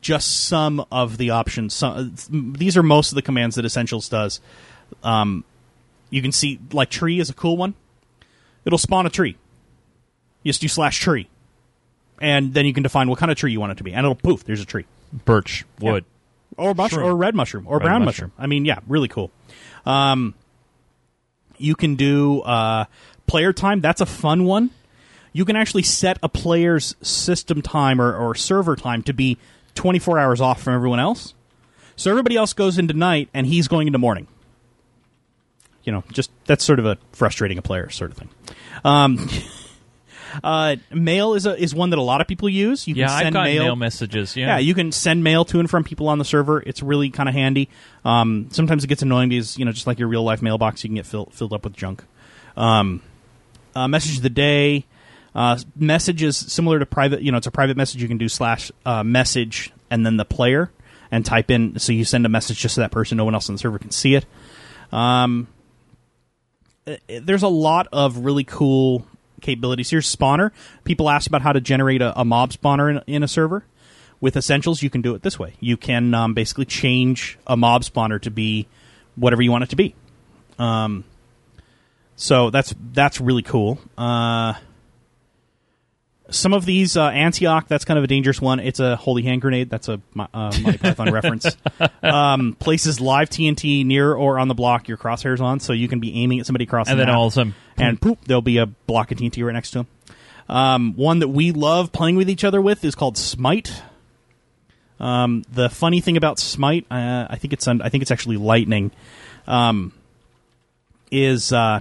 just 0.00 0.46
some 0.46 0.84
of 0.90 1.18
the 1.18 1.30
options. 1.30 1.74
Some, 1.74 2.14
these 2.30 2.76
are 2.76 2.82
most 2.82 3.12
of 3.12 3.16
the 3.16 3.22
commands 3.22 3.56
that 3.56 3.64
Essentials 3.64 4.08
does. 4.08 4.40
Um, 5.02 5.44
you 6.08 6.22
can 6.22 6.32
see, 6.32 6.58
like, 6.72 6.90
tree 6.90 7.20
is 7.20 7.30
a 7.30 7.34
cool 7.34 7.56
one. 7.56 7.74
It'll 8.64 8.78
spawn 8.78 9.06
a 9.06 9.10
tree. 9.10 9.36
You 10.42 10.50
just 10.50 10.60
do 10.60 10.68
slash 10.68 10.98
tree. 10.98 11.28
And 12.20 12.52
then 12.52 12.66
you 12.66 12.74
can 12.74 12.82
define 12.82 13.08
what 13.08 13.18
kind 13.18 13.32
of 13.32 13.38
tree 13.38 13.52
you 13.52 13.60
want 13.60 13.72
it 13.72 13.78
to 13.78 13.84
be. 13.84 13.92
And 13.92 14.00
it'll 14.04 14.14
poof, 14.14 14.44
there's 14.44 14.60
a 14.60 14.66
tree. 14.66 14.84
Birch, 15.24 15.64
wood. 15.80 16.04
Or 16.56 16.74
mushroom, 16.74 17.02
Shroom. 17.02 17.06
or 17.06 17.16
red 17.16 17.34
mushroom, 17.34 17.66
or 17.66 17.78
Red 17.78 17.84
brown 17.84 18.04
mushroom. 18.04 18.32
mushroom. 18.36 18.44
I 18.44 18.46
mean, 18.46 18.64
yeah, 18.64 18.80
really 18.86 19.08
cool. 19.08 19.30
Um, 19.86 20.34
you 21.56 21.74
can 21.74 21.94
do 21.94 22.40
uh, 22.42 22.84
player 23.26 23.52
time. 23.52 23.80
That's 23.80 24.00
a 24.00 24.06
fun 24.06 24.44
one. 24.44 24.70
You 25.32 25.44
can 25.44 25.56
actually 25.56 25.84
set 25.84 26.18
a 26.22 26.28
player's 26.28 26.96
system 27.02 27.62
time 27.62 28.00
or, 28.00 28.14
or 28.14 28.34
server 28.34 28.76
time 28.76 29.02
to 29.04 29.12
be 29.14 29.38
24 29.76 30.18
hours 30.18 30.40
off 30.40 30.60
from 30.60 30.74
everyone 30.74 30.98
else. 31.00 31.34
So 31.96 32.10
everybody 32.10 32.36
else 32.36 32.52
goes 32.52 32.78
into 32.78 32.94
night, 32.94 33.28
and 33.32 33.46
he's 33.46 33.68
going 33.68 33.86
into 33.86 33.98
morning. 33.98 34.26
You 35.84 35.92
know, 35.92 36.04
just 36.12 36.30
that's 36.46 36.64
sort 36.64 36.78
of 36.78 36.84
a 36.86 36.98
frustrating 37.12 37.58
a 37.58 37.62
player 37.62 37.88
sort 37.90 38.10
of 38.10 38.16
thing. 38.18 38.28
Um, 38.84 39.28
uh, 40.44 40.76
mail 40.92 41.34
is 41.34 41.46
a, 41.46 41.56
is 41.60 41.74
one 41.74 41.90
that 41.90 41.98
a 41.98 42.02
lot 42.02 42.20
of 42.20 42.26
people 42.26 42.48
use. 42.48 42.86
You 42.88 42.94
can 42.94 43.00
Yeah, 43.02 43.12
I've 43.12 43.22
send 43.22 43.34
mail. 43.34 43.62
mail 43.64 43.76
messages. 43.76 44.36
Yeah, 44.36 44.46
yeah, 44.46 44.58
you 44.58 44.74
can 44.74 44.92
send 44.92 45.22
mail 45.24 45.44
to 45.46 45.60
and 45.60 45.68
from 45.70 45.84
people 45.84 46.08
on 46.08 46.18
the 46.18 46.24
server. 46.24 46.60
It's 46.60 46.82
really 46.82 47.10
kind 47.10 47.28
of 47.28 47.34
handy. 47.34 47.68
Um, 48.04 48.48
sometimes 48.50 48.84
it 48.84 48.86
gets 48.88 49.02
annoying 49.02 49.28
because 49.28 49.58
you 49.58 49.64
know, 49.64 49.72
just 49.72 49.86
like 49.86 49.98
your 49.98 50.08
real 50.08 50.22
life 50.22 50.42
mailbox, 50.42 50.84
you 50.84 50.88
can 50.88 50.96
get 50.96 51.06
fill, 51.06 51.26
filled 51.26 51.52
up 51.52 51.64
with 51.64 51.74
junk. 51.74 52.04
Um, 52.56 53.02
uh, 53.74 53.88
message 53.88 54.16
of 54.16 54.22
the 54.22 54.30
day. 54.30 54.86
Uh, 55.34 55.56
messages 55.76 56.36
similar 56.36 56.78
to 56.80 56.86
private. 56.86 57.22
You 57.22 57.30
know, 57.30 57.38
it's 57.38 57.46
a 57.46 57.52
private 57.52 57.76
message. 57.76 58.02
You 58.02 58.08
can 58.08 58.18
do 58.18 58.28
slash 58.28 58.72
uh, 58.84 59.04
message 59.04 59.72
and 59.90 60.04
then 60.04 60.16
the 60.16 60.24
player 60.24 60.70
and 61.12 61.24
type 61.24 61.50
in. 61.50 61.78
So 61.78 61.92
you 61.92 62.04
send 62.04 62.26
a 62.26 62.28
message 62.28 62.58
just 62.58 62.74
to 62.74 62.80
that 62.80 62.90
person. 62.90 63.16
No 63.16 63.24
one 63.24 63.34
else 63.34 63.48
on 63.48 63.54
the 63.54 63.58
server 63.60 63.78
can 63.78 63.90
see 63.92 64.16
it. 64.16 64.26
Um, 64.92 65.46
uh, 66.86 66.96
there's 67.22 67.44
a 67.44 67.48
lot 67.48 67.86
of 67.92 68.18
really 68.18 68.42
cool 68.44 69.06
capabilities. 69.40 69.90
Here's 69.90 70.14
Spawner. 70.14 70.50
People 70.84 71.10
ask 71.10 71.26
about 71.26 71.42
how 71.42 71.52
to 71.52 71.60
generate 71.60 72.02
a, 72.02 72.18
a 72.18 72.24
mob 72.24 72.50
spawner 72.50 72.90
in, 72.90 73.14
in 73.14 73.22
a 73.22 73.28
server. 73.28 73.64
With 74.20 74.36
Essentials, 74.36 74.82
you 74.82 74.90
can 74.90 75.00
do 75.00 75.14
it 75.14 75.22
this 75.22 75.38
way. 75.38 75.54
You 75.60 75.76
can 75.76 76.12
um, 76.12 76.34
basically 76.34 76.66
change 76.66 77.38
a 77.46 77.56
mob 77.56 77.82
spawner 77.82 78.20
to 78.20 78.30
be 78.30 78.68
whatever 79.16 79.42
you 79.42 79.50
want 79.50 79.64
it 79.64 79.70
to 79.70 79.76
be. 79.76 79.94
Um, 80.58 81.04
so 82.16 82.50
that's 82.50 82.74
that's 82.92 83.18
really 83.20 83.42
cool. 83.42 83.78
Uh, 83.96 84.54
some 86.30 86.52
of 86.52 86.64
these 86.64 86.96
uh, 86.96 87.08
Antioch, 87.08 87.68
that's 87.68 87.84
kind 87.84 87.98
of 87.98 88.04
a 88.04 88.06
dangerous 88.06 88.40
one. 88.40 88.60
It's 88.60 88.80
a 88.80 88.96
holy 88.96 89.22
hand 89.22 89.40
grenade. 89.42 89.70
That's 89.70 89.88
a 89.88 90.00
uh, 90.18 90.26
Monty 90.34 90.78
Python 90.78 91.10
reference. 91.12 91.56
Um, 92.02 92.56
places 92.58 93.00
live 93.00 93.30
TNT 93.30 93.84
near 93.84 94.12
or 94.12 94.38
on 94.38 94.48
the 94.48 94.54
block 94.54 94.88
your 94.88 94.96
crosshairs 94.96 95.40
on, 95.40 95.60
so 95.60 95.72
you 95.72 95.88
can 95.88 96.00
be 96.00 96.22
aiming 96.22 96.40
at 96.40 96.46
somebody 96.46 96.64
across 96.64 96.88
and 96.88 96.98
the 96.98 97.04
then 97.04 97.14
all 97.14 97.26
of 97.26 97.32
a 97.32 97.34
sudden, 97.34 97.54
and 97.76 98.00
poop, 98.00 98.18
there'll 98.26 98.42
be 98.42 98.58
a 98.58 98.66
block 98.66 99.12
of 99.12 99.18
TNT 99.18 99.44
right 99.44 99.52
next 99.52 99.72
to 99.72 99.80
him. 99.80 99.86
Um, 100.48 100.94
one 100.94 101.20
that 101.20 101.28
we 101.28 101.52
love 101.52 101.92
playing 101.92 102.16
with 102.16 102.28
each 102.28 102.44
other 102.44 102.60
with 102.60 102.84
is 102.84 102.94
called 102.94 103.16
Smite. 103.16 103.82
Um, 104.98 105.44
the 105.50 105.70
funny 105.70 106.00
thing 106.00 106.16
about 106.16 106.38
Smite, 106.38 106.86
uh, 106.90 107.26
I 107.30 107.36
think 107.36 107.52
it's 107.52 107.66
un- 107.68 107.82
I 107.82 107.88
think 107.88 108.02
it's 108.02 108.10
actually 108.10 108.36
lightning. 108.36 108.90
Um, 109.46 109.92
is 111.10 111.52
uh, 111.52 111.80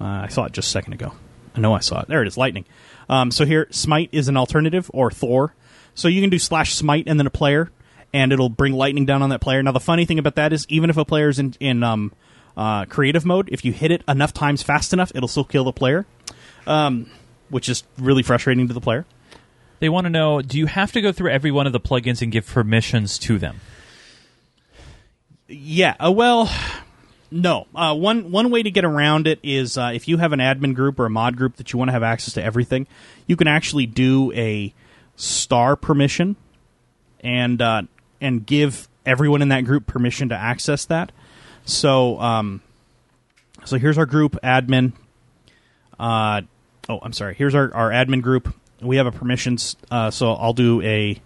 uh, 0.00 0.04
I 0.04 0.28
saw 0.28 0.44
it 0.44 0.52
just 0.52 0.68
a 0.68 0.70
second 0.70 0.94
ago. 0.94 1.12
I 1.54 1.60
know 1.60 1.74
I 1.74 1.80
saw 1.80 2.00
it. 2.00 2.08
There 2.08 2.22
it 2.22 2.28
is, 2.28 2.36
lightning. 2.36 2.64
Um, 3.08 3.30
so 3.30 3.44
here, 3.44 3.68
Smite 3.70 4.08
is 4.12 4.28
an 4.28 4.36
alternative 4.36 4.90
or 4.92 5.10
Thor. 5.10 5.54
So 5.94 6.08
you 6.08 6.20
can 6.20 6.30
do 6.30 6.38
slash 6.38 6.74
Smite 6.74 7.04
and 7.06 7.18
then 7.18 7.26
a 7.26 7.30
player, 7.30 7.70
and 8.12 8.32
it'll 8.32 8.48
bring 8.48 8.72
lightning 8.72 9.06
down 9.06 9.22
on 9.22 9.30
that 9.30 9.40
player. 9.40 9.62
Now 9.62 9.72
the 9.72 9.80
funny 9.80 10.04
thing 10.04 10.18
about 10.18 10.34
that 10.36 10.52
is, 10.52 10.66
even 10.68 10.90
if 10.90 10.96
a 10.96 11.04
player 11.04 11.28
is 11.28 11.38
in 11.38 11.54
in 11.60 11.82
um, 11.82 12.12
uh, 12.56 12.84
creative 12.86 13.24
mode, 13.24 13.48
if 13.52 13.64
you 13.64 13.72
hit 13.72 13.90
it 13.90 14.02
enough 14.08 14.32
times 14.32 14.62
fast 14.62 14.92
enough, 14.92 15.12
it'll 15.14 15.28
still 15.28 15.44
kill 15.44 15.64
the 15.64 15.72
player, 15.72 16.06
um, 16.66 17.08
which 17.48 17.68
is 17.68 17.84
really 17.98 18.22
frustrating 18.22 18.66
to 18.68 18.74
the 18.74 18.80
player. 18.80 19.06
they 19.78 19.88
want 19.88 20.06
to 20.06 20.10
know: 20.10 20.42
Do 20.42 20.58
you 20.58 20.66
have 20.66 20.92
to 20.92 21.00
go 21.00 21.12
through 21.12 21.30
every 21.30 21.52
one 21.52 21.66
of 21.66 21.72
the 21.72 21.80
plugins 21.80 22.22
and 22.22 22.32
give 22.32 22.46
permissions 22.46 23.18
to 23.20 23.38
them? 23.38 23.60
Yeah. 25.46 25.94
Uh, 26.04 26.10
well, 26.10 26.50
no. 27.30 27.66
Uh, 27.74 27.94
one 27.94 28.30
one 28.30 28.50
way 28.50 28.62
to 28.62 28.70
get 28.70 28.84
around 28.84 29.26
it 29.26 29.40
is 29.42 29.76
uh, 29.76 29.92
if 29.94 30.08
you 30.08 30.18
have 30.18 30.32
an 30.32 30.40
admin 30.40 30.74
group 30.74 30.98
or 30.98 31.06
a 31.06 31.10
mod 31.10 31.36
group 31.36 31.56
that 31.56 31.72
you 31.72 31.78
want 31.78 31.88
to 31.88 31.92
have 31.92 32.02
access 32.02 32.34
to 32.34 32.42
everything, 32.42 32.86
you 33.26 33.36
can 33.36 33.48
actually 33.48 33.86
do 33.86 34.32
a 34.32 34.72
star 35.16 35.76
permission 35.76 36.36
and 37.20 37.60
uh, 37.60 37.82
and 38.20 38.46
give 38.46 38.88
everyone 39.06 39.42
in 39.42 39.48
that 39.48 39.64
group 39.64 39.86
permission 39.86 40.28
to 40.28 40.34
access 40.34 40.84
that. 40.86 41.12
So 41.64 42.20
um, 42.20 42.62
so 43.64 43.78
here's 43.78 43.98
our 43.98 44.06
group 44.06 44.36
admin. 44.42 44.92
Uh, 45.98 46.42
oh, 46.88 46.98
I'm 47.02 47.12
sorry. 47.12 47.34
Here's 47.34 47.54
our, 47.54 47.72
our 47.74 47.90
admin 47.90 48.22
group. 48.22 48.54
We 48.80 48.96
have 48.96 49.06
a 49.06 49.12
permissions. 49.12 49.76
Uh, 49.90 50.10
so 50.10 50.32
I'll 50.32 50.52
do 50.52 50.82
a 50.82 51.20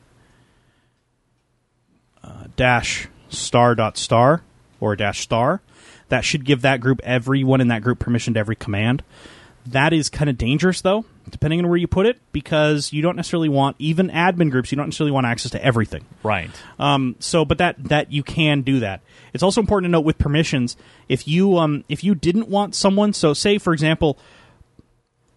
uh, 2.22 2.44
dash 2.56 3.08
star 3.28 3.74
dot 3.74 3.96
star 3.96 4.42
or 4.80 4.96
dash 4.96 5.20
star. 5.20 5.60
That 6.08 6.24
should 6.24 6.44
give 6.44 6.62
that 6.62 6.80
group 6.80 7.00
everyone 7.04 7.60
in 7.60 7.68
that 7.68 7.82
group 7.82 7.98
permission 7.98 8.34
to 8.34 8.40
every 8.40 8.56
command. 8.56 9.02
That 9.66 9.92
is 9.92 10.08
kind 10.08 10.30
of 10.30 10.38
dangerous 10.38 10.80
though, 10.80 11.04
depending 11.28 11.60
on 11.60 11.68
where 11.68 11.76
you 11.76 11.86
put 11.86 12.06
it, 12.06 12.18
because 12.32 12.92
you 12.92 13.02
don't 13.02 13.16
necessarily 13.16 13.50
want 13.50 13.76
even 13.78 14.08
admin 14.08 14.50
groups. 14.50 14.72
You 14.72 14.76
don't 14.76 14.86
necessarily 14.86 15.12
want 15.12 15.26
access 15.26 15.52
to 15.52 15.62
everything. 15.62 16.06
Right. 16.22 16.50
Um, 16.78 17.16
so, 17.18 17.44
but 17.44 17.58
that 17.58 17.76
that 17.84 18.10
you 18.10 18.22
can 18.22 18.62
do 18.62 18.80
that. 18.80 19.02
It's 19.34 19.42
also 19.42 19.60
important 19.60 19.88
to 19.88 19.90
note 19.90 20.06
with 20.06 20.16
permissions 20.16 20.76
if 21.08 21.28
you 21.28 21.58
um, 21.58 21.84
if 21.88 22.02
you 22.02 22.14
didn't 22.14 22.48
want 22.48 22.74
someone. 22.74 23.12
So, 23.12 23.34
say 23.34 23.58
for 23.58 23.74
example, 23.74 24.18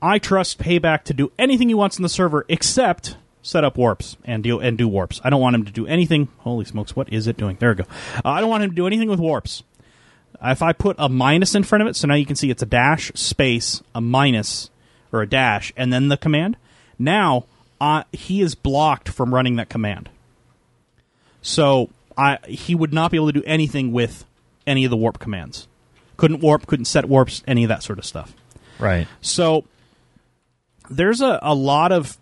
I 0.01 0.17
trust 0.17 0.59
Payback 0.59 1.03
to 1.03 1.13
do 1.13 1.31
anything 1.37 1.67
he 1.67 1.75
wants 1.75 1.97
in 1.97 2.03
the 2.03 2.09
server 2.09 2.45
except 2.47 3.17
set 3.41 3.63
up 3.63 3.77
warps 3.77 4.17
and 4.23 4.43
deal 4.43 4.59
and 4.59 4.77
do 4.77 4.87
warps. 4.87 5.19
I 5.23 5.29
don't 5.29 5.41
want 5.41 5.55
him 5.55 5.65
to 5.65 5.71
do 5.71 5.87
anything. 5.87 6.27
Holy 6.39 6.65
smokes, 6.65 6.95
what 6.95 7.11
is 7.11 7.27
it 7.27 7.37
doing? 7.37 7.57
There 7.59 7.69
we 7.69 7.75
go. 7.75 7.85
Uh, 8.23 8.29
I 8.29 8.41
don't 8.41 8.49
want 8.49 8.63
him 8.63 8.69
to 8.69 8.75
do 8.75 8.87
anything 8.87 9.09
with 9.09 9.19
warps. 9.19 9.63
If 10.43 10.61
I 10.61 10.73
put 10.73 10.95
a 10.97 11.09
minus 11.09 11.53
in 11.55 11.63
front 11.63 11.83
of 11.83 11.87
it, 11.87 11.95
so 11.95 12.07
now 12.07 12.15
you 12.15 12.25
can 12.25 12.35
see 12.35 12.49
it's 12.49 12.63
a 12.63 12.67
dash 12.67 13.11
space 13.13 13.81
a 13.93 14.01
minus 14.01 14.69
or 15.11 15.21
a 15.21 15.27
dash 15.27 15.71
and 15.75 15.91
then 15.91 16.07
the 16.07 16.17
command. 16.17 16.57
Now 16.97 17.45
uh, 17.79 18.03
he 18.11 18.41
is 18.41 18.55
blocked 18.55 19.09
from 19.09 19.33
running 19.33 19.55
that 19.57 19.69
command. 19.69 20.09
So 21.41 21.89
I 22.17 22.37
he 22.47 22.75
would 22.75 22.93
not 22.93 23.11
be 23.11 23.17
able 23.17 23.27
to 23.27 23.39
do 23.39 23.43
anything 23.45 23.91
with 23.91 24.25
any 24.65 24.85
of 24.85 24.91
the 24.91 24.97
warp 24.97 25.19
commands. 25.19 25.67
Couldn't 26.17 26.41
warp, 26.41 26.67
couldn't 26.67 26.85
set 26.85 27.05
warps, 27.05 27.43
any 27.47 27.63
of 27.63 27.69
that 27.69 27.81
sort 27.81 27.97
of 27.97 28.05
stuff. 28.05 28.35
Right. 28.79 29.07
So 29.21 29.65
there's 30.89 31.21
a, 31.21 31.39
a 31.41 31.55
lot 31.55 31.91
of 31.91 32.17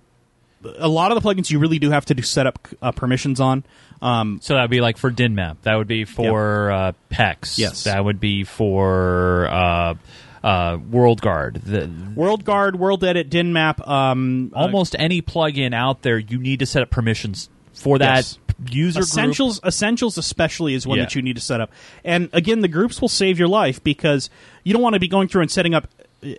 a 0.78 0.88
lot 0.88 1.12
of 1.12 1.22
the 1.22 1.28
plugins 1.28 1.49
you 1.49 1.60
really 1.60 1.80
do 1.80 1.89
have 1.91 2.05
to 2.05 2.14
do 2.14 2.22
set 2.22 2.47
up 2.47 2.68
uh, 2.82 2.91
permissions 2.91 3.39
on. 3.39 3.64
Um, 4.01 4.39
So 4.41 4.55
that 4.55 4.62
would 4.62 4.70
be 4.72 4.82
like 4.82 4.97
for 4.97 5.12
Dynmap. 5.12 5.57
That 5.64 5.76
would 5.76 5.88
be 5.88 6.05
for 6.05 6.72
uh, 6.72 6.91
PEX. 7.12 7.57
Yes. 7.57 7.84
That 7.86 8.03
would 8.03 8.20
be 8.20 8.43
for 8.43 9.47
uh, 9.49 9.95
uh, 10.43 10.78
World 10.89 11.22
Guard. 11.22 11.55
The, 11.66 11.89
World 12.16 12.45
Guard, 12.45 12.78
World 12.80 13.03
Edit, 13.03 13.30
Dynmap, 13.30 13.86
um, 13.88 14.51
uh, 14.55 14.60
almost 14.60 14.95
any 14.97 15.22
plugin 15.22 15.74
out 15.74 16.01
there, 16.01 16.18
you 16.18 16.39
need 16.39 16.60
to 16.60 16.66
set 16.66 16.82
up 16.82 16.89
permissions 16.89 17.49
for 17.74 17.97
that 17.99 18.16
Yes. 18.18 18.38
user 18.70 18.99
group. 18.99 19.07
essentials 19.07 19.62
essentials 19.64 20.18
especially 20.18 20.74
is 20.74 20.86
one 20.86 20.97
Yeah. 20.97 21.05
that 21.05 21.16
you 21.16 21.22
need 21.22 21.36
to 21.38 21.41
set 21.41 21.62
up 21.62 21.72
and 22.03 22.28
again 22.34 22.60
the 22.60 22.68
groups 22.68 22.99
will 22.99 23.07
save 23.07 23.39
your 23.39 23.47
life 23.47 23.82
because 23.82 24.30
you 24.66 24.74
don't 24.74 24.82
want 24.82 24.95
to 24.95 24.99
be 24.99 25.07
going 25.07 25.30
through 25.30 25.43
and 25.43 25.49
setting 25.51 25.74
up 25.74 25.88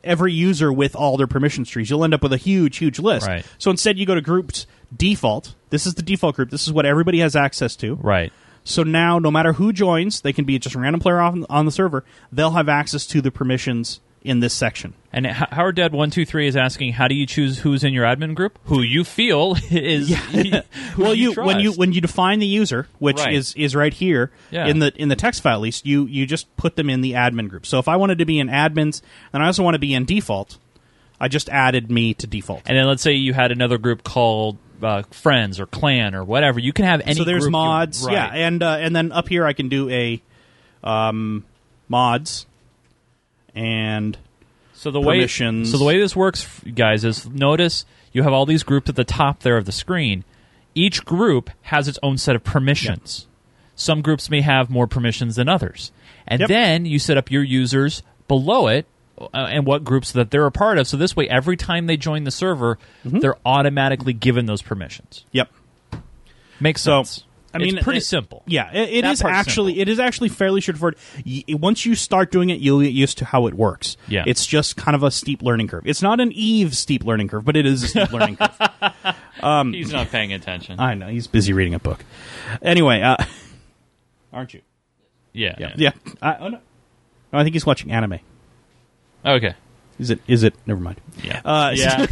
every 0.05 0.33
user 0.33 0.73
with 0.73 0.95
all 0.95 1.17
their 1.17 1.27
permission 1.27 1.65
trees. 1.65 1.91
You'll 1.91 2.05
end 2.05 2.15
up 2.15 2.23
with 2.23 2.33
a 2.33 2.37
huge 2.37 2.79
huge 2.79 2.99
list. 2.99 3.27
Right. 3.27 3.45
so 3.59 3.71
instead 3.71 3.99
you 3.99 4.07
go 4.07 4.15
to 4.15 4.21
groups 4.21 4.67
default. 4.95 5.55
This 5.71 5.87
is 5.87 5.95
the 5.95 6.03
default 6.03 6.37
group. 6.37 6.51
This 6.51 6.67
is 6.67 6.73
what 6.73 6.87
everybody 6.87 7.21
has 7.21 7.37
access 7.37 7.77
to. 7.77 7.95
Right. 7.95 8.33
so 8.65 8.83
now 8.83 9.19
no 9.19 9.31
matter 9.31 9.55
who 9.55 9.73
joins 9.73 10.21
they 10.21 10.33
can 10.33 10.45
be 10.45 10.59
just 10.59 10.75
a 10.75 10.79
random 10.79 11.01
player 11.01 11.21
on, 11.21 11.47
on 11.49 11.65
the 11.65 11.73
server. 11.73 12.05
They'll 12.33 12.51
have 12.53 12.69
access 12.69 13.07
to 13.09 13.21
the 13.21 13.31
permissions 13.31 14.01
in 14.23 14.41
this 14.41 14.53
section 14.53 14.93
And 15.15 15.27
Howard 15.27 15.77
Dead 15.77 15.93
one 15.93 16.11
two 16.11 16.27
three 16.27 16.47
is 16.47 16.55
asking, 16.57 16.93
how 16.93 17.09
do 17.09 17.15
you 17.15 17.25
choose 17.27 17.59
who's 17.61 17.83
in 17.85 17.95
your 17.95 18.05
admin 18.05 18.35
group? 18.35 18.59
Who 18.65 18.83
you 18.83 19.03
feel 19.03 19.57
is 19.71 20.11
well 20.99 21.15
you 21.15 21.33
when 21.35 21.59
you 21.61 21.73
when 21.73 21.93
you 21.93 22.01
define 22.03 22.39
the 22.39 22.47
user 22.47 22.87
which 22.99 23.17
Right. 23.19 23.33
is 23.35 23.55
is 23.55 23.75
right 23.75 23.95
here 23.95 24.31
Yeah. 24.51 24.67
in 24.67 24.79
the 24.79 24.93
in 25.01 25.09
the 25.09 25.17
text 25.17 25.43
file 25.43 25.55
at 25.55 25.61
least 25.61 25.87
you 25.87 26.05
you 26.07 26.27
just 26.27 26.55
put 26.57 26.77
them 26.77 26.91
in 26.91 27.01
the 27.01 27.13
admin 27.13 27.49
group 27.49 27.65
so 27.65 27.79
if 27.79 27.89
i 27.89 27.97
wanted 27.97 28.19
to 28.19 28.25
be 28.27 28.39
in 28.39 28.49
admins 28.49 29.01
and 29.33 29.43
i 29.43 29.47
also 29.47 29.63
want 29.63 29.75
to 29.75 29.79
be 29.79 29.95
in 29.95 30.05
default 30.05 30.59
i 31.19 31.27
just 31.29 31.49
added 31.49 31.91
me 31.91 32.13
to 32.15 32.27
default 32.27 32.63
and 32.67 32.77
then 32.77 32.87
let's 32.87 33.03
say 33.03 33.13
you 33.13 33.33
had 33.33 33.53
another 33.53 33.79
group 33.79 34.03
called 34.05 34.59
uh, 34.83 35.03
friends 35.11 35.61
or 35.61 35.67
clan 35.67 36.15
or 36.15 36.25
whatever. 36.25 36.59
You 36.59 36.73
can 36.73 36.87
have 36.87 37.03
any. 37.03 37.15
so 37.15 37.25
there's 37.25 37.45
you- 37.45 37.51
mods 37.51 38.05
right. 38.05 38.13
yeah 38.15 38.27
and 38.33 38.63
uh, 38.63 38.77
and 38.81 38.95
then 38.97 39.13
up 39.13 39.29
here 39.29 39.45
i 39.47 39.53
can 39.55 39.69
do 39.69 39.89
a 39.91 40.21
um 40.85 41.45
mods 41.89 42.47
and 43.55 44.17
So 44.73 44.91
the 44.91 45.01
way 45.01 45.27
so 45.27 45.77
the 45.79 45.85
way 45.85 45.99
this 45.99 46.15
works, 46.17 46.47
guys, 46.75 47.05
is 47.05 47.29
notice 47.29 47.85
you 48.13 48.23
have 48.23 48.33
all 48.33 48.47
these 48.47 48.63
groups 48.63 48.89
at 48.89 48.97
the 48.97 49.05
top 49.05 49.41
there 49.41 49.57
of 49.57 49.65
the 49.67 49.73
screen. 49.73 50.25
Each 50.75 51.05
group 51.05 51.51
has 51.63 51.89
its 51.89 51.99
own 52.03 52.17
set 52.19 52.37
of 52.37 52.45
permissions. 52.45 53.27
Some 53.75 54.03
groups 54.03 54.31
may 54.31 54.41
have 54.43 54.71
more 54.71 54.87
permissions 54.87 55.37
than 55.37 55.49
others, 55.49 55.91
and 56.27 56.41
Yep. 56.41 56.49
then 56.49 56.85
you 56.87 56.99
set 56.99 57.17
up 57.17 57.31
your 57.31 57.43
users 57.43 58.03
below 58.29 58.67
it 58.69 58.87
uh, 59.21 59.27
and 59.35 59.67
what 59.67 59.85
groups 59.85 60.13
that 60.13 60.31
they're 60.31 60.47
a 60.47 60.53
part 60.53 60.79
of. 60.79 60.87
So 60.87 60.97
this 60.97 61.17
way, 61.17 61.29
every 61.29 61.57
time 61.57 61.87
they 61.87 61.97
join 61.97 62.25
the 62.25 62.31
server, 62.31 62.79
Mm-hmm. 63.05 63.19
they're 63.21 63.37
automatically 63.45 64.13
given 64.13 64.47
those 64.47 64.63
permissions. 64.63 65.25
yep 65.33 65.51
Makes 66.61 66.83
So, 66.83 67.03
sense. 67.03 67.25
I 67.53 67.59
mean, 67.59 67.77
it's 67.79 67.85
pretty 67.85 67.99
it- 67.99 68.05
simple. 68.05 68.43
Yeah, 68.47 68.71
it, 68.73 68.89
it 68.91 69.05
is 69.05 69.23
actually 69.23 69.73
simple. 69.73 69.83
it 69.83 69.89
is 69.89 69.99
actually 69.99 70.29
fairly 70.29 70.61
straightforward. 70.61 70.97
Y- 71.27 71.43
once 71.49 71.85
you 71.85 71.95
start 71.97 72.31
doing 72.31 72.49
it, 72.51 72.61
you'll 72.61 72.81
get 72.81 72.93
used 72.93 73.19
to 73.19 73.25
how 73.25 73.47
it 73.49 73.55
works. 73.55 73.97
Yeah. 74.07 74.23
it's 74.27 74.47
just 74.47 74.77
kind 74.77 74.95
of 74.95 75.03
a 75.03 75.11
steep 75.11 75.43
learning 75.43 75.67
curve. 75.69 75.87
It's 75.87 76.01
not 76.03 76.21
an 76.21 76.31
Eve 76.33 76.77
steep 76.77 77.05
learning 77.05 77.29
curve, 77.29 77.45
but 77.45 77.57
it 77.57 77.67
is 77.67 77.83
a 77.83 77.89
steep 77.89 78.13
learning 78.13 78.37
curve. 78.37 79.73
He's 79.75 79.93
not 79.93 80.11
paying 80.11 80.33
attention. 80.33 80.79
I 80.79 80.95
know 80.95 81.09
he's 81.09 81.27
busy 81.27 81.53
reading 81.53 81.75
a 81.75 81.79
book. 81.81 82.05
Anyway, 82.63 83.01
uh, 83.01 83.17
aren't 84.33 84.55
you? 84.55 84.61
yeah, 85.33 85.57
Yeah, 85.59 85.73
yeah. 85.77 85.91
I, 86.23 86.37
oh, 86.37 86.49
no. 86.49 86.59
No, 87.33 87.39
I 87.39 87.43
think 87.45 87.55
he's 87.55 87.67
watching 87.67 87.91
anime. 87.93 88.19
Okay. 89.25 89.55
Is 89.99 90.11
it? 90.11 90.21
Is 90.27 90.43
it? 90.45 90.55
Never 90.67 90.81
mind. 90.81 91.01
Yeah. 91.23 91.41
Uh, 91.45 91.71
yeah. 91.75 92.07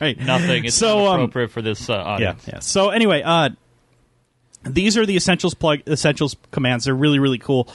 Right. 0.00 0.18
Nothing. 0.18 0.66
It's 0.66 0.76
So, 0.76 1.06
um, 1.06 1.20
appropriate 1.20 1.50
for 1.50 1.62
this 1.62 1.88
uh, 1.88 1.94
Yeah, 1.94 2.02
audience. 2.04 2.44
yeah. 2.46 2.58
So 2.60 2.90
anyway, 2.90 3.22
uh, 3.22 3.50
these 4.68 4.96
are 4.96 5.06
the 5.06 5.16
essentials 5.16 5.54
plug 5.54 5.80
essentials 5.86 6.36
commands. 6.50 6.84
They're 6.84 6.94
really 6.94 7.18
really 7.18 7.38
cool. 7.38 7.68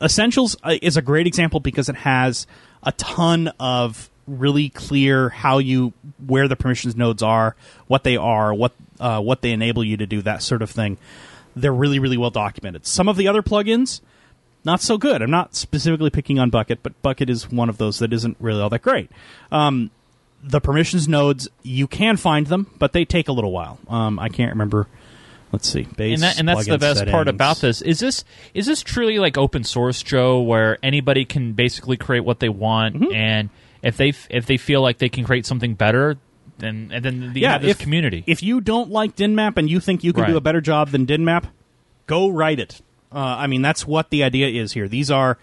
Essentials 0.00 0.56
uh, 0.62 0.76
is 0.82 0.96
a 0.96 1.02
great 1.02 1.26
example 1.26 1.60
because 1.60 1.88
it 1.88 1.96
has 1.96 2.46
a 2.82 2.92
ton 2.92 3.48
of 3.58 4.10
really 4.26 4.68
clear 4.68 5.28
how 5.28 5.58
you 5.58 5.92
where 6.26 6.48
the 6.48 6.56
permissions 6.56 6.96
nodes 6.96 7.22
are, 7.22 7.56
what 7.86 8.04
they 8.04 8.16
are, 8.16 8.52
what 8.52 8.72
uh, 9.00 9.20
what 9.20 9.42
they 9.42 9.52
enable 9.52 9.84
you 9.84 9.96
to 9.96 10.06
do, 10.06 10.22
that 10.22 10.42
sort 10.42 10.62
of 10.62 10.70
thing. 10.70 10.98
They're 11.54 11.72
really 11.72 11.98
really 11.98 12.16
well 12.16 12.30
documented. 12.30 12.86
Some 12.86 13.08
of 13.08 13.16
the 13.16 13.28
other 13.28 13.42
plugins 13.42 14.00
not 14.66 14.82
so 14.82 14.98
good. 14.98 15.22
I'm 15.22 15.30
not 15.30 15.54
specifically 15.54 16.10
picking 16.10 16.40
on 16.40 16.50
Bukkit, 16.50 16.78
but 16.82 17.00
Bukkit 17.00 17.30
is 17.30 17.50
one 17.50 17.68
of 17.68 17.78
those 17.78 18.00
that 18.00 18.12
isn't 18.12 18.36
really 18.40 18.60
all 18.60 18.68
that 18.70 18.82
great. 18.82 19.08
Um, 19.52 19.92
the 20.42 20.60
permissions 20.60 21.06
nodes, 21.06 21.48
you 21.62 21.86
can 21.86 22.16
find 22.16 22.48
them, 22.48 22.70
but 22.78 22.92
they 22.92 23.04
take 23.04 23.28
a 23.28 23.32
little 23.32 23.52
while. 23.52 23.78
Um, 23.88 24.18
I 24.18 24.28
can't 24.28 24.50
remember. 24.50 24.88
Let's 25.52 25.68
see. 25.68 25.86
And 25.98 26.22
that, 26.22 26.38
and 26.38 26.48
that's 26.48 26.66
the 26.66 26.76
best 26.78 27.06
part 27.06 27.28
about 27.28 27.58
this. 27.58 27.80
Is 27.80 28.00
this 28.00 28.24
is 28.52 28.66
this 28.66 28.82
truly 28.82 29.18
like 29.18 29.38
open 29.38 29.64
source, 29.64 30.02
Joe, 30.02 30.40
where 30.40 30.76
anybody 30.82 31.24
can 31.24 31.52
basically 31.52 31.96
create 31.96 32.20
what 32.24 32.40
they 32.40 32.48
want, 32.48 32.96
Mm-hmm. 32.96 33.14
and 33.14 33.50
if 33.82 33.96
they 33.96 34.12
if 34.28 34.46
they 34.46 34.56
feel 34.56 34.82
like 34.82 34.98
they 34.98 35.08
can 35.08 35.24
create 35.24 35.46
something 35.46 35.74
better, 35.74 36.16
then 36.58 36.90
and 36.92 37.04
then 37.04 37.22
you 37.34 37.42
Yeah, 37.42 37.60
if, 37.62 37.78
community. 37.78 38.24
If 38.26 38.42
you 38.42 38.60
don't 38.60 38.90
like 38.90 39.14
Dynmap 39.16 39.56
and 39.56 39.70
you 39.70 39.78
think 39.80 40.02
you 40.02 40.12
can 40.12 40.22
Right. 40.24 40.30
do 40.30 40.36
a 40.36 40.40
better 40.40 40.60
job 40.60 40.90
than 40.90 41.06
Dynmap, 41.06 41.44
go 42.06 42.28
write 42.28 42.58
it. 42.58 42.80
Uh, 43.12 43.18
I 43.18 43.46
mean, 43.46 43.62
that's 43.62 43.86
what 43.86 44.10
the 44.10 44.24
idea 44.24 44.48
is 44.48 44.72
here. 44.72 44.88
These 44.88 45.10
are 45.12 45.38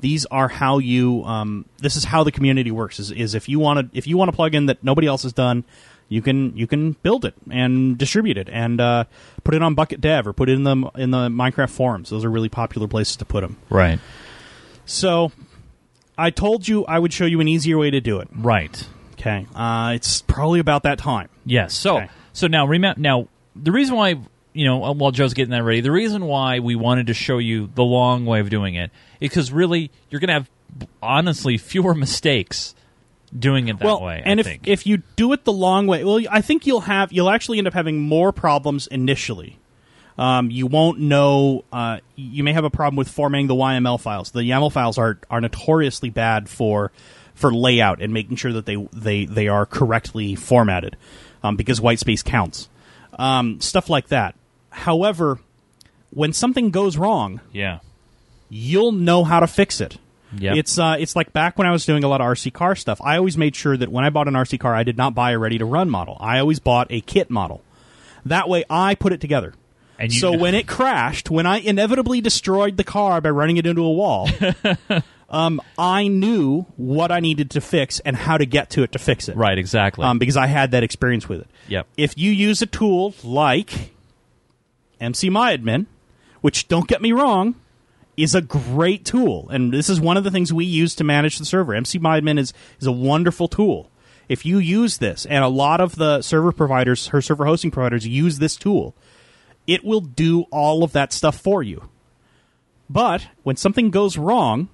these 0.00 0.24
are 0.26 0.46
how 0.46 0.78
you. 0.78 1.24
Um, 1.24 1.64
this 1.78 1.96
is 1.96 2.04
how 2.04 2.22
the 2.22 2.30
community 2.30 2.70
works. 2.70 3.00
Is, 3.00 3.10
is 3.10 3.34
if 3.34 3.48
you 3.48 3.58
want 3.58 3.92
to 3.92 3.98
if 3.98 4.06
you 4.06 4.16
want 4.16 4.28
a 4.30 4.32
plugin 4.32 4.68
that 4.68 4.84
nobody 4.84 5.08
else 5.08 5.24
has 5.24 5.32
done, 5.32 5.64
you 6.08 6.22
can 6.22 6.56
you 6.56 6.66
can 6.66 6.92
build 7.02 7.24
it 7.24 7.34
and 7.50 7.98
distribute 7.98 8.38
it 8.38 8.48
and 8.50 8.80
uh, 8.80 9.04
put 9.44 9.54
it 9.54 9.62
on 9.62 9.76
Bukkit 9.76 10.00
Dev 10.00 10.26
or 10.26 10.32
put 10.32 10.48
it 10.48 10.52
in 10.52 10.64
the 10.64 10.90
in 10.96 11.10
the 11.10 11.28
Minecraft 11.28 11.70
forums. 11.70 12.10
Those 12.10 12.24
are 12.24 12.30
really 12.30 12.48
popular 12.48 12.88
places 12.88 13.16
to 13.16 13.24
put 13.24 13.42
them. 13.42 13.56
right, 13.70 13.98
So, 14.86 15.32
I 16.16 16.30
told 16.30 16.66
you 16.66 16.84
I 16.86 16.98
would 16.98 17.12
show 17.12 17.26
you 17.26 17.40
an 17.40 17.48
easier 17.48 17.78
way 17.78 17.90
to 17.90 18.00
do 18.00 18.20
it. 18.20 18.28
right, 18.34 18.86
Okay, 19.20 19.46
uh, 19.54 19.92
it's 19.94 20.22
probably 20.22 20.60
about 20.60 20.82
that 20.84 20.98
time. 20.98 21.28
yes. 21.44 21.74
So 21.74 21.96
Okay. 21.98 22.08
so 22.32 22.46
now 22.46 22.66
remember 22.66 23.00
now 23.00 23.28
the 23.54 23.72
reason 23.72 23.96
why 23.96 24.16
you 24.52 24.64
know 24.64 24.84
uh, 24.84 24.92
while 24.92 25.10
Joe's 25.10 25.34
getting 25.34 25.50
that 25.50 25.62
ready, 25.64 25.80
the 25.80 25.90
reason 25.92 26.24
why 26.24 26.60
we 26.60 26.74
wanted 26.74 27.08
to 27.08 27.14
show 27.14 27.38
you 27.38 27.68
the 27.74 27.84
long 27.84 28.24
way 28.26 28.40
of 28.40 28.48
doing 28.50 28.74
it 28.76 28.90
is 29.20 29.28
because 29.30 29.52
really 29.52 29.90
you're 30.10 30.20
going 30.20 30.28
to 30.28 30.34
have 30.34 30.50
honestly 31.02 31.58
fewer 31.58 31.94
mistakes 31.94 32.74
doing 33.36 33.68
it 33.68 33.78
that 33.78 33.84
well, 33.84 34.02
way. 34.02 34.22
and 34.24 34.38
I 34.38 34.40
if 34.40 34.46
think. 34.46 34.68
if 34.68 34.86
you 34.86 34.98
do 35.16 35.32
it 35.32 35.44
the 35.44 35.52
long 35.52 35.86
way, 35.86 36.04
well, 36.04 36.20
I 36.30 36.40
think 36.40 36.66
you'll 36.66 36.82
have 36.82 37.12
you'll 37.12 37.30
actually 37.30 37.58
end 37.58 37.66
up 37.66 37.74
having 37.74 38.00
more 38.00 38.32
problems 38.32 38.86
initially. 38.86 39.58
Um, 40.16 40.50
you 40.50 40.66
won't 40.66 40.98
know. 40.98 41.64
Uh, 41.72 41.98
you 42.16 42.42
may 42.42 42.52
have 42.52 42.64
a 42.64 42.70
problem 42.70 42.96
with 42.96 43.08
formatting 43.08 43.46
the 43.46 43.54
YML 43.54 44.00
files. 44.00 44.32
The 44.32 44.40
YAML 44.40 44.72
files 44.72 44.98
are 44.98 45.18
are 45.30 45.40
notoriously 45.40 46.10
bad 46.10 46.48
for 46.48 46.90
for 47.34 47.54
layout 47.54 48.02
and 48.02 48.12
making 48.12 48.36
sure 48.36 48.52
that 48.52 48.66
they 48.66 48.76
they 48.92 49.24
they 49.24 49.46
are 49.46 49.64
correctly 49.64 50.34
formatted 50.34 50.96
um, 51.42 51.56
because 51.56 51.80
white 51.80 52.00
space 52.00 52.22
counts. 52.22 52.68
Um, 53.16 53.60
stuff 53.60 53.88
like 53.88 54.08
that. 54.08 54.34
However, 54.70 55.38
when 56.10 56.32
something 56.32 56.70
goes 56.70 56.96
wrong, 56.96 57.40
yeah, 57.52 57.78
you'll 58.48 58.92
know 58.92 59.22
how 59.24 59.40
to 59.40 59.46
fix 59.46 59.80
it. 59.80 59.98
Yep. 60.36 60.56
It's 60.56 60.78
uh, 60.78 60.96
it's 60.98 61.16
like 61.16 61.32
back 61.32 61.58
when 61.58 61.66
I 61.66 61.72
was 61.72 61.86
doing 61.86 62.04
a 62.04 62.08
lot 62.08 62.20
of 62.20 62.26
RC 62.26 62.52
car 62.52 62.76
stuff. 62.76 63.00
I 63.02 63.16
always 63.16 63.38
made 63.38 63.56
sure 63.56 63.76
that 63.76 63.90
when 63.90 64.04
I 64.04 64.10
bought 64.10 64.28
an 64.28 64.34
RC 64.34 64.60
car, 64.60 64.74
I 64.74 64.82
did 64.82 64.96
not 64.96 65.14
buy 65.14 65.32
a 65.32 65.38
ready 65.38 65.58
to 65.58 65.64
run 65.64 65.88
model. 65.88 66.16
I 66.20 66.38
always 66.38 66.58
bought 66.58 66.88
a 66.90 67.00
kit 67.00 67.30
model. 67.30 67.62
That 68.26 68.48
way, 68.48 68.64
I 68.68 68.94
put 68.94 69.12
it 69.12 69.20
together. 69.20 69.54
And 69.98 70.12
you 70.12 70.20
so 70.20 70.32
when 70.38 70.54
it 70.54 70.66
crashed, 70.66 71.30
when 71.30 71.46
I 71.46 71.58
inevitably 71.58 72.20
destroyed 72.20 72.76
the 72.76 72.84
car 72.84 73.20
by 73.20 73.30
running 73.30 73.56
it 73.56 73.66
into 73.66 73.82
a 73.82 73.92
wall, 73.92 74.28
um, 75.30 75.60
I 75.78 76.08
knew 76.08 76.66
what 76.76 77.10
I 77.10 77.20
needed 77.20 77.50
to 77.52 77.60
fix 77.60 78.00
and 78.00 78.14
how 78.14 78.36
to 78.36 78.44
get 78.44 78.70
to 78.70 78.82
it 78.82 78.92
to 78.92 78.98
fix 78.98 79.28
it. 79.28 79.36
right, 79.36 79.58
exactly. 79.58 80.04
Um, 80.04 80.18
because 80.18 80.36
I 80.36 80.46
had 80.46 80.72
that 80.72 80.82
experience 80.82 81.28
with 81.28 81.40
it. 81.40 81.46
Yep. 81.68 81.86
If 81.96 82.18
you 82.18 82.30
use 82.30 82.60
a 82.60 82.66
tool 82.66 83.14
like 83.24 83.92
MC 85.00 85.30
MyAdmin, 85.30 85.86
which 86.42 86.68
don't 86.68 86.86
get 86.86 87.00
me 87.00 87.12
wrong, 87.12 87.54
is 88.18 88.34
a 88.34 88.42
great 88.42 89.04
tool, 89.04 89.48
and 89.48 89.72
this 89.72 89.88
is 89.88 90.00
one 90.00 90.16
of 90.16 90.24
the 90.24 90.30
things 90.30 90.52
we 90.52 90.64
use 90.64 90.94
to 90.96 91.04
manage 91.04 91.38
the 91.38 91.44
server. 91.44 91.72
MC 91.72 91.98
MyAdmin 91.98 92.38
is 92.38 92.52
is 92.80 92.86
a 92.86 92.92
wonderful 92.92 93.48
tool. 93.48 93.90
if 94.28 94.44
you 94.44 94.58
use 94.58 94.98
this, 94.98 95.24
and 95.24 95.42
a 95.42 95.48
lot 95.48 95.80
of 95.80 95.96
the 95.96 96.20
server 96.20 96.52
providers, 96.52 97.06
her 97.08 97.22
server 97.22 97.46
hosting 97.46 97.70
providers, 97.70 98.06
use 98.06 98.38
this 98.38 98.56
tool, 98.56 98.94
it 99.66 99.82
will 99.84 100.02
do 100.02 100.42
all 100.50 100.84
of 100.84 100.92
that 100.92 101.14
stuff 101.14 101.36
for 101.38 101.62
you. 101.62 101.88
But 102.90 103.28
when 103.42 103.56
something 103.56 103.90
goes 103.90 104.18
wrong, 104.18 104.68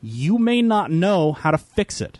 you 0.00 0.38
may 0.38 0.62
not 0.62 0.90
know 0.90 1.32
how 1.32 1.50
to 1.50 1.58
fix 1.58 2.00
it. 2.00 2.18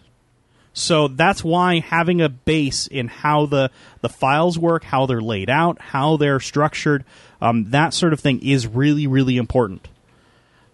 So 0.72 1.06
that's 1.06 1.44
why 1.44 1.78
having 1.78 2.20
a 2.20 2.28
base 2.28 2.88
in 2.88 3.06
how 3.06 3.46
the, 3.46 3.70
the 4.00 4.08
files 4.08 4.58
work, 4.58 4.82
how 4.82 5.06
they're 5.06 5.20
laid 5.20 5.48
out, 5.48 5.80
how 5.80 6.16
they're 6.16 6.40
structured, 6.40 7.04
um, 7.40 7.70
that 7.70 7.94
sort 7.94 8.12
of 8.12 8.18
thing 8.18 8.44
is 8.44 8.66
really, 8.66 9.06
really 9.06 9.36
important. 9.36 9.86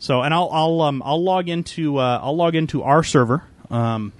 So, 0.00 0.22
and 0.22 0.32
I'll 0.32 0.48
I'll 0.50 0.80
um, 0.80 1.02
I'll 1.04 1.22
log 1.22 1.48
into 1.48 1.98
uh, 1.98 2.20
I'll 2.22 2.34
log 2.34 2.54
into 2.54 2.82
our 2.82 3.04
server 3.04 3.44
um, 3.70 4.12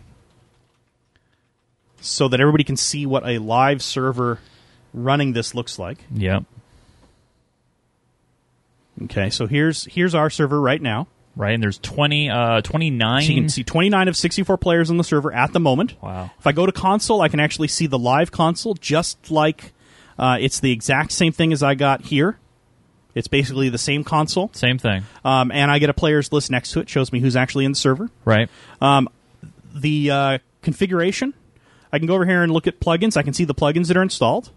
so 2.03 2.29
that 2.29 2.39
everybody 2.39 2.65
can 2.65 2.77
see 2.77 3.07
what 3.07 3.27
a 3.27 3.39
live 3.39 3.83
server 3.83 4.39
running 4.93 5.33
this 5.33 5.55
looks 5.55 5.79
like. 5.79 6.05
Yep. 6.13 6.45
Okay, 9.05 9.31
so 9.31 9.47
here's 9.47 9.87
here's 9.87 10.15
our 10.15 10.29
server 10.29 10.61
right 10.61 10.81
now. 10.81 11.09
Right, 11.37 11.55
and 11.55 11.63
there's 11.63 11.79
20, 11.79 12.29
uh, 12.29 12.61
29. 12.61 13.23
So 13.23 13.29
you 13.29 13.41
can 13.41 13.49
see 13.49 13.63
29 13.63 14.09
of 14.09 14.17
64 14.17 14.59
players 14.59 14.91
on 14.91 14.97
the 14.97 15.05
server 15.05 15.33
at 15.33 15.53
the 15.53 15.61
moment. 15.61 15.95
Wow. 16.03 16.31
If 16.39 16.47
I 16.47 16.53
go 16.53 16.67
to 16.67 16.73
console, 16.73 17.23
I 17.23 17.29
can 17.29 17.39
actually 17.41 17.69
see 17.69 17.87
the 17.87 17.99
live 17.99 18.33
console, 18.33 18.75
just 18.75 19.31
like 19.31 19.73
uh, 20.19 20.39
it's 20.41 20.61
the 20.61 20.73
exact 20.73 21.13
same 21.13 21.33
thing 21.33 21.53
as 21.53 21.63
I 21.63 21.77
got 21.77 22.03
here. 22.03 22.40
It's 23.15 23.29
basically 23.29 23.69
the 23.69 23.79
same 23.79 24.05
console, 24.05 24.51
Same 24.53 24.79
thing. 24.79 25.03
um, 25.25 25.51
and 25.51 25.71
I 25.71 25.79
get 25.79 25.91
a 25.91 25.95
players 25.95 26.33
list 26.33 26.51
next 26.51 26.73
to 26.73 26.81
it. 26.81 26.89
Shows 26.89 27.13
me 27.13 27.21
who's 27.21 27.37
actually 27.37 27.65
in 27.65 27.73
the 27.73 27.79
server. 27.79 28.09
Right. 28.25 28.49
The 29.73 30.11
uh, 30.11 30.39
configuration, 30.63 31.35
I 31.93 31.99
can 31.99 32.07
go 32.07 32.15
over 32.15 32.27
here 32.27 32.43
and 32.43 32.53
look 32.53 32.67
at 32.67 32.81
plugins. 32.81 33.17
I 33.17 33.23
can 33.23 33.33
see 33.35 33.45
the 33.45 33.55
plugins 33.55 33.89
that 33.89 33.97
are 33.97 34.03
installed. 34.03 34.51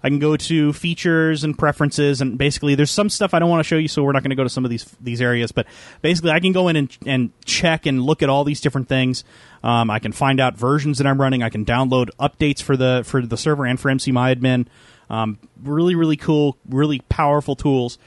I 0.00 0.08
can 0.08 0.20
go 0.20 0.36
to 0.36 0.72
features 0.72 1.42
and 1.42 1.58
preferences, 1.58 2.20
and 2.20 2.38
basically, 2.38 2.76
there's 2.76 2.90
some 2.90 3.08
stuff 3.08 3.34
I 3.34 3.40
don't 3.40 3.50
want 3.50 3.60
to 3.60 3.64
show 3.64 3.76
you, 3.76 3.88
so 3.88 4.04
we're 4.04 4.12
not 4.12 4.22
going 4.22 4.30
to 4.30 4.36
go 4.36 4.44
to 4.44 4.48
some 4.48 4.64
of 4.64 4.70
these 4.70 4.84
these 5.00 5.20
areas. 5.20 5.50
But 5.50 5.66
basically, 6.02 6.30
I 6.30 6.38
can 6.38 6.52
go 6.52 6.68
in 6.68 6.76
and, 6.76 6.96
and 7.04 7.30
check 7.44 7.84
and 7.84 8.00
look 8.02 8.22
at 8.22 8.28
all 8.28 8.44
these 8.44 8.60
different 8.60 8.88
things. 8.88 9.24
Um, 9.64 9.90
I 9.90 9.98
can 9.98 10.12
find 10.12 10.38
out 10.38 10.56
versions 10.56 10.98
that 10.98 11.06
I'm 11.08 11.20
running. 11.20 11.42
I 11.42 11.48
can 11.48 11.64
download 11.64 12.10
updates 12.20 12.62
for 12.62 12.76
the 12.76 13.02
for 13.04 13.22
the 13.26 13.36
server 13.36 13.66
and 13.66 13.78
for 13.80 13.90
MC 13.90 14.12
MCMyAdmin. 14.12 14.66
Um, 15.10 15.38
really, 15.62 15.94
really 15.94 16.16
cool, 16.16 16.56
really 16.68 17.00
powerful 17.08 17.56
tools. 17.56 17.98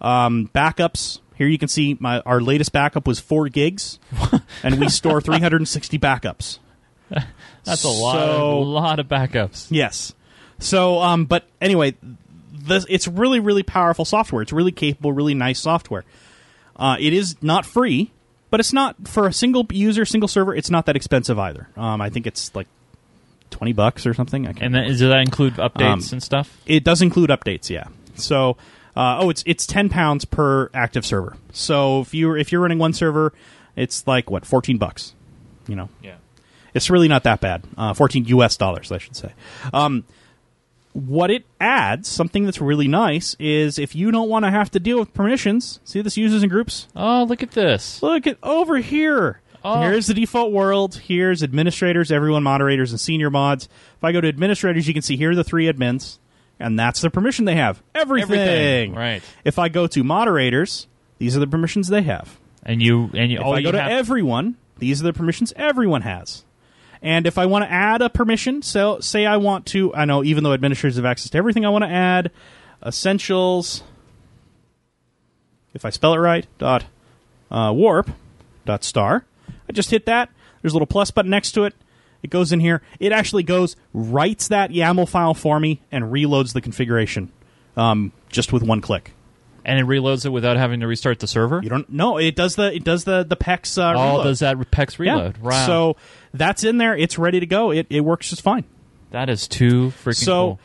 Um, 0.00 0.50
backups. 0.54 1.20
Here 1.36 1.46
you 1.48 1.58
can 1.58 1.68
see 1.68 1.96
my 2.00 2.20
our 2.20 2.40
latest 2.40 2.72
backup 2.72 3.06
was 3.06 3.20
four 3.20 3.48
gigs, 3.48 3.98
and 4.62 4.80
we 4.80 4.88
store 4.88 5.20
360 5.20 5.98
backups. 5.98 6.58
That's 7.64 7.84
a 7.84 7.88
lot, 7.88 8.12
So- 8.14 8.58
a 8.58 8.60
lot 8.60 8.98
of 8.98 9.06
backups. 9.06 9.68
Yes. 9.70 10.14
So, 10.58 11.00
um, 11.02 11.26
but 11.26 11.44
anyway, 11.60 11.94
this 12.52 12.86
it's 12.88 13.06
really 13.06 13.40
really 13.40 13.62
powerful 13.62 14.04
software. 14.06 14.40
It's 14.42 14.52
really 14.52 14.72
capable, 14.72 15.12
really 15.12 15.34
nice 15.34 15.60
software. 15.60 16.04
Uh, 16.74 16.96
it 16.98 17.12
is 17.12 17.36
not 17.42 17.66
free, 17.66 18.12
but 18.50 18.60
it's 18.60 18.72
not 18.72 18.96
for 19.08 19.26
a 19.26 19.32
single 19.32 19.66
user, 19.70 20.04
single 20.06 20.28
server. 20.28 20.54
It's 20.54 20.70
not 20.70 20.86
that 20.86 20.96
expensive 20.96 21.38
either. 21.38 21.68
Um, 21.76 22.00
I 22.00 22.08
think 22.10 22.26
it's 22.26 22.54
like 22.54 22.66
twenty 23.50 23.72
bucks 23.72 24.06
or 24.06 24.14
something. 24.14 24.46
I 24.46 24.52
can't 24.52 24.62
And 24.66 24.74
then, 24.74 24.84
does 24.88 25.00
that 25.00 25.20
include 25.20 25.54
updates 25.54 25.82
Um, 26.08 26.12
and 26.12 26.22
stuff? 26.22 26.60
it 26.66 26.84
does 26.84 27.02
include 27.02 27.30
updates, 27.30 27.70
yeah. 27.70 27.84
So, 28.14 28.56
uh, 28.96 29.18
oh, 29.20 29.30
it's 29.30 29.42
it's 29.46 29.66
ten 29.66 29.88
pounds 29.88 30.24
per 30.24 30.70
active 30.74 31.04
server. 31.06 31.36
So 31.52 32.00
if 32.00 32.14
you 32.14 32.34
if 32.34 32.52
you're 32.52 32.60
running 32.62 32.78
one 32.78 32.92
server, 32.92 33.32
it's 33.76 34.06
like 34.06 34.30
what 34.30 34.44
fourteen 34.46 34.78
bucks. 34.78 35.14
You 35.68 35.76
know, 35.76 35.88
Yeah. 36.02 36.14
it's 36.74 36.88
really 36.90 37.08
not 37.08 37.24
that 37.24 37.40
bad. 37.40 37.64
Uh, 37.76 37.92
fourteen 37.94 38.24
U.S. 38.26 38.56
dollars, 38.56 38.90
I 38.92 38.98
should 38.98 39.16
say. 39.16 39.32
Um, 39.72 40.04
what 40.92 41.30
it 41.30 41.44
adds, 41.60 42.08
something 42.08 42.44
that's 42.46 42.58
really 42.60 42.88
nice, 42.88 43.36
is 43.38 43.78
if 43.78 43.94
you 43.94 44.10
don't 44.10 44.30
want 44.30 44.46
to 44.46 44.50
have 44.50 44.70
to 44.70 44.80
deal 44.80 44.98
with 44.98 45.12
permissions. 45.12 45.78
See 45.84 46.00
this 46.00 46.16
users 46.16 46.42
and 46.42 46.50
groups. 46.50 46.88
Oh, 46.96 47.24
look 47.24 47.42
at 47.42 47.50
this. 47.50 48.02
Look 48.02 48.26
at 48.26 48.38
over 48.42 48.78
here. 48.78 49.40
Oh. 49.68 49.80
Here's 49.80 50.06
the 50.06 50.14
default 50.14 50.52
world. 50.52 50.94
Here's 50.94 51.42
administrators, 51.42 52.12
everyone, 52.12 52.44
moderators, 52.44 52.92
and 52.92 53.00
senior 53.00 53.30
mods. 53.30 53.68
If 53.96 54.04
I 54.04 54.12
go 54.12 54.20
to 54.20 54.28
administrators, 54.28 54.86
you 54.86 54.94
can 54.94 55.02
see 55.02 55.16
here 55.16 55.32
are 55.32 55.34
the 55.34 55.42
three 55.42 55.66
admins, 55.66 56.18
and 56.60 56.78
that's 56.78 57.00
the 57.00 57.10
permission 57.10 57.46
they 57.46 57.56
have. 57.56 57.82
Everything. 57.92 58.30
Everything, 58.30 58.94
right. 58.94 59.22
If 59.44 59.58
I 59.58 59.68
go 59.68 59.88
to 59.88 60.04
moderators, 60.04 60.86
these 61.18 61.36
are 61.36 61.40
the 61.40 61.48
permissions 61.48 61.88
they 61.88 62.02
have. 62.02 62.38
And 62.62 62.80
you 62.80 63.10
and 63.12 63.32
you. 63.32 63.40
If 63.40 63.46
I 63.46 63.60
go 63.60 63.72
to 63.72 63.82
everyone, 63.82 64.56
these 64.78 65.00
are 65.00 65.04
the 65.04 65.12
permissions 65.12 65.52
everyone 65.56 66.02
has. 66.02 66.44
And 67.02 67.26
if 67.26 67.36
I 67.36 67.46
want 67.46 67.64
to 67.64 67.70
add 67.70 68.02
a 68.02 68.08
permission, 68.08 68.62
so 68.62 69.00
say 69.00 69.26
I 69.26 69.36
want 69.36 69.66
to, 69.66 69.92
I 69.96 70.04
know 70.04 70.22
even 70.22 70.44
though 70.44 70.52
administrators 70.52 70.96
have 70.96 71.04
access 71.04 71.30
to 71.30 71.38
everything, 71.38 71.64
I 71.66 71.70
want 71.70 71.82
to 71.82 71.90
add 71.90 72.30
essentials. 72.84 73.82
If 75.74 75.84
I 75.84 75.90
spell 75.90 76.14
it 76.14 76.18
right, 76.18 76.46
dot 76.58 76.84
uh, 77.50 77.72
warp 77.74 78.10
dot 78.64 78.84
star. 78.84 79.24
I 79.68 79.72
just 79.72 79.90
hit 79.90 80.06
that. 80.06 80.30
There's 80.62 80.72
a 80.72 80.76
little 80.76 80.86
plus 80.86 81.10
button 81.10 81.30
next 81.30 81.52
to 81.52 81.64
it. 81.64 81.74
It 82.22 82.30
goes 82.30 82.52
in 82.52 82.60
here. 82.60 82.82
It 82.98 83.12
actually 83.12 83.42
goes 83.44 83.76
writes 83.92 84.48
that 84.48 84.70
YAML 84.70 85.08
file 85.08 85.34
for 85.34 85.60
me 85.60 85.80
and 85.92 86.06
reloads 86.06 86.52
the 86.54 86.60
configuration 86.60 87.30
um, 87.76 88.12
just 88.28 88.52
with 88.52 88.62
one 88.62 88.80
click. 88.80 89.12
and 89.64 89.78
it 89.78 89.84
reloads 89.86 90.24
it 90.24 90.30
without 90.30 90.56
having 90.56 90.80
to 90.80 90.86
restart 90.86 91.18
the 91.20 91.26
server. 91.26 91.60
You 91.62 91.68
don't 91.68 91.88
know 91.90 92.18
it 92.18 92.34
does 92.34 92.56
the 92.56 92.74
it 92.74 92.84
does 92.84 93.04
the 93.04 93.22
the 93.24 93.36
PEX 93.36 93.78
uh, 93.78 93.90
oh, 93.96 94.10
reload. 94.12 94.24
does 94.24 94.38
that 94.40 94.56
PEX 94.56 94.98
reload? 94.98 95.36
Yeah. 95.44 95.66
So 95.66 95.96
that's 96.34 96.64
in 96.64 96.78
there. 96.78 96.96
It's 96.96 97.18
ready 97.18 97.38
to 97.40 97.46
go. 97.46 97.70
It, 97.70 97.86
it 97.90 98.00
works 98.00 98.30
just 98.30 98.42
fine. 98.42 98.64
that 99.10 99.28
is 99.28 99.46
too 99.46 99.92
freaking 100.04 100.14
So 100.24 100.32
cool. 100.32 100.60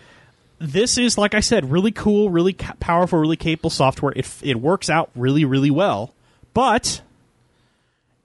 this 0.60 0.98
is, 0.98 1.18
like 1.18 1.36
I 1.36 1.40
said, 1.42 1.70
really 1.72 1.92
cool, 1.92 2.30
really 2.30 2.54
ca- 2.54 2.74
powerful, 2.80 3.20
really 3.20 3.38
capable 3.38 3.70
software. 3.70 4.14
It, 4.14 4.26
f- 4.26 4.42
it 4.44 4.56
works 4.60 4.90
out 4.90 5.12
really, 5.16 5.46
really 5.46 5.72
well. 5.72 6.14
But 6.54 7.02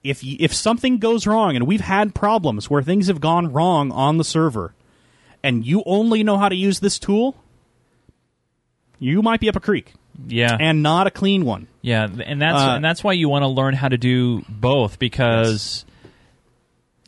if 0.09 0.23
if 0.25 0.53
something 0.55 0.99
goes 0.99 1.27
wrong, 1.27 1.57
and 1.57 1.67
we've 1.67 1.81
had 1.81 2.15
problems 2.15 2.69
where 2.71 2.83
things 2.83 3.07
have 3.09 3.21
gone 3.21 3.53
wrong 3.53 3.91
on 3.93 4.19
the 4.19 4.25
server, 4.25 4.75
and 5.43 5.67
you 5.67 5.83
only 5.87 6.23
know 6.25 6.37
how 6.39 6.49
to 6.49 6.57
use 6.57 6.81
this 6.81 6.99
tool, 6.99 7.37
you 8.99 9.23
might 9.23 9.41
be 9.41 9.49
up 9.49 9.57
a 9.57 9.61
creek 9.61 9.93
Yeah. 10.27 10.57
and 10.59 10.83
not 10.83 11.07
a 11.07 11.11
clean 11.11 11.45
one. 11.45 11.67
Yeah, 11.83 12.07
and 12.25 12.41
that's 12.41 12.63
Uh, 12.63 12.71
and 12.77 12.85
that's 12.85 13.05
why 13.05 13.13
you 13.13 13.29
want 13.29 13.43
to 13.43 13.49
learn 13.49 13.75
how 13.75 13.89
to 13.89 13.99
do 13.99 14.43
both 14.49 14.99
because 14.99 15.85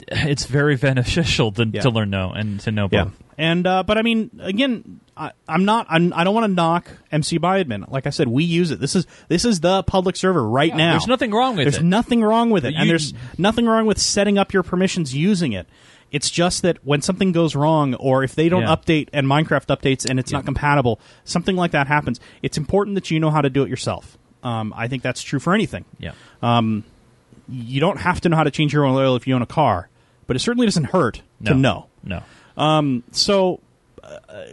it's 0.09 0.47
very 0.47 0.77
beneficial 0.89 1.53
to, 1.53 1.67
Yeah. 1.67 1.81
to 1.83 1.91
learn 1.91 2.11
no 2.11 2.31
and 2.31 2.61
to 2.61 2.71
know 2.71 2.89
Yeah, 2.91 3.05
both. 3.05 3.13
and 3.39 3.67
uh, 3.67 3.83
but 3.83 3.99
I 3.99 4.03
mean, 4.03 4.31
again, 4.41 5.01
I, 5.19 5.33
I'm 5.49 5.65
not. 5.65 5.87
I'm, 5.91 6.13
I 6.15 6.23
don't 6.25 6.35
want 6.35 6.45
to 6.45 6.53
knock 6.55 6.91
MC 7.11 7.39
Admin. 7.39 7.91
Like 7.91 8.07
I 8.07 8.11
said, 8.11 8.29
we 8.29 8.45
use 8.45 8.71
it. 8.71 8.79
This 8.81 8.95
is 8.95 9.07
this 9.29 9.45
is 9.45 9.61
the 9.61 9.83
public 9.83 10.15
server 10.17 10.47
right 10.49 10.75
now. 10.75 10.93
There's 10.93 11.07
nothing 11.07 11.31
wrong 11.33 11.57
with 11.57 11.65
There's 11.65 11.77
it. 11.77 11.79
There's 11.81 11.85
nothing 11.91 12.23
wrong 12.23 12.51
with 12.51 12.65
it, 12.65 12.75
and 12.77 12.89
there's 12.89 13.13
nothing 13.37 13.67
wrong 13.67 13.87
with 13.87 13.99
setting 14.01 14.39
up 14.39 14.53
your 14.53 14.63
permissions 14.63 15.15
using 15.15 15.53
it. 15.53 15.67
It's 16.11 16.31
just 16.31 16.63
that 16.63 16.79
when 16.87 17.03
something 17.03 17.33
goes 17.33 17.55
wrong, 17.55 17.95
or 17.97 18.23
if 18.25 18.35
they 18.35 18.49
don't 18.49 18.63
Yeah. 18.63 18.75
update 18.77 19.09
and 19.13 19.27
Minecraft 19.27 19.67
updates 19.67 20.09
and 20.09 20.19
it's 20.19 20.31
Yeah. 20.33 20.39
not 20.39 20.47
compatible, 20.47 21.01
something 21.25 21.55
like 21.57 21.73
that 21.73 21.87
happens. 21.87 22.19
It's 22.43 22.57
important 22.57 22.95
that 22.95 23.11
you 23.11 23.21
know 23.21 23.31
how 23.31 23.43
to 23.43 23.51
do 23.51 23.63
it 23.63 23.69
yourself. 23.69 24.17
Um, 24.43 24.73
I 24.77 24.89
think 24.89 25.03
that's 25.03 25.23
true 25.23 25.39
for 25.41 25.53
anything. 25.53 25.85
yeah. 25.99 26.13
You 27.51 27.81
don't 27.81 27.99
have 28.01 28.21
to 28.23 28.29
know 28.29 28.37
how 28.37 28.45
to 28.45 28.51
change 28.51 28.73
your 28.75 28.85
own 28.85 28.95
oil 28.95 29.17
if 29.17 29.27
you 29.27 29.35
own 29.35 29.41
a 29.43 29.47
car, 29.47 29.89
but 30.27 30.37
it 30.37 30.41
certainly 30.41 30.67
doesn't 30.67 30.85
hurt 30.85 31.23
No. 31.41 31.53
to 31.53 31.59
know. 31.59 31.87
No. 32.05 32.23
So, 33.13 33.55
uh, 33.55 33.57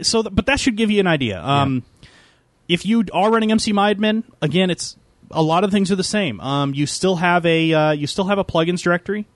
so, 0.02 0.22
th- 0.22 0.34
but 0.34 0.46
that 0.46 0.60
should 0.60 0.76
give 0.76 0.90
you 0.90 1.00
an 1.00 1.06
idea. 1.06 1.40
Um, 1.42 1.82
If 2.68 2.84
you 2.84 3.04
are 3.12 3.30
running 3.30 3.50
MC 3.52 3.72
MyAdmin, 3.72 4.24
again, 4.42 4.70
it's 4.70 4.96
a 5.30 5.42
lot 5.42 5.64
of 5.64 5.70
things 5.70 5.90
are 5.92 5.96
the 5.96 6.04
same. 6.04 6.40
Um, 6.40 6.74
you 6.74 6.86
still 6.86 7.16
have 7.16 7.46
a 7.46 7.72
uh, 7.72 7.90
you 7.92 8.06
still 8.06 8.24
have 8.26 8.38
a 8.38 8.44
plugins 8.44 8.82
directory. 8.82 9.26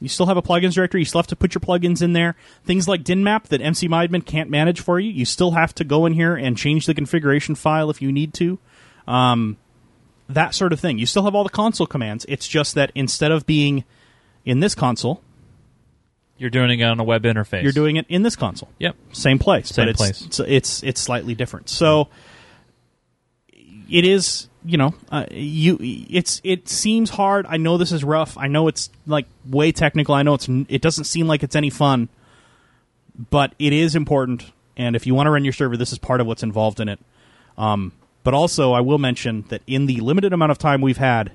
You 0.00 0.08
still 0.08 0.26
have 0.26 0.36
a 0.38 0.42
plugins 0.42 0.74
directory. 0.74 1.02
You 1.02 1.04
still 1.04 1.20
have 1.20 1.26
to 1.28 1.36
put 1.36 1.54
your 1.54 1.60
plugins 1.60 2.00
in 2.00 2.14
there. 2.14 2.34
Things 2.64 2.88
like 2.88 3.02
DynMap 3.04 3.44
that 3.48 3.60
MC 3.60 3.88
MyAdmin 3.88 4.24
can't 4.24 4.48
manage 4.48 4.80
for 4.80 4.98
you. 4.98 5.10
You 5.10 5.26
still 5.26 5.50
have 5.50 5.74
to 5.74 5.84
go 5.84 6.06
in 6.06 6.14
here 6.14 6.34
and 6.34 6.56
change 6.56 6.86
the 6.86 6.94
configuration 6.94 7.54
file 7.54 7.90
if 7.90 8.00
you 8.00 8.10
need 8.10 8.32
to. 8.34 8.58
Um, 9.06 9.58
that 10.28 10.54
sort 10.54 10.72
of 10.72 10.80
thing. 10.80 10.98
You 10.98 11.06
still 11.06 11.24
have 11.24 11.34
all 11.34 11.44
the 11.44 11.50
console 11.50 11.86
commands. 11.86 12.24
It's 12.28 12.48
just 12.48 12.74
that 12.76 12.92
instead 12.94 13.30
of 13.32 13.44
being 13.46 13.84
in 14.44 14.60
this 14.60 14.74
console, 14.74 15.22
You're 16.40 16.50
doing 16.50 16.80
it 16.80 16.82
on 16.82 16.98
a 16.98 17.04
web 17.04 17.22
interface. 17.24 17.62
you're 17.62 17.70
doing 17.72 17.96
it 17.96 18.06
in 18.08 18.22
this 18.22 18.34
console 18.34 18.70
Yep. 18.78 18.96
same 19.12 19.38
place, 19.38 19.68
Same 19.68 19.84
but 19.84 19.88
it's, 19.90 19.98
place. 19.98 20.22
It's, 20.26 20.40
it's 20.40 20.82
it's 20.82 21.00
slightly 21.00 21.34
different. 21.34 21.68
So 21.68 22.08
it 23.90 24.04
is, 24.04 24.48
you 24.64 24.78
know, 24.78 24.94
uh, 25.12 25.26
you 25.30 25.76
it's 25.80 26.40
it 26.42 26.68
seems 26.68 27.10
hard. 27.10 27.44
I 27.48 27.56
know 27.58 27.76
this 27.76 27.92
is 27.92 28.02
rough. 28.04 28.38
I 28.38 28.46
know 28.46 28.68
it's 28.68 28.88
like 29.06 29.26
way 29.46 29.70
technical. 29.70 30.14
I 30.14 30.22
know 30.22 30.34
it's 30.34 30.48
it 30.48 30.80
doesn't 30.80 31.04
seem 31.04 31.26
like 31.26 31.42
it's 31.42 31.54
any 31.56 31.70
fun, 31.70 32.08
but 33.30 33.54
it 33.58 33.72
is 33.72 33.94
important. 33.94 34.52
And 34.76 34.96
if 34.96 35.06
you 35.06 35.14
want 35.14 35.26
to 35.26 35.30
run 35.30 35.44
your 35.44 35.52
server, 35.52 35.76
this 35.76 35.92
is 35.92 35.98
part 35.98 36.20
of 36.22 36.26
what's 36.26 36.42
involved 36.42 36.80
in 36.80 36.88
it. 36.88 37.00
Um, 37.58 37.92
but 38.24 38.32
also, 38.32 38.72
I 38.72 38.80
will 38.80 38.98
mention 38.98 39.44
that 39.48 39.60
in 39.66 39.84
the 39.86 40.00
limited 40.00 40.32
amount 40.32 40.52
of 40.52 40.58
time 40.58 40.80
we've 40.80 40.96
had, 40.96 41.32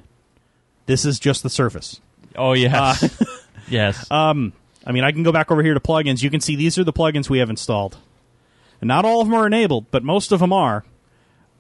this 0.88 1.06
is 1.06 1.19
just 1.19 1.44
the 1.44 1.49
surface. 1.49 2.02
Oh 2.36 2.53
yes. 2.53 3.23
yes. 3.69 4.10
Uh, 4.10 4.34
I 4.86 4.91
mean, 4.91 5.03
I 5.03 5.12
can 5.12 5.24
go 5.24 5.32
back 5.32 5.52
over 5.52 5.64
here 5.64 5.74
to 5.74 5.80
plugins. 5.80 6.22
You 6.22 6.30
can 6.30 6.41
see 6.41 6.56
these 6.56 6.78
are 6.78 6.84
the 6.84 6.94
plugins 6.94 7.30
we 7.30 7.40
have 7.40 7.49
installed. 7.49 7.98
And 8.82 8.88
not 8.88 9.06
all 9.06 9.22
of 9.22 9.28
them 9.28 9.36
are 9.36 9.48
enabled, 9.48 9.90
but 9.91 10.03
most 10.03 10.32
of 10.32 10.40
them 10.40 10.53
are. 10.53 10.84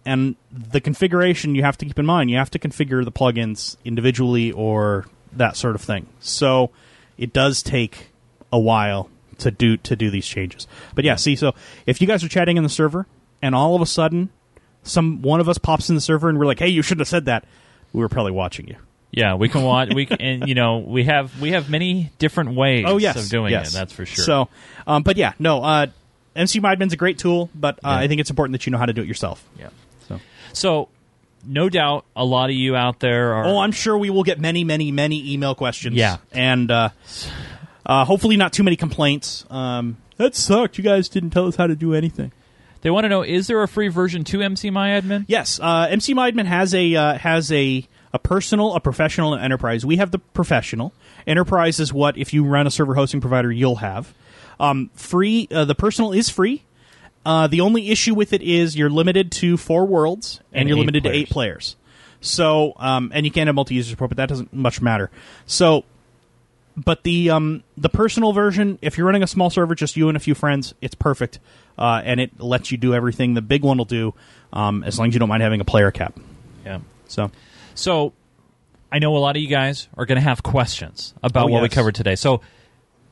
And 0.05 0.35
the 0.51 0.79
configuration 0.79 1.55
you 1.55 1.63
have 1.63 1.77
to 1.79 1.85
keep 1.85 1.97
in 1.97 2.05
mind, 2.05 2.29
you 2.29 2.37
have 2.37 2.51
to 2.51 2.59
configure 2.59 3.03
the 3.03 3.11
plugins 3.11 3.77
individually 3.83 4.51
or 4.51 5.05
that 5.33 5.57
sort 5.57 5.75
of 5.75 5.81
thing. 5.81 6.07
So 6.19 6.69
it 7.17 7.33
does 7.33 7.63
take 7.63 8.09
a 8.51 8.59
while 8.59 9.09
to 9.39 9.51
do 9.51 9.77
to 9.77 9.95
do 9.95 10.09
these 10.09 10.27
changes. 10.27 10.67
But 10.93 11.03
yeah, 11.03 11.15
see, 11.15 11.35
so 11.35 11.55
if 11.85 11.99
you 11.99 12.07
guys 12.07 12.23
are 12.23 12.29
chatting 12.29 12.57
in 12.57 12.63
the 12.63 12.69
server 12.69 13.07
and 13.41 13.55
all 13.55 13.75
of 13.75 13.81
a 13.81 13.85
sudden 13.85 14.29
some 14.83 15.21
one 15.21 15.39
of 15.39 15.49
us 15.49 15.57
pops 15.57 15.89
in 15.89 15.95
the 15.95 16.01
server 16.01 16.29
and 16.29 16.37
we're 16.37 16.45
like, 16.45 16.59
"Hey, 16.59 16.69
you 16.69 16.81
shouldn't 16.81 17.01
have 17.01 17.07
said 17.07 17.25
that." 17.25 17.45
We 17.91 18.01
were 18.01 18.09
probably 18.09 18.31
watching 18.31 18.67
you. 18.67 18.75
Yeah, 19.15 19.35
we 19.35 19.49
can 19.49 19.63
watch. 19.63 19.93
We 19.93 20.05
can, 20.05 20.17
and 20.21 20.47
you 20.49 20.55
know 20.55 20.79
we 20.79 21.05
have 21.05 21.39
we 21.41 21.51
have 21.51 21.69
many 21.69 22.11
different 22.19 22.55
ways. 22.55 22.85
Oh 22.87 22.97
yes, 22.97 23.15
of 23.15 23.29
doing 23.29 23.51
yes. 23.51 23.69
it. 23.71 23.77
That's 23.77 23.93
for 23.93 24.05
sure. 24.05 24.23
So, 24.25 24.49
um, 24.85 25.03
but 25.03 25.17
yeah, 25.17 25.33
no. 25.39 25.63
Uh, 25.63 25.87
MC 26.35 26.59
MyAdmin's 26.59 26.91
a 26.91 26.97
great 26.97 27.17
tool, 27.17 27.49
but 27.55 27.75
uh, 27.75 27.87
Yeah. 27.87 27.97
I 27.97 28.07
think 28.09 28.19
it's 28.19 28.29
important 28.29 28.51
that 28.55 28.65
you 28.65 28.71
know 28.73 28.77
how 28.77 28.85
to 28.85 28.91
do 28.93 29.01
it 29.01 29.07
yourself. 29.07 29.41
yeah. 29.57 29.69
So, 30.09 30.19
So, 30.51 30.89
no 31.45 31.69
doubt, 31.69 32.03
a 32.13 32.25
lot 32.25 32.49
of 32.49 32.57
you 32.57 32.75
out 32.75 32.99
there 32.99 33.35
are. 33.35 33.45
oh, 33.45 33.59
I'm 33.59 33.71
sure 33.71 33.97
we 33.97 34.09
will 34.09 34.23
get 34.23 34.37
many, 34.37 34.65
many, 34.65 34.91
many 34.91 35.31
email 35.33 35.55
questions. 35.55 35.95
Yeah. 35.95 36.17
and 36.33 36.69
uh, 36.69 36.89
uh, 37.85 38.03
hopefully 38.03 38.35
not 38.35 38.51
too 38.51 38.63
many 38.63 38.75
complaints. 38.75 39.45
Um, 39.49 39.95
that 40.17 40.35
sucked. 40.35 40.77
You 40.77 40.83
guys 40.83 41.07
didn't 41.07 41.29
tell 41.29 41.47
us 41.47 41.55
how 41.55 41.67
to 41.67 41.75
do 41.75 41.93
anything. 41.93 42.31
they 42.81 42.89
want 42.89 43.05
to 43.05 43.09
know: 43.09 43.21
Is 43.21 43.47
there 43.47 43.61
a 43.63 43.67
free 43.67 43.87
version 43.87 44.23
to 44.25 44.41
MC 44.41 44.69
My 44.71 44.89
Admin? 44.99 45.23
Yes, 45.27 45.59
uh, 45.61 45.87
MC 45.89 46.13
MyAdmin 46.13 46.45
has 46.47 46.73
a 46.73 46.95
uh, 46.95 47.17
has 47.17 47.51
a 47.51 47.85
a 48.15 48.19
personal, 48.19 48.73
a 48.73 48.79
professional, 48.79 49.33
and 49.33 49.43
enterprise. 49.43 49.85
We 49.85 49.97
have 49.97 50.11
the 50.11 50.19
professional. 50.19 50.93
Enterprise 51.27 51.81
is 51.81 51.91
what 51.91 52.17
if 52.17 52.33
you 52.33 52.45
run 52.45 52.65
a 52.65 52.71
server 52.71 52.95
hosting 52.95 53.19
provider, 53.19 53.51
you'll 53.51 53.75
have. 53.75 54.13
Um, 54.57 54.89
free. 54.95 55.49
Uh, 55.51 55.65
the 55.65 55.75
personal 55.75 56.13
is 56.13 56.29
free. 56.29 56.63
Uh, 57.25 57.47
the 57.47 57.59
only 57.59 57.89
issue 57.89 58.15
with 58.15 58.31
it 58.31 58.41
is 58.41 58.77
you're 58.77 58.89
limited 58.89 59.33
to 59.33 59.57
four 59.57 59.85
worlds 59.85 60.39
and, 60.53 60.61
And 60.61 60.69
you're 60.69 60.77
limited 60.77 61.03
to 61.03 61.11
eight 61.11 61.29
players. 61.29 61.75
So, 62.21 62.73
um, 62.77 63.11
and 63.13 63.25
you 63.25 63.31
can't 63.33 63.47
have 63.47 63.55
multi-user 63.55 63.89
support, 63.89 64.11
but 64.11 64.17
that 64.17 64.29
doesn't 64.29 64.53
much 64.53 64.81
matter. 64.81 65.11
So, 65.45 65.83
but 66.77 67.03
the 67.03 67.31
um, 67.31 67.63
the 67.77 67.89
personal 67.89 68.31
version, 68.31 68.79
if 68.81 68.97
you're 68.97 69.07
running 69.07 69.23
a 69.23 69.27
small 69.27 69.49
server, 69.49 69.75
just 69.75 69.97
you 69.97 70.07
and 70.07 70.15
a 70.15 70.21
few 70.21 70.35
friends, 70.35 70.73
it's 70.81 70.95
perfect, 70.95 71.39
uh, 71.77 72.01
and 72.05 72.21
it 72.21 72.39
lets 72.39 72.71
you 72.71 72.77
do 72.77 72.93
everything 72.93 73.33
the 73.33 73.41
big 73.41 73.63
one 73.63 73.77
will 73.77 73.85
do, 73.85 74.13
um, 74.53 74.85
as 74.85 74.97
long 74.97 75.09
as 75.09 75.13
you 75.13 75.19
don't 75.19 75.29
mind 75.29 75.43
having 75.43 75.59
a 75.59 75.65
player 75.65 75.91
cap. 75.91 76.17
Yeah. 76.65 76.79
So, 77.07 77.31
So, 77.75 78.13
I 78.91 78.99
know 78.99 79.15
a 79.15 79.19
lot 79.19 79.35
of 79.35 79.41
you 79.41 79.47
guys 79.47 79.87
are 79.97 80.05
going 80.05 80.15
to 80.17 80.21
have 80.21 80.41
questions 80.43 81.13
about 81.21 81.45
Oh, 81.49 81.51
what 81.51 81.61
we 81.61 81.69
covered 81.69 81.93
today. 81.95 82.15
So, 82.15 82.41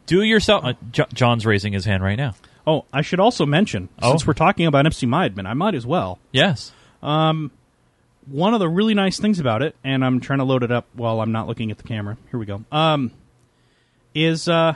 do 0.07 0.23
yourself. 0.23 0.65
Uh, 0.65 0.73
Jo- 0.91 1.05
John's 1.13 1.45
raising 1.45 1.73
his 1.73 1.85
hand 1.85 2.03
right 2.03 2.15
now. 2.17 2.33
oh, 2.65 2.85
I 2.93 3.01
should 3.01 3.19
also 3.19 3.45
mention 3.45 3.89
Oh. 4.01 4.11
since 4.11 4.25
we're 4.25 4.33
talking 4.33 4.65
about 4.65 4.85
MC 4.85 5.05
MyAdmin, 5.05 5.45
I 5.45 5.53
might 5.53 5.75
as 5.75 5.85
well. 5.85 6.17
Yes. 6.31 6.71
Um, 7.01 7.51
One 8.27 8.53
of 8.53 8.61
the 8.61 8.69
really 8.69 8.93
nice 8.93 9.19
things 9.19 9.39
about 9.41 9.61
it, 9.61 9.75
and 9.83 10.03
I'm 10.05 10.21
trying 10.21 10.39
to 10.39 10.45
load 10.45 10.63
it 10.63 10.71
up 10.71 10.85
while 10.93 11.19
I'm 11.19 11.33
not 11.33 11.45
looking 11.47 11.71
at 11.71 11.77
the 11.77 11.83
camera. 11.83 12.15
Here 12.31 12.39
we 12.39 12.45
go. 12.45 12.63
Um, 12.71 13.11
is 14.15 14.47
uh, 14.47 14.75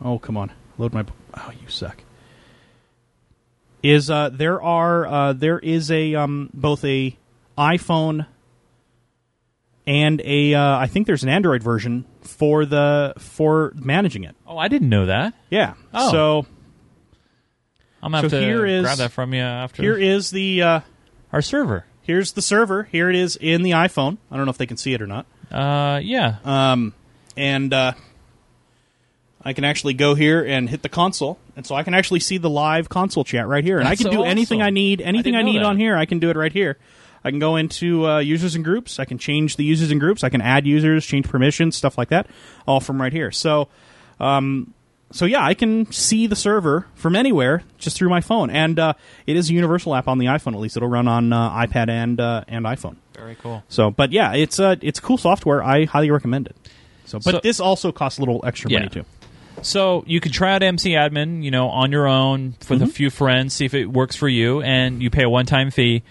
oh 0.00 0.20
come 0.20 0.36
on, 0.36 0.52
load 0.78 0.92
my. 0.92 1.04
Oh, 1.34 1.50
you 1.60 1.68
suck. 1.68 2.02
Is 3.82 4.10
uh, 4.10 4.28
there 4.28 4.62
are 4.62 5.06
uh, 5.06 5.32
there 5.32 5.58
is 5.58 5.90
a 5.90 6.14
um 6.14 6.50
both 6.54 6.84
a 6.84 7.16
iPhone 7.58 8.26
and 9.86 10.20
a 10.24 10.54
uh, 10.54 10.78
I 10.78 10.86
think 10.86 11.06
there's 11.06 11.22
an 11.22 11.28
Android 11.28 11.62
version 11.62 12.04
for 12.22 12.64
the 12.64 13.14
for 13.18 13.72
managing 13.74 14.24
it. 14.24 14.36
Oh, 14.46 14.56
I 14.58 14.68
didn't 14.68 14.88
know 14.88 15.06
that. 15.06 15.34
Yeah. 15.50 15.74
Oh. 15.92 16.10
So 16.10 16.46
I'm 18.02 18.12
gonna 18.12 18.22
have 18.22 18.30
So 18.30 18.40
to 18.40 18.44
here 18.44 18.66
is- 18.66 18.82
grab 18.82 18.98
that 18.98 19.12
from 19.12 19.34
you 19.34 19.40
after 19.40 19.82
here 19.82 19.96
is 19.96 20.30
the 20.30 20.62
uh, 20.62 20.80
our 21.32 21.42
server. 21.42 21.84
here's 22.02 22.32
the 22.32 22.42
server. 22.42 22.84
Here 22.84 23.08
it 23.10 23.16
is 23.16 23.36
in 23.36 23.62
the 23.62 23.70
iPhone. 23.72 24.18
I 24.30 24.36
don't 24.36 24.44
know 24.46 24.50
if 24.50 24.58
they 24.58 24.66
can 24.66 24.76
see 24.76 24.92
it 24.94 25.00
or 25.02 25.06
not. 25.06 25.26
Uh, 25.50 26.00
yeah. 26.02 26.36
Um, 26.44 26.94
and 27.36 27.72
uh, 27.72 27.92
I 29.44 29.52
can 29.52 29.64
actually 29.64 29.94
go 29.94 30.14
here 30.14 30.44
and 30.44 30.68
hit 30.68 30.82
the 30.82 30.88
console, 30.88 31.38
and 31.56 31.66
so 31.66 31.74
I 31.74 31.82
can 31.82 31.94
actually 31.94 32.20
see 32.20 32.38
the 32.38 32.50
live 32.50 32.88
console 32.88 33.24
chat 33.24 33.46
right 33.48 33.64
here, 33.64 33.78
and 33.78 33.86
That's 33.86 34.00
I 34.00 34.04
can 34.04 34.12
so 34.12 34.18
do 34.18 34.24
anything. 34.24 34.62
I 34.62 34.70
need, 34.70 35.00
anything 35.00 35.34
I 35.34 35.40
I, 35.40 35.42
need 35.42 35.58
that. 35.58 35.64
on 35.66 35.78
here. 35.78 35.96
I 35.96 36.06
can 36.06 36.18
do 36.20 36.30
it 36.30 36.36
right 36.36 36.52
here. 36.52 36.78
I 37.24 37.30
can 37.30 37.38
go 37.38 37.56
into 37.56 38.06
uh, 38.08 38.18
users 38.18 38.54
and 38.54 38.64
groups. 38.64 38.98
I 38.98 39.04
can 39.04 39.18
change 39.18 39.56
the 39.56 39.64
users 39.64 39.90
and 39.90 40.00
groups. 40.00 40.24
I 40.24 40.28
can 40.28 40.40
add 40.40 40.66
users, 40.66 41.06
change 41.06 41.28
permissions, 41.28 41.76
stuff 41.76 41.96
like 41.98 42.08
that, 42.08 42.26
all 42.66 42.80
from 42.80 43.00
right 43.00 43.12
here. 43.12 43.30
So, 43.30 43.68
um, 44.20 44.74
so 45.10 45.24
yeah, 45.26 45.44
I 45.44 45.54
can 45.54 45.90
see 45.92 46.26
the 46.26 46.36
server 46.36 46.86
from 46.94 47.14
anywhere 47.16 47.62
just 47.78 47.96
through 47.96 48.08
my 48.08 48.20
phone, 48.20 48.48
and 48.50 48.78
uh, 48.78 48.94
it 49.26 49.36
is 49.36 49.50
a 49.50 49.52
universal 49.52 49.94
app 49.94 50.08
on 50.08 50.18
the 50.18 50.26
iPhone. 50.26 50.54
At 50.54 50.60
least 50.60 50.76
it'll 50.76 50.88
run 50.88 51.06
on 51.06 51.32
uh, 51.32 51.50
iPad 51.50 51.88
and 51.90 52.18
uh, 52.18 52.44
and 52.48 52.64
iPhone. 52.64 52.96
Very 53.14 53.34
cool. 53.36 53.62
So, 53.68 53.90
but 53.90 54.10
yeah, 54.10 54.32
it's 54.32 54.58
uh, 54.58 54.76
it's 54.80 55.00
cool 55.00 55.18
software. 55.18 55.62
I 55.62 55.84
highly 55.84 56.10
recommend 56.10 56.46
it. 56.46 56.56
So, 57.04 57.18
but 57.18 57.24
So- 57.34 57.40
this 57.42 57.60
also 57.60 57.92
costs 57.92 58.18
a 58.18 58.22
little 58.22 58.40
extra 58.44 58.70
Yeah. 58.70 58.78
money 58.80 58.90
too. 58.90 59.04
So 59.60 60.02
you 60.06 60.18
can 60.18 60.32
try 60.32 60.54
out 60.54 60.62
MC 60.62 60.92
Admin, 60.92 61.44
you 61.44 61.50
know, 61.50 61.68
on 61.68 61.92
your 61.92 62.08
own 62.08 62.54
with 62.68 62.80
Mm-hmm. 62.80 62.82
a 62.84 62.86
few 62.86 63.10
friends, 63.10 63.52
see 63.52 63.66
if 63.66 63.74
it 63.74 63.84
works 63.86 64.16
for 64.16 64.28
you, 64.28 64.62
and 64.62 65.02
you 65.02 65.10
pay 65.10 65.24
a 65.24 65.28
one-time 65.28 65.70
fee. 65.70 66.02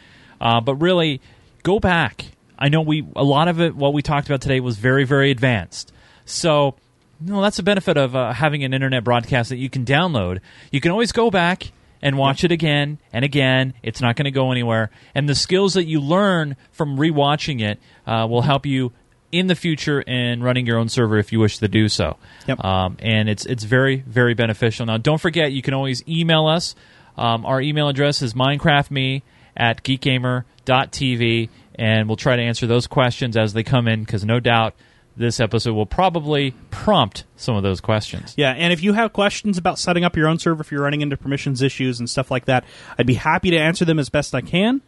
Uh, 0.41 0.59
but 0.59 0.75
really, 0.75 1.21
go 1.63 1.79
back. 1.79 2.25
I 2.57 2.69
know 2.69 2.81
we 2.81 3.07
a 3.15 3.23
lot 3.23 3.47
of 3.47 3.61
it. 3.61 3.75
What 3.75 3.93
we 3.93 4.01
talked 4.01 4.27
about 4.27 4.41
today 4.41 4.59
was 4.59 4.77
very, 4.77 5.03
very 5.05 5.31
advanced. 5.31 5.93
So, 6.25 6.75
you 7.23 7.33
know, 7.33 7.41
that's 7.41 7.57
the 7.57 7.63
benefit 7.63 7.95
of 7.95 8.15
uh, 8.15 8.33
having 8.33 8.63
an 8.63 8.73
internet 8.73 9.03
broadcast 9.03 9.49
that 9.49 9.57
you 9.57 9.69
can 9.69 9.85
download. 9.85 10.39
You 10.71 10.81
can 10.81 10.91
always 10.91 11.11
go 11.11 11.29
back 11.29 11.71
and 12.01 12.17
watch 12.17 12.43
it 12.43 12.51
again 12.51 12.97
and 13.13 13.23
again. 13.23 13.73
It's 13.83 14.01
not 14.01 14.15
going 14.15 14.25
to 14.25 14.31
go 14.31 14.51
anywhere. 14.51 14.89
And 15.13 15.29
the 15.29 15.35
skills 15.35 15.75
that 15.75 15.85
you 15.85 16.01
learn 16.01 16.55
from 16.71 16.97
rewatching 16.97 17.61
it 17.61 17.79
uh, 18.07 18.27
will 18.27 18.41
help 18.41 18.65
you 18.65 18.91
in 19.31 19.47
the 19.47 19.55
future 19.55 20.01
in 20.01 20.43
running 20.43 20.65
your 20.65 20.77
own 20.77 20.89
server 20.89 21.17
if 21.17 21.31
you 21.31 21.39
wish 21.39 21.59
to 21.59 21.67
do 21.67 21.87
so. 21.87 22.17
Yep. 22.47 22.63
Um, 22.65 22.97
and 22.99 23.29
it's 23.29 23.45
it's 23.45 23.63
very 23.63 23.97
very 24.07 24.33
beneficial. 24.33 24.85
Now, 24.87 24.97
don't 24.97 25.21
forget 25.21 25.51
you 25.51 25.61
can 25.61 25.73
always 25.73 26.03
email 26.07 26.47
us. 26.47 26.75
Um, 27.17 27.45
our 27.45 27.61
email 27.61 27.87
address 27.89 28.21
is 28.21 28.33
minecraftme 28.33 29.21
at 29.55 29.83
geekgamer.tv, 29.83 31.49
and 31.75 32.07
we'll 32.07 32.17
try 32.17 32.35
to 32.35 32.41
answer 32.41 32.67
those 32.67 32.87
questions 32.87 33.37
as 33.37 33.53
they 33.53 33.63
come 33.63 33.87
in 33.87 34.03
because 34.03 34.25
no 34.25 34.39
doubt 34.39 34.73
this 35.17 35.39
episode 35.39 35.73
will 35.73 35.85
probably 35.85 36.51
prompt 36.69 37.25
some 37.35 37.55
of 37.55 37.63
those 37.63 37.81
questions. 37.81 38.33
Yeah, 38.37 38.51
and 38.51 38.71
if 38.71 38.81
you 38.81 38.93
have 38.93 39.11
questions 39.13 39.57
about 39.57 39.77
setting 39.77 40.03
up 40.03 40.15
your 40.15 40.27
own 40.27 40.39
server, 40.39 40.61
if 40.61 40.71
you're 40.71 40.81
running 40.83 41.01
into 41.01 41.17
permissions 41.17 41.61
issues 41.61 41.99
and 41.99 42.09
stuff 42.09 42.31
like 42.31 42.45
that, 42.45 42.63
I'd 42.97 43.07
be 43.07 43.15
happy 43.15 43.51
to 43.51 43.57
answer 43.57 43.83
them 43.85 43.99
as 43.99 44.09
best 44.09 44.33
I 44.33 44.41
can. 44.41 44.81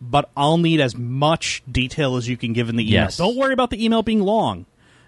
But 0.00 0.30
I'll 0.36 0.58
need 0.58 0.80
as 0.80 0.94
much 0.96 1.62
detail 1.70 2.16
as 2.16 2.28
you 2.28 2.36
can 2.36 2.52
give 2.52 2.68
in 2.68 2.76
the 2.76 2.84
email. 2.84 3.02
Yes. 3.04 3.16
Don't 3.16 3.36
worry 3.36 3.52
about 3.52 3.70
the 3.70 3.84
email 3.84 4.02
being 4.02 4.20
long. 4.20 4.66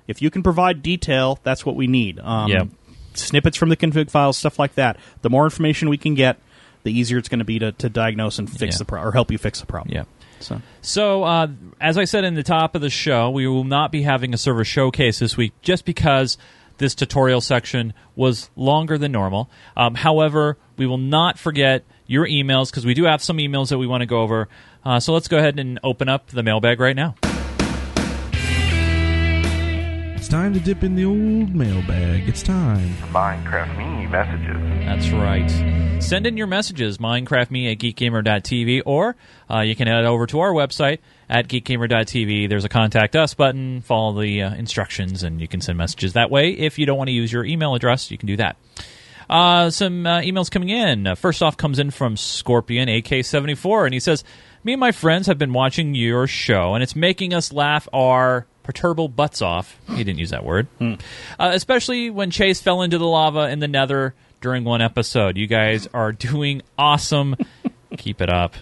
If 0.08 0.20
you 0.20 0.30
can 0.30 0.42
provide 0.42 0.82
detail, 0.82 1.38
that's 1.44 1.64
what 1.64 1.76
we 1.76 1.86
need. 1.86 2.18
Um, 2.18 2.50
Yep. 2.50 2.68
Snippets 3.14 3.56
from 3.56 3.68
the 3.68 3.76
config 3.76 4.10
files, 4.10 4.36
stuff 4.36 4.58
like 4.58 4.74
that. 4.74 4.96
The 5.22 5.30
more 5.30 5.44
information 5.44 5.88
we 5.88 5.96
can 5.98 6.14
get, 6.14 6.38
the 6.82 6.92
easier 6.98 7.18
it's 7.18 7.28
going 7.28 7.38
to 7.40 7.44
be 7.44 7.58
to, 7.58 7.72
to 7.72 7.88
diagnose 7.88 8.38
and 8.38 8.48
fix 8.50 8.74
Yeah. 8.74 8.78
the 8.78 8.84
pro- 8.86 9.02
or 9.02 9.12
help 9.12 9.30
you 9.30 9.38
fix 9.38 9.60
the 9.60 9.66
problem. 9.66 9.94
Yeah. 9.94 10.04
So 10.40 10.60
So, 10.80 11.24
uh, 11.24 11.48
as 11.80 11.98
I 11.98 12.04
said 12.04 12.24
in 12.24 12.34
the 12.34 12.42
top 12.42 12.74
of 12.74 12.80
the 12.80 12.88
show, 12.90 13.30
we 13.30 13.46
will 13.46 13.64
not 13.64 13.92
be 13.92 14.02
having 14.02 14.32
a 14.32 14.38
server 14.38 14.64
showcase 14.64 15.18
this 15.18 15.36
week 15.36 15.52
just 15.62 15.84
because 15.84 16.38
this 16.78 16.94
tutorial 16.94 17.42
section 17.42 17.92
was 18.16 18.48
longer 18.56 18.96
than 18.96 19.12
normal. 19.12 19.50
Um, 19.76 19.94
however, 19.96 20.56
we 20.78 20.86
will 20.86 20.96
not 20.98 21.38
forget 21.38 21.84
your 22.06 22.26
emails 22.26 22.70
because 22.70 22.86
we 22.86 22.94
do 22.94 23.04
have 23.04 23.22
some 23.22 23.36
emails 23.36 23.68
that 23.68 23.76
we 23.78 23.86
want 23.86 24.00
to 24.00 24.06
go 24.06 24.20
over. 24.22 24.48
Uh, 24.82 24.98
so 24.98 25.12
let's 25.12 25.28
go 25.28 25.36
ahead 25.36 25.58
and 25.58 25.78
open 25.84 26.08
up 26.08 26.28
the 26.28 26.42
mailbag 26.42 26.80
right 26.80 26.96
now. 26.96 27.14
Time 30.30 30.54
to 30.54 30.60
dip 30.60 30.84
in 30.84 30.94
the 30.94 31.04
old 31.04 31.52
mailbag. 31.56 32.28
It's 32.28 32.40
time. 32.40 32.94
Minecraft 33.10 33.76
me 33.76 34.06
messages. 34.06 34.56
That's 34.86 35.10
right. 35.10 36.00
Send 36.00 36.24
in 36.24 36.36
your 36.36 36.46
messages, 36.46 36.98
Minecraft 36.98 37.48
minecraftme 37.48 37.72
at 37.72 37.78
geekgamer.tv, 37.78 38.82
or 38.86 39.16
uh, 39.50 39.60
you 39.60 39.74
can 39.74 39.88
head 39.88 40.04
over 40.04 40.26
to 40.28 40.38
our 40.38 40.52
website 40.52 40.98
at 41.28 41.48
geekgamer.tv. 41.48 42.48
There's 42.48 42.64
a 42.64 42.68
contact 42.68 43.16
us 43.16 43.34
button. 43.34 43.80
Follow 43.80 44.20
the 44.22 44.42
uh, 44.42 44.54
instructions, 44.54 45.24
and 45.24 45.40
you 45.40 45.48
can 45.48 45.60
send 45.60 45.76
messages 45.76 46.12
that 46.12 46.30
way. 46.30 46.52
If 46.52 46.78
you 46.78 46.86
don't 46.86 46.96
want 46.96 47.08
to 47.08 47.14
use 47.14 47.32
your 47.32 47.44
email 47.44 47.74
address, 47.74 48.12
you 48.12 48.16
can 48.16 48.28
do 48.28 48.36
that. 48.36 48.56
Uh, 49.28 49.70
some 49.70 50.06
uh, 50.06 50.20
emails 50.20 50.48
coming 50.48 50.68
in. 50.68 51.08
Uh, 51.08 51.16
first 51.16 51.42
off 51.42 51.56
comes 51.56 51.80
in 51.80 51.90
from 51.90 52.16
Scorpion 52.16 52.88
AK74, 52.88 53.84
and 53.84 53.94
he 53.94 54.00
says, 54.00 54.22
Me 54.62 54.74
and 54.74 54.80
my 54.80 54.92
friends 54.92 55.26
have 55.26 55.38
been 55.38 55.52
watching 55.52 55.96
your 55.96 56.28
show, 56.28 56.74
and 56.74 56.84
it's 56.84 56.94
making 56.94 57.34
us 57.34 57.52
laugh 57.52 57.88
our 57.92 58.46
perturbal 58.62 59.08
butts 59.08 59.42
off. 59.42 59.78
He 59.88 60.04
didn't 60.04 60.18
use 60.18 60.30
that 60.30 60.44
word. 60.44 60.66
Uh, 60.80 60.96
especially 61.38 62.10
when 62.10 62.30
Chase 62.30 62.60
fell 62.60 62.82
into 62.82 62.98
the 62.98 63.06
lava 63.06 63.48
in 63.50 63.58
the 63.58 63.68
nether 63.68 64.14
during 64.40 64.64
one 64.64 64.80
episode. 64.82 65.36
You 65.36 65.46
guys 65.46 65.88
are 65.92 66.12
doing 66.12 66.62
awesome. 66.78 67.36
Keep 67.96 68.20
it 68.20 68.30
up. 68.30 68.54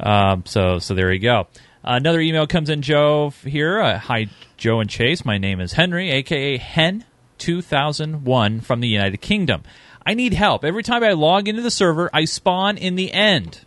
Um, 0.00 0.44
so, 0.46 0.78
so 0.78 0.94
there 0.94 1.12
you 1.12 1.20
go. 1.20 1.46
another 1.82 2.20
email 2.20 2.46
comes 2.46 2.70
in, 2.70 2.82
Joe, 2.82 3.32
here. 3.44 3.80
Uh, 3.80 3.98
Hi, 3.98 4.26
Joe 4.56 4.80
and 4.80 4.88
Chase. 4.90 5.24
My 5.24 5.38
name 5.38 5.60
is 5.60 5.72
Henry, 5.72 6.10
aka 6.10 6.56
Hen. 6.56 7.04
2001 7.38 8.60
from 8.60 8.80
the 8.80 8.88
United 8.88 9.18
Kingdom. 9.20 9.62
I 10.04 10.14
need 10.14 10.32
help. 10.32 10.64
Every 10.64 10.82
time 10.82 11.04
I 11.04 11.12
log 11.12 11.48
into 11.48 11.62
the 11.62 11.70
server, 11.70 12.10
I 12.12 12.24
spawn 12.24 12.76
in 12.76 12.96
the 12.96 13.12
end. 13.12 13.64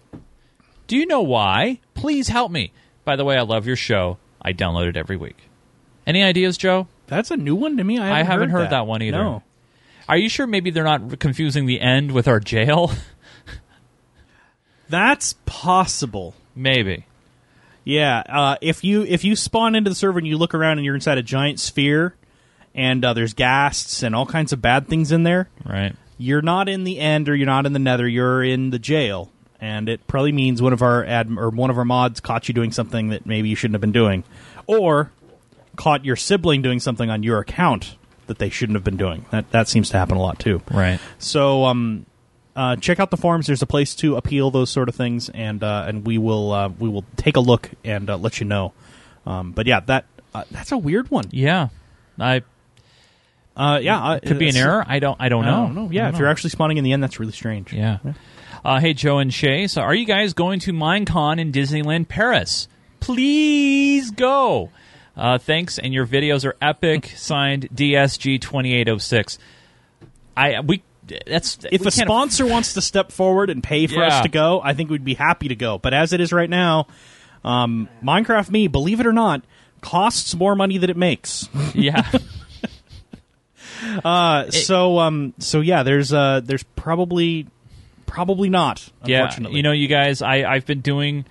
Do 0.88 0.98
you 0.98 1.06
know 1.06 1.22
why? 1.22 1.80
Please 1.94 2.28
help 2.28 2.52
me. 2.52 2.74
By 3.06 3.16
the 3.16 3.24
way, 3.24 3.38
I 3.38 3.42
love 3.44 3.66
your 3.68 3.76
show. 3.76 4.18
I 4.42 4.54
download 4.54 4.88
it 4.90 4.98
every 4.98 5.18
week. 5.18 5.38
Any 6.08 6.24
ideas, 6.24 6.58
Joe? 6.58 6.88
That's 7.08 7.32
a 7.32 7.38
new 7.38 7.56
one 7.56 7.78
to 7.78 7.84
me. 7.84 8.00
I 8.00 8.08
haven't, 8.20 8.26
haven't 8.28 8.50
heard 8.52 8.62
that. 8.66 8.70
that 8.72 8.88
one 8.88 9.02
either. 9.02 9.18
No. 9.24 9.44
Are 10.10 10.18
you 10.18 10.30
sure 10.30 10.48
maybe 10.48 10.72
they're 10.72 10.84
not 10.84 11.20
confusing 11.20 11.66
the 11.66 11.80
end 11.82 12.12
with 12.12 12.28
our 12.28 12.40
jail? 12.40 12.92
That's 14.90 15.34
possible. 15.46 16.34
maybe. 16.56 17.06
Yeah, 17.84 18.22
uh, 18.30 18.56
if 18.62 18.84
you 18.84 19.02
if 19.04 19.24
you 19.24 19.36
spawn 19.36 19.74
into 19.74 19.90
the 19.90 19.96
server 19.96 20.20
and 20.20 20.28
you 20.28 20.38
look 20.38 20.54
around 20.54 20.78
and 20.78 20.86
you're 20.86 20.94
inside 20.94 21.18
a 21.18 21.24
giant 21.24 21.60
sphere, 21.60 22.14
and 22.76 23.04
uh, 23.04 23.14
there's 23.14 23.34
ghasts 23.34 24.04
and 24.04 24.14
all 24.16 24.28
kinds 24.28 24.54
of 24.54 24.62
bad 24.62 24.88
things 24.88 25.12
in 25.12 25.24
there, 25.24 25.50
Right. 25.66 25.96
you're 26.20 26.44
not 26.44 26.70
in 26.70 26.84
the 26.84 27.00
end 27.00 27.28
or 27.28 27.36
you're 27.36 27.48
not 27.48 27.66
in 27.66 27.74
the 27.74 27.80
nether. 27.80 28.08
You're 28.08 28.44
in 28.44 28.70
the 28.70 28.78
jail, 28.78 29.32
and 29.60 29.90
it 29.90 30.06
probably 30.06 30.32
means 30.32 30.62
one 30.62 30.74
of 30.74 30.84
our 30.84 31.04
ad 31.04 31.32
or 31.36 31.50
one 31.50 31.72
of 31.72 31.78
our 31.80 31.86
mods 31.86 32.20
caught 32.20 32.48
you 32.48 32.54
doing 32.54 32.72
something 32.72 33.10
that 33.10 33.26
maybe 33.26 33.50
you 33.50 33.56
shouldn't 33.56 33.74
have 33.74 33.82
been 33.82 33.92
doing, 33.92 34.24
or 34.68 35.12
caught 35.76 36.06
your 36.06 36.16
sibling 36.16 36.62
doing 36.62 36.80
something 36.80 37.10
on 37.10 37.24
your 37.24 37.40
account 37.40 37.96
that 38.28 38.38
they 38.40 38.50
shouldn't 38.50 38.76
have 38.76 38.84
been 38.84 38.98
doing. 38.98 39.26
That 39.32 39.50
that 39.52 39.68
seems 39.68 39.90
to 39.92 39.98
happen 39.98 40.18
a 40.18 40.22
lot 40.22 40.40
too. 40.40 40.62
Right. 40.72 41.00
So 41.20 41.66
um, 41.66 42.06
uh, 42.56 42.76
check 42.78 43.00
out 43.00 43.12
the 43.12 43.18
forums. 43.18 43.48
There's 43.48 43.62
a 43.62 43.66
place 43.68 43.96
to 43.96 44.16
appeal 44.16 44.52
those 44.52 44.70
sort 44.70 44.90
of 44.90 44.96
things, 44.96 45.30
and 45.30 45.64
uh, 45.64 45.86
and 45.88 46.06
we 46.06 46.18
will 46.18 46.52
uh, 46.52 46.70
we 46.70 46.88
will 46.90 47.06
take 47.18 47.36
a 47.36 47.40
look 47.42 47.70
and 47.84 48.10
uh, 48.10 48.18
let 48.18 48.40
you 48.40 48.46
know. 48.46 48.74
Um, 49.26 49.52
but 49.52 49.66
yeah, 49.68 49.80
that 49.82 50.06
uh, 50.34 50.44
that's 50.52 50.72
a 50.72 50.78
weird 50.78 51.10
one. 51.12 51.26
Yeah. 51.32 51.70
I 52.20 52.44
Uh, 53.56 53.80
yeah, 53.82 54.20
could 54.24 54.38
be 54.40 54.48
an 54.50 54.56
error. 54.56 54.84
I 54.88 55.00
don't 55.00 55.18
I 55.20 55.30
don't 55.30 55.44
I 55.46 55.52
know. 55.52 55.66
don't 55.68 55.76
know. 55.76 55.90
Yeah, 55.92 56.06
I 56.06 56.08
if 56.08 56.14
don't 56.14 56.20
you're 56.22 56.30
actually 56.30 56.52
spawning 56.52 56.78
in 56.78 56.84
the 56.84 56.94
end, 56.94 57.02
that's 57.04 57.20
really 57.20 57.32
strange. 57.34 57.74
Yeah. 57.74 57.98
Uh, 58.64 58.80
hey, 58.80 58.94
Joe 58.94 59.18
and 59.18 59.34
Shay. 59.34 59.66
So, 59.68 59.82
are 59.82 59.96
you 59.96 60.06
guys 60.06 60.34
going 60.34 60.60
to 60.62 60.72
Minecon 60.74 61.40
in 61.40 61.52
Disneyland 61.52 62.08
Paris? 62.08 62.68
Please 63.00 64.12
go. 64.12 64.70
Uh, 65.16 65.38
thanks, 65.38 65.78
and 65.78 65.94
your 65.94 66.08
videos 66.08 66.46
are 66.46 66.56
epic. 66.62 67.12
Signed 67.16 67.70
DSG 67.74 68.40
twenty 68.42 68.74
eight 68.74 68.90
oh 68.90 68.98
six. 68.98 69.38
I 70.36 70.62
we 70.62 70.84
that's 71.28 71.60
If 71.72 71.86
a 71.86 71.92
sponsor 71.92 72.46
wants 72.48 72.74
to 72.76 72.82
step 72.82 73.12
forward 73.12 73.50
and 73.50 73.62
pay 73.62 73.88
for 73.88 74.04
us 74.04 74.22
to 74.22 74.30
go, 74.30 74.62
I 74.64 74.74
think 74.74 74.90
we'd 74.90 75.04
be 75.04 75.16
happy 75.16 75.50
to 75.50 75.56
go. 75.56 75.78
But 75.78 75.94
as 75.94 76.14
it 76.14 76.22
is 76.22 76.32
right 76.32 76.50
now, 76.50 76.88
um, 77.44 77.90
Minecraft 78.04 78.50
Me, 78.50 78.68
believe 78.68 79.00
it 79.00 79.06
or 79.06 79.12
not, 79.12 79.44
costs 79.82 80.34
more 80.36 80.56
money 80.56 80.78
than 80.78 80.90
it 80.90 80.98
makes. 80.98 81.50
yeah, 81.74 82.10
Uh, 84.06 84.50
so 84.52 85.00
um, 85.00 85.34
so 85.40 85.60
yeah, 85.60 85.84
there's 85.84 86.14
uh, 86.14 86.40
there's 86.44 86.64
probably 86.64 87.48
probably 88.06 88.50
not. 88.50 88.88
yeah. 89.04 89.24
You 89.40 89.64
know, 89.64 89.72
you 89.72 89.88
guys, 89.88 90.22
I 90.22 90.44
I've 90.44 90.66
been 90.66 90.82
doing. 90.82 91.26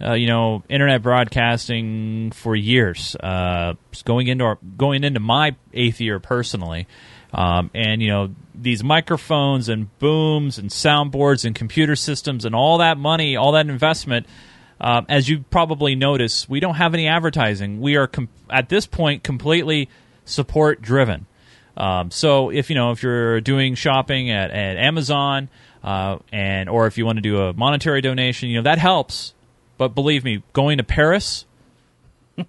Uh, 0.00 0.12
you 0.12 0.26
know, 0.26 0.62
internet 0.68 1.02
broadcasting 1.02 2.30
for 2.32 2.54
years. 2.54 3.16
Uh, 3.16 3.74
going 4.04 4.26
into 4.26 4.44
our, 4.44 4.58
going 4.76 5.04
into 5.04 5.20
my 5.20 5.56
eighth 5.72 6.00
year 6.00 6.18
personally, 6.18 6.86
um, 7.32 7.70
and 7.74 8.02
you 8.02 8.08
know 8.08 8.34
these 8.54 8.84
microphones 8.84 9.68
and 9.68 9.96
booms 9.98 10.58
and 10.58 10.70
soundboards 10.70 11.44
and 11.44 11.54
computer 11.54 11.96
systems 11.96 12.44
and 12.44 12.54
all 12.54 12.78
that 12.78 12.98
money, 12.98 13.36
all 13.36 13.52
that 13.52 13.68
investment. 13.68 14.26
Uh, 14.80 15.02
as 15.08 15.28
you 15.28 15.44
probably 15.50 15.94
notice, 15.94 16.48
we 16.48 16.60
don't 16.60 16.74
have 16.74 16.94
any 16.94 17.06
advertising. 17.06 17.80
We 17.80 17.96
are 17.96 18.06
com- 18.06 18.28
at 18.50 18.68
this 18.68 18.86
point 18.86 19.22
completely 19.22 19.88
support 20.24 20.82
driven. 20.82 21.26
Um, 21.76 22.10
so 22.10 22.50
if 22.50 22.70
you 22.70 22.76
know 22.76 22.92
if 22.92 23.02
you're 23.02 23.40
doing 23.40 23.74
shopping 23.74 24.30
at, 24.30 24.50
at 24.50 24.76
Amazon, 24.76 25.48
uh, 25.82 26.18
and 26.32 26.68
or 26.68 26.86
if 26.86 26.98
you 26.98 27.04
want 27.04 27.16
to 27.16 27.22
do 27.22 27.40
a 27.40 27.52
monetary 27.52 28.00
donation, 28.00 28.48
you 28.48 28.56
know 28.56 28.62
that 28.62 28.78
helps. 28.78 29.33
But 29.78 29.94
believe 29.94 30.24
me, 30.24 30.42
going 30.52 30.78
to 30.78 30.84
Paris, 30.84 31.46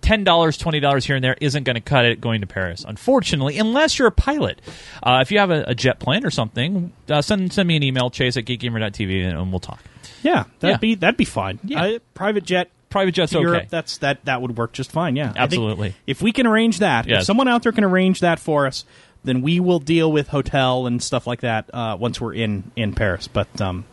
ten 0.00 0.24
dollars, 0.24 0.56
twenty 0.56 0.80
dollars 0.80 1.04
here 1.04 1.16
and 1.16 1.24
there 1.24 1.36
isn't 1.40 1.64
going 1.64 1.74
to 1.74 1.80
cut 1.80 2.04
it. 2.04 2.20
Going 2.20 2.40
to 2.40 2.46
Paris, 2.46 2.84
unfortunately, 2.86 3.58
unless 3.58 3.98
you're 3.98 4.08
a 4.08 4.12
pilot. 4.12 4.60
Uh, 5.02 5.18
if 5.22 5.30
you 5.30 5.38
have 5.38 5.50
a, 5.50 5.64
a 5.68 5.74
jet 5.74 5.98
plane 6.00 6.24
or 6.24 6.30
something, 6.30 6.92
uh, 7.08 7.22
send 7.22 7.52
send 7.52 7.66
me 7.68 7.76
an 7.76 7.82
email, 7.82 8.10
chase 8.10 8.36
at 8.36 8.44
geekgamer.tv, 8.44 9.24
and, 9.24 9.38
and 9.38 9.50
we'll 9.52 9.60
talk. 9.60 9.80
yeah, 10.22 10.44
that'd 10.60 10.74
Yeah. 10.74 10.78
be 10.78 10.94
that'd 10.96 11.16
be 11.16 11.24
fine. 11.24 11.58
Yeah. 11.64 11.82
Uh, 11.82 11.98
private 12.14 12.44
jet 12.44 12.70
Private 12.90 13.12
jets, 13.12 13.32
to 13.32 13.38
okay. 13.38 13.42
Europe, 13.44 13.68
that's 13.70 13.96
that 13.98 14.22
that 14.26 14.42
would 14.42 14.58
work 14.58 14.74
just 14.74 14.92
fine. 14.92 15.16
Yeah, 15.16 15.32
Absolutely. 15.34 15.94
if 16.06 16.20
we 16.20 16.30
can 16.30 16.46
arrange 16.46 16.80
that, 16.80 17.06
Yes. 17.08 17.20
if 17.22 17.26
someone 17.26 17.48
out 17.48 17.62
there 17.62 17.72
can 17.72 17.84
arrange 17.84 18.20
that 18.20 18.38
for 18.38 18.66
us, 18.66 18.84
then 19.24 19.40
we 19.40 19.60
will 19.60 19.78
deal 19.78 20.12
with 20.12 20.28
hotel 20.28 20.86
and 20.86 21.02
stuff 21.02 21.26
like 21.26 21.40
that 21.40 21.70
uh, 21.72 21.96
once 21.98 22.20
we're 22.20 22.34
in 22.34 22.70
in 22.76 22.92
Paris. 22.92 23.28
But 23.28 23.58
um, 23.62 23.86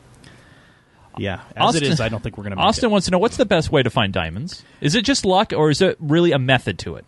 yeah, 1.20 1.42
as 1.56 1.76
Austin- 1.76 1.84
it 1.84 1.90
is, 1.90 2.02
I 2.02 2.10
don't 2.10 2.22
think 2.24 2.38
we're 2.38 2.44
going 2.46 2.56
to. 2.56 2.62
Austin 2.62 2.90
wants 2.90 3.06
to 3.06 3.12
know 3.12 3.20
what's 3.20 3.38
the 3.38 3.46
best 3.46 3.72
way 3.72 3.84
to 3.84 3.90
find 3.90 4.12
diamonds. 4.14 4.64
Is 4.82 4.96
it 4.96 5.04
just 5.06 5.26
luck, 5.26 5.54
or 5.56 5.70
is 5.70 5.82
it 5.82 5.98
really 6.00 6.32
a 6.32 6.40
method 6.40 6.80
to 6.80 6.96
it? 6.96 7.06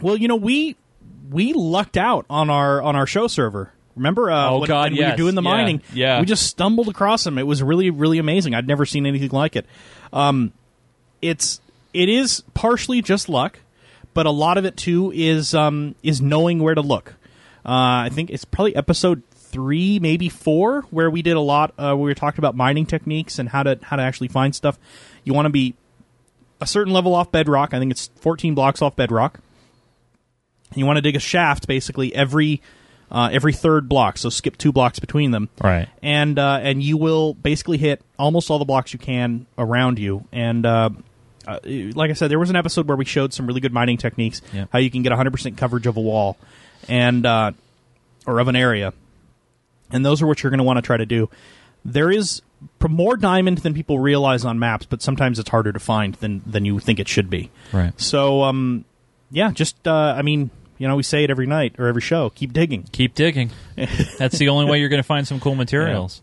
Well, 0.00 0.16
you 0.16 0.28
know, 0.28 0.36
we 0.36 0.76
we 1.30 1.52
lucked 1.52 1.96
out 1.96 2.26
on 2.30 2.50
our 2.50 2.80
on 2.82 2.96
our 2.96 3.06
show 3.06 3.26
server. 3.26 3.72
Remember? 3.96 4.30
Uh, 4.30 4.50
Oh, 4.50 4.58
when, 4.60 4.68
God, 4.68 4.92
when 4.92 5.00
we 5.00 5.10
were 5.10 5.16
doing 5.16 5.34
the 5.34 5.42
Yeah, 5.42 5.50
mining. 5.50 5.82
yeah. 5.92 6.20
we 6.20 6.26
just 6.26 6.46
stumbled 6.46 6.88
across 6.88 7.24
them. 7.24 7.36
It 7.38 7.46
was 7.46 7.62
really 7.62 7.90
really 7.90 8.18
amazing. 8.18 8.54
I'd 8.54 8.66
never 8.68 8.86
seen 8.86 9.06
anything 9.06 9.30
like 9.30 9.56
it. 9.56 9.66
Um, 10.12 10.52
it's 11.20 11.60
it 11.92 12.08
is 12.08 12.42
partially 12.54 13.02
just 13.02 13.28
luck, 13.28 13.58
but 14.14 14.26
a 14.26 14.30
lot 14.30 14.56
of 14.58 14.64
it 14.64 14.76
too 14.76 15.10
is 15.14 15.54
um 15.54 15.94
is 16.02 16.20
knowing 16.20 16.60
where 16.60 16.74
to 16.74 16.80
look. 16.82 17.14
Uh, 17.66 18.06
I 18.06 18.10
think 18.12 18.30
it's 18.30 18.44
probably 18.44 18.76
episode 18.76 19.22
three, 19.50 19.98
maybe 19.98 20.28
four, 20.28 20.82
where 20.90 21.10
we 21.10 21.22
did 21.22 21.36
a 21.36 21.40
lot. 21.40 21.70
Uh, 21.78 21.94
where 21.94 21.96
we 21.96 22.10
were 22.10 22.14
talking 22.14 22.38
about 22.40 22.54
mining 22.56 22.86
techniques 22.86 23.38
and 23.38 23.48
how 23.48 23.62
to 23.62 23.78
how 23.82 23.96
to 23.96 24.02
actually 24.02 24.28
find 24.28 24.54
stuff. 24.54 24.78
You 25.24 25.34
want 25.34 25.46
to 25.46 25.50
be 25.50 25.74
a 26.60 26.66
certain 26.66 26.92
level 26.92 27.14
off 27.14 27.30
bedrock. 27.32 27.72
I 27.74 27.78
think 27.78 27.90
it's 27.90 28.08
14 28.16 28.54
blocks 28.54 28.82
off 28.82 28.96
bedrock. 28.96 29.40
You 30.74 30.84
want 30.86 30.96
to 30.96 31.02
dig 31.02 31.16
a 31.16 31.20
shaft 31.20 31.66
basically 31.66 32.14
every 32.14 32.60
uh, 33.10 33.30
every 33.32 33.54
third 33.54 33.88
block, 33.88 34.18
so 34.18 34.28
skip 34.28 34.58
two 34.58 34.70
blocks 34.70 34.98
between 34.98 35.30
them, 35.30 35.48
Right. 35.62 35.88
and 36.02 36.38
uh, 36.38 36.58
and 36.62 36.82
you 36.82 36.98
will 36.98 37.32
basically 37.32 37.78
hit 37.78 38.02
almost 38.18 38.50
all 38.50 38.58
the 38.58 38.66
blocks 38.66 38.92
you 38.92 38.98
can 38.98 39.46
around 39.56 39.98
you. 39.98 40.24
And 40.30 40.66
uh, 40.66 40.90
uh, 41.46 41.58
like 41.64 42.10
I 42.10 42.12
said, 42.12 42.30
there 42.30 42.38
was 42.38 42.50
an 42.50 42.56
episode 42.56 42.86
where 42.86 42.98
we 42.98 43.06
showed 43.06 43.32
some 43.32 43.46
really 43.46 43.60
good 43.62 43.72
mining 43.72 43.96
techniques, 43.96 44.42
Yeah. 44.52 44.66
how 44.70 44.78
you 44.78 44.90
can 44.90 45.00
get 45.02 45.10
100% 45.12 45.56
coverage 45.56 45.86
of 45.86 45.96
a 45.96 46.00
wall, 46.02 46.36
and 46.86 47.24
uh, 47.24 47.52
or 48.26 48.38
of 48.40 48.48
an 48.48 48.56
area, 48.56 48.92
and 49.90 50.04
those 50.04 50.22
are 50.22 50.26
what 50.26 50.42
you're 50.42 50.50
going 50.50 50.58
to 50.58 50.64
want 50.64 50.78
to 50.78 50.82
try 50.82 50.96
to 50.96 51.06
do. 51.06 51.28
There 51.84 52.10
is 52.10 52.42
more 52.86 53.16
diamond 53.16 53.58
than 53.58 53.74
people 53.74 53.98
realize 53.98 54.44
on 54.44 54.58
maps, 54.58 54.86
but 54.86 55.02
sometimes 55.02 55.38
it's 55.38 55.48
harder 55.48 55.72
to 55.72 55.78
find 55.78 56.14
than 56.16 56.42
than 56.46 56.64
you 56.64 56.78
think 56.80 56.98
it 56.98 57.08
should 57.08 57.30
be. 57.30 57.50
Right. 57.72 57.98
So, 58.00 58.42
um, 58.42 58.84
yeah, 59.30 59.52
just 59.52 59.86
uh, 59.86 60.14
I 60.16 60.22
mean, 60.22 60.50
you 60.78 60.88
know, 60.88 60.96
we 60.96 61.02
say 61.02 61.24
it 61.24 61.30
every 61.30 61.46
night 61.46 61.74
or 61.78 61.86
every 61.86 62.02
show. 62.02 62.30
Keep 62.30 62.52
digging. 62.52 62.84
Keep 62.92 63.14
digging. 63.14 63.50
That's 64.18 64.38
the 64.38 64.48
only 64.48 64.70
way 64.70 64.80
you're 64.80 64.88
going 64.88 65.02
to 65.02 65.06
find 65.06 65.26
some 65.26 65.40
cool 65.40 65.54
materials. 65.54 66.22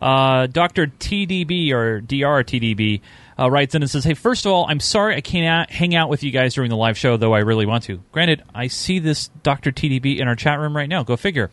Uh, 0.00 0.46
Dr. 0.46 0.86
TDB 0.86 1.72
or 1.72 2.00
Dr. 2.00 2.44
TDB 2.44 3.00
uh, 3.38 3.50
writes 3.50 3.74
in 3.74 3.82
and 3.82 3.90
says, 3.90 4.04
Hey, 4.04 4.14
first 4.14 4.44
of 4.44 4.52
all, 4.52 4.66
I'm 4.68 4.80
sorry 4.80 5.14
I 5.14 5.20
can't 5.20 5.70
hang 5.70 5.94
out 5.94 6.08
with 6.08 6.22
you 6.22 6.30
guys 6.30 6.54
during 6.54 6.70
the 6.70 6.76
live 6.76 6.98
show, 6.98 7.16
though 7.16 7.34
I 7.34 7.40
really 7.40 7.66
want 7.66 7.84
to. 7.84 8.02
Granted, 8.12 8.42
I 8.54 8.66
see 8.66 8.98
this 8.98 9.28
Dr. 9.42 9.70
TDB 9.70 10.18
in 10.18 10.26
our 10.26 10.34
chat 10.34 10.58
room 10.58 10.76
right 10.76 10.88
now. 10.88 11.02
Go 11.04 11.16
figure. 11.16 11.50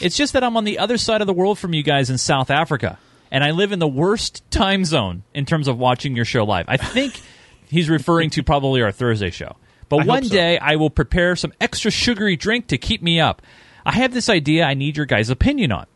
It's 0.00 0.16
just 0.16 0.32
that 0.32 0.42
I'm 0.42 0.56
on 0.56 0.64
the 0.64 0.78
other 0.78 0.98
side 0.98 1.20
of 1.20 1.26
the 1.26 1.32
world 1.32 1.58
from 1.58 1.74
you 1.74 1.82
guys 1.82 2.10
in 2.10 2.18
South 2.18 2.50
Africa, 2.50 2.98
and 3.30 3.44
I 3.44 3.52
live 3.52 3.72
in 3.72 3.78
the 3.78 3.88
worst 3.88 4.48
time 4.50 4.84
zone 4.84 5.22
in 5.32 5.44
terms 5.46 5.68
of 5.68 5.78
watching 5.78 6.16
your 6.16 6.24
show 6.24 6.44
live. 6.44 6.66
I 6.68 6.76
think 6.76 7.20
he's 7.68 7.88
referring 7.88 8.30
to 8.30 8.42
probably 8.42 8.82
our 8.82 8.92
Thursday 8.92 9.30
show. 9.30 9.56
But 9.88 10.02
I 10.02 10.04
one 10.04 10.24
so. 10.24 10.34
day 10.34 10.58
I 10.58 10.76
will 10.76 10.90
prepare 10.90 11.36
some 11.36 11.52
extra 11.60 11.90
sugary 11.90 12.36
drink 12.36 12.66
to 12.68 12.78
keep 12.78 13.02
me 13.02 13.20
up. 13.20 13.42
I 13.86 13.92
have 13.92 14.12
this 14.12 14.28
idea 14.28 14.64
I 14.64 14.74
need 14.74 14.96
your 14.96 15.06
guys' 15.06 15.30
opinion 15.30 15.72
on. 15.72 15.86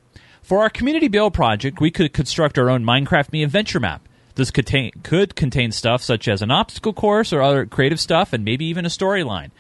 For 0.43 0.63
our 0.63 0.71
community 0.71 1.09
build 1.09 1.35
project, 1.35 1.81
we 1.81 1.91
could 1.91 2.13
construct 2.13 2.59
our 2.59 2.71
own 2.71 2.85
Minecraft 2.85 3.33
Me 3.33 3.43
adventure 3.43 3.81
map. 3.81 4.09
This 4.35 4.51
contain, 4.51 4.93
could 5.03 5.37
contain 5.37 5.73
stuff 5.73 6.03
such 6.03 6.27
as 6.27 6.43
an 6.43 6.51
obstacle 6.51 6.93
course 6.93 7.33
or 7.33 7.43
other 7.43 7.67
creative 7.67 8.01
stuff, 8.01 8.33
and 8.33 8.45
maybe 8.45 8.65
even 8.67 8.87
a 8.87 8.89
storyline. 8.89 9.51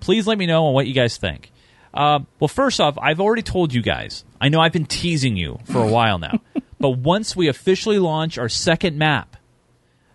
Please 0.00 0.26
let 0.26 0.38
me 0.38 0.46
know 0.46 0.66
on 0.66 0.74
what 0.74 0.86
you 0.86 0.94
guys 0.94 1.16
think. 1.16 1.52
Uh, 1.92 2.20
well, 2.40 2.48
first 2.48 2.80
off, 2.80 2.96
I've 2.98 3.20
already 3.20 3.42
told 3.42 3.74
you 3.74 3.82
guys. 3.82 4.24
I 4.40 4.48
know 4.48 4.60
I've 4.60 4.72
been 4.72 4.86
teasing 4.86 5.36
you 5.36 5.60
for 5.64 5.82
a 5.82 5.86
while 5.86 6.18
now, 6.18 6.40
but 6.80 6.90
once 6.90 7.36
we 7.36 7.48
officially 7.48 7.98
launch 7.98 8.38
our 8.38 8.48
second 8.48 8.96
map, 8.96 9.36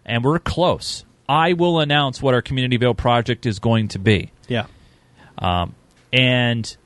and 0.06 0.24
we're 0.24 0.40
close, 0.40 1.06
I 1.30 1.54
will 1.54 1.80
announce 1.80 2.22
what 2.22 2.34
our 2.34 2.42
community 2.42 2.78
build 2.78 2.98
project 2.98 3.46
is 3.46 3.60
going 3.60 3.90
to 3.90 4.00
be. 4.00 4.32
Yeah. 4.48 4.66
And 6.12 6.78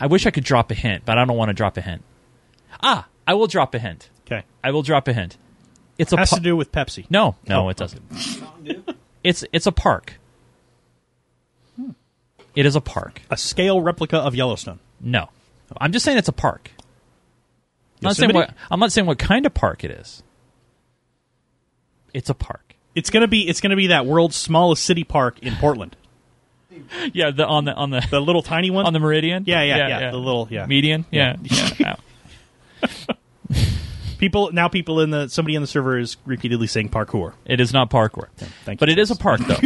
I 0.00 0.06
wish 0.06 0.26
I 0.26 0.30
could 0.30 0.44
drop 0.44 0.70
a 0.70 0.74
hint, 0.74 1.04
but 1.04 1.18
I 1.18 1.24
don't 1.24 1.36
want 1.36 1.50
to 1.50 1.54
drop 1.54 1.76
a 1.76 1.80
hint. 1.80 2.02
Ah, 2.82 3.06
I 3.26 3.34
will 3.34 3.46
drop 3.46 3.74
a 3.74 3.78
hint. 3.78 4.08
Okay. 4.26 4.44
I 4.62 4.70
will 4.70 4.82
drop 4.82 5.08
a 5.08 5.12
hint. 5.12 5.36
It's 5.98 6.12
a 6.12 6.16
Has 6.16 6.30
pa- 6.30 6.36
to 6.36 6.42
do 6.42 6.56
with 6.56 6.72
Pepsi. 6.72 7.06
no, 7.10 7.36
no, 7.46 7.66
Oh, 7.66 7.68
it 7.68 7.76
doesn't. 7.76 8.02
it's 9.22 9.44
it's 9.52 9.66
a 9.66 9.72
park. 9.72 10.14
Hmm. 11.76 11.90
It 12.56 12.66
is 12.66 12.74
a 12.76 12.80
park. 12.80 13.22
A 13.30 13.36
scale 13.36 13.80
replica 13.80 14.16
of 14.18 14.34
Yellowstone. 14.34 14.80
No, 15.00 15.28
I'm 15.78 15.92
just 15.92 16.04
saying 16.04 16.18
it's 16.18 16.28
a 16.28 16.32
park. 16.32 16.70
I'm 16.78 18.08
not 18.08 18.16
saying 18.16 18.32
what 18.34 18.54
I'm 18.70 18.80
not 18.80 18.90
saying 18.92 19.06
what 19.06 19.18
kind 19.18 19.46
of 19.46 19.54
park 19.54 19.84
it 19.84 19.90
is. 19.90 20.22
It's 22.14 22.28
a 22.30 22.34
park. 22.34 22.74
It's 22.94 23.10
gonna 23.10 23.28
be 23.28 23.48
it's 23.48 23.60
gonna 23.60 23.76
be 23.76 23.86
that 23.88 24.06
world's 24.06 24.36
smallest 24.36 24.84
city 24.84 25.04
park 25.04 25.38
in 25.40 25.54
Portland. 25.56 25.96
Yeah, 27.12 27.30
the 27.30 27.46
on 27.46 27.66
the 27.66 27.74
on 27.74 27.90
the 27.90 28.00
The 28.10 28.18
little 28.20 28.40
tiny 28.42 28.70
one. 28.70 28.86
on 28.86 28.92
the 28.94 28.98
meridian. 28.98 29.44
yeah, 29.46 29.62
yeah, 29.62 29.88
yeah, 29.88 30.10
The 30.10 30.16
little 30.16 30.48
yeah. 30.50 30.64
median. 30.66 31.04
Yeah, 31.10 31.36
yeah. 31.42 31.70
yeah. 31.78 31.96
People 34.22 34.52
now 34.52 34.68
people 34.68 35.00
in 35.00 35.10
the 35.10 35.26
somebody 35.26 35.56
in 35.56 35.62
the 35.62 35.66
server 35.66 35.98
is 35.98 36.16
repeatedly 36.24 36.68
saying 36.68 36.90
parkour. 36.90 37.32
It 37.44 37.58
is 37.58 37.72
not 37.72 37.90
parkour. 37.90 38.28
thank 38.64 38.78
but 38.78 38.88
you. 38.88 38.92
it 38.92 38.98
is 39.00 39.10
a 39.10 39.16
park, 39.16 39.40
though. 39.40 39.58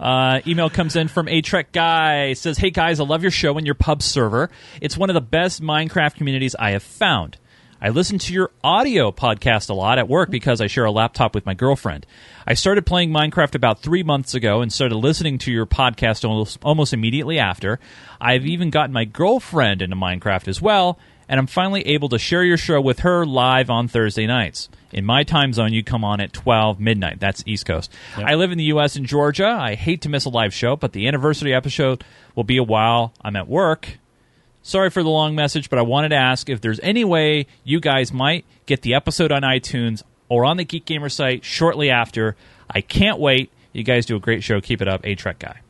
uh, 0.04 0.40
email 0.48 0.68
comes 0.68 0.96
in 0.96 1.06
from 1.06 1.28
A 1.28 1.40
Trek 1.40 1.70
Guy. 1.70 2.32
Says, 2.32 2.58
Hey 2.58 2.70
guys, 2.70 2.98
I 2.98 3.04
love 3.04 3.22
your 3.22 3.30
show 3.30 3.56
and 3.56 3.64
your 3.64 3.76
pub 3.76 4.02
server. 4.02 4.50
It's 4.80 4.98
one 4.98 5.10
of 5.10 5.14
the 5.14 5.20
best 5.20 5.62
Minecraft 5.62 6.16
communities 6.16 6.56
I 6.58 6.72
have 6.72 6.82
found. 6.82 7.38
I 7.80 7.90
listen 7.90 8.18
to 8.18 8.32
your 8.32 8.50
audio 8.64 9.12
podcast 9.12 9.70
a 9.70 9.74
lot 9.74 10.00
at 10.00 10.08
work 10.08 10.28
because 10.28 10.60
I 10.60 10.66
share 10.66 10.84
a 10.84 10.90
laptop 10.90 11.36
with 11.36 11.46
my 11.46 11.54
girlfriend. 11.54 12.04
I 12.48 12.54
started 12.54 12.84
playing 12.84 13.10
Minecraft 13.10 13.54
about 13.54 13.80
three 13.80 14.02
months 14.02 14.34
ago 14.34 14.60
and 14.60 14.72
started 14.72 14.96
listening 14.96 15.38
to 15.38 15.52
your 15.52 15.66
podcast 15.66 16.28
almost, 16.28 16.58
almost 16.64 16.92
immediately 16.92 17.38
after. 17.38 17.78
I've 18.20 18.44
even 18.44 18.70
gotten 18.70 18.92
my 18.92 19.04
girlfriend 19.04 19.82
into 19.82 19.94
Minecraft 19.94 20.48
as 20.48 20.60
well, 20.60 20.98
and 21.28 21.38
I'm 21.38 21.46
finally 21.46 21.86
able 21.86 22.08
to 22.10 22.18
share 22.18 22.42
your 22.42 22.56
show 22.56 22.80
with 22.80 23.00
her 23.00 23.26
live 23.26 23.70
on 23.70 23.88
Thursday 23.88 24.26
nights. 24.26 24.68
In 24.92 25.04
my 25.04 25.22
time 25.22 25.52
zone, 25.52 25.72
you 25.72 25.84
come 25.84 26.04
on 26.04 26.20
at 26.20 26.32
12 26.32 26.80
midnight. 26.80 27.20
That's 27.20 27.42
East 27.46 27.66
Coast. 27.66 27.92
I 28.16 28.34
live 28.34 28.50
in 28.52 28.58
the 28.58 28.64
U.S. 28.64 28.96
in 28.96 29.04
Georgia. 29.04 29.46
I 29.48 29.74
hate 29.74 30.02
to 30.02 30.08
miss 30.08 30.24
a 30.24 30.30
live 30.30 30.54
show, 30.54 30.76
but 30.76 30.92
the 30.92 31.06
anniversary 31.06 31.54
episode 31.54 32.02
will 32.34 32.44
be 32.44 32.56
a 32.56 32.62
while. 32.62 33.12
I'm 33.20 33.36
at 33.36 33.48
work. 33.48 33.98
Sorry 34.62 34.90
for 34.90 35.02
the 35.02 35.08
long 35.10 35.34
message, 35.34 35.70
but 35.70 35.78
I 35.78 35.82
wanted 35.82 36.10
to 36.10 36.16
ask 36.16 36.48
if 36.48 36.60
there's 36.60 36.80
any 36.80 37.04
way 37.04 37.46
you 37.64 37.80
guys 37.80 38.12
might 38.12 38.44
get 38.66 38.82
the 38.82 38.94
episode 38.94 39.30
on 39.32 39.42
iTunes 39.42 40.02
or 40.28 40.44
on 40.44 40.56
the 40.56 40.64
Geek 40.64 40.84
Gamer 40.84 41.08
site 41.08 41.44
shortly 41.44 41.90
after. 41.90 42.36
I 42.70 42.80
can't 42.80 43.18
wait. 43.18 43.50
You 43.72 43.82
guys 43.82 44.06
do 44.06 44.16
a 44.16 44.20
great 44.20 44.42
show. 44.42 44.60
Keep 44.60 44.82
it 44.82 44.88
up. 44.88 45.02
A 45.04 45.14
Trek 45.14 45.38
Guy. 45.38 45.60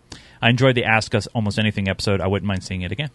I 0.41 0.49
enjoyed 0.51 0.75
the 0.77 0.85
Ask 0.85 1.15
Us 1.15 1.27
Almost 1.29 1.59
Anything 1.59 1.89
episode. 1.89 2.21
I 2.21 2.27
wouldn't 2.29 2.47
mind 2.47 2.63
seeing 2.65 2.83
it 2.83 2.93
again. 2.93 3.11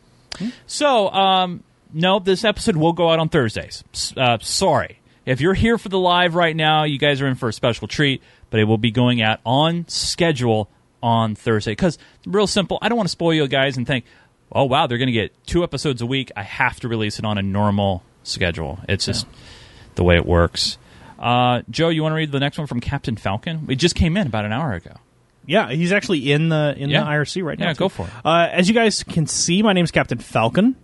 So, 0.68 1.10
um, 1.10 1.64
no, 1.94 2.20
this 2.20 2.44
episode 2.44 2.76
will 2.76 2.94
go 2.94 3.10
out 3.12 3.20
on 3.20 3.30
Thursdays. 3.30 3.84
Uh, 4.18 4.38
sorry. 4.42 5.00
If 5.26 5.40
you're 5.40 5.54
here 5.54 5.78
for 5.78 5.88
the 5.90 6.00
live 6.00 6.36
right 6.36 6.56
now, 6.56 6.84
you 6.84 6.98
guys 6.98 7.22
are 7.22 7.28
in 7.28 7.36
for 7.36 7.48
a 7.50 7.54
special 7.54 7.88
treat, 7.88 8.22
but 8.50 8.60
it 8.60 8.66
will 8.66 8.78
be 8.78 8.92
going 8.92 9.22
out 9.22 9.40
on 9.46 9.86
schedule 9.88 10.70
on 11.02 11.36
Thursday. 11.36 11.72
Because, 11.72 11.98
real 12.26 12.48
simple, 12.48 12.78
I 12.82 12.90
don't 12.90 12.98
want 12.98 13.08
to 13.08 13.12
spoil 13.12 13.34
you 13.34 13.48
guys 13.48 13.78
and 13.78 13.88
think, 13.88 14.04
oh, 14.52 14.66
wow, 14.66 14.88
they're 14.88 14.98
going 14.98 15.08
to 15.08 15.14
get 15.14 15.32
two 15.46 15.64
episodes 15.64 16.02
a 16.02 16.06
week. 16.06 16.32
I 16.36 16.44
have 16.44 16.80
to 16.82 16.88
release 16.90 17.20
it 17.20 17.26
on 17.26 17.38
a 17.38 17.42
normal 17.42 18.04
schedule. 18.24 18.80
It's 18.90 19.06
just 19.06 19.26
the 19.96 20.04
way 20.04 20.16
it 20.16 20.26
works. 20.26 20.78
Uh, 21.18 21.62
Joe, 21.70 21.88
you 21.90 22.04
want 22.04 22.12
to 22.14 22.18
read 22.18 22.32
the 22.34 22.40
next 22.42 22.58
one 22.58 22.68
from 22.68 22.82
Captain 22.82 23.16
Falcon? 23.16 23.66
It 23.70 23.76
just 23.76 23.96
came 23.96 24.18
in 24.18 24.28
about 24.28 24.44
an 24.44 24.52
hour 24.52 24.74
ago. 24.74 24.92
Yeah, 25.46 25.70
he's 25.72 25.92
actually 25.94 26.32
in 26.32 26.50
the 26.50 26.74
in 26.78 26.90
Yeah. 26.90 27.02
the 27.04 27.10
IRC 27.10 27.44
right 27.44 27.58
now. 27.60 27.68
Yeah, 27.68 27.74
too. 27.74 27.80
go 27.80 27.90
for 27.90 28.08
it. 28.08 28.14
Uh, 28.26 28.48
as 28.52 28.68
you 28.68 28.74
guys 28.74 29.04
can 29.04 29.28
see, 29.28 29.62
my 29.62 29.72
name's 29.74 29.92
Captain 29.92 30.18
Falcon. 30.18 30.76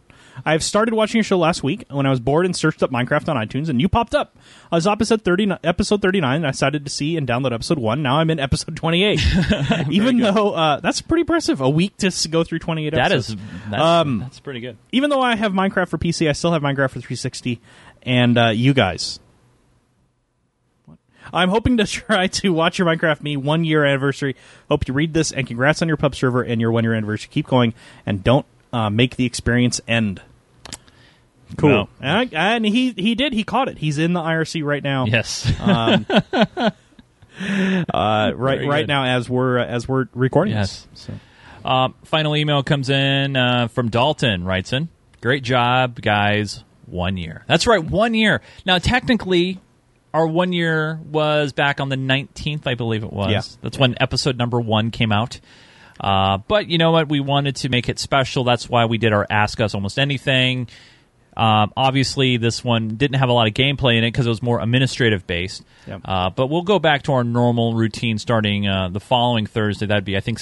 I've 0.45 0.63
started 0.63 0.93
watching 0.93 1.17
your 1.19 1.23
show 1.23 1.37
last 1.37 1.63
week 1.63 1.85
when 1.89 2.05
I 2.05 2.09
was 2.09 2.19
bored 2.19 2.45
and 2.45 2.55
searched 2.55 2.81
up 2.83 2.91
Minecraft 2.91 3.29
on 3.29 3.35
iTunes, 3.47 3.69
and 3.69 3.79
you 3.81 3.89
popped 3.89 4.15
up. 4.15 4.35
I 4.71 4.75
was 4.75 4.87
episode 4.87 5.23
thirty, 5.23 5.49
episode 5.63 6.01
thirty 6.01 6.21
nine. 6.21 6.45
I 6.45 6.51
decided 6.51 6.85
to 6.85 6.91
see 6.91 7.17
and 7.17 7.27
download 7.27 7.53
episode 7.53 7.79
one. 7.79 8.01
Now 8.01 8.17
I'm 8.17 8.29
in 8.29 8.39
episode 8.39 8.75
twenty 8.75 9.03
eight. 9.03 9.21
Even 9.89 10.17
though 10.19 10.51
uh, 10.51 10.79
that's 10.79 11.01
pretty 11.01 11.21
impressive, 11.21 11.61
a 11.61 11.69
week 11.69 11.97
to 11.97 12.11
go 12.29 12.43
through 12.43 12.59
twenty 12.59 12.87
eight. 12.87 12.93
That 12.93 13.11
is 13.11 13.35
that's, 13.69 13.81
Um, 13.81 14.19
that's 14.19 14.39
pretty 14.39 14.59
good. 14.59 14.77
even 14.91 15.09
though 15.09 15.21
I 15.21 15.35
have 15.35 15.51
Minecraft 15.53 15.87
for 15.89 15.97
PC, 15.97 16.29
I 16.29 16.33
still 16.33 16.51
have 16.53 16.61
Minecraft 16.61 16.89
for 16.91 16.99
360. 16.99 17.59
And 18.03 18.37
uh, 18.37 18.47
you 18.47 18.73
guys, 18.73 19.19
I'm 21.33 21.49
hoping 21.49 21.77
to 21.77 21.85
try 21.87 22.27
to 22.27 22.53
watch 22.53 22.79
your 22.79 22.87
Minecraft 22.87 23.21
Me 23.21 23.37
one 23.37 23.63
year 23.63 23.83
anniversary. 23.85 24.35
Hope 24.69 24.87
you 24.87 24.93
read 24.93 25.13
this 25.13 25.31
and 25.31 25.45
congrats 25.45 25.81
on 25.81 25.87
your 25.87 25.97
pub 25.97 26.15
server 26.15 26.41
and 26.41 26.59
your 26.61 26.71
one 26.71 26.83
year 26.83 26.93
anniversary. 26.93 27.29
Keep 27.31 27.47
going 27.47 27.73
and 28.05 28.23
don't 28.23 28.45
uh, 28.71 28.89
make 28.89 29.15
the 29.15 29.25
experience 29.25 29.81
end. 29.87 30.21
Cool. 31.57 31.69
No. 31.69 31.89
And, 32.01 32.33
I- 32.35 32.55
and 32.55 32.65
he 32.65 32.91
he 32.91 33.15
did. 33.15 33.33
He 33.33 33.43
caught 33.43 33.67
it. 33.69 33.77
He's 33.77 33.97
in 33.97 34.13
the 34.13 34.21
IRC 34.21 34.63
right 34.63 34.83
now. 34.83 35.05
Yes. 35.05 35.51
Um, 35.59 36.05
uh, 36.11 36.71
right 37.39 38.33
Very 38.35 38.67
right 38.67 38.81
good. 38.81 38.87
now 38.87 39.05
as 39.05 39.29
we're 39.29 39.57
as 39.57 39.87
we're 39.87 40.07
recording 40.13 40.53
Yes. 40.53 40.87
this. 40.91 41.01
So. 41.03 41.13
Uh, 41.63 41.89
final 42.05 42.35
email 42.35 42.63
comes 42.63 42.89
in 42.89 43.35
uh, 43.35 43.67
from 43.67 43.89
Dalton. 43.89 44.43
Writes 44.45 44.73
in, 44.73 44.89
"Great 45.21 45.43
job, 45.43 46.01
guys. 46.01 46.63
One 46.85 47.17
year. 47.17 47.43
That's 47.47 47.67
right, 47.67 47.83
one 47.83 48.13
year. 48.15 48.41
Now, 48.65 48.79
technically, 48.79 49.59
our 50.13 50.25
one 50.25 50.53
year 50.53 50.99
was 51.11 51.51
back 51.53 51.79
on 51.79 51.89
the 51.89 51.97
nineteenth, 51.97 52.65
I 52.65 52.75
believe 52.75 53.03
it 53.03 53.13
was. 53.13 53.31
Yeah. 53.31 53.41
That's 53.61 53.77
when 53.77 53.95
episode 54.01 54.37
number 54.37 54.59
one 54.59 54.89
came 54.91 55.11
out. 55.11 55.39
Uh, 55.99 56.37
but 56.47 56.67
you 56.67 56.77
know 56.77 56.91
what? 56.91 57.09
We 57.09 57.19
wanted 57.19 57.57
to 57.57 57.69
make 57.69 57.89
it 57.89 57.99
special. 57.99 58.43
That's 58.45 58.69
why 58.69 58.85
we 58.85 58.97
did 58.97 59.11
our 59.13 59.27
Ask 59.29 59.59
Us 59.59 59.75
Almost 59.75 59.99
Anything. 59.99 60.67
Um, 61.39 61.71
obviously, 61.77 62.35
this 62.37 62.63
one 62.63 62.89
didn't 62.97 63.17
have 63.19 63.29
a 63.29 63.33
lot 63.33 63.47
of 63.47 63.53
gameplay 63.53 63.97
in 63.97 64.03
it 64.03 64.11
because 64.11 64.25
it 64.25 64.29
was 64.29 64.41
more 64.43 64.59
administrative 64.59 65.25
based. 65.25 65.63
Yep. 65.87 66.01
Uh, 66.03 66.29
but 66.31 66.47
we'll 66.47 66.63
go 66.63 66.79
back 66.79 67.03
to 67.03 67.13
our 67.13 67.23
normal 67.23 67.73
routine 67.75 68.17
starting 68.17 68.67
uh, 68.67 68.89
the 68.89 68.99
following 68.99 69.45
Thursday. 69.45 69.85
That'd 69.85 70.03
be, 70.05 70.17
I 70.17 70.19
think, 70.19 70.39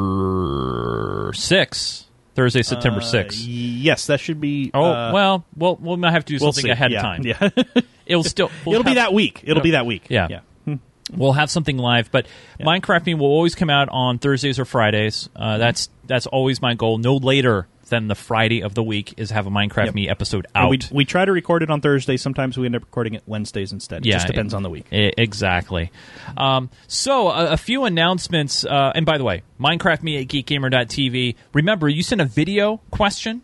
September 0.00 1.32
6th. 1.32 2.04
Thursday, 2.34 2.62
September 2.62 3.00
Uh, 3.00 3.04
6th. 3.04 3.44
yes, 3.46 4.06
that 4.06 4.20
should 4.20 4.40
be. 4.40 4.70
Oh, 4.72 4.84
uh, 4.84 5.10
well, 5.12 5.44
well, 5.56 5.76
we 5.76 5.96
might 5.96 6.12
have 6.12 6.24
to 6.26 6.32
do 6.38 6.42
we'll 6.42 6.52
something 6.52 6.68
see. 6.68 6.70
ahead 6.72 6.92
Yeah, 6.92 6.98
of 6.98 7.02
time. 7.02 7.22
Yeah. 7.76 7.82
It'll 8.06 8.22
still. 8.24 8.50
we'll 8.64 8.74
It'll 8.76 8.84
be 8.84 8.94
that 8.94 9.12
week. 9.12 9.40
It'll 9.44 9.62
be 9.62 9.72
that 9.72 9.86
week. 9.86 10.04
Yeah. 10.08 10.26
Yeah. 10.30 10.40
We'll 11.12 11.32
have 11.32 11.50
something 11.50 11.76
live, 11.76 12.12
but 12.12 12.26
Minecraft 12.60 13.04
Me 13.06 13.14
will 13.14 13.26
always 13.26 13.56
come 13.56 13.68
out 13.68 13.88
on 13.90 14.18
Thursdays 14.20 14.60
or 14.60 14.64
Fridays. 14.64 15.28
Uh, 15.34 15.58
that's 15.58 15.88
that's 16.06 16.26
always 16.26 16.62
my 16.62 16.74
goal. 16.74 16.98
No 16.98 17.16
later 17.16 17.66
than 17.90 18.08
the 18.08 18.14
Friday 18.14 18.62
of 18.62 18.74
the 18.74 18.82
week 18.82 19.14
is 19.18 19.30
have 19.30 19.46
a 19.46 19.50
Minecraft 19.50 19.86
Yep. 19.86 19.94
Me 19.94 20.08
episode 20.08 20.46
And 20.54 20.64
out. 20.64 20.70
We, 20.70 20.78
we 20.90 21.04
try 21.04 21.24
to 21.24 21.30
record 21.32 21.62
it 21.62 21.70
on 21.70 21.80
Thursday. 21.82 22.16
Sometimes 22.16 22.56
we 22.56 22.64
end 22.66 22.74
up 22.76 22.82
recording 22.82 23.14
it 23.14 23.22
Wednesdays 23.26 23.70
instead. 23.72 24.06
It 24.06 24.08
Yeah, 24.08 24.14
just 24.14 24.26
depends 24.28 24.54
it- 24.54 24.56
on 24.56 24.62
the 24.62 24.70
week. 24.70 24.86
I- 24.90 25.12
exactly. 25.18 25.90
Um, 26.36 26.70
so, 26.88 27.28
a, 27.28 27.52
a 27.52 27.56
few 27.58 27.84
announcements. 27.84 28.64
Uh, 28.64 28.92
and 28.94 29.04
by 29.04 29.18
the 29.18 29.24
way, 29.24 29.42
Minecraft 29.60 30.02
Me 30.02 30.18
at 30.22 30.28
geekgamer.tv. 30.28 31.34
Remember, 31.52 31.88
you 31.88 32.02
send 32.02 32.20
a 32.20 32.24
video 32.24 32.80
question, 32.90 33.42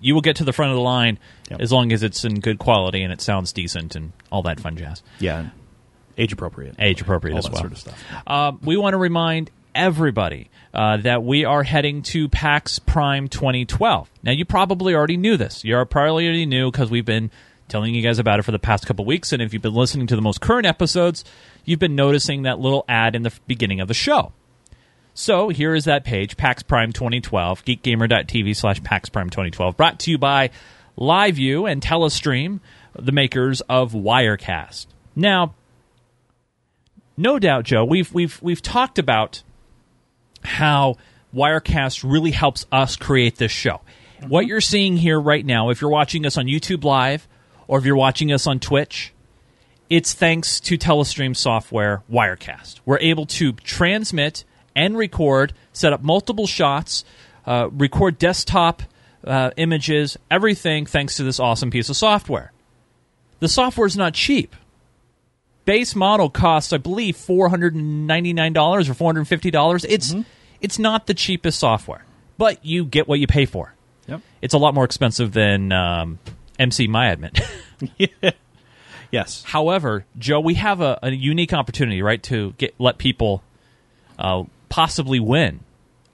you 0.00 0.14
will 0.14 0.20
get 0.20 0.36
to 0.36 0.44
the 0.44 0.52
front 0.52 0.70
of 0.70 0.76
the 0.76 0.82
line 0.82 1.18
Yep. 1.50 1.60
as 1.60 1.72
long 1.72 1.92
as 1.92 2.02
it's 2.02 2.24
in 2.24 2.40
good 2.40 2.58
quality 2.58 3.02
and 3.02 3.12
it 3.12 3.20
sounds 3.22 3.52
decent 3.52 3.96
and 3.96 4.12
all 4.30 4.42
that 4.42 4.60
fun 4.60 4.76
jazz. 4.76 5.02
Yeah. 5.18 5.48
Age 6.18 6.32
appropriate. 6.32 6.74
Age 6.78 7.00
appropriate 7.00 7.32
All 7.34 7.38
as 7.38 7.44
that 7.46 7.52
well. 7.52 7.60
sort 7.62 7.72
of 7.72 7.78
stuff. 7.78 8.04
Um, 8.26 8.60
we 8.62 8.76
want 8.76 8.92
to 8.94 8.98
remind 8.98 9.50
everybody 9.74 10.50
uh, 10.74 10.98
that 10.98 11.22
we 11.22 11.44
are 11.44 11.62
heading 11.62 12.02
to 12.02 12.28
PAX 12.28 12.78
Prime 12.78 13.28
2012. 13.28 14.10
Now, 14.22 14.32
you 14.32 14.44
probably 14.44 14.94
already 14.94 15.16
knew 15.16 15.36
this. 15.36 15.64
You 15.64 15.82
probably 15.84 16.26
already 16.26 16.46
knew 16.46 16.70
because 16.70 16.90
we've 16.90 17.04
been 17.04 17.30
telling 17.68 17.94
you 17.94 18.02
guys 18.02 18.18
about 18.18 18.38
it 18.38 18.42
for 18.42 18.52
the 18.52 18.58
past 18.58 18.86
couple 18.86 19.04
weeks. 19.04 19.32
And 19.32 19.42
if 19.42 19.52
you've 19.52 19.62
been 19.62 19.74
listening 19.74 20.06
to 20.08 20.16
the 20.16 20.22
most 20.22 20.40
current 20.40 20.66
episodes, 20.66 21.24
you've 21.64 21.78
been 21.78 21.96
noticing 21.96 22.42
that 22.42 22.58
little 22.58 22.84
ad 22.88 23.14
in 23.14 23.22
the 23.22 23.32
beginning 23.46 23.80
of 23.80 23.88
the 23.88 23.94
show. 23.94 24.32
So 25.14 25.48
here 25.48 25.74
is 25.74 25.84
that 25.84 26.04
page, 26.04 26.36
PAX 26.36 26.62
Prime 26.62 26.92
2012, 26.92 27.64
geekgamer.tv 27.64 28.54
slash 28.54 28.82
PAX 28.82 29.08
Prime 29.08 29.30
2012, 29.30 29.76
brought 29.76 29.98
to 30.00 30.10
you 30.10 30.18
by 30.18 30.50
LiveView 30.96 31.70
and 31.70 31.82
Telestream, 31.82 32.60
the 32.94 33.12
makers 33.12 33.60
of 33.62 33.92
Wirecast. 33.92 34.86
Now, 35.16 35.54
no 37.16 37.40
doubt, 37.40 37.64
Joe, 37.64 37.84
we've 37.84 38.14
we've 38.14 38.40
we've 38.40 38.62
talked 38.62 38.96
about 38.96 39.42
how 40.44 40.96
Wirecast 41.34 42.08
really 42.08 42.30
helps 42.30 42.66
us 42.72 42.96
create 42.96 43.36
this 43.36 43.52
show. 43.52 43.80
What 44.26 44.46
you're 44.46 44.60
seeing 44.60 44.96
here 44.96 45.20
right 45.20 45.44
now, 45.44 45.70
if 45.70 45.80
you're 45.80 45.90
watching 45.90 46.26
us 46.26 46.36
on 46.36 46.46
YouTube 46.46 46.84
Live 46.84 47.28
or 47.66 47.78
if 47.78 47.84
you're 47.84 47.96
watching 47.96 48.32
us 48.32 48.46
on 48.46 48.58
Twitch, 48.58 49.12
it's 49.88 50.12
thanks 50.12 50.60
to 50.60 50.76
Telestream 50.76 51.36
software 51.36 52.02
Wirecast. 52.10 52.80
We're 52.84 52.98
able 52.98 53.26
to 53.26 53.52
transmit 53.52 54.44
and 54.74 54.96
record, 54.96 55.52
set 55.72 55.92
up 55.92 56.02
multiple 56.02 56.46
shots, 56.46 57.04
uh, 57.46 57.68
record 57.72 58.18
desktop 58.18 58.82
uh, 59.24 59.50
images, 59.56 60.16
everything 60.30 60.86
thanks 60.86 61.16
to 61.16 61.24
this 61.24 61.40
awesome 61.40 61.70
piece 61.70 61.88
of 61.88 61.96
software. 61.96 62.52
The 63.40 63.48
software 63.48 63.86
is 63.86 63.96
not 63.96 64.14
cheap 64.14 64.54
base 65.68 65.94
model 65.94 66.30
costs, 66.30 66.72
I 66.72 66.78
believe, 66.78 67.14
four 67.14 67.50
hundred 67.50 67.74
and 67.74 68.06
ninety 68.06 68.32
nine 68.32 68.54
dollars 68.54 68.88
or 68.88 68.94
four 68.94 69.08
hundred 69.08 69.20
and 69.20 69.28
fifty 69.28 69.50
dollars. 69.50 69.84
It's 69.84 70.14
it's 70.62 70.78
not 70.78 71.06
the 71.06 71.12
cheapest 71.12 71.58
software, 71.60 72.06
but 72.38 72.64
you 72.64 72.86
get 72.86 73.06
what 73.06 73.20
you 73.20 73.26
pay 73.26 73.44
for. 73.44 73.74
Yep. 74.06 74.22
It's 74.40 74.54
a 74.54 74.58
lot 74.58 74.72
more 74.72 74.84
expensive 74.84 75.32
than 75.32 75.70
um, 75.70 76.18
MC 76.58 76.86
My 76.88 77.14
Admin. 77.14 77.38
Yes. 79.10 79.42
However, 79.44 80.04
Joe, 80.18 80.40
we 80.40 80.54
have 80.54 80.80
a, 80.80 80.98
a 81.02 81.10
unique 81.10 81.52
opportunity, 81.52 82.02
right, 82.02 82.22
to 82.24 82.52
get 82.58 82.74
let 82.78 82.96
people 82.98 83.42
uh, 84.18 84.44
possibly 84.68 85.20
win. 85.20 85.60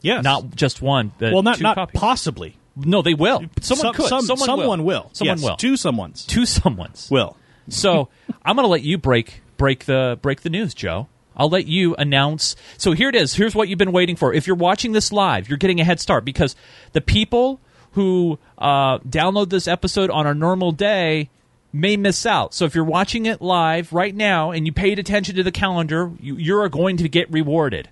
Yes. 0.00 0.22
Not 0.24 0.54
just 0.54 0.82
one. 0.82 1.12
but 1.18 1.32
well, 1.32 1.42
not 1.42 1.56
two 1.58 1.62
not 1.62 1.76
copies. 1.76 2.00
possibly. 2.00 2.56
No, 2.76 3.02
they 3.02 3.14
will. 3.14 3.44
Someone 3.60 3.84
Some- 3.86 3.94
could. 3.94 4.08
some- 4.08 4.22
someone, 4.22 4.46
someone 4.46 4.84
will. 4.84 5.02
will. 5.04 5.10
Someone 5.12 5.38
Yes, 5.38 5.44
will. 5.48 5.56
Two 5.56 5.74
someones 5.74 6.26
Two 6.26 6.42
someones. 6.42 7.08
will. 7.10 7.36
So 7.68 8.08
I'm 8.44 8.56
going 8.56 8.64
to 8.66 8.70
let 8.70 8.82
you 8.82 8.98
break 8.98 9.40
break 9.56 9.84
the 9.84 10.18
break 10.22 10.42
the 10.42 10.50
news, 10.50 10.74
Joe. 10.74 11.08
I'll 11.36 11.48
let 11.48 11.66
you 11.66 11.94
announce. 11.96 12.54
So 12.78 12.92
here 12.92 13.08
it 13.08 13.16
is. 13.16 13.34
Here's 13.34 13.54
what 13.54 13.68
you've 13.68 13.78
been 13.78 13.92
waiting 13.92 14.16
for. 14.16 14.32
If 14.32 14.46
you're 14.46 14.56
watching 14.56 14.92
this 14.92 15.12
live, 15.12 15.48
you're 15.48 15.58
getting 15.58 15.80
a 15.80 15.84
head 15.84 15.98
start 15.98 16.24
because 16.24 16.54
the 16.92 17.00
people 17.00 17.60
who 17.92 18.38
uh, 18.58 18.98
download 19.00 19.50
this 19.50 19.66
episode 19.66 20.10
on 20.10 20.26
a 20.26 20.34
normal 20.34 20.72
day 20.72 21.30
may 21.72 21.96
miss 21.96 22.24
out. 22.24 22.54
So 22.54 22.64
if 22.64 22.74
you're 22.74 22.84
watching 22.84 23.26
it 23.26 23.42
live 23.42 23.92
right 23.92 24.14
now 24.14 24.52
and 24.52 24.64
you 24.64 24.72
paid 24.72 24.98
attention 24.98 25.34
to 25.34 25.42
the 25.42 25.50
calendar, 25.50 26.12
you, 26.20 26.36
you're 26.36 26.68
going 26.68 26.96
to 26.98 27.08
get 27.08 27.30
rewarded. 27.32 27.88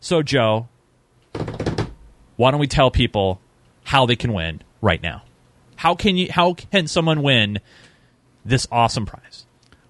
So 0.00 0.22
Joe, 0.22 0.68
why 2.36 2.50
don't 2.50 2.60
we 2.60 2.66
tell 2.66 2.90
people 2.90 3.40
how 3.84 4.06
they 4.06 4.16
can 4.16 4.32
win 4.32 4.62
right 4.80 5.02
now? 5.02 5.22
How 5.76 5.94
can 5.94 6.16
you? 6.16 6.32
How 6.32 6.54
can 6.54 6.86
someone 6.86 7.22
win 7.22 7.60
this 8.44 8.66
awesome 8.72 9.06
prize? 9.06 9.45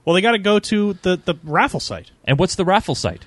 Well, 0.07 0.15
they 0.15 0.23
got 0.23 0.33
to 0.33 0.39
go 0.39 0.59
to 0.59 0.95
the 1.03 1.21
the 1.23 1.35
raffle 1.45 1.81
site. 1.81 2.11
And 2.25 2.39
what's 2.39 2.55
the 2.55 2.65
raffle 2.65 2.95
site? 2.95 3.27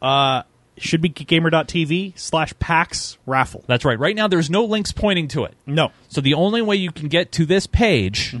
Uh, 0.00 0.44
should 0.78 1.02
be 1.02 1.10
gamer.tv 1.10 2.18
slash 2.18 2.54
PAX 2.58 3.18
raffle. 3.26 3.64
That's 3.66 3.84
right. 3.84 3.98
Right 3.98 4.16
now, 4.16 4.28
there's 4.28 4.48
no 4.48 4.64
links 4.64 4.92
pointing 4.92 5.28
to 5.28 5.44
it. 5.44 5.54
No. 5.66 5.92
So 6.08 6.22
the 6.22 6.32
only 6.32 6.62
way 6.62 6.76
you 6.76 6.90
can 6.90 7.08
get 7.08 7.32
to 7.32 7.44
this 7.44 7.66
page 7.66 8.34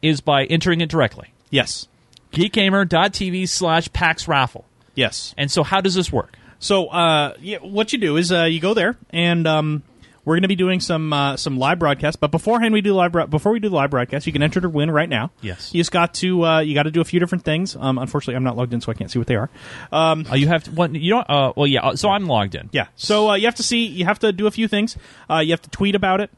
is 0.00 0.20
by 0.20 0.44
entering 0.44 0.80
it 0.82 0.88
directly. 0.88 1.32
Yes. 1.50 1.88
geekgamer.tv 2.32 3.48
slash 3.48 3.92
PAX 3.92 4.28
raffle. 4.28 4.66
Yes. 4.94 5.34
And 5.36 5.50
so 5.50 5.64
how 5.64 5.80
does 5.80 5.94
this 5.94 6.12
work? 6.12 6.36
So, 6.60 6.86
uh, 6.86 7.34
yeah, 7.40 7.58
what 7.58 7.92
you 7.92 7.98
do 7.98 8.16
is 8.16 8.30
uh, 8.30 8.44
you 8.44 8.60
go 8.60 8.74
there, 8.74 8.96
and 9.10 9.46
um, 9.46 9.82
we're 10.24 10.34
going 10.36 10.42
to 10.42 10.48
be 10.48 10.56
doing 10.56 10.80
some 10.80 11.12
uh, 11.12 11.36
some 11.36 11.58
live 11.58 11.78
broadcasts. 11.78 12.16
But 12.16 12.30
beforehand, 12.30 12.72
we 12.72 12.80
do 12.80 12.94
live 12.94 13.12
bro- 13.12 13.26
before 13.26 13.52
we 13.52 13.60
do 13.60 13.68
the 13.68 13.74
live 13.76 13.90
broadcast, 13.90 14.26
you 14.26 14.32
can 14.32 14.42
enter 14.42 14.60
to 14.60 14.68
win 14.68 14.90
right 14.90 15.08
now. 15.08 15.30
Yes. 15.42 15.72
You 15.74 15.80
just 15.80 15.92
got 15.92 16.14
to 16.14 16.44
uh, 16.44 16.60
you 16.60 16.74
got 16.74 16.84
to 16.84 16.90
do 16.90 17.00
a 17.00 17.04
few 17.04 17.20
different 17.20 17.44
things. 17.44 17.76
Um, 17.76 17.98
unfortunately, 17.98 18.36
I'm 18.36 18.44
not 18.44 18.56
logged 18.56 18.72
in, 18.74 18.80
so 18.80 18.90
I 18.90 18.94
can't 18.94 19.10
see 19.10 19.18
what 19.18 19.28
they 19.28 19.36
are. 19.36 19.50
Um, 19.92 20.26
Uh, 20.30 20.34
you 20.36 20.46
have 20.48 20.64
to, 20.64 20.70
what, 20.70 20.94
you 20.94 21.10
don't, 21.10 21.28
uh, 21.28 21.52
well, 21.56 21.66
yeah, 21.66 21.82
uh, 21.86 21.96
so 21.96 22.08
I'm 22.08 22.26
logged 22.26 22.54
in. 22.54 22.70
yeah. 22.72 22.86
So 22.96 23.30
uh, 23.30 23.34
you 23.34 23.46
have 23.46 23.56
to 23.56 23.62
see. 23.62 23.86
You 23.86 24.04
have 24.06 24.18
to 24.20 24.32
do 24.32 24.46
a 24.46 24.50
few 24.50 24.68
things. 24.68 24.96
Uh, 25.30 25.38
you 25.38 25.50
have 25.52 25.62
to 25.62 25.70
tweet 25.70 25.94
about 25.94 26.20
it. 26.20 26.30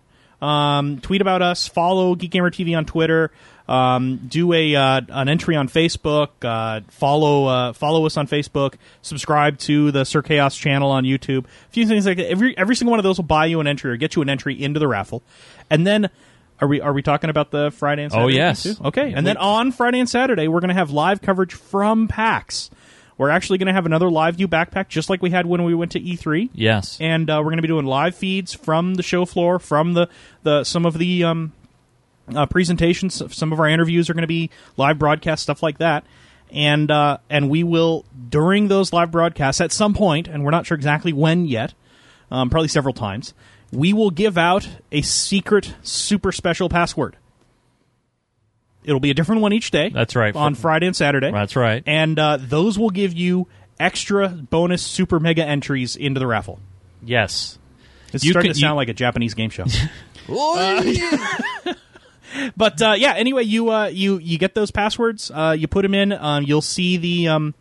Um, 0.43 0.99
tweet 1.01 1.21
about 1.23 1.41
us. 1.43 1.67
Follow 1.67 2.15
Geek 2.15 2.31
Gamer 2.31 2.51
TV 2.51 2.77
on 2.77 2.85
Twitter. 2.85 3.31
Um, 3.69 4.19
do 4.29 4.53
a 4.53 4.75
uh, 4.77 5.01
an 5.09 5.29
entry 5.29 5.57
on 5.57 5.69
Facebook. 5.69 6.29
Uh, 6.43 6.83
follow 6.89 7.47
uh, 7.47 7.73
follow 7.73 8.07
us 8.07 8.17
on 8.17 8.29
Facebook. 8.29 8.75
Subscribe 9.03 9.59
to 9.61 9.91
the 9.91 10.05
Sir 10.05 10.23
Chaos 10.23 10.57
channel 10.57 10.91
on 10.91 11.05
YouTube. 11.05 11.45
A 11.45 11.73
few 11.73 11.87
things 11.87 12.07
like 12.07 12.17
that. 12.19 12.31
Every 12.31 12.57
every 12.57 12.77
single 12.77 12.93
one 12.93 13.01
of 13.01 13.05
those 13.05 13.19
will 13.19 13.25
buy 13.25 13.47
you 13.47 13.61
an 13.61 13.67
entry 13.67 13.91
or 13.91 13.97
get 13.97 14.15
you 14.17 14.23
an 14.23 14.29
entry 14.31 14.61
into 14.63 14.79
the 14.81 14.89
raffle. 14.89 15.23
And 15.71 15.87
then. 15.87 16.11
Are 16.59 16.67
we 16.67 16.81
are 16.81 16.95
we 16.95 17.03
talking 17.03 17.29
about 17.29 17.51
the 17.51 17.71
Friday 17.71 18.05
and 18.05 18.11
Saturday? 18.11 18.25
Oh, 18.25 18.29
Saturday? 18.31 18.69
yes. 18.71 18.79
too? 18.79 18.85
Okay. 18.87 19.13
And 19.13 19.27
then 19.27 19.37
on 19.37 19.73
Friday 19.73 20.01
and 20.01 20.09
Saturday, 20.09 20.49
we're 20.49 20.61
going 20.61 20.71
to 20.71 20.75
have 20.75 20.91
live 20.91 21.21
coverage 21.21 21.53
from 21.53 22.09
PAX. 22.09 22.71
We're 23.19 23.29
actually 23.29 23.59
going 23.59 23.67
to 23.67 23.75
have 23.75 23.85
another 23.85 24.11
live 24.11 24.37
view 24.37 24.49
backpack, 24.49 24.89
just 24.89 25.11
like 25.11 25.21
we 25.21 25.29
had 25.29 25.45
when 25.45 25.65
we 25.65 25.75
went 25.75 25.93
to 25.93 26.01
E3 26.01 26.49
Yes. 26.55 26.97
and 26.99 27.29
uh, 27.29 27.41
we're 27.41 27.51
going 27.51 27.57
to 27.59 27.63
be 27.63 27.69
doing 27.69 27.85
live 27.85 28.15
feeds 28.15 28.55
from 28.55 28.95
the 28.95 29.03
show 29.03 29.27
floor, 29.27 29.59
from 29.59 29.93
the, 29.93 30.09
the 30.45 30.65
some 30.65 30.87
of 30.87 30.97
the 30.97 31.25
um, 31.25 31.53
uh, 32.35 32.47
presentations. 32.47 33.23
Some 33.35 33.53
of 33.53 33.61
our 33.61 33.69
interviews 33.69 34.09
are 34.11 34.15
going 34.15 34.23
to 34.23 34.27
be 34.29 34.51
live 34.77 34.99
broadcast 34.99 35.43
stuff 35.43 35.63
like 35.63 35.79
that, 35.79 36.05
and 36.51 36.91
uh, 36.91 37.19
and 37.31 37.49
we 37.51 37.63
will 37.65 38.05
during 38.29 38.69
those 38.69 38.93
live 38.93 39.11
broadcasts 39.11 39.61
at 39.61 39.73
some 39.73 39.95
point, 39.95 40.29
and 40.29 40.45
we're 40.45 40.51
not 40.51 40.67
sure 40.67 40.77
exactly 40.77 41.13
when 41.13 41.47
yet, 41.47 41.75
um, 42.31 42.51
probably 42.51 42.69
several 42.69 42.95
times. 42.95 43.35
We 43.73 43.93
will 43.93 44.11
give 44.11 44.39
out 44.39 44.69
a 44.93 45.03
secret, 45.03 45.75
super 45.83 46.31
special 46.33 46.69
password. 46.69 47.17
It'll 48.85 49.01
be 49.01 49.11
a 49.11 49.15
different 49.15 49.43
one 49.43 49.53
each 49.53 49.73
day. 49.73 49.89
That's 49.89 50.15
right. 50.15 50.35
On 50.37 50.55
Friday 50.55 50.87
and 50.87 50.95
Saturday. 50.95 51.33
That's 51.33 51.57
right. 51.57 51.83
And 51.87 52.17
uh, 52.19 52.39
those 52.41 52.79
will 52.79 52.91
give 52.91 53.13
you 53.13 53.49
extra 53.81 54.29
bonus 54.29 54.83
super 54.83 55.19
mega 55.19 55.45
entries 55.45 55.97
into 55.97 56.21
the 56.21 56.27
raffle. 56.29 56.61
Yes. 57.03 57.59
It's 58.13 58.25
You 58.25 58.31
starting 58.31 58.51
can- 58.51 58.55
to 58.55 58.61
sound 58.61 58.75
you- 58.75 58.77
like 58.77 58.89
a 58.89 58.95
Japanese 58.95 59.35
game 59.35 59.51
show. 59.51 59.65
but 62.57 62.81
uh, 62.83 62.95
yeah, 62.97 63.15
anyway, 63.15 63.45
you 63.45 63.71
uh, 63.71 63.87
you 63.87 64.19
you 64.19 64.39
get 64.39 64.55
those 64.55 64.71
passwords. 64.71 65.31
Uh, 65.31 65.57
you 65.59 65.69
put 65.69 65.83
them 65.83 65.95
in. 65.95 66.13
Um, 66.13 66.45
you'll 66.45 66.63
see 66.63 66.97
the 66.97 67.29
um, 67.29 67.55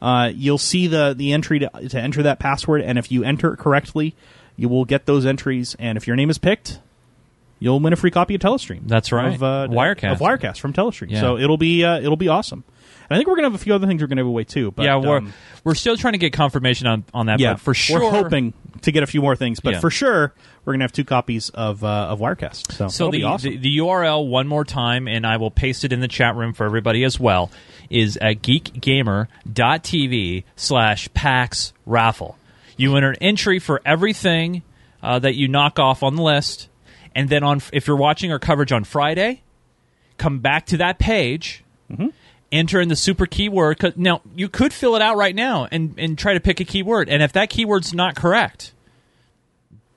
uh, 0.00 0.30
you'll 0.34 0.58
see 0.58 0.86
the 0.86 1.14
the 1.16 1.32
entry 1.32 1.60
to, 1.60 1.70
to 1.88 2.00
enter 2.00 2.22
that 2.24 2.38
password, 2.38 2.82
and 2.82 2.98
if 2.98 3.10
you 3.10 3.24
enter 3.24 3.54
it 3.54 3.58
correctly, 3.58 4.14
you 4.56 4.68
will 4.68 4.84
get 4.84 5.06
those 5.06 5.26
entries. 5.26 5.76
And 5.78 5.96
if 5.96 6.06
your 6.06 6.16
name 6.16 6.30
is 6.30 6.38
picked, 6.38 6.78
you'll 7.58 7.80
win 7.80 7.92
a 7.92 7.96
free 7.96 8.10
copy 8.10 8.34
of 8.34 8.40
Telestream. 8.40 8.82
That's 8.86 9.12
right. 9.12 9.34
Of, 9.34 9.42
uh, 9.42 9.68
Wirecast. 9.70 10.12
of 10.12 10.18
Wirecast 10.18 10.58
from 10.58 10.72
Telestream. 10.72 11.10
Yeah. 11.10 11.20
So 11.20 11.38
it'll 11.38 11.56
be 11.56 11.84
uh, 11.84 11.98
it'll 12.00 12.16
be 12.16 12.28
awesome. 12.28 12.64
I 13.10 13.16
think 13.16 13.28
we're 13.28 13.36
gonna 13.36 13.48
have 13.48 13.54
a 13.54 13.58
few 13.62 13.74
other 13.74 13.86
things 13.86 14.00
we're 14.02 14.08
gonna 14.08 14.20
give 14.22 14.26
away 14.26 14.44
too. 14.44 14.70
But, 14.70 14.84
yeah, 14.84 14.96
we're, 14.96 15.18
um, 15.18 15.32
we're 15.64 15.74
still 15.74 15.96
trying 15.96 16.12
to 16.14 16.18
get 16.18 16.32
confirmation 16.32 16.86
on, 16.86 17.04
on 17.12 17.26
that, 17.26 17.40
yeah, 17.40 17.52
but 17.54 17.60
for 17.60 17.74
sure. 17.74 18.00
we're 18.00 18.10
hoping 18.10 18.54
to 18.82 18.92
get 18.92 19.02
a 19.02 19.06
few 19.06 19.20
more 19.22 19.36
things, 19.36 19.60
but 19.60 19.74
Yeah. 19.74 19.80
for 19.80 19.90
sure 19.90 20.32
we're 20.64 20.72
gonna 20.74 20.84
have 20.84 20.92
two 20.92 21.04
copies 21.04 21.48
of 21.50 21.84
uh, 21.84 21.88
of 22.10 22.20
Wirecast. 22.20 22.72
So, 22.72 22.88
So 22.88 23.10
the, 23.10 23.24
awesome. 23.24 23.50
the 23.50 23.56
the 23.58 23.76
URL 23.78 24.26
one 24.26 24.46
more 24.48 24.64
time, 24.64 25.06
and 25.08 25.26
I 25.26 25.36
will 25.36 25.50
paste 25.50 25.84
it 25.84 25.92
in 25.92 26.00
the 26.00 26.08
chat 26.08 26.34
room 26.36 26.52
for 26.54 26.64
everybody 26.66 27.04
as 27.04 27.18
well. 27.20 27.50
Is 27.90 28.16
at 28.16 28.40
geekgamer.tv 28.42 30.44
slash 30.56 31.08
PAX 31.14 31.72
raffle. 31.86 32.38
You 32.76 32.96
enter 32.96 33.10
an 33.10 33.16
entry 33.20 33.58
for 33.58 33.80
everything 33.84 34.62
uh, 35.02 35.18
that 35.20 35.34
you 35.34 35.48
knock 35.48 35.78
off 35.78 36.02
on 36.02 36.16
the 36.16 36.22
list, 36.22 36.68
and 37.14 37.28
then 37.28 37.42
on 37.42 37.60
if 37.72 37.86
you're 37.86 37.96
watching 37.96 38.32
our 38.32 38.38
coverage 38.38 38.72
on 38.72 38.84
Friday, 38.84 39.42
come 40.18 40.40
back 40.40 40.66
to 40.66 40.76
that 40.78 40.98
page. 40.98 41.62
Enter 42.52 42.80
in 42.80 42.88
the 42.88 42.96
super 42.96 43.26
keyword. 43.26 43.94
Now 43.96 44.20
you 44.36 44.48
could 44.48 44.72
fill 44.72 44.94
it 44.96 45.02
out 45.02 45.16
right 45.16 45.34
now 45.34 45.66
and, 45.70 45.94
and 45.98 46.16
try 46.16 46.34
to 46.34 46.40
pick 46.40 46.60
a 46.60 46.64
keyword, 46.64 47.08
and 47.08 47.22
if 47.22 47.32
that 47.32 47.50
keyword's 47.50 47.92
not 47.92 48.14
correct, 48.14 48.72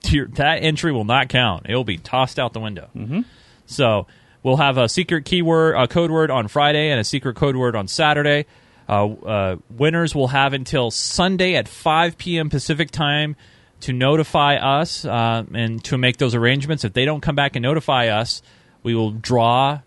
that 0.02 0.60
entry 0.61 0.91
will 0.91 1.06
not 1.06 1.30
count. 1.30 1.65
It 1.68 1.76
will 1.76 1.84
be 1.84 1.98
tossed 1.98 2.40
out 2.40 2.53
the 2.53 2.60
window. 2.60 2.90
Mm-hmm. 2.95 3.22
So 3.65 4.07
we'll 4.44 4.57
have 4.57 4.78
a 4.78 4.90
secret 4.90 5.26
keyword, 5.26 5.76
a 5.76 5.88
code 5.88 6.11
word 6.11 6.32
on 6.32 6.48
Friday, 6.48 6.90
and 6.90 6.99
a 6.99 7.03
secret 7.03 7.36
code 7.36 7.56
word 7.56 7.76
on 7.76 7.88
Saturday. 7.88 8.45
Uh, 8.90 9.07
uh, 9.07 9.56
winners 9.69 10.15
will 10.15 10.30
have 10.30 10.53
until 10.53 10.91
Sunday 10.91 11.56
at 11.56 11.68
5 11.68 12.18
p.m. 12.18 12.49
Pacific 12.49 12.90
time 12.90 13.36
to 13.82 13.94
notify 13.94 14.56
us 14.56 15.06
uh, 15.06 15.44
and 15.53 15.84
to 15.84 15.98
make 15.98 16.18
those 16.18 16.34
arrangements. 16.36 16.84
If 16.84 16.94
they 16.94 17.06
don't 17.06 17.22
come 17.22 17.36
back 17.36 17.56
and 17.56 17.64
notify 17.64 18.07
us, 18.07 18.41
we 18.84 18.95
will 18.95 19.11
draw 19.11 19.82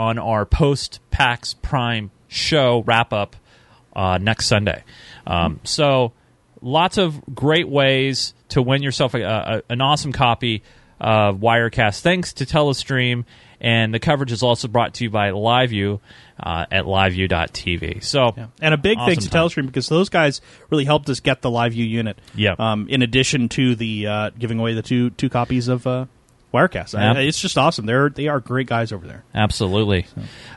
on 0.00 0.18
our 0.18 0.46
post 0.46 0.98
PAX 1.10 1.52
Prime 1.52 2.10
show 2.26 2.82
wrap 2.86 3.12
up 3.12 3.36
uh, 3.94 4.16
next 4.16 4.46
Sunday. 4.46 4.82
Um, 5.26 5.60
so, 5.62 6.14
lots 6.62 6.96
of 6.96 7.22
great 7.34 7.68
ways 7.68 8.32
to 8.48 8.62
win 8.62 8.82
yourself 8.82 9.12
a, 9.12 9.22
a, 9.22 9.62
an 9.68 9.82
awesome 9.82 10.12
copy 10.12 10.62
of 10.98 11.36
Wirecast. 11.36 12.00
Thanks 12.00 12.32
to 12.34 12.46
Telestream, 12.46 13.26
and 13.60 13.92
the 13.92 13.98
coverage 13.98 14.32
is 14.32 14.42
also 14.42 14.68
brought 14.68 14.94
to 14.94 15.04
you 15.04 15.10
by 15.10 15.32
LiveView 15.32 16.00
uh, 16.42 16.64
at 16.70 16.86
liveview.tv. 16.86 18.02
So, 18.02 18.32
And 18.62 18.72
a 18.72 18.78
big 18.78 18.96
Awesome 18.96 19.06
thanks 19.06 19.24
to 19.24 19.30
time. 19.30 19.48
Telestream 19.48 19.66
because 19.66 19.90
those 19.90 20.08
guys 20.08 20.40
really 20.70 20.86
helped 20.86 21.10
us 21.10 21.20
get 21.20 21.42
the 21.42 21.50
live 21.50 21.72
view 21.72 21.84
unit. 21.84 22.18
Yeah. 22.34 22.54
Um, 22.58 22.88
in 22.88 23.02
addition 23.02 23.50
to 23.50 23.74
the 23.74 24.06
uh, 24.06 24.30
giving 24.38 24.58
away 24.58 24.72
the 24.72 24.82
two 24.82 25.10
two 25.10 25.28
copies 25.28 25.68
of 25.68 25.86
uh, 25.86 26.06
Wirecast, 26.52 26.98
I- 26.98 27.20
it's 27.20 27.40
just 27.40 27.56
awesome. 27.56 27.86
They're 27.86 28.08
they 28.08 28.26
are 28.28 28.40
great 28.40 28.66
guys 28.66 28.92
over 28.92 29.06
there. 29.06 29.22
Absolutely. 29.34 30.06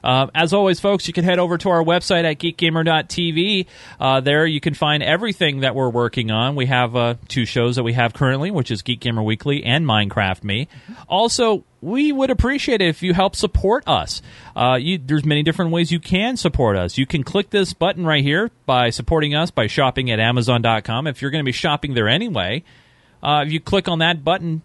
Um, 0.03 0.31
as 0.33 0.51
always, 0.53 0.79
folks, 0.79 1.07
you 1.07 1.13
can 1.13 1.23
head 1.23 1.37
over 1.39 1.57
to 1.59 1.69
our 1.69 1.83
website 1.83 2.23
at 2.23 2.39
geekgamer.tv. 2.39 3.65
Uh, 3.99 4.19
there 4.21 4.45
you 4.45 4.59
can 4.59 4.73
find 4.73 5.03
everything 5.03 5.59
that 5.61 5.75
we're 5.75 5.89
working 5.89 6.31
on. 6.31 6.55
We 6.55 6.65
have 6.67 6.95
uh, 6.95 7.15
two 7.27 7.45
shows 7.45 7.75
that 7.75 7.83
we 7.83 7.93
have 7.93 8.13
currently, 8.13 8.51
which 8.51 8.71
is 8.71 8.81
Geek 8.81 8.99
Gamer 8.99 9.23
Weekly 9.23 9.63
and 9.63 9.85
Minecraft 9.85 10.43
Me. 10.43 10.67
Also, 11.07 11.63
we 11.81 12.11
would 12.11 12.29
appreciate 12.31 12.81
it 12.81 12.87
if 12.87 13.03
you 13.03 13.13
help 13.13 13.35
support 13.35 13.83
us. 13.87 14.21
Uh, 14.55 14.77
you, 14.79 14.97
there's 14.97 15.25
many 15.25 15.43
different 15.43 15.71
ways 15.71 15.91
you 15.91 15.99
can 15.99 16.37
support 16.37 16.75
us. 16.77 16.97
You 16.97 17.05
can 17.05 17.23
click 17.23 17.49
this 17.49 17.73
button 17.73 18.05
right 18.05 18.23
here 18.23 18.51
by 18.65 18.89
supporting 18.89 19.35
us 19.35 19.51
by 19.51 19.67
shopping 19.67 20.09
at 20.11 20.19
Amazon.com. 20.19 21.07
If 21.07 21.21
you're 21.21 21.31
going 21.31 21.43
to 21.43 21.47
be 21.47 21.51
shopping 21.51 21.93
there 21.93 22.07
anyway, 22.07 22.63
uh, 23.21 23.43
if 23.45 23.51
you 23.53 23.59
click 23.59 23.87
on 23.87 23.99
that 23.99 24.23
button, 24.23 24.61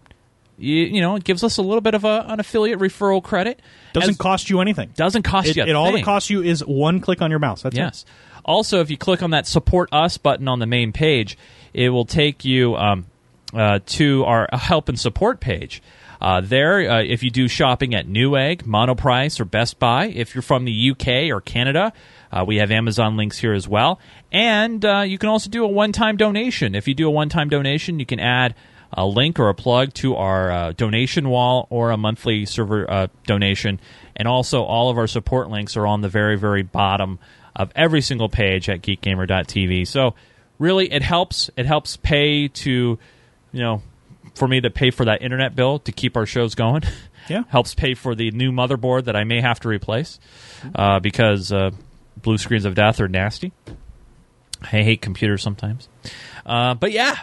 you, 0.59 0.75
you 0.85 1.01
know 1.01 1.15
it 1.15 1.23
gives 1.23 1.43
us 1.43 1.57
a 1.57 1.61
little 1.61 1.81
bit 1.81 1.95
of 1.95 2.03
a, 2.05 2.25
an 2.27 2.39
affiliate 2.39 2.79
referral 2.79 3.23
credit. 3.23 3.61
Doesn't 3.93 4.11
As- 4.11 4.17
cost 4.17 4.49
you 4.49 4.61
anything. 4.61 4.91
doesn't 4.95 5.23
cost 5.23 5.47
It, 5.49 5.57
you. 5.57 5.63
It 5.63 5.75
all 5.75 5.87
thing. 5.91 5.97
it 5.97 6.05
costs 6.05 6.29
you 6.29 6.43
is 6.43 6.61
one 6.65 6.99
click 6.99 7.21
on 7.21 7.29
your 7.29 7.39
mouse. 7.39 7.61
That's 7.63 7.75
Yes. 7.75 8.05
Also, 8.45 8.81
if 8.81 8.89
you 8.89 8.97
click 8.97 9.21
on 9.21 9.31
that 9.31 9.45
support 9.47 9.89
us 9.91 10.17
button 10.17 10.47
on 10.47 10.59
the 10.59 10.65
main 10.65 10.91
page, 10.91 11.37
it 11.73 11.89
will 11.89 12.05
take 12.05 12.45
you 12.45 12.75
um, 12.75 13.05
uh, 13.53 13.79
to 13.85 14.23
our 14.25 14.47
help 14.53 14.89
and 14.89 14.99
support 14.99 15.39
page. 15.39 15.81
Uh, 16.21 16.41
there, 16.41 16.89
uh, 16.89 17.01
if 17.01 17.23
you 17.23 17.31
do 17.31 17.47
shopping 17.47 17.95
at 17.95 18.05
Newegg, 18.07 18.63
Monoprice, 18.63 19.39
or 19.39 19.45
Best 19.45 19.79
Buy, 19.79 20.07
if 20.07 20.35
you're 20.35 20.41
from 20.41 20.65
the 20.65 20.91
UK 20.91 21.31
or 21.33 21.39
Canada, 21.39 21.93
uh, 22.31 22.43
we 22.45 22.57
have 22.57 22.71
Amazon 22.71 23.15
links 23.15 23.37
here 23.37 23.53
as 23.53 23.67
well. 23.67 23.99
And 24.31 24.83
uh, 24.83 25.03
you 25.07 25.17
can 25.17 25.29
also 25.29 25.49
do 25.49 25.63
a 25.63 25.67
one 25.67 25.91
time 25.93 26.17
donation. 26.17 26.75
If 26.75 26.87
you 26.87 26.93
do 26.93 27.07
a 27.07 27.11
one 27.11 27.29
time 27.29 27.47
donation, 27.49 27.99
you 27.99 28.05
can 28.05 28.19
add 28.19 28.53
a 28.91 29.05
link 29.05 29.39
or 29.39 29.49
a 29.49 29.55
plug 29.55 29.93
to 29.95 30.15
our 30.15 30.51
uh, 30.51 30.71
donation 30.73 31.29
wall 31.29 31.67
or 31.69 31.91
a 31.91 31.97
monthly 31.97 32.45
server 32.45 32.89
uh, 32.89 33.07
donation. 33.25 33.79
And 34.15 34.27
also, 34.27 34.63
all 34.63 34.89
of 34.89 34.97
our 34.97 35.07
support 35.07 35.49
links 35.49 35.77
are 35.77 35.87
on 35.87 36.01
the 36.01 36.09
very, 36.09 36.37
very 36.37 36.63
bottom 36.63 37.19
of 37.55 37.71
every 37.75 38.01
single 38.01 38.29
page 38.29 38.69
at 38.69 38.81
geekgamer.tv. 38.81 39.87
So, 39.87 40.15
really, 40.57 40.91
it 40.91 41.01
helps. 41.01 41.49
It 41.55 41.65
helps 41.65 41.97
pay 41.97 42.47
to, 42.47 42.99
you 43.51 43.61
know, 43.61 43.81
for 44.35 44.47
me 44.47 44.61
to 44.61 44.69
pay 44.69 44.91
for 44.91 45.05
that 45.05 45.21
internet 45.21 45.55
bill 45.55 45.79
to 45.79 45.91
keep 45.91 46.17
our 46.17 46.25
shows 46.25 46.55
going. 46.55 46.83
Yeah. 47.27 47.43
helps 47.49 47.75
pay 47.75 47.93
for 47.93 48.15
the 48.15 48.31
new 48.31 48.51
motherboard 48.51 49.05
that 49.05 49.15
I 49.15 49.23
may 49.23 49.41
have 49.41 49.59
to 49.61 49.67
replace 49.67 50.19
uh, 50.73 50.99
because 50.99 51.51
uh, 51.51 51.71
blue 52.21 52.37
screens 52.37 52.65
of 52.65 52.75
death 52.75 52.99
are 52.99 53.07
nasty. 53.07 53.51
I 54.61 54.83
hate 54.83 55.01
computers 55.01 55.41
sometimes. 55.41 55.87
Uh, 56.45 56.73
but 56.73 56.91
yeah, 56.91 57.17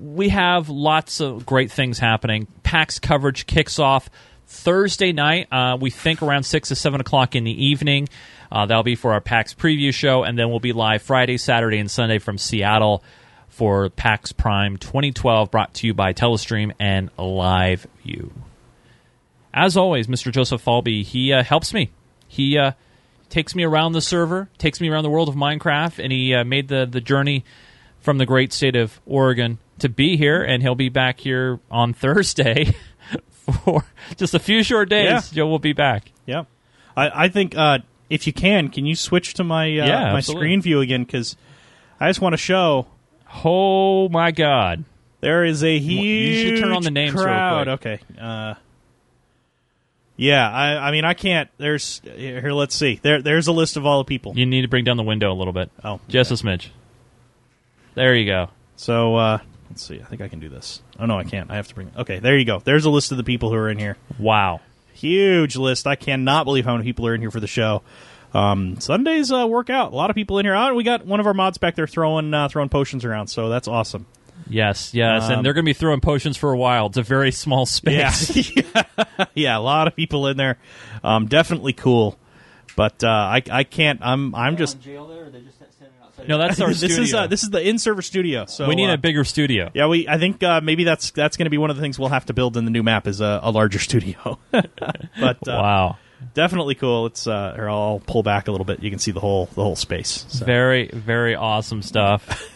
we 0.00 0.30
have 0.30 0.68
lots 0.68 1.20
of 1.20 1.44
great 1.44 1.70
things 1.70 1.98
happening. 1.98 2.46
PAX 2.62 2.98
coverage 2.98 3.46
kicks 3.46 3.78
off 3.78 4.08
Thursday 4.46 5.12
night. 5.12 5.52
Uh, 5.52 5.76
we 5.80 5.90
think 5.90 6.22
around 6.22 6.44
six 6.44 6.68
to 6.68 6.74
seven 6.74 7.00
o'clock 7.00 7.36
in 7.36 7.44
the 7.44 7.66
evening. 7.66 8.08
Uh, 8.50 8.66
that'll 8.66 8.82
be 8.82 8.96
for 8.96 9.12
our 9.12 9.20
PAX 9.20 9.54
preview 9.54 9.92
show, 9.92 10.24
and 10.24 10.38
then 10.38 10.48
we'll 10.50 10.58
be 10.58 10.72
live 10.72 11.02
Friday, 11.02 11.36
Saturday, 11.36 11.78
and 11.78 11.90
Sunday 11.90 12.18
from 12.18 12.38
Seattle 12.38 13.04
for 13.48 13.90
PAX 13.90 14.32
Prime 14.32 14.76
2012, 14.76 15.50
brought 15.50 15.74
to 15.74 15.86
you 15.86 15.94
by 15.94 16.12
Telestream 16.12 16.72
and 16.80 17.10
Live 17.18 17.86
View. 18.02 18.32
As 19.52 19.76
always, 19.76 20.06
Mr. 20.06 20.32
Joseph 20.32 20.64
Falby, 20.64 21.04
he 21.04 21.32
uh, 21.32 21.42
helps 21.42 21.74
me. 21.74 21.90
He 22.26 22.56
uh, 22.56 22.72
takes 23.28 23.54
me 23.54 23.64
around 23.64 23.92
the 23.92 24.00
server, 24.00 24.48
takes 24.58 24.80
me 24.80 24.88
around 24.88 25.02
the 25.02 25.10
world 25.10 25.28
of 25.28 25.34
Minecraft, 25.34 26.02
and 26.02 26.12
he 26.12 26.34
uh, 26.34 26.44
made 26.44 26.68
the, 26.68 26.86
the 26.90 27.00
journey 27.00 27.44
from 28.00 28.18
the 28.18 28.26
great 28.26 28.52
state 28.52 28.76
of 28.76 29.00
Oregon 29.06 29.58
to 29.80 29.88
be 29.88 30.16
here, 30.16 30.42
and 30.42 30.62
he'll 30.62 30.74
be 30.74 30.88
back 30.88 31.20
here 31.20 31.60
on 31.70 31.92
Thursday 31.94 32.74
for 33.64 33.84
just 34.16 34.34
a 34.34 34.38
few 34.38 34.62
short 34.62 34.88
days. 34.88 35.10
Yeah. 35.10 35.20
Joe 35.42 35.46
will 35.48 35.58
be 35.58 35.72
back. 35.72 36.12
Yeah, 36.26 36.44
I, 36.96 37.24
I 37.24 37.28
think 37.28 37.56
uh, 37.56 37.78
if 38.08 38.26
you 38.26 38.32
can, 38.32 38.68
can 38.68 38.86
you 38.86 38.94
switch 38.94 39.34
to 39.34 39.44
my 39.44 39.64
uh, 39.64 39.86
Yeah, 39.86 40.12
my 40.12 40.18
absolutely. 40.18 40.42
screen 40.44 40.62
view 40.62 40.80
again? 40.80 41.04
Because 41.04 41.36
I 41.98 42.08
just 42.08 42.20
want 42.20 42.32
to 42.32 42.36
show 42.38 42.86
Oh 43.44 44.08
my 44.08 44.30
God! 44.30 44.84
there 45.20 45.44
is 45.44 45.62
a 45.62 45.78
huge. 45.78 46.00
you 46.36 46.56
should 46.56 46.62
turn 46.62 46.72
on 46.72 46.82
the 46.82 46.90
names 46.90 47.14
real 47.14 47.24
crowd. 47.24 47.66
quick. 47.78 48.00
Okay. 48.00 48.20
Uh, 48.20 48.54
yeah, 50.16 50.50
I, 50.50 50.88
I 50.88 50.90
mean, 50.90 51.04
I 51.06 51.14
can't. 51.14 51.48
There's 51.56 52.02
here. 52.04 52.52
Let's 52.52 52.74
see. 52.74 53.00
There, 53.02 53.22
there's 53.22 53.46
a 53.46 53.52
list 53.52 53.76
of 53.78 53.86
all 53.86 53.98
the 53.98 54.04
people. 54.04 54.34
You 54.36 54.44
need 54.46 54.62
to 54.62 54.68
bring 54.68 54.84
down 54.84 54.96
the 54.98 55.02
window 55.02 55.32
a 55.32 55.34
little 55.34 55.54
bit. 55.54 55.70
Oh, 55.82 55.98
Just 56.08 56.30
a 56.30 56.34
smidge. 56.34 56.68
There 57.94 58.14
you 58.14 58.26
go. 58.26 58.50
So 58.76 59.16
uh, 59.16 59.38
let's 59.70 59.82
see. 59.82 60.00
I 60.00 60.04
think 60.04 60.20
I 60.20 60.28
can 60.28 60.40
do 60.40 60.48
this. 60.48 60.82
Oh 60.98 61.06
no, 61.06 61.18
I 61.18 61.24
can't. 61.24 61.50
I 61.50 61.56
have 61.56 61.68
to 61.68 61.74
bring. 61.74 61.90
Okay, 61.96 62.18
there 62.18 62.36
you 62.36 62.44
go. 62.44 62.60
There's 62.62 62.84
a 62.84 62.90
list 62.90 63.10
of 63.12 63.16
the 63.18 63.24
people 63.24 63.48
who 63.50 63.56
are 63.56 63.70
in 63.70 63.78
here. 63.78 63.96
Wow. 64.18 64.60
Huge 64.92 65.56
list. 65.56 65.86
I 65.86 65.94
cannot 65.96 66.44
believe 66.44 66.64
how 66.64 66.72
many 66.72 66.84
people 66.84 67.06
are 67.06 67.14
in 67.14 67.20
here 67.20 67.30
for 67.30 67.40
the 67.40 67.46
show. 67.46 67.82
Um, 68.34 68.78
Sundays 68.80 69.32
uh, 69.32 69.46
work 69.46 69.70
out. 69.70 69.92
A 69.92 69.96
lot 69.96 70.10
of 70.10 70.14
people 70.16 70.38
in 70.38 70.44
here. 70.46 70.54
Oh, 70.54 70.74
we 70.74 70.84
got 70.84 71.06
one 71.06 71.20
of 71.20 71.26
our 71.26 71.34
mods 71.34 71.58
back 71.58 71.74
there 71.74 71.86
throwing 71.86 72.32
uh, 72.34 72.48
throwing 72.48 72.68
potions 72.68 73.04
around. 73.04 73.28
So 73.28 73.48
that's 73.48 73.66
awesome. 73.68 74.06
Yes, 74.48 74.94
yes, 74.94 75.24
Um, 75.24 75.32
and 75.32 75.46
they're 75.46 75.52
going 75.52 75.64
to 75.64 75.68
be 75.68 75.74
throwing 75.74 76.00
potions 76.00 76.36
for 76.36 76.50
a 76.52 76.56
while. 76.56 76.86
It's 76.86 76.96
a 76.96 77.02
very 77.02 77.30
small 77.30 77.66
space. 77.66 78.54
Yeah, 78.56 78.82
yeah, 79.34 79.56
a 79.56 79.60
lot 79.60 79.86
of 79.86 79.94
people 79.94 80.26
in 80.26 80.36
there. 80.36 80.58
Um, 81.04 81.26
definitely 81.26 81.72
cool, 81.72 82.18
but 82.74 83.04
uh, 83.04 83.08
I 83.08 83.42
I 83.50 83.64
can't. 83.64 84.00
I'm 84.02 84.34
I'm 84.34 84.56
just. 84.56 84.80
jail 84.80 85.06
there, 85.06 85.26
or 85.26 85.30
they 85.30 85.40
just 85.40 85.56
standing 85.56 85.58
outside? 85.58 85.59
No, 86.28 86.38
that's 86.38 86.60
our 86.60 86.68
this 86.74 86.78
studio. 86.78 87.00
is 87.02 87.14
uh, 87.14 87.26
this 87.26 87.42
is 87.42 87.50
the 87.50 87.66
in 87.66 87.78
server 87.78 88.02
studio. 88.02 88.44
So 88.46 88.66
we 88.68 88.74
need 88.74 88.90
uh, 88.90 88.94
a 88.94 88.98
bigger 88.98 89.24
studio. 89.24 89.70
Yeah, 89.74 89.86
we. 89.86 90.08
I 90.08 90.18
think 90.18 90.42
uh, 90.42 90.60
maybe 90.62 90.84
that's 90.84 91.10
that's 91.10 91.36
going 91.36 91.46
to 91.46 91.50
be 91.50 91.58
one 91.58 91.70
of 91.70 91.76
the 91.76 91.82
things 91.82 91.98
we'll 91.98 92.08
have 92.10 92.26
to 92.26 92.32
build 92.34 92.56
in 92.56 92.64
the 92.64 92.70
new 92.70 92.82
map 92.82 93.06
is 93.06 93.20
a, 93.20 93.40
a 93.42 93.50
larger 93.50 93.78
studio. 93.90 94.38
but 94.50 94.66
uh, 95.20 95.36
Wow. 95.46 95.98
definitely 96.34 96.74
cool. 96.74 97.06
It's 97.06 97.26
uh, 97.26 97.54
or 97.56 97.68
I'll 97.70 98.02
pull 98.06 98.22
back 98.22 98.48
a 98.48 98.50
little 98.50 98.64
bit. 98.64 98.82
You 98.82 98.90
can 98.90 98.98
see 98.98 99.10
the 99.12 99.20
whole 99.20 99.46
the 99.46 99.62
whole 99.62 99.76
space. 99.76 100.26
So. 100.28 100.44
Very, 100.44 100.88
very 100.92 101.34
awesome 101.34 101.82
stuff. 101.82 102.46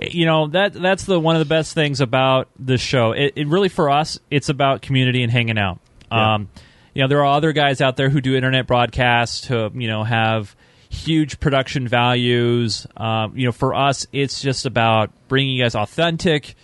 you 0.00 0.24
know 0.26 0.46
that 0.48 0.72
that's 0.72 1.04
the 1.04 1.18
one 1.20 1.36
of 1.36 1.40
the 1.40 1.44
best 1.48 1.74
things 1.74 2.00
about 2.00 2.48
this 2.58 2.80
show. 2.80 3.12
It, 3.12 3.34
it 3.36 3.46
really 3.48 3.68
for 3.68 3.90
us, 3.90 4.18
it's 4.30 4.48
about 4.48 4.82
community 4.82 5.22
and 5.22 5.30
hanging 5.30 5.58
out. 5.58 5.80
Yeah. 6.10 6.34
Um, 6.34 6.48
you 6.94 7.02
know, 7.02 7.08
there 7.08 7.18
are 7.22 7.36
other 7.36 7.52
guys 7.52 7.82
out 7.82 7.96
there 7.98 8.08
who 8.08 8.22
do 8.22 8.34
internet 8.36 8.66
broadcasts 8.66 9.44
who 9.46 9.70
you 9.74 9.86
know 9.88 10.02
have 10.02 10.55
huge 10.88 11.40
production 11.40 11.88
values. 11.88 12.86
Um, 12.96 13.36
you 13.36 13.46
know, 13.46 13.52
for 13.52 13.74
us, 13.74 14.06
it's 14.12 14.40
just 14.40 14.66
about 14.66 15.10
bringing 15.28 15.54
you 15.54 15.62
guys 15.62 15.74
authentic 15.74 16.54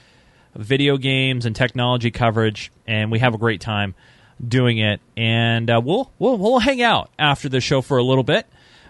video 0.54 0.96
games 0.96 1.46
and 1.46 1.56
technology 1.56 2.10
coverage, 2.10 2.72
and 2.86 3.10
we 3.10 3.18
have 3.18 3.34
a 3.34 3.38
great 3.38 3.60
time 3.60 3.94
doing 4.46 4.78
it. 4.78 5.00
And 5.16 5.70
uh, 5.70 5.80
we'll 5.82 6.10
we'll 6.18 6.36
we'll 6.38 6.58
hang 6.58 6.82
out 6.82 7.10
after 7.18 7.48
the 7.48 7.60
show 7.60 7.80
for 7.80 7.98
a 7.98 8.02
little 8.02 8.24
bit 8.24 8.46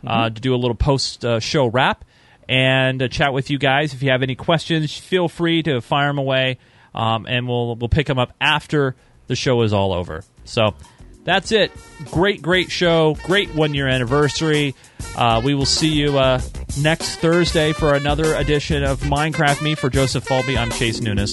uh, 0.06 0.30
to 0.30 0.40
do 0.40 0.54
a 0.54 0.56
little 0.56 0.74
post 0.74 1.24
uh, 1.24 1.40
show 1.40 1.66
wrap 1.66 2.04
and 2.48 3.02
uh, 3.02 3.08
chat 3.08 3.32
with 3.32 3.50
you 3.50 3.58
guys. 3.58 3.94
If 3.94 4.02
you 4.02 4.10
have 4.10 4.22
any 4.22 4.34
questions, 4.34 4.96
feel 4.96 5.28
free 5.28 5.62
to 5.64 5.80
fire 5.80 6.08
them 6.08 6.18
away, 6.18 6.58
um, 6.94 7.26
and 7.26 7.48
we'll 7.48 7.76
we'll 7.76 7.88
pick 7.88 8.06
them 8.06 8.18
up 8.18 8.32
after 8.40 8.96
the 9.26 9.36
show 9.36 9.62
is 9.62 9.72
all 9.72 9.92
over. 9.92 10.24
So. 10.44 10.74
That's 11.24 11.52
it. 11.52 11.70
Great, 12.10 12.42
great 12.42 12.70
show. 12.70 13.16
Great 13.24 13.54
one 13.54 13.74
year 13.74 13.86
anniversary. 13.86 14.74
Uh, 15.16 15.40
we 15.44 15.54
will 15.54 15.66
see 15.66 15.88
you 15.92 16.18
uh, 16.18 16.40
next 16.80 17.16
Thursday 17.16 17.72
for 17.72 17.94
another 17.94 18.34
edition 18.34 18.82
of 18.82 19.00
Minecraft 19.00 19.62
Me 19.62 19.74
for 19.74 19.88
Joseph 19.90 20.24
Falby. 20.26 20.56
I'm 20.56 20.70
Chase 20.70 21.00
Nunes. 21.00 21.32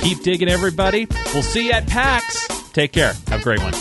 Keep 0.00 0.22
digging, 0.22 0.48
everybody. 0.48 1.06
We'll 1.32 1.42
see 1.42 1.66
you 1.66 1.72
at 1.72 1.86
PAX. 1.86 2.48
Take 2.72 2.92
care. 2.92 3.12
Have 3.28 3.40
a 3.40 3.44
great 3.44 3.60
one. 3.62 3.72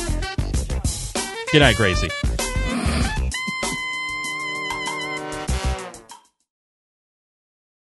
Good 1.51 1.59
night, 1.59 1.77
Gracie. 1.77 2.09